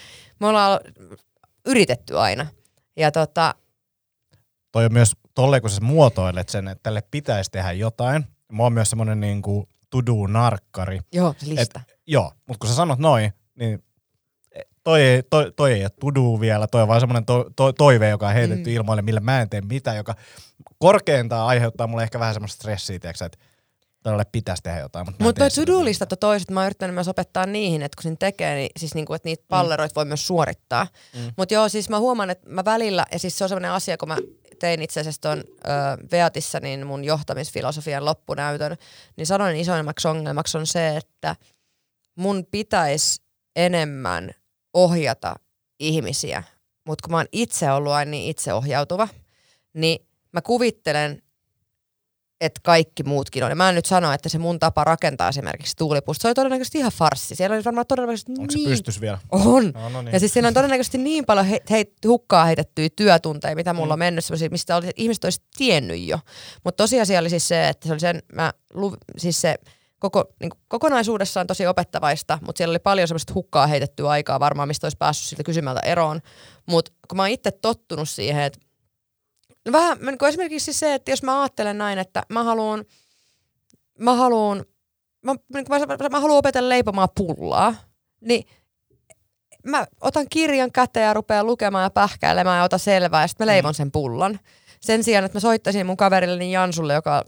me 0.41 0.47
ollaan 0.47 0.81
yritetty 1.67 2.19
aina. 2.19 2.47
Ja 2.97 3.11
tota... 3.11 3.55
Toi 4.73 4.85
on 4.85 4.93
myös 4.93 5.13
tolleen, 5.35 5.63
kun 5.63 5.71
sä 5.71 5.81
muotoilet 5.81 6.49
sen, 6.49 6.69
että 6.69 6.83
tälle 6.83 7.03
pitäisi 7.11 7.51
tehdä 7.51 7.73
jotain. 7.73 8.27
Mä 8.53 8.63
oon 8.63 8.73
myös 8.73 8.91
semmonen 8.91 9.21
niinku 9.21 9.69
to-do-narkkari. 9.91 11.01
Joo, 11.13 11.35
lista. 11.47 11.81
Et, 11.89 11.99
joo, 12.07 12.33
mutta 12.49 12.59
kun 12.59 12.69
sä 12.69 12.75
sanot 12.75 12.99
noin, 12.99 13.33
niin 13.55 13.85
toi 14.85 15.03
ei, 15.03 15.23
toi, 15.31 15.53
toi 15.57 15.73
ei 15.73 15.83
ole 15.83 15.91
to 16.15 16.41
vielä, 16.41 16.67
toi 16.67 16.83
on 16.83 16.89
vaan 16.89 17.01
semmoinen 17.01 17.25
to, 17.25 17.51
to, 17.57 17.73
toive, 17.73 18.09
joka 18.09 18.29
on 18.29 18.35
heitetty 18.35 18.71
mm. 18.71 18.77
ilmoille, 18.77 19.03
millä 19.03 19.21
mä 19.21 19.41
en 19.41 19.51
tee 19.51 19.61
mitään, 19.61 19.97
joka 19.97 20.15
korkeintaan 20.79 21.47
aiheuttaa 21.47 21.87
mulle 21.87 22.03
ehkä 22.03 22.19
vähän 22.19 22.35
semmoista 22.35 22.55
stressiä, 22.55 22.99
tiiäksä, 22.99 23.25
että 23.25 23.39
tälle 24.03 24.25
pitäisi 24.33 24.63
tehdä 24.63 24.81
jotain. 24.81 25.07
Mutta 25.07 25.25
Mut 25.25 25.35
toi 25.35 25.51
to-do-listat 25.51 26.13
on 26.13 26.19
toiset, 26.19 26.51
mä 26.51 26.61
oon 26.61 26.67
yrittänyt 26.67 26.95
myös 26.95 27.09
opettaa 27.09 27.47
niihin, 27.47 27.83
että 27.83 27.97
kun 27.97 28.03
sen 28.03 28.19
tekee, 28.19 28.55
niin, 28.55 28.71
siis 28.77 28.95
niinku, 28.95 29.15
että 29.15 29.29
niitä 29.29 29.43
mm. 29.43 29.49
palleroita 29.49 29.93
mm. 29.93 29.97
voi 29.97 30.05
myös 30.05 30.27
suorittaa. 30.27 30.87
Mm. 31.15 31.33
Mutta 31.37 31.55
joo, 31.55 31.69
siis 31.69 31.89
mä 31.89 31.99
huomaan, 31.99 32.31
että 32.31 32.51
mä 32.51 32.65
välillä, 32.65 33.07
ja 33.13 33.19
siis 33.19 33.39
se 33.39 33.45
on 33.45 33.49
semmoinen 33.49 33.71
asia, 33.71 33.97
kun 33.97 34.09
mä 34.09 34.17
tein 34.59 34.83
itse 34.83 35.01
asiassa 35.01 35.21
tuon 35.21 35.45
Veatissa 36.13 36.61
niin 36.61 36.87
mun 36.87 37.05
johtamisfilosofian 37.05 38.05
loppunäytön, 38.05 38.77
niin 39.17 39.27
sanoin 39.27 39.57
isoimmaksi 39.57 40.09
ongelmaksi 40.09 40.59
on 40.59 40.67
se, 40.67 40.97
että 40.97 41.37
mun 42.15 42.47
pitäisi 42.51 43.23
enemmän 43.57 44.31
ohjata 44.75 45.35
ihmisiä, 45.79 46.43
mutta 46.87 47.03
kun 47.03 47.11
mä 47.11 47.17
oon 47.17 47.27
itse 47.33 47.73
ollut 47.73 47.93
aina 47.93 48.11
niin 48.11 48.31
itseohjautuva, 48.31 49.09
niin 49.75 50.07
mä 50.33 50.43
kuvittelen, 50.43 51.23
että 52.41 52.61
kaikki 52.65 53.03
muutkin 53.03 53.45
on. 53.45 53.51
Ja 53.51 53.57
mä 53.57 53.69
en 53.69 53.75
nyt 53.75 53.87
sano, 53.87 54.13
että 54.13 54.29
se 54.29 54.39
mun 54.39 54.59
tapa 54.59 54.85
rakentaa 54.85 55.29
esimerkiksi 55.29 55.77
tuulipusta, 55.77 56.23
se 56.23 56.29
oli 56.29 56.35
todennäköisesti 56.35 56.79
ihan 56.79 56.93
farssi. 56.93 57.35
Siellä 57.35 57.55
oli 57.55 57.65
varmaan 57.65 57.87
todennäköisesti 57.87 58.33
Onko 58.33 58.55
niin... 58.55 58.69
se 58.69 58.71
pystys 58.71 59.01
vielä? 59.01 59.19
On. 59.31 59.73
No, 59.75 59.89
no 59.89 60.03
niin. 60.03 60.13
Ja 60.13 60.21
siis 60.21 60.33
siellä 60.33 60.49
on 60.49 60.55
todennäköisesti 60.55 60.99
niin 60.99 61.25
paljon 61.25 61.47
he, 61.47 61.61
he, 61.71 61.85
hukkaa 62.07 62.45
heitettyjä 62.45 62.89
työtunteja, 62.97 63.57
mitä 63.57 63.73
mulla 63.73 63.87
mm. 63.87 63.93
on 63.93 63.99
mennyt, 63.99 64.25
mistä 64.51 64.77
oli, 64.77 64.91
ihmiset 64.97 65.25
olisi 65.25 65.41
tiennyt 65.57 66.01
jo. 66.07 66.19
Mutta 66.65 66.83
tosiasia 66.83 67.21
oli 67.21 67.31
siis 67.31 67.49
se, 67.49 67.69
että 67.69 67.89
se 67.89 67.93
oli 67.93 68.01
sen, 68.01 68.23
mä, 68.33 68.53
siis 69.19 69.41
se 69.41 69.57
koko, 70.03 70.25
niin 70.41 70.51
kokonaisuudessaan 70.69 71.47
tosi 71.47 71.67
opettavaista, 71.67 72.39
mutta 72.47 72.59
siellä 72.59 72.73
oli 72.73 72.79
paljon 72.79 73.09
semmoista 73.09 73.35
hukkaa 73.35 73.67
heitettyä 73.67 74.11
aikaa 74.11 74.41
varmaan, 74.41 74.69
mistä 74.69 74.85
olisi 74.85 74.97
päässyt 74.97 75.29
siltä 75.29 75.43
kysymältä 75.43 75.81
eroon. 75.81 76.21
Mutta 76.67 76.93
kun 77.09 77.17
mä 77.17 77.23
oon 77.23 77.31
itse 77.31 77.51
tottunut 77.51 78.09
siihen, 78.09 78.43
että 78.43 78.61
no 79.67 79.73
vähän 79.73 79.99
niin 79.99 80.19
kuin 80.19 80.29
esimerkiksi 80.29 80.65
siis 80.65 80.81
se, 80.81 80.95
että 80.95 81.11
jos 81.11 81.23
mä 81.23 81.43
ajattelen 81.43 81.79
näin, 81.79 81.99
että 81.99 82.23
mä 82.29 82.43
haluan, 82.43 82.85
mä 83.99 84.15
haluan, 84.15 84.65
mä, 85.23 85.35
niin 85.55 85.65
mä, 85.69 86.09
mä 86.11 86.21
haluan 86.21 86.39
opetella 86.39 86.69
leipomaan 86.69 87.09
pullaa, 87.17 87.75
niin 88.21 88.45
mä 89.67 89.87
otan 90.01 90.27
kirjan 90.31 90.73
käteen 90.73 91.07
ja 91.07 91.15
rupean 91.15 91.47
lukemaan 91.47 91.85
ja 91.85 91.91
pähkäilemään 91.91 92.59
ja 92.59 92.65
otan 92.65 92.79
selvää 92.79 93.23
ja 93.23 93.27
sitten 93.27 93.47
mä 93.47 93.53
leivon 93.53 93.71
mm. 93.71 93.75
sen 93.75 93.93
pullan. 93.93 94.41
Sen 94.81 95.05
sijaan, 95.05 95.25
että 95.25 95.37
mä 95.37 95.41
soittaisin 95.41 95.87
mun 95.87 95.97
kaverilleni 95.97 96.53
Jansulle, 96.53 96.95
joka 96.95 97.25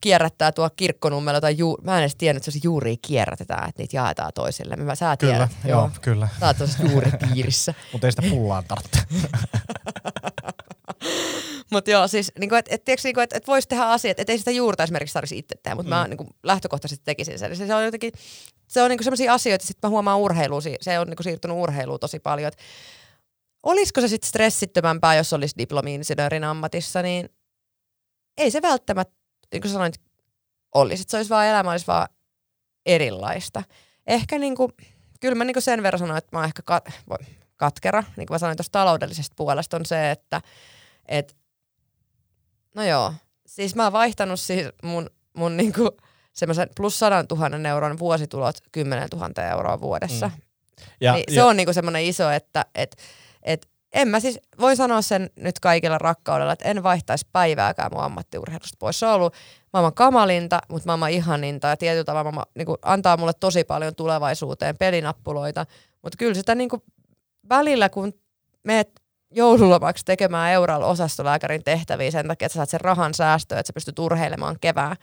kierrättää 0.00 0.52
tuo 0.52 0.70
kirkkonummella 0.76 1.40
tai 1.40 1.58
juu, 1.58 1.78
mä 1.82 1.96
en 1.96 2.00
edes 2.00 2.16
tiennyt, 2.16 2.40
että 2.40 2.50
se 2.50 2.60
juuri 2.62 2.96
kierrätetään, 2.96 3.68
että 3.68 3.82
niitä 3.82 3.96
jaetaan 3.96 4.32
toisille. 4.34 4.76
Mä, 4.76 4.94
sä 4.94 5.16
kyllä, 5.16 5.32
tiedät. 5.32 5.50
joo, 5.64 5.80
joo, 5.80 5.90
kyllä. 6.00 6.28
Sä 6.40 6.46
oot 6.46 6.56
juuri 6.90 7.10
piirissä. 7.10 7.74
Mutta 7.92 8.06
ei 8.06 8.12
sitä 8.12 8.22
pullaan 8.30 8.64
tarvitse. 8.64 8.98
mutta 11.72 11.90
joo, 11.90 12.08
siis 12.08 12.32
niinku, 12.38 12.54
että 12.54 12.74
et, 12.74 12.88
et, 12.88 13.00
niinku, 13.04 13.20
et, 13.20 13.32
et 13.32 13.46
voisi 13.46 13.68
tehdä 13.68 13.84
asiat, 13.84 14.20
että 14.20 14.32
ei 14.32 14.38
sitä 14.38 14.50
juurta 14.50 14.82
esimerkiksi 14.82 15.14
tarvitsisi 15.14 15.38
itse 15.38 15.54
tehdä, 15.62 15.74
mutta 15.74 15.90
mm. 15.90 15.96
mä 15.96 16.08
niinku, 16.08 16.26
lähtökohtaisesti 16.42 17.04
tekisin 17.04 17.38
sen. 17.38 17.56
Se 17.56 17.74
on 17.74 17.84
jotenkin, 17.84 18.12
se 18.68 18.82
on 18.82 18.90
niinku 18.90 19.04
sellaisia 19.04 19.34
asioita, 19.34 19.66
sitten 19.66 19.88
mä 19.88 19.90
huomaan 19.90 20.18
urheiluun, 20.18 20.62
se 20.80 20.98
on 20.98 21.06
niinku 21.06 21.22
siirtynyt 21.22 21.56
urheiluun 21.56 22.00
tosi 22.00 22.18
paljon, 22.18 22.48
että 22.48 22.62
olisiko 23.62 24.00
se 24.00 24.08
sitten 24.08 24.28
stressittömämpää, 24.28 25.14
jos 25.14 25.32
olisi 25.32 25.54
diplomi-insinöörin 25.58 26.44
ammatissa, 26.44 27.02
niin 27.02 27.28
ei 28.36 28.50
se 28.50 28.62
välttämättä 28.62 29.18
niin 29.52 29.62
kuin 29.62 29.72
sanoin, 29.72 29.92
olisi. 30.74 31.02
Että 31.02 31.10
se 31.10 31.16
olisi 31.16 31.30
vaan, 31.30 31.46
elämä 31.46 31.70
olisi 31.70 31.86
vaan 31.86 32.08
erilaista. 32.86 33.62
Ehkä 34.06 34.38
niin 34.38 34.56
kuin, 34.56 34.72
kyllä 35.20 35.34
mä 35.34 35.44
niin 35.44 35.54
kuin 35.54 35.62
sen 35.62 35.82
verran 35.82 35.98
sanoin, 35.98 36.18
että 36.18 36.36
mä 36.36 36.38
oon 36.38 36.46
ehkä 36.46 36.62
kat, 36.62 36.88
katkera, 37.56 38.04
niin 38.16 38.26
kuin 38.26 38.34
mä 38.34 38.38
sanoin 38.38 38.56
tuosta 38.56 38.78
taloudellisesta 38.78 39.34
puolesta, 39.36 39.76
on 39.76 39.86
se, 39.86 40.10
että 40.10 40.40
et, 41.06 41.36
no 42.74 42.84
joo, 42.84 43.14
siis 43.46 43.74
mä 43.74 43.82
oon 43.82 43.92
vaihtanut 43.92 44.40
siis 44.40 44.66
mun, 44.82 45.10
mun 45.32 45.56
niin 45.56 45.72
kuin 45.72 45.90
semmoisen 46.32 46.68
plus 46.76 46.98
sadan 46.98 47.28
tuhannen 47.28 47.66
euron 47.66 47.98
vuositulot 47.98 48.56
10 48.72 49.08
000 49.12 49.44
euroa 49.50 49.80
vuodessa. 49.80 50.28
Mm. 50.28 50.42
Ja, 51.00 51.12
niin 51.12 51.24
ja, 51.28 51.34
se 51.34 51.42
on 51.42 51.56
niin 51.56 51.66
kuin 51.66 51.74
semmoinen 51.74 52.04
iso, 52.04 52.30
että 52.30 52.64
et, 52.74 52.96
et, 53.42 53.68
en 53.92 54.08
mä 54.08 54.20
siis, 54.20 54.40
voin 54.60 54.76
sanoa 54.76 55.02
sen 55.02 55.30
nyt 55.36 55.60
kaikilla 55.60 55.98
rakkaudella, 55.98 56.52
että 56.52 56.68
en 56.68 56.82
vaihtaisi 56.82 57.26
päivääkään 57.32 57.90
mun 57.92 58.02
ammattiurheilusta 58.02 58.76
pois. 58.78 59.00
Se 59.00 59.06
on 59.06 59.12
ollut 59.12 59.34
maailman 59.72 59.94
kamalinta, 59.94 60.60
mutta 60.68 60.86
maailman 60.86 61.10
ihaninta 61.10 61.68
ja 61.68 61.76
tietyllä 61.76 62.04
tavalla 62.04 62.24
maailman, 62.24 62.46
niin 62.54 62.66
kuin, 62.66 62.78
antaa 62.82 63.16
mulle 63.16 63.32
tosi 63.40 63.64
paljon 63.64 63.94
tulevaisuuteen 63.94 64.78
pelinappuloita. 64.78 65.66
Mutta 66.02 66.16
kyllä 66.18 66.34
sitä 66.34 66.54
niin 66.54 66.68
kuin, 66.68 66.82
välillä, 67.48 67.88
kun 67.88 68.12
meet 68.64 68.90
joululomaksi 69.30 70.04
tekemään 70.04 70.52
Euralla 70.52 70.86
osastolääkärin 70.86 71.64
tehtäviä 71.64 72.10
sen 72.10 72.28
takia, 72.28 72.46
että 72.46 72.54
sä 72.54 72.58
saat 72.58 72.68
sen 72.68 72.80
rahan 72.80 73.14
säästöä, 73.14 73.58
että 73.58 73.66
sä 73.66 73.72
pystyt 73.72 73.98
urheilemaan 73.98 74.56
kevään, 74.60 74.96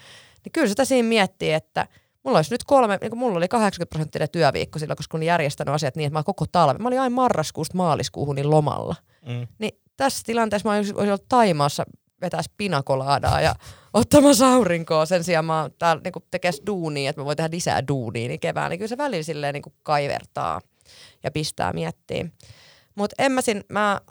niin 0.43 0.51
kyllä 0.51 0.67
sitä 0.67 0.85
siinä 0.85 1.09
miettii, 1.09 1.53
että– 1.53 1.87
Mulla 2.25 2.37
olisi 2.37 2.53
nyt 2.53 2.63
kolme, 2.63 2.97
niin 3.01 3.17
mulla 3.17 3.37
oli 3.37 3.47
80 3.47 3.89
prosenttinen 3.89 4.29
työviikko 4.29 4.79
silloin, 4.79 4.97
koska 4.97 5.17
olin 5.17 5.25
järjestänyt 5.25 5.73
asiat 5.73 5.95
niin, 5.95 6.07
että 6.07 6.19
mä 6.19 6.23
koko 6.23 6.45
talve. 6.51 6.77
Mä 6.79 6.87
olin 6.87 6.99
aina 6.99 7.15
marraskuusta 7.15 7.77
maaliskuuhun 7.77 8.35
niin 8.35 8.49
lomalla. 8.49 8.95
Mm. 9.25 9.47
Niin 9.59 9.81
tässä 9.97 10.21
tilanteessa 10.25 10.69
mä 10.69 10.75
olisin 10.75 10.97
ollut 10.97 11.29
Taimaassa 11.29 11.83
vetää 12.21 12.41
spinakolaadaa 12.41 13.41
ja 13.41 13.55
ottamassa 13.93 14.53
aurinkoa. 14.53 15.05
Sen 15.05 15.23
sijaan 15.23 15.45
mä 15.45 15.69
täällä 15.79 16.01
niin 16.03 16.25
tekes 16.31 16.61
duunia, 16.67 17.09
että 17.09 17.21
mä 17.21 17.25
voin 17.25 17.37
tehdä 17.37 17.55
lisää 17.55 17.87
duunia 17.87 18.27
niin 18.27 18.39
kevään. 18.39 18.69
Niin 18.69 18.79
kyllä 18.79 18.89
se 18.89 18.97
välillä 18.97 19.23
silleen 19.23 19.53
niin 19.53 19.73
kaivertaa 19.83 20.61
ja 21.23 21.31
pistää 21.31 21.73
miettiin. 21.73 22.33
Mutta 22.95 23.15
en 23.19 23.31
mä, 23.31 23.41
sin, 23.41 23.63
mä 23.69 24.01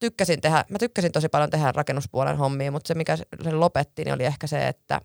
tykkäsin 0.00 0.40
tehdä, 0.40 0.64
mä 0.70 0.78
tykkäsin 0.78 1.12
tosi 1.12 1.28
paljon 1.28 1.50
tehdä 1.50 1.72
rakennuspuolen 1.72 2.36
hommia, 2.36 2.72
mutta 2.72 2.88
se 2.88 2.94
mikä 2.94 3.16
se 3.16 3.24
lopetti, 3.52 4.04
niin 4.04 4.14
oli 4.14 4.24
ehkä 4.24 4.46
se, 4.46 4.68
että 4.68 5.00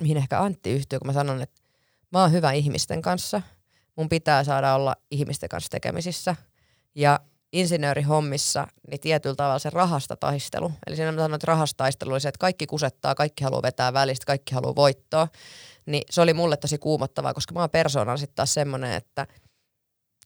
mihin 0.00 0.16
ehkä 0.16 0.40
Antti 0.40 0.70
yhtyy, 0.70 0.98
kun 0.98 1.06
mä 1.06 1.12
sanon, 1.12 1.42
että 1.42 1.60
mä 2.12 2.20
oon 2.20 2.32
hyvä 2.32 2.52
ihmisten 2.52 3.02
kanssa. 3.02 3.42
Mun 3.96 4.08
pitää 4.08 4.44
saada 4.44 4.74
olla 4.74 4.96
ihmisten 5.10 5.48
kanssa 5.48 5.70
tekemisissä. 5.70 6.36
Ja 6.94 7.20
insinöörihommissa 7.52 8.66
niin 8.90 9.00
tietyllä 9.00 9.34
tavalla 9.34 9.58
se 9.58 9.70
rahasta 9.70 10.16
taistelu. 10.16 10.72
Eli 10.86 10.96
siinä 10.96 11.12
mä 11.12 11.20
sanon, 11.20 11.34
että 11.34 11.46
rahasta 11.46 11.76
taistelu 11.76 12.12
oli 12.12 12.20
se, 12.20 12.28
että 12.28 12.38
kaikki 12.38 12.66
kusettaa, 12.66 13.14
kaikki 13.14 13.44
haluaa 13.44 13.62
vetää 13.62 13.92
välistä, 13.92 14.26
kaikki 14.26 14.54
haluaa 14.54 14.74
voittoa. 14.74 15.28
Niin 15.86 16.02
se 16.10 16.20
oli 16.20 16.34
mulle 16.34 16.56
tosi 16.56 16.78
kuumottavaa, 16.78 17.34
koska 17.34 17.54
mä 17.54 17.60
oon 17.60 17.70
persoonan 17.70 18.18
sitten 18.18 18.36
taas 18.36 18.54
semmoinen, 18.54 18.92
että– 18.92 19.26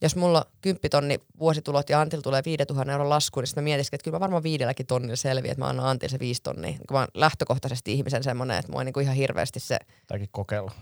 jos 0.05 0.17
mulla 0.17 0.47
10 0.61 0.91
tonni 0.91 1.19
vuositulot 1.39 1.91
ja 1.91 2.01
Antil 2.01 2.21
tulee 2.21 2.43
5000 2.45 2.93
euron 2.93 3.09
lasku, 3.09 3.41
niin 3.41 3.47
sitten 3.47 3.63
mä 3.63 3.65
mietin, 3.65 3.87
että 3.93 4.05
kyllä 4.05 4.15
mä 4.15 4.21
varmaan 4.21 4.43
viidelläkin 4.43 4.87
tonnilla 4.87 5.17
selviä, 5.17 5.53
että 5.53 5.65
mä 5.65 5.69
annan 5.69 5.87
Antil 5.87 6.09
se 6.09 6.19
viisi 6.19 6.43
tonnia. 6.43 6.73
Kun 6.73 6.95
mä 6.95 6.99
oon 6.99 7.09
lähtökohtaisesti 7.15 7.93
ihmisen 7.93 8.25
semmoinen, 8.25 8.59
että 8.59 8.73
mua 8.73 8.81
ei 8.81 8.85
niinku 8.85 9.01
ihan 9.01 9.15
hirveästi 9.15 9.61
se... 9.61 9.79
Tämäkin 10.07 10.29
kokeilla. 10.33 10.73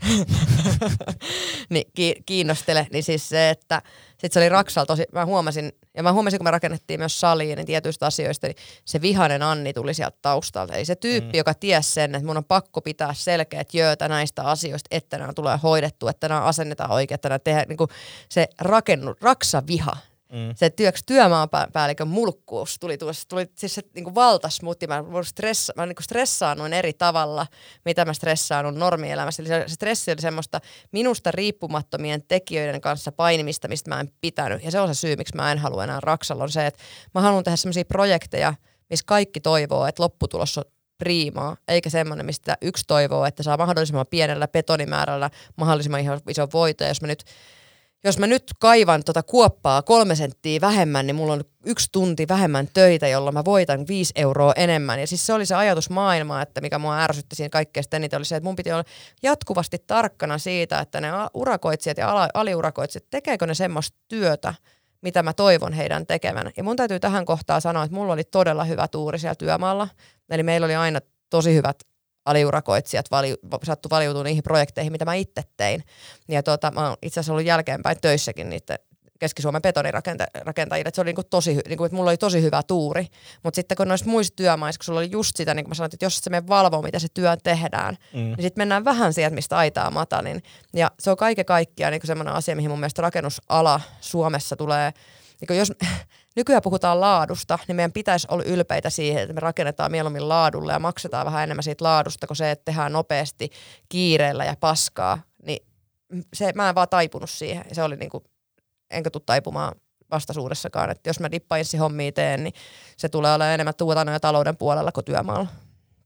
niin, 1.71 1.85
ki- 1.95 2.23
kiinnostele. 2.27 2.87
Niin 2.93 3.05
siis 3.05 3.29
se, 3.29 3.51
että 3.51 3.83
sit 4.23 4.33
se 4.33 4.41
oli 4.41 4.49
Raksalla 4.49 4.87
tosi, 4.87 5.05
mä 5.13 5.27
huomasin, 5.27 5.73
ja 5.97 6.03
mä 6.03 6.13
huomasin, 6.13 6.39
kun 6.39 6.47
me 6.47 6.51
rakennettiin 6.51 7.01
myös 7.01 7.21
saliin 7.21 7.57
niin 7.57 7.67
tietyistä 7.67 8.07
asioista, 8.07 8.47
niin 8.47 8.57
se 8.85 9.01
vihainen 9.01 9.43
Anni 9.43 9.73
tuli 9.73 9.95
sieltä 9.95 10.19
taustalta. 10.23 10.75
Eli 10.75 10.85
se 10.85 10.97
tyyppi, 10.97 11.33
mm. 11.33 11.37
joka 11.37 11.55
tiesi 11.55 11.93
sen, 11.93 12.15
että 12.15 12.27
mun 12.27 12.37
on 12.37 12.45
pakko 12.45 12.81
pitää 12.81 13.15
selkeät 13.15 13.75
jöötä 13.75 14.09
näistä 14.09 14.43
asioista, 14.43 14.89
että 14.91 15.19
nämä 15.19 15.33
tulee 15.33 15.59
hoidettu, 15.63 16.09
että 16.09 16.29
nämä 16.29 16.41
asennetaan 16.41 16.91
oikein, 16.91 17.15
että 17.15 17.29
nämä 17.29 17.39
tehdään, 17.39 17.69
niin 17.69 17.77
kuin 17.77 17.91
se 18.29 18.49
rakennu, 18.61 19.15
raksaviha, 19.21 19.97
Mm. 20.33 20.55
Se 20.55 20.71
työks 20.71 21.03
työmaanpäällikön 21.07 22.09
mulkkuus 22.09 22.79
tuli, 22.79 22.99
tuli, 22.99 23.13
tuli 23.29 23.47
siis 23.55 23.75
se 23.75 23.83
niin 23.95 24.15
valtasmutti. 24.15 24.87
Mä, 24.87 25.05
stressa, 25.25 25.73
mä 25.77 25.87
niin 25.87 25.97
stressaannuin 26.01 26.73
eri 26.73 26.93
tavalla, 26.93 27.47
mitä 27.85 28.05
mä 28.05 28.13
stressaannut 28.13 28.75
normielämässä. 28.75 29.43
Eli 29.43 29.49
se, 29.49 29.65
se 29.67 29.75
stressi 29.75 30.11
oli 30.11 30.21
semmoista 30.21 30.61
minusta 30.93 31.31
riippumattomien 31.31 32.23
tekijöiden 32.29 32.81
kanssa 32.81 33.13
painimista, 33.13 33.69
mistä 33.69 33.91
mä 33.91 34.01
en 34.01 34.13
pitänyt. 34.21 34.65
Ja 34.65 34.71
se 34.71 34.81
on 34.81 34.95
se 34.95 35.01
syy, 35.01 35.17
miksi 35.17 35.37
mä 35.37 35.53
en 35.53 35.59
halua 35.59 35.85
enää 35.85 36.01
Raksalla, 36.01 36.43
on 36.43 36.51
se, 36.51 36.67
että 36.67 36.83
mä 37.15 37.21
haluan 37.21 37.45
tehdä 37.45 37.57
semmoisia 37.57 37.85
projekteja, 37.85 38.55
missä 38.91 39.05
kaikki 39.07 39.41
toivoo, 39.41 39.87
että 39.87 40.03
lopputulos 40.03 40.59
on 40.59 40.65
priimaa, 40.99 41.57
eikä 41.69 41.91
semmoinen, 41.91 42.27
mistä 42.27 42.57
yksi 42.63 42.85
toivoo, 42.87 43.25
että 43.25 43.43
saa 43.43 43.57
mahdollisimman 43.57 44.07
pienellä 44.11 44.49
betonimäärällä 44.49 45.31
mahdollisimman 45.57 46.01
iso 46.29 46.49
voito. 46.53 46.85
Ja 46.85 46.91
jos 46.91 47.01
mä 47.01 47.07
nyt 47.07 47.25
jos 48.05 48.19
mä 48.19 48.27
nyt 48.27 48.43
kaivan 48.59 49.05
tota 49.05 49.23
kuoppaa 49.23 49.83
kolme 49.83 50.15
senttiä 50.15 50.61
vähemmän, 50.61 51.07
niin 51.07 51.17
mulla 51.17 51.33
on 51.33 51.45
yksi 51.67 51.89
tunti 51.93 52.29
vähemmän 52.29 52.69
töitä, 52.75 53.09
jolla 53.09 53.33
mä 53.33 53.45
voitan 53.45 53.87
viisi 53.89 54.13
euroa 54.17 54.53
enemmän. 54.57 55.01
Ja 55.01 55.07
siis 55.07 55.27
se 55.27 55.33
oli 55.33 55.47
se 55.47 55.55
ajatus 55.55 55.91
maailmaa, 55.91 56.43
että 56.43 56.61
mikä 56.61 56.79
mua 56.79 57.03
ärsytti 57.03 57.37
siinä 57.37 57.49
kaikkein 57.49 57.85
eniten, 57.93 58.17
oli 58.17 58.25
se, 58.25 58.37
että 58.37 58.49
mun 58.49 58.57
piti 58.57 58.73
olla 58.73 58.85
jatkuvasti 59.23 59.79
tarkkana 59.87 60.39
siitä, 60.39 60.81
että 60.81 61.01
ne 61.01 61.09
urakoitsijat 61.35 61.99
ja 61.99 62.29
aliurakoitsijat, 62.35 63.05
tekeekö 63.11 63.47
ne 63.47 63.55
semmoista 63.55 63.99
työtä, 64.09 64.55
mitä 65.03 65.23
mä 65.23 65.33
toivon 65.33 65.73
heidän 65.73 66.07
tekevän. 66.07 66.51
Ja 66.57 66.65
mun 66.65 66.77
täytyy 66.77 67.01
tähän 67.01 67.25
kohtaan 67.25 67.61
sanoa, 67.61 67.85
että 67.85 67.95
mulla 67.95 68.13
oli 68.13 68.25
todella 68.25 68.65
hyvä 68.65 68.89
tuuri 68.89 69.19
siellä 69.19 69.35
työmaalla. 69.35 69.89
Eli 70.31 70.43
meillä 70.43 70.65
oli 70.65 70.75
aina 70.75 71.01
tosi 71.31 71.55
hyvät 71.55 71.77
aliurakoitsijat 72.25 73.11
vali, 73.11 73.35
sattu 73.65 73.91
valiutua 73.91 74.23
niihin 74.23 74.43
projekteihin, 74.43 74.93
mitä 74.93 75.05
mä 75.05 75.15
itse 75.15 75.43
tein. 75.57 75.85
Ja 76.29 76.43
tota, 76.43 76.71
mä 76.71 76.89
oon 76.89 76.97
itse 77.03 77.21
asiassa 77.21 77.33
ollut 77.33 77.47
jälkeenpäin 77.47 77.97
töissäkin 78.01 78.51
niiden 78.51 78.79
Keski-Suomen 79.23 79.63
betonirakentajille, 79.63 80.89
että 80.89 80.95
se 80.95 81.01
oli 81.01 81.09
niinku 81.09 81.25
tosi, 81.25 81.59
niinku, 81.69 81.85
että 81.85 81.97
mulla 81.97 82.11
oli 82.11 82.17
tosi 82.17 82.43
hyvä 82.43 82.63
tuuri. 82.63 83.07
Mutta 83.43 83.57
sitten 83.57 83.77
kun 83.77 83.89
noissa 83.89 84.11
muissa 84.11 84.37
työmaissa, 84.37 84.79
kun 84.79 84.85
sulla 84.85 85.01
oli 85.01 85.11
just 85.11 85.37
sitä, 85.37 85.55
niin 85.55 85.65
kuin 85.65 85.71
mä 85.71 85.75
sanoin, 85.75 85.91
että 85.95 86.05
jos 86.05 86.19
se 86.19 86.31
me 86.31 86.47
valvoo, 86.47 86.83
mitä 86.83 86.99
se 86.99 87.09
työ 87.15 87.37
tehdään, 87.43 87.97
mm. 88.13 88.19
niin 88.19 88.43
sitten 88.43 88.61
mennään 88.61 88.85
vähän 88.85 89.13
sieltä, 89.13 89.35
mistä 89.35 89.57
aitaa 89.57 89.91
matalin. 89.91 90.43
Ja 90.75 90.91
se 91.01 91.11
on 91.11 91.17
kaiken 91.17 91.45
kaikkiaan 91.45 91.93
niin 91.93 92.01
semmoinen 92.05 92.35
asia, 92.35 92.57
mihin 92.57 92.71
mun 92.71 92.81
mielestä 92.81 93.03
rakennusala 93.03 93.81
Suomessa 94.01 94.57
tulee, 94.57 94.93
niin 95.41 95.59
jos 95.59 95.73
nykyään 96.37 96.63
puhutaan 96.63 97.01
laadusta, 97.01 97.59
niin 97.69 97.77
meidän 97.77 97.93
pitäisi 97.93 98.27
olla 98.31 98.45
ylpeitä 98.45 98.91
siihen, 98.91 99.23
että 99.23 99.35
me 99.35 99.41
rakennetaan 99.41 99.91
mieluummin 99.91 100.29
laadulle 100.29 100.73
ja 100.73 100.79
maksetaan 100.79 101.27
vähän 101.27 101.43
enemmän 101.43 101.63
siitä 101.63 101.85
laadusta, 101.85 102.27
kuin 102.27 102.37
se, 102.37 102.51
että 102.51 102.65
tehdään 102.65 102.93
nopeasti 102.93 103.51
kiireellä 103.89 104.45
ja 104.45 104.57
paskaa. 104.61 105.19
Niin 105.47 105.67
se, 106.35 106.53
mä 106.55 106.69
en 106.69 106.75
vaan 106.75 106.89
taipunut 106.89 107.31
siihen. 107.31 107.65
Se 107.73 107.83
oli 107.83 107.97
niinku, 107.97 108.25
enkä 108.91 109.11
tule 109.11 109.23
taipumaan 109.27 109.75
vastaisuudessakaan. 110.11 110.91
Että 110.91 111.09
jos 111.11 111.21
mä 111.21 111.31
dippainsi 111.31 111.77
hommia 111.77 112.13
teen, 112.13 112.45
niin 112.45 112.55
se 112.97 113.09
tulee 113.09 113.35
olla 113.35 113.53
enemmän 113.53 113.75
tuotannon 113.75 114.13
ja 114.13 114.21
talouden 114.21 114.57
puolella 114.57 114.93
kuin 114.93 115.05
työmaalla. 115.05 115.47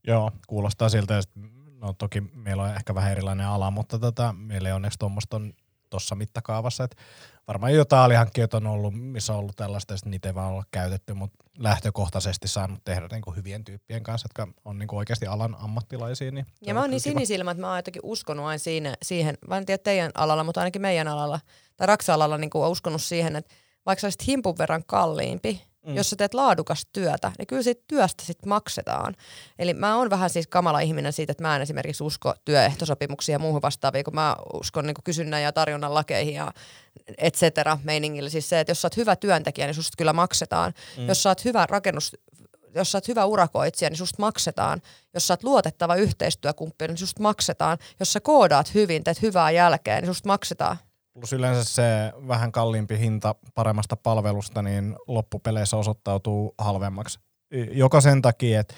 Joo, 0.07 0.31
kuulostaa 0.47 0.89
siltä, 0.89 1.21
no 1.81 1.93
toki 1.93 2.21
meillä 2.21 2.63
on 2.63 2.69
ehkä 2.69 2.95
vähän 2.95 3.11
erilainen 3.11 3.47
ala, 3.47 3.71
mutta 3.71 3.99
tota, 3.99 4.33
meillä 4.37 4.69
ei 4.69 4.73
onneksi 4.73 4.99
tuommoista 4.99 5.41
tuossa 5.89 6.15
mittakaavassa. 6.15 6.83
Et 6.83 6.95
varmaan 7.47 7.73
jotain 7.73 8.03
alihankkijoita 8.03 8.57
on 8.57 8.67
ollut, 8.67 8.93
missä 8.93 9.33
on 9.33 9.39
ollut 9.39 9.55
tällaista, 9.55 9.93
että 9.93 10.09
niitä 10.09 10.29
ei 10.29 10.35
vaan 10.35 10.51
olla 10.51 10.63
käytetty, 10.71 11.13
mutta 11.13 11.45
lähtökohtaisesti 11.57 12.47
saanut 12.47 12.79
tehdä 12.85 13.07
niin 13.11 13.21
kuin 13.21 13.35
hyvien 13.35 13.63
tyyppien 13.63 14.03
kanssa, 14.03 14.25
jotka 14.25 14.53
on 14.65 14.79
niin 14.79 14.87
kuin 14.87 14.97
oikeasti 14.97 15.27
alan 15.27 15.55
ammattilaisia. 15.59 16.31
Niin 16.31 16.45
ja 16.61 16.73
mä 16.73 16.81
oon 16.81 16.89
niin 16.89 17.01
sinisilmä, 17.01 17.51
että 17.51 17.61
mä 17.61 17.69
oon 17.69 17.77
jotenkin 17.77 18.01
uskonut 18.05 18.45
aina 18.45 18.57
siinä, 18.57 18.95
siihen, 19.01 19.37
mä 19.47 19.57
en 19.57 19.65
tiedä 19.65 19.83
teidän 19.83 20.11
alalla, 20.15 20.43
mutta 20.43 20.61
ainakin 20.61 20.81
meidän 20.81 21.07
alalla, 21.07 21.39
tai 21.77 21.87
Raksa-alalla 21.87 22.37
niin 22.37 22.49
kuin 22.49 22.69
uskonut 22.69 23.01
siihen, 23.01 23.35
että 23.35 23.53
vaikka 23.85 24.01
sä 24.01 24.07
olisit 24.07 24.27
himpun 24.27 24.57
verran 24.57 24.83
kalliimpi, 24.87 25.61
mm. 25.87 25.95
jos 25.95 26.09
sä 26.09 26.15
teet 26.15 26.33
laadukasta 26.33 26.89
työtä, 26.93 27.31
niin 27.37 27.47
kyllä 27.47 27.63
siitä 27.63 27.83
työstä 27.87 28.23
sitten 28.25 28.49
maksetaan. 28.49 29.15
Eli 29.59 29.73
mä 29.73 29.97
oon 29.97 30.09
vähän 30.09 30.29
siis 30.29 30.47
kamala 30.47 30.79
ihminen 30.79 31.13
siitä, 31.13 31.31
että 31.31 31.43
mä 31.43 31.55
en 31.55 31.61
esimerkiksi 31.61 32.03
usko 32.03 32.33
työehtosopimuksia 32.45 33.35
ja 33.35 33.39
muuhun 33.39 33.61
vastaavia, 33.61 34.03
kun 34.03 34.15
mä 34.15 34.35
uskon 34.53 34.85
niin 34.85 34.95
kysynnän 35.03 35.41
ja 35.41 35.51
tarjonnan 35.51 35.93
lakeihin 35.93 36.33
ja 36.33 36.51
et 37.17 37.35
cetera 37.35 37.77
meiningillä. 37.83 38.29
Siis 38.29 38.49
se, 38.49 38.59
että 38.59 38.71
jos 38.71 38.81
sä 38.81 38.85
oot 38.85 38.97
hyvä 38.97 39.15
työntekijä, 39.15 39.67
niin 39.67 39.75
susta 39.75 39.97
kyllä 39.97 40.13
maksetaan. 40.13 40.73
Mm. 40.97 41.07
Jos 41.07 41.23
sä 41.23 41.29
oot 41.29 41.45
hyvä 41.45 41.65
rakennus, 41.69 42.17
jos 42.75 42.91
sä 42.91 42.97
oot 42.97 43.07
hyvä 43.07 43.25
urakoitsija, 43.25 43.89
niin 43.89 43.97
susta 43.97 44.15
maksetaan. 44.19 44.81
Jos 45.13 45.27
sä 45.27 45.33
oot 45.33 45.43
luotettava 45.43 45.95
yhteistyökumppani, 45.95 46.87
niin 46.87 46.97
susta 46.97 47.23
maksetaan. 47.23 47.77
Jos 47.99 48.13
sä 48.13 48.19
koodaat 48.19 48.73
hyvin, 48.73 49.03
teet 49.03 49.21
hyvää 49.21 49.51
jälkeen, 49.51 50.01
niin 50.01 50.13
susta 50.13 50.27
maksetaan. 50.27 50.77
Plus 51.19 51.33
yleensä 51.33 51.63
se 51.63 52.13
vähän 52.27 52.51
kalliimpi 52.51 52.99
hinta 52.99 53.35
paremmasta 53.55 53.95
palvelusta, 53.95 54.61
niin 54.61 54.95
loppupeleissä 55.07 55.77
osoittautuu 55.77 56.55
halvemmaksi. 56.57 57.19
Joka 57.71 58.01
sen 58.01 58.21
takia, 58.21 58.59
että 58.59 58.73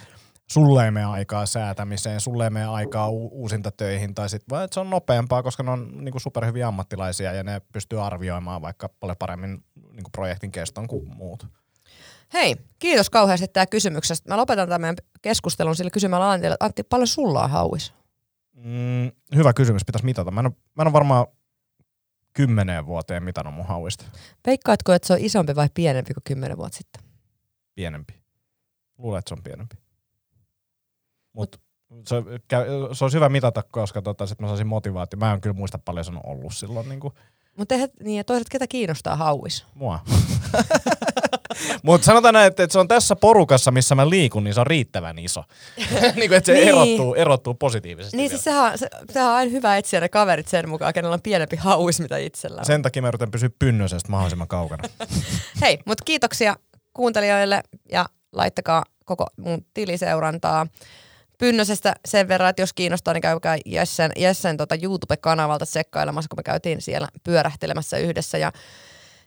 sulle 0.52 0.86
ei 0.86 0.91
mene 0.91 1.06
aikaa 1.06 1.45
säätämiseen, 1.45 2.22
sulle 2.22 2.44
ei 2.44 2.49
mene 2.49 2.66
aikaa 2.66 3.10
u- 3.10 3.30
uusinta 3.32 3.72
töihin, 3.72 4.16
tai 4.16 4.30
sitten 4.30 4.45
vaan, 4.49 4.64
että 4.64 4.74
se 4.74 4.80
on 4.80 4.90
nopeampaa, 4.90 5.44
koska 5.44 5.64
ne 5.64 5.72
on 5.72 5.91
niin 6.03 6.11
kuin 6.11 6.22
superhyviä 6.22 6.68
ammattilaisia 6.68 7.34
ja 7.34 7.44
ne 7.44 7.61
pystyy 7.74 8.06
arvioimaan 8.06 8.61
vaikka 8.61 8.90
paljon 8.99 9.18
paremmin 9.18 9.64
niin 9.76 10.03
kuin 10.03 10.11
projektin 10.11 10.52
keston 10.52 10.88
kuin 10.88 11.18
muut. 11.18 11.48
Hei, 12.34 12.56
kiitos 12.80 13.10
kauheasti 13.10 13.48
tämä 13.48 13.66
kysymyksestä. 13.66 14.30
Mä 14.30 14.38
lopetan 14.38 14.70
tämän 14.70 14.95
keskustelun 15.22 15.76
sillä 15.76 15.91
kysymällä 15.91 16.32
Antille, 16.32 16.53
että 16.53 16.66
Antti, 16.66 16.84
paljon 16.84 17.07
sulla 17.07 17.44
on 17.44 17.49
hauis? 17.49 17.94
Mm, 18.56 19.11
hyvä 19.36 19.53
kysymys, 19.53 19.86
pitäisi 19.86 20.06
mitata. 20.06 20.32
Mä 20.32 20.40
en, 20.40 20.45
ole, 20.45 20.53
mä 20.76 20.84
en 20.84 20.88
ole 20.88 20.94
varmaan 20.94 21.28
kymmeneen 22.40 22.86
vuoteen 22.86 23.24
mitannut 23.24 23.53
mun 23.53 23.66
hauista. 23.66 24.06
Veikkaatko, 24.48 24.94
että 24.94 25.07
se 25.07 25.14
on 25.14 25.20
isompi 25.20 25.56
vai 25.56 25.70
pienempi 25.74 26.14
kuin 26.14 26.24
kymmenen 26.24 26.57
vuotta 26.57 26.78
sitten? 26.78 27.03
Pienempi. 27.76 28.14
Luulen, 28.98 29.20
että 29.20 29.30
se 29.30 29.36
on 29.36 29.44
pienempi. 29.44 29.76
Mut 31.34 31.61
se, 32.06 32.16
se 32.94 33.03
olisi 33.03 33.18
hyvä 33.18 33.30
mitata, 33.30 33.64
koska 33.64 34.02
tota, 34.02 34.28
sit 34.28 34.40
mä 34.40 34.48
saisin 34.48 34.68
motivaatio. 34.68 35.20
Mä 35.20 35.34
en 35.34 35.41
kyllä 35.41 35.56
muista 35.56 35.78
paljon 35.78 36.06
se 36.06 36.11
on 36.11 36.22
ollut 36.24 36.53
silloin. 36.53 36.90
Niin 36.90 36.99
kuin. 36.99 37.14
Mutta 37.60 37.76
niin, 38.03 38.18
ja 38.18 38.23
toisaalta 38.23 38.49
ketä 38.52 38.68
kiinnostaa 38.68 39.15
hauis? 39.15 39.65
Mua. 39.76 39.99
Mutta 41.84 42.06
sanotaan 42.06 42.34
näin, 42.34 42.48
että, 42.48 42.64
että 42.64 42.73
se 42.73 42.80
on 42.80 42.88
tässä 42.88 43.15
porukassa, 43.15 43.72
missä 43.72 43.95
mä 43.95 44.10
liikun, 44.10 44.44
niin 44.44 44.53
se 44.53 44.60
on 44.60 44.68
riittävän 44.68 45.19
iso. 45.19 45.44
niin 46.15 46.30
kuin, 46.30 46.34
että 46.34 46.45
se 46.45 46.53
niin. 46.53 46.68
erottuu, 46.68 47.15
erottuu 47.15 47.53
positiivisesti. 47.53 48.18
Niin, 48.18 48.30
siis 48.30 48.44
sehän, 48.44 48.77
se, 48.77 48.90
sehän 49.14 49.30
on 49.30 49.36
aina 49.36 49.52
hyvä 49.52 49.77
etsiä 49.77 49.99
ne 49.99 50.10
kaverit 50.10 50.48
sen 50.48 50.69
mukaan, 50.69 50.94
kenellä 50.94 51.14
on 51.14 51.22
pienempi 51.22 51.56
hauis 51.56 51.99
mitä 51.99 52.18
itsellä 52.18 52.64
Sen 52.64 52.81
takia 52.81 53.02
mä 53.02 53.07
yritän 53.07 53.31
pysyä 53.31 53.49
pynnöisestä 53.60 54.10
mahdollisimman 54.10 54.48
kaukana. 54.48 54.84
Hei, 55.61 55.80
mutta 55.86 56.03
kiitoksia 56.06 56.56
kuuntelijoille 56.94 57.64
ja 57.91 58.06
laittakaa 58.31 58.84
koko 59.06 59.26
mun 59.38 59.65
tiliseurantaa. 59.73 60.68
Pynnösestä 61.40 61.95
sen 62.06 62.28
verran, 62.28 62.49
että 62.49 62.61
jos 62.61 62.74
kiinnostaa, 62.74 63.14
niin 63.14 63.22
käykää 63.22 63.57
Jessen, 63.66 64.11
Jessen 64.16 64.57
tota 64.57 64.76
YouTube-kanavalta 64.76 65.66
tsekkailemassa, 65.66 66.28
kun 66.30 66.40
me 66.40 66.44
käytiin 66.44 66.82
siellä 66.82 67.07
pyörähtelemässä 67.24 67.98
yhdessä. 67.98 68.38
Ja 68.38 68.52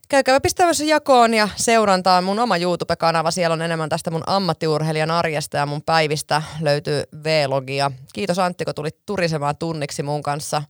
käykää 0.09 0.40
pistämässä 0.40 0.84
jakoon 0.84 1.34
ja 1.34 1.48
seurantaan 1.56 2.24
mun 2.24 2.39
oma 2.39 2.56
YouTube-kanava. 2.56 3.30
Siellä 3.30 3.55
on 3.55 3.62
enemmän 3.62 3.89
tästä 3.89 4.10
mun 4.10 4.22
ammattiurheilijan 4.26 5.10
arjesta 5.10 5.56
ja 5.56 5.66
mun 5.66 5.82
päivistä 5.82 6.43
löytyy 6.60 7.02
V-logia. 7.24 7.90
Kiitos 8.12 8.39
Antti, 8.39 8.64
kun 8.64 8.74
tulit 8.74 8.97
turisemaan 9.06 9.56
tunniksi 9.56 10.02
mun 10.02 10.22
kanssa. 10.22 10.62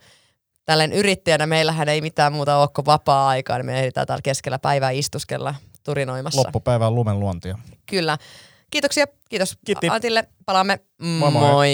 Tälleen 0.64 0.92
yrittäjänä 0.92 1.46
meillähän 1.46 1.88
ei 1.88 2.00
mitään 2.00 2.32
muuta 2.32 2.56
ole 2.56 2.68
kuin 2.74 2.86
vapaa-aikaa, 2.86 3.58
niin 3.58 3.66
me 3.66 3.78
ehditään 3.78 4.06
täällä 4.06 4.22
keskellä 4.22 4.58
päivää 4.58 4.90
istuskella 4.90 5.54
turinoimassa. 5.84 6.38
Loppupäivää 6.38 6.90
lumen 6.90 7.20
luontia. 7.20 7.58
Kyllä. 7.86 8.18
Kiitoksia. 8.72 9.06
Kiitos 9.28 9.58
Kiitti. 9.64 9.88
Antille. 9.88 10.24
Palaamme. 10.46 10.80
Moi 11.02 11.30
moi. 11.30 11.42
moi. 11.42 11.66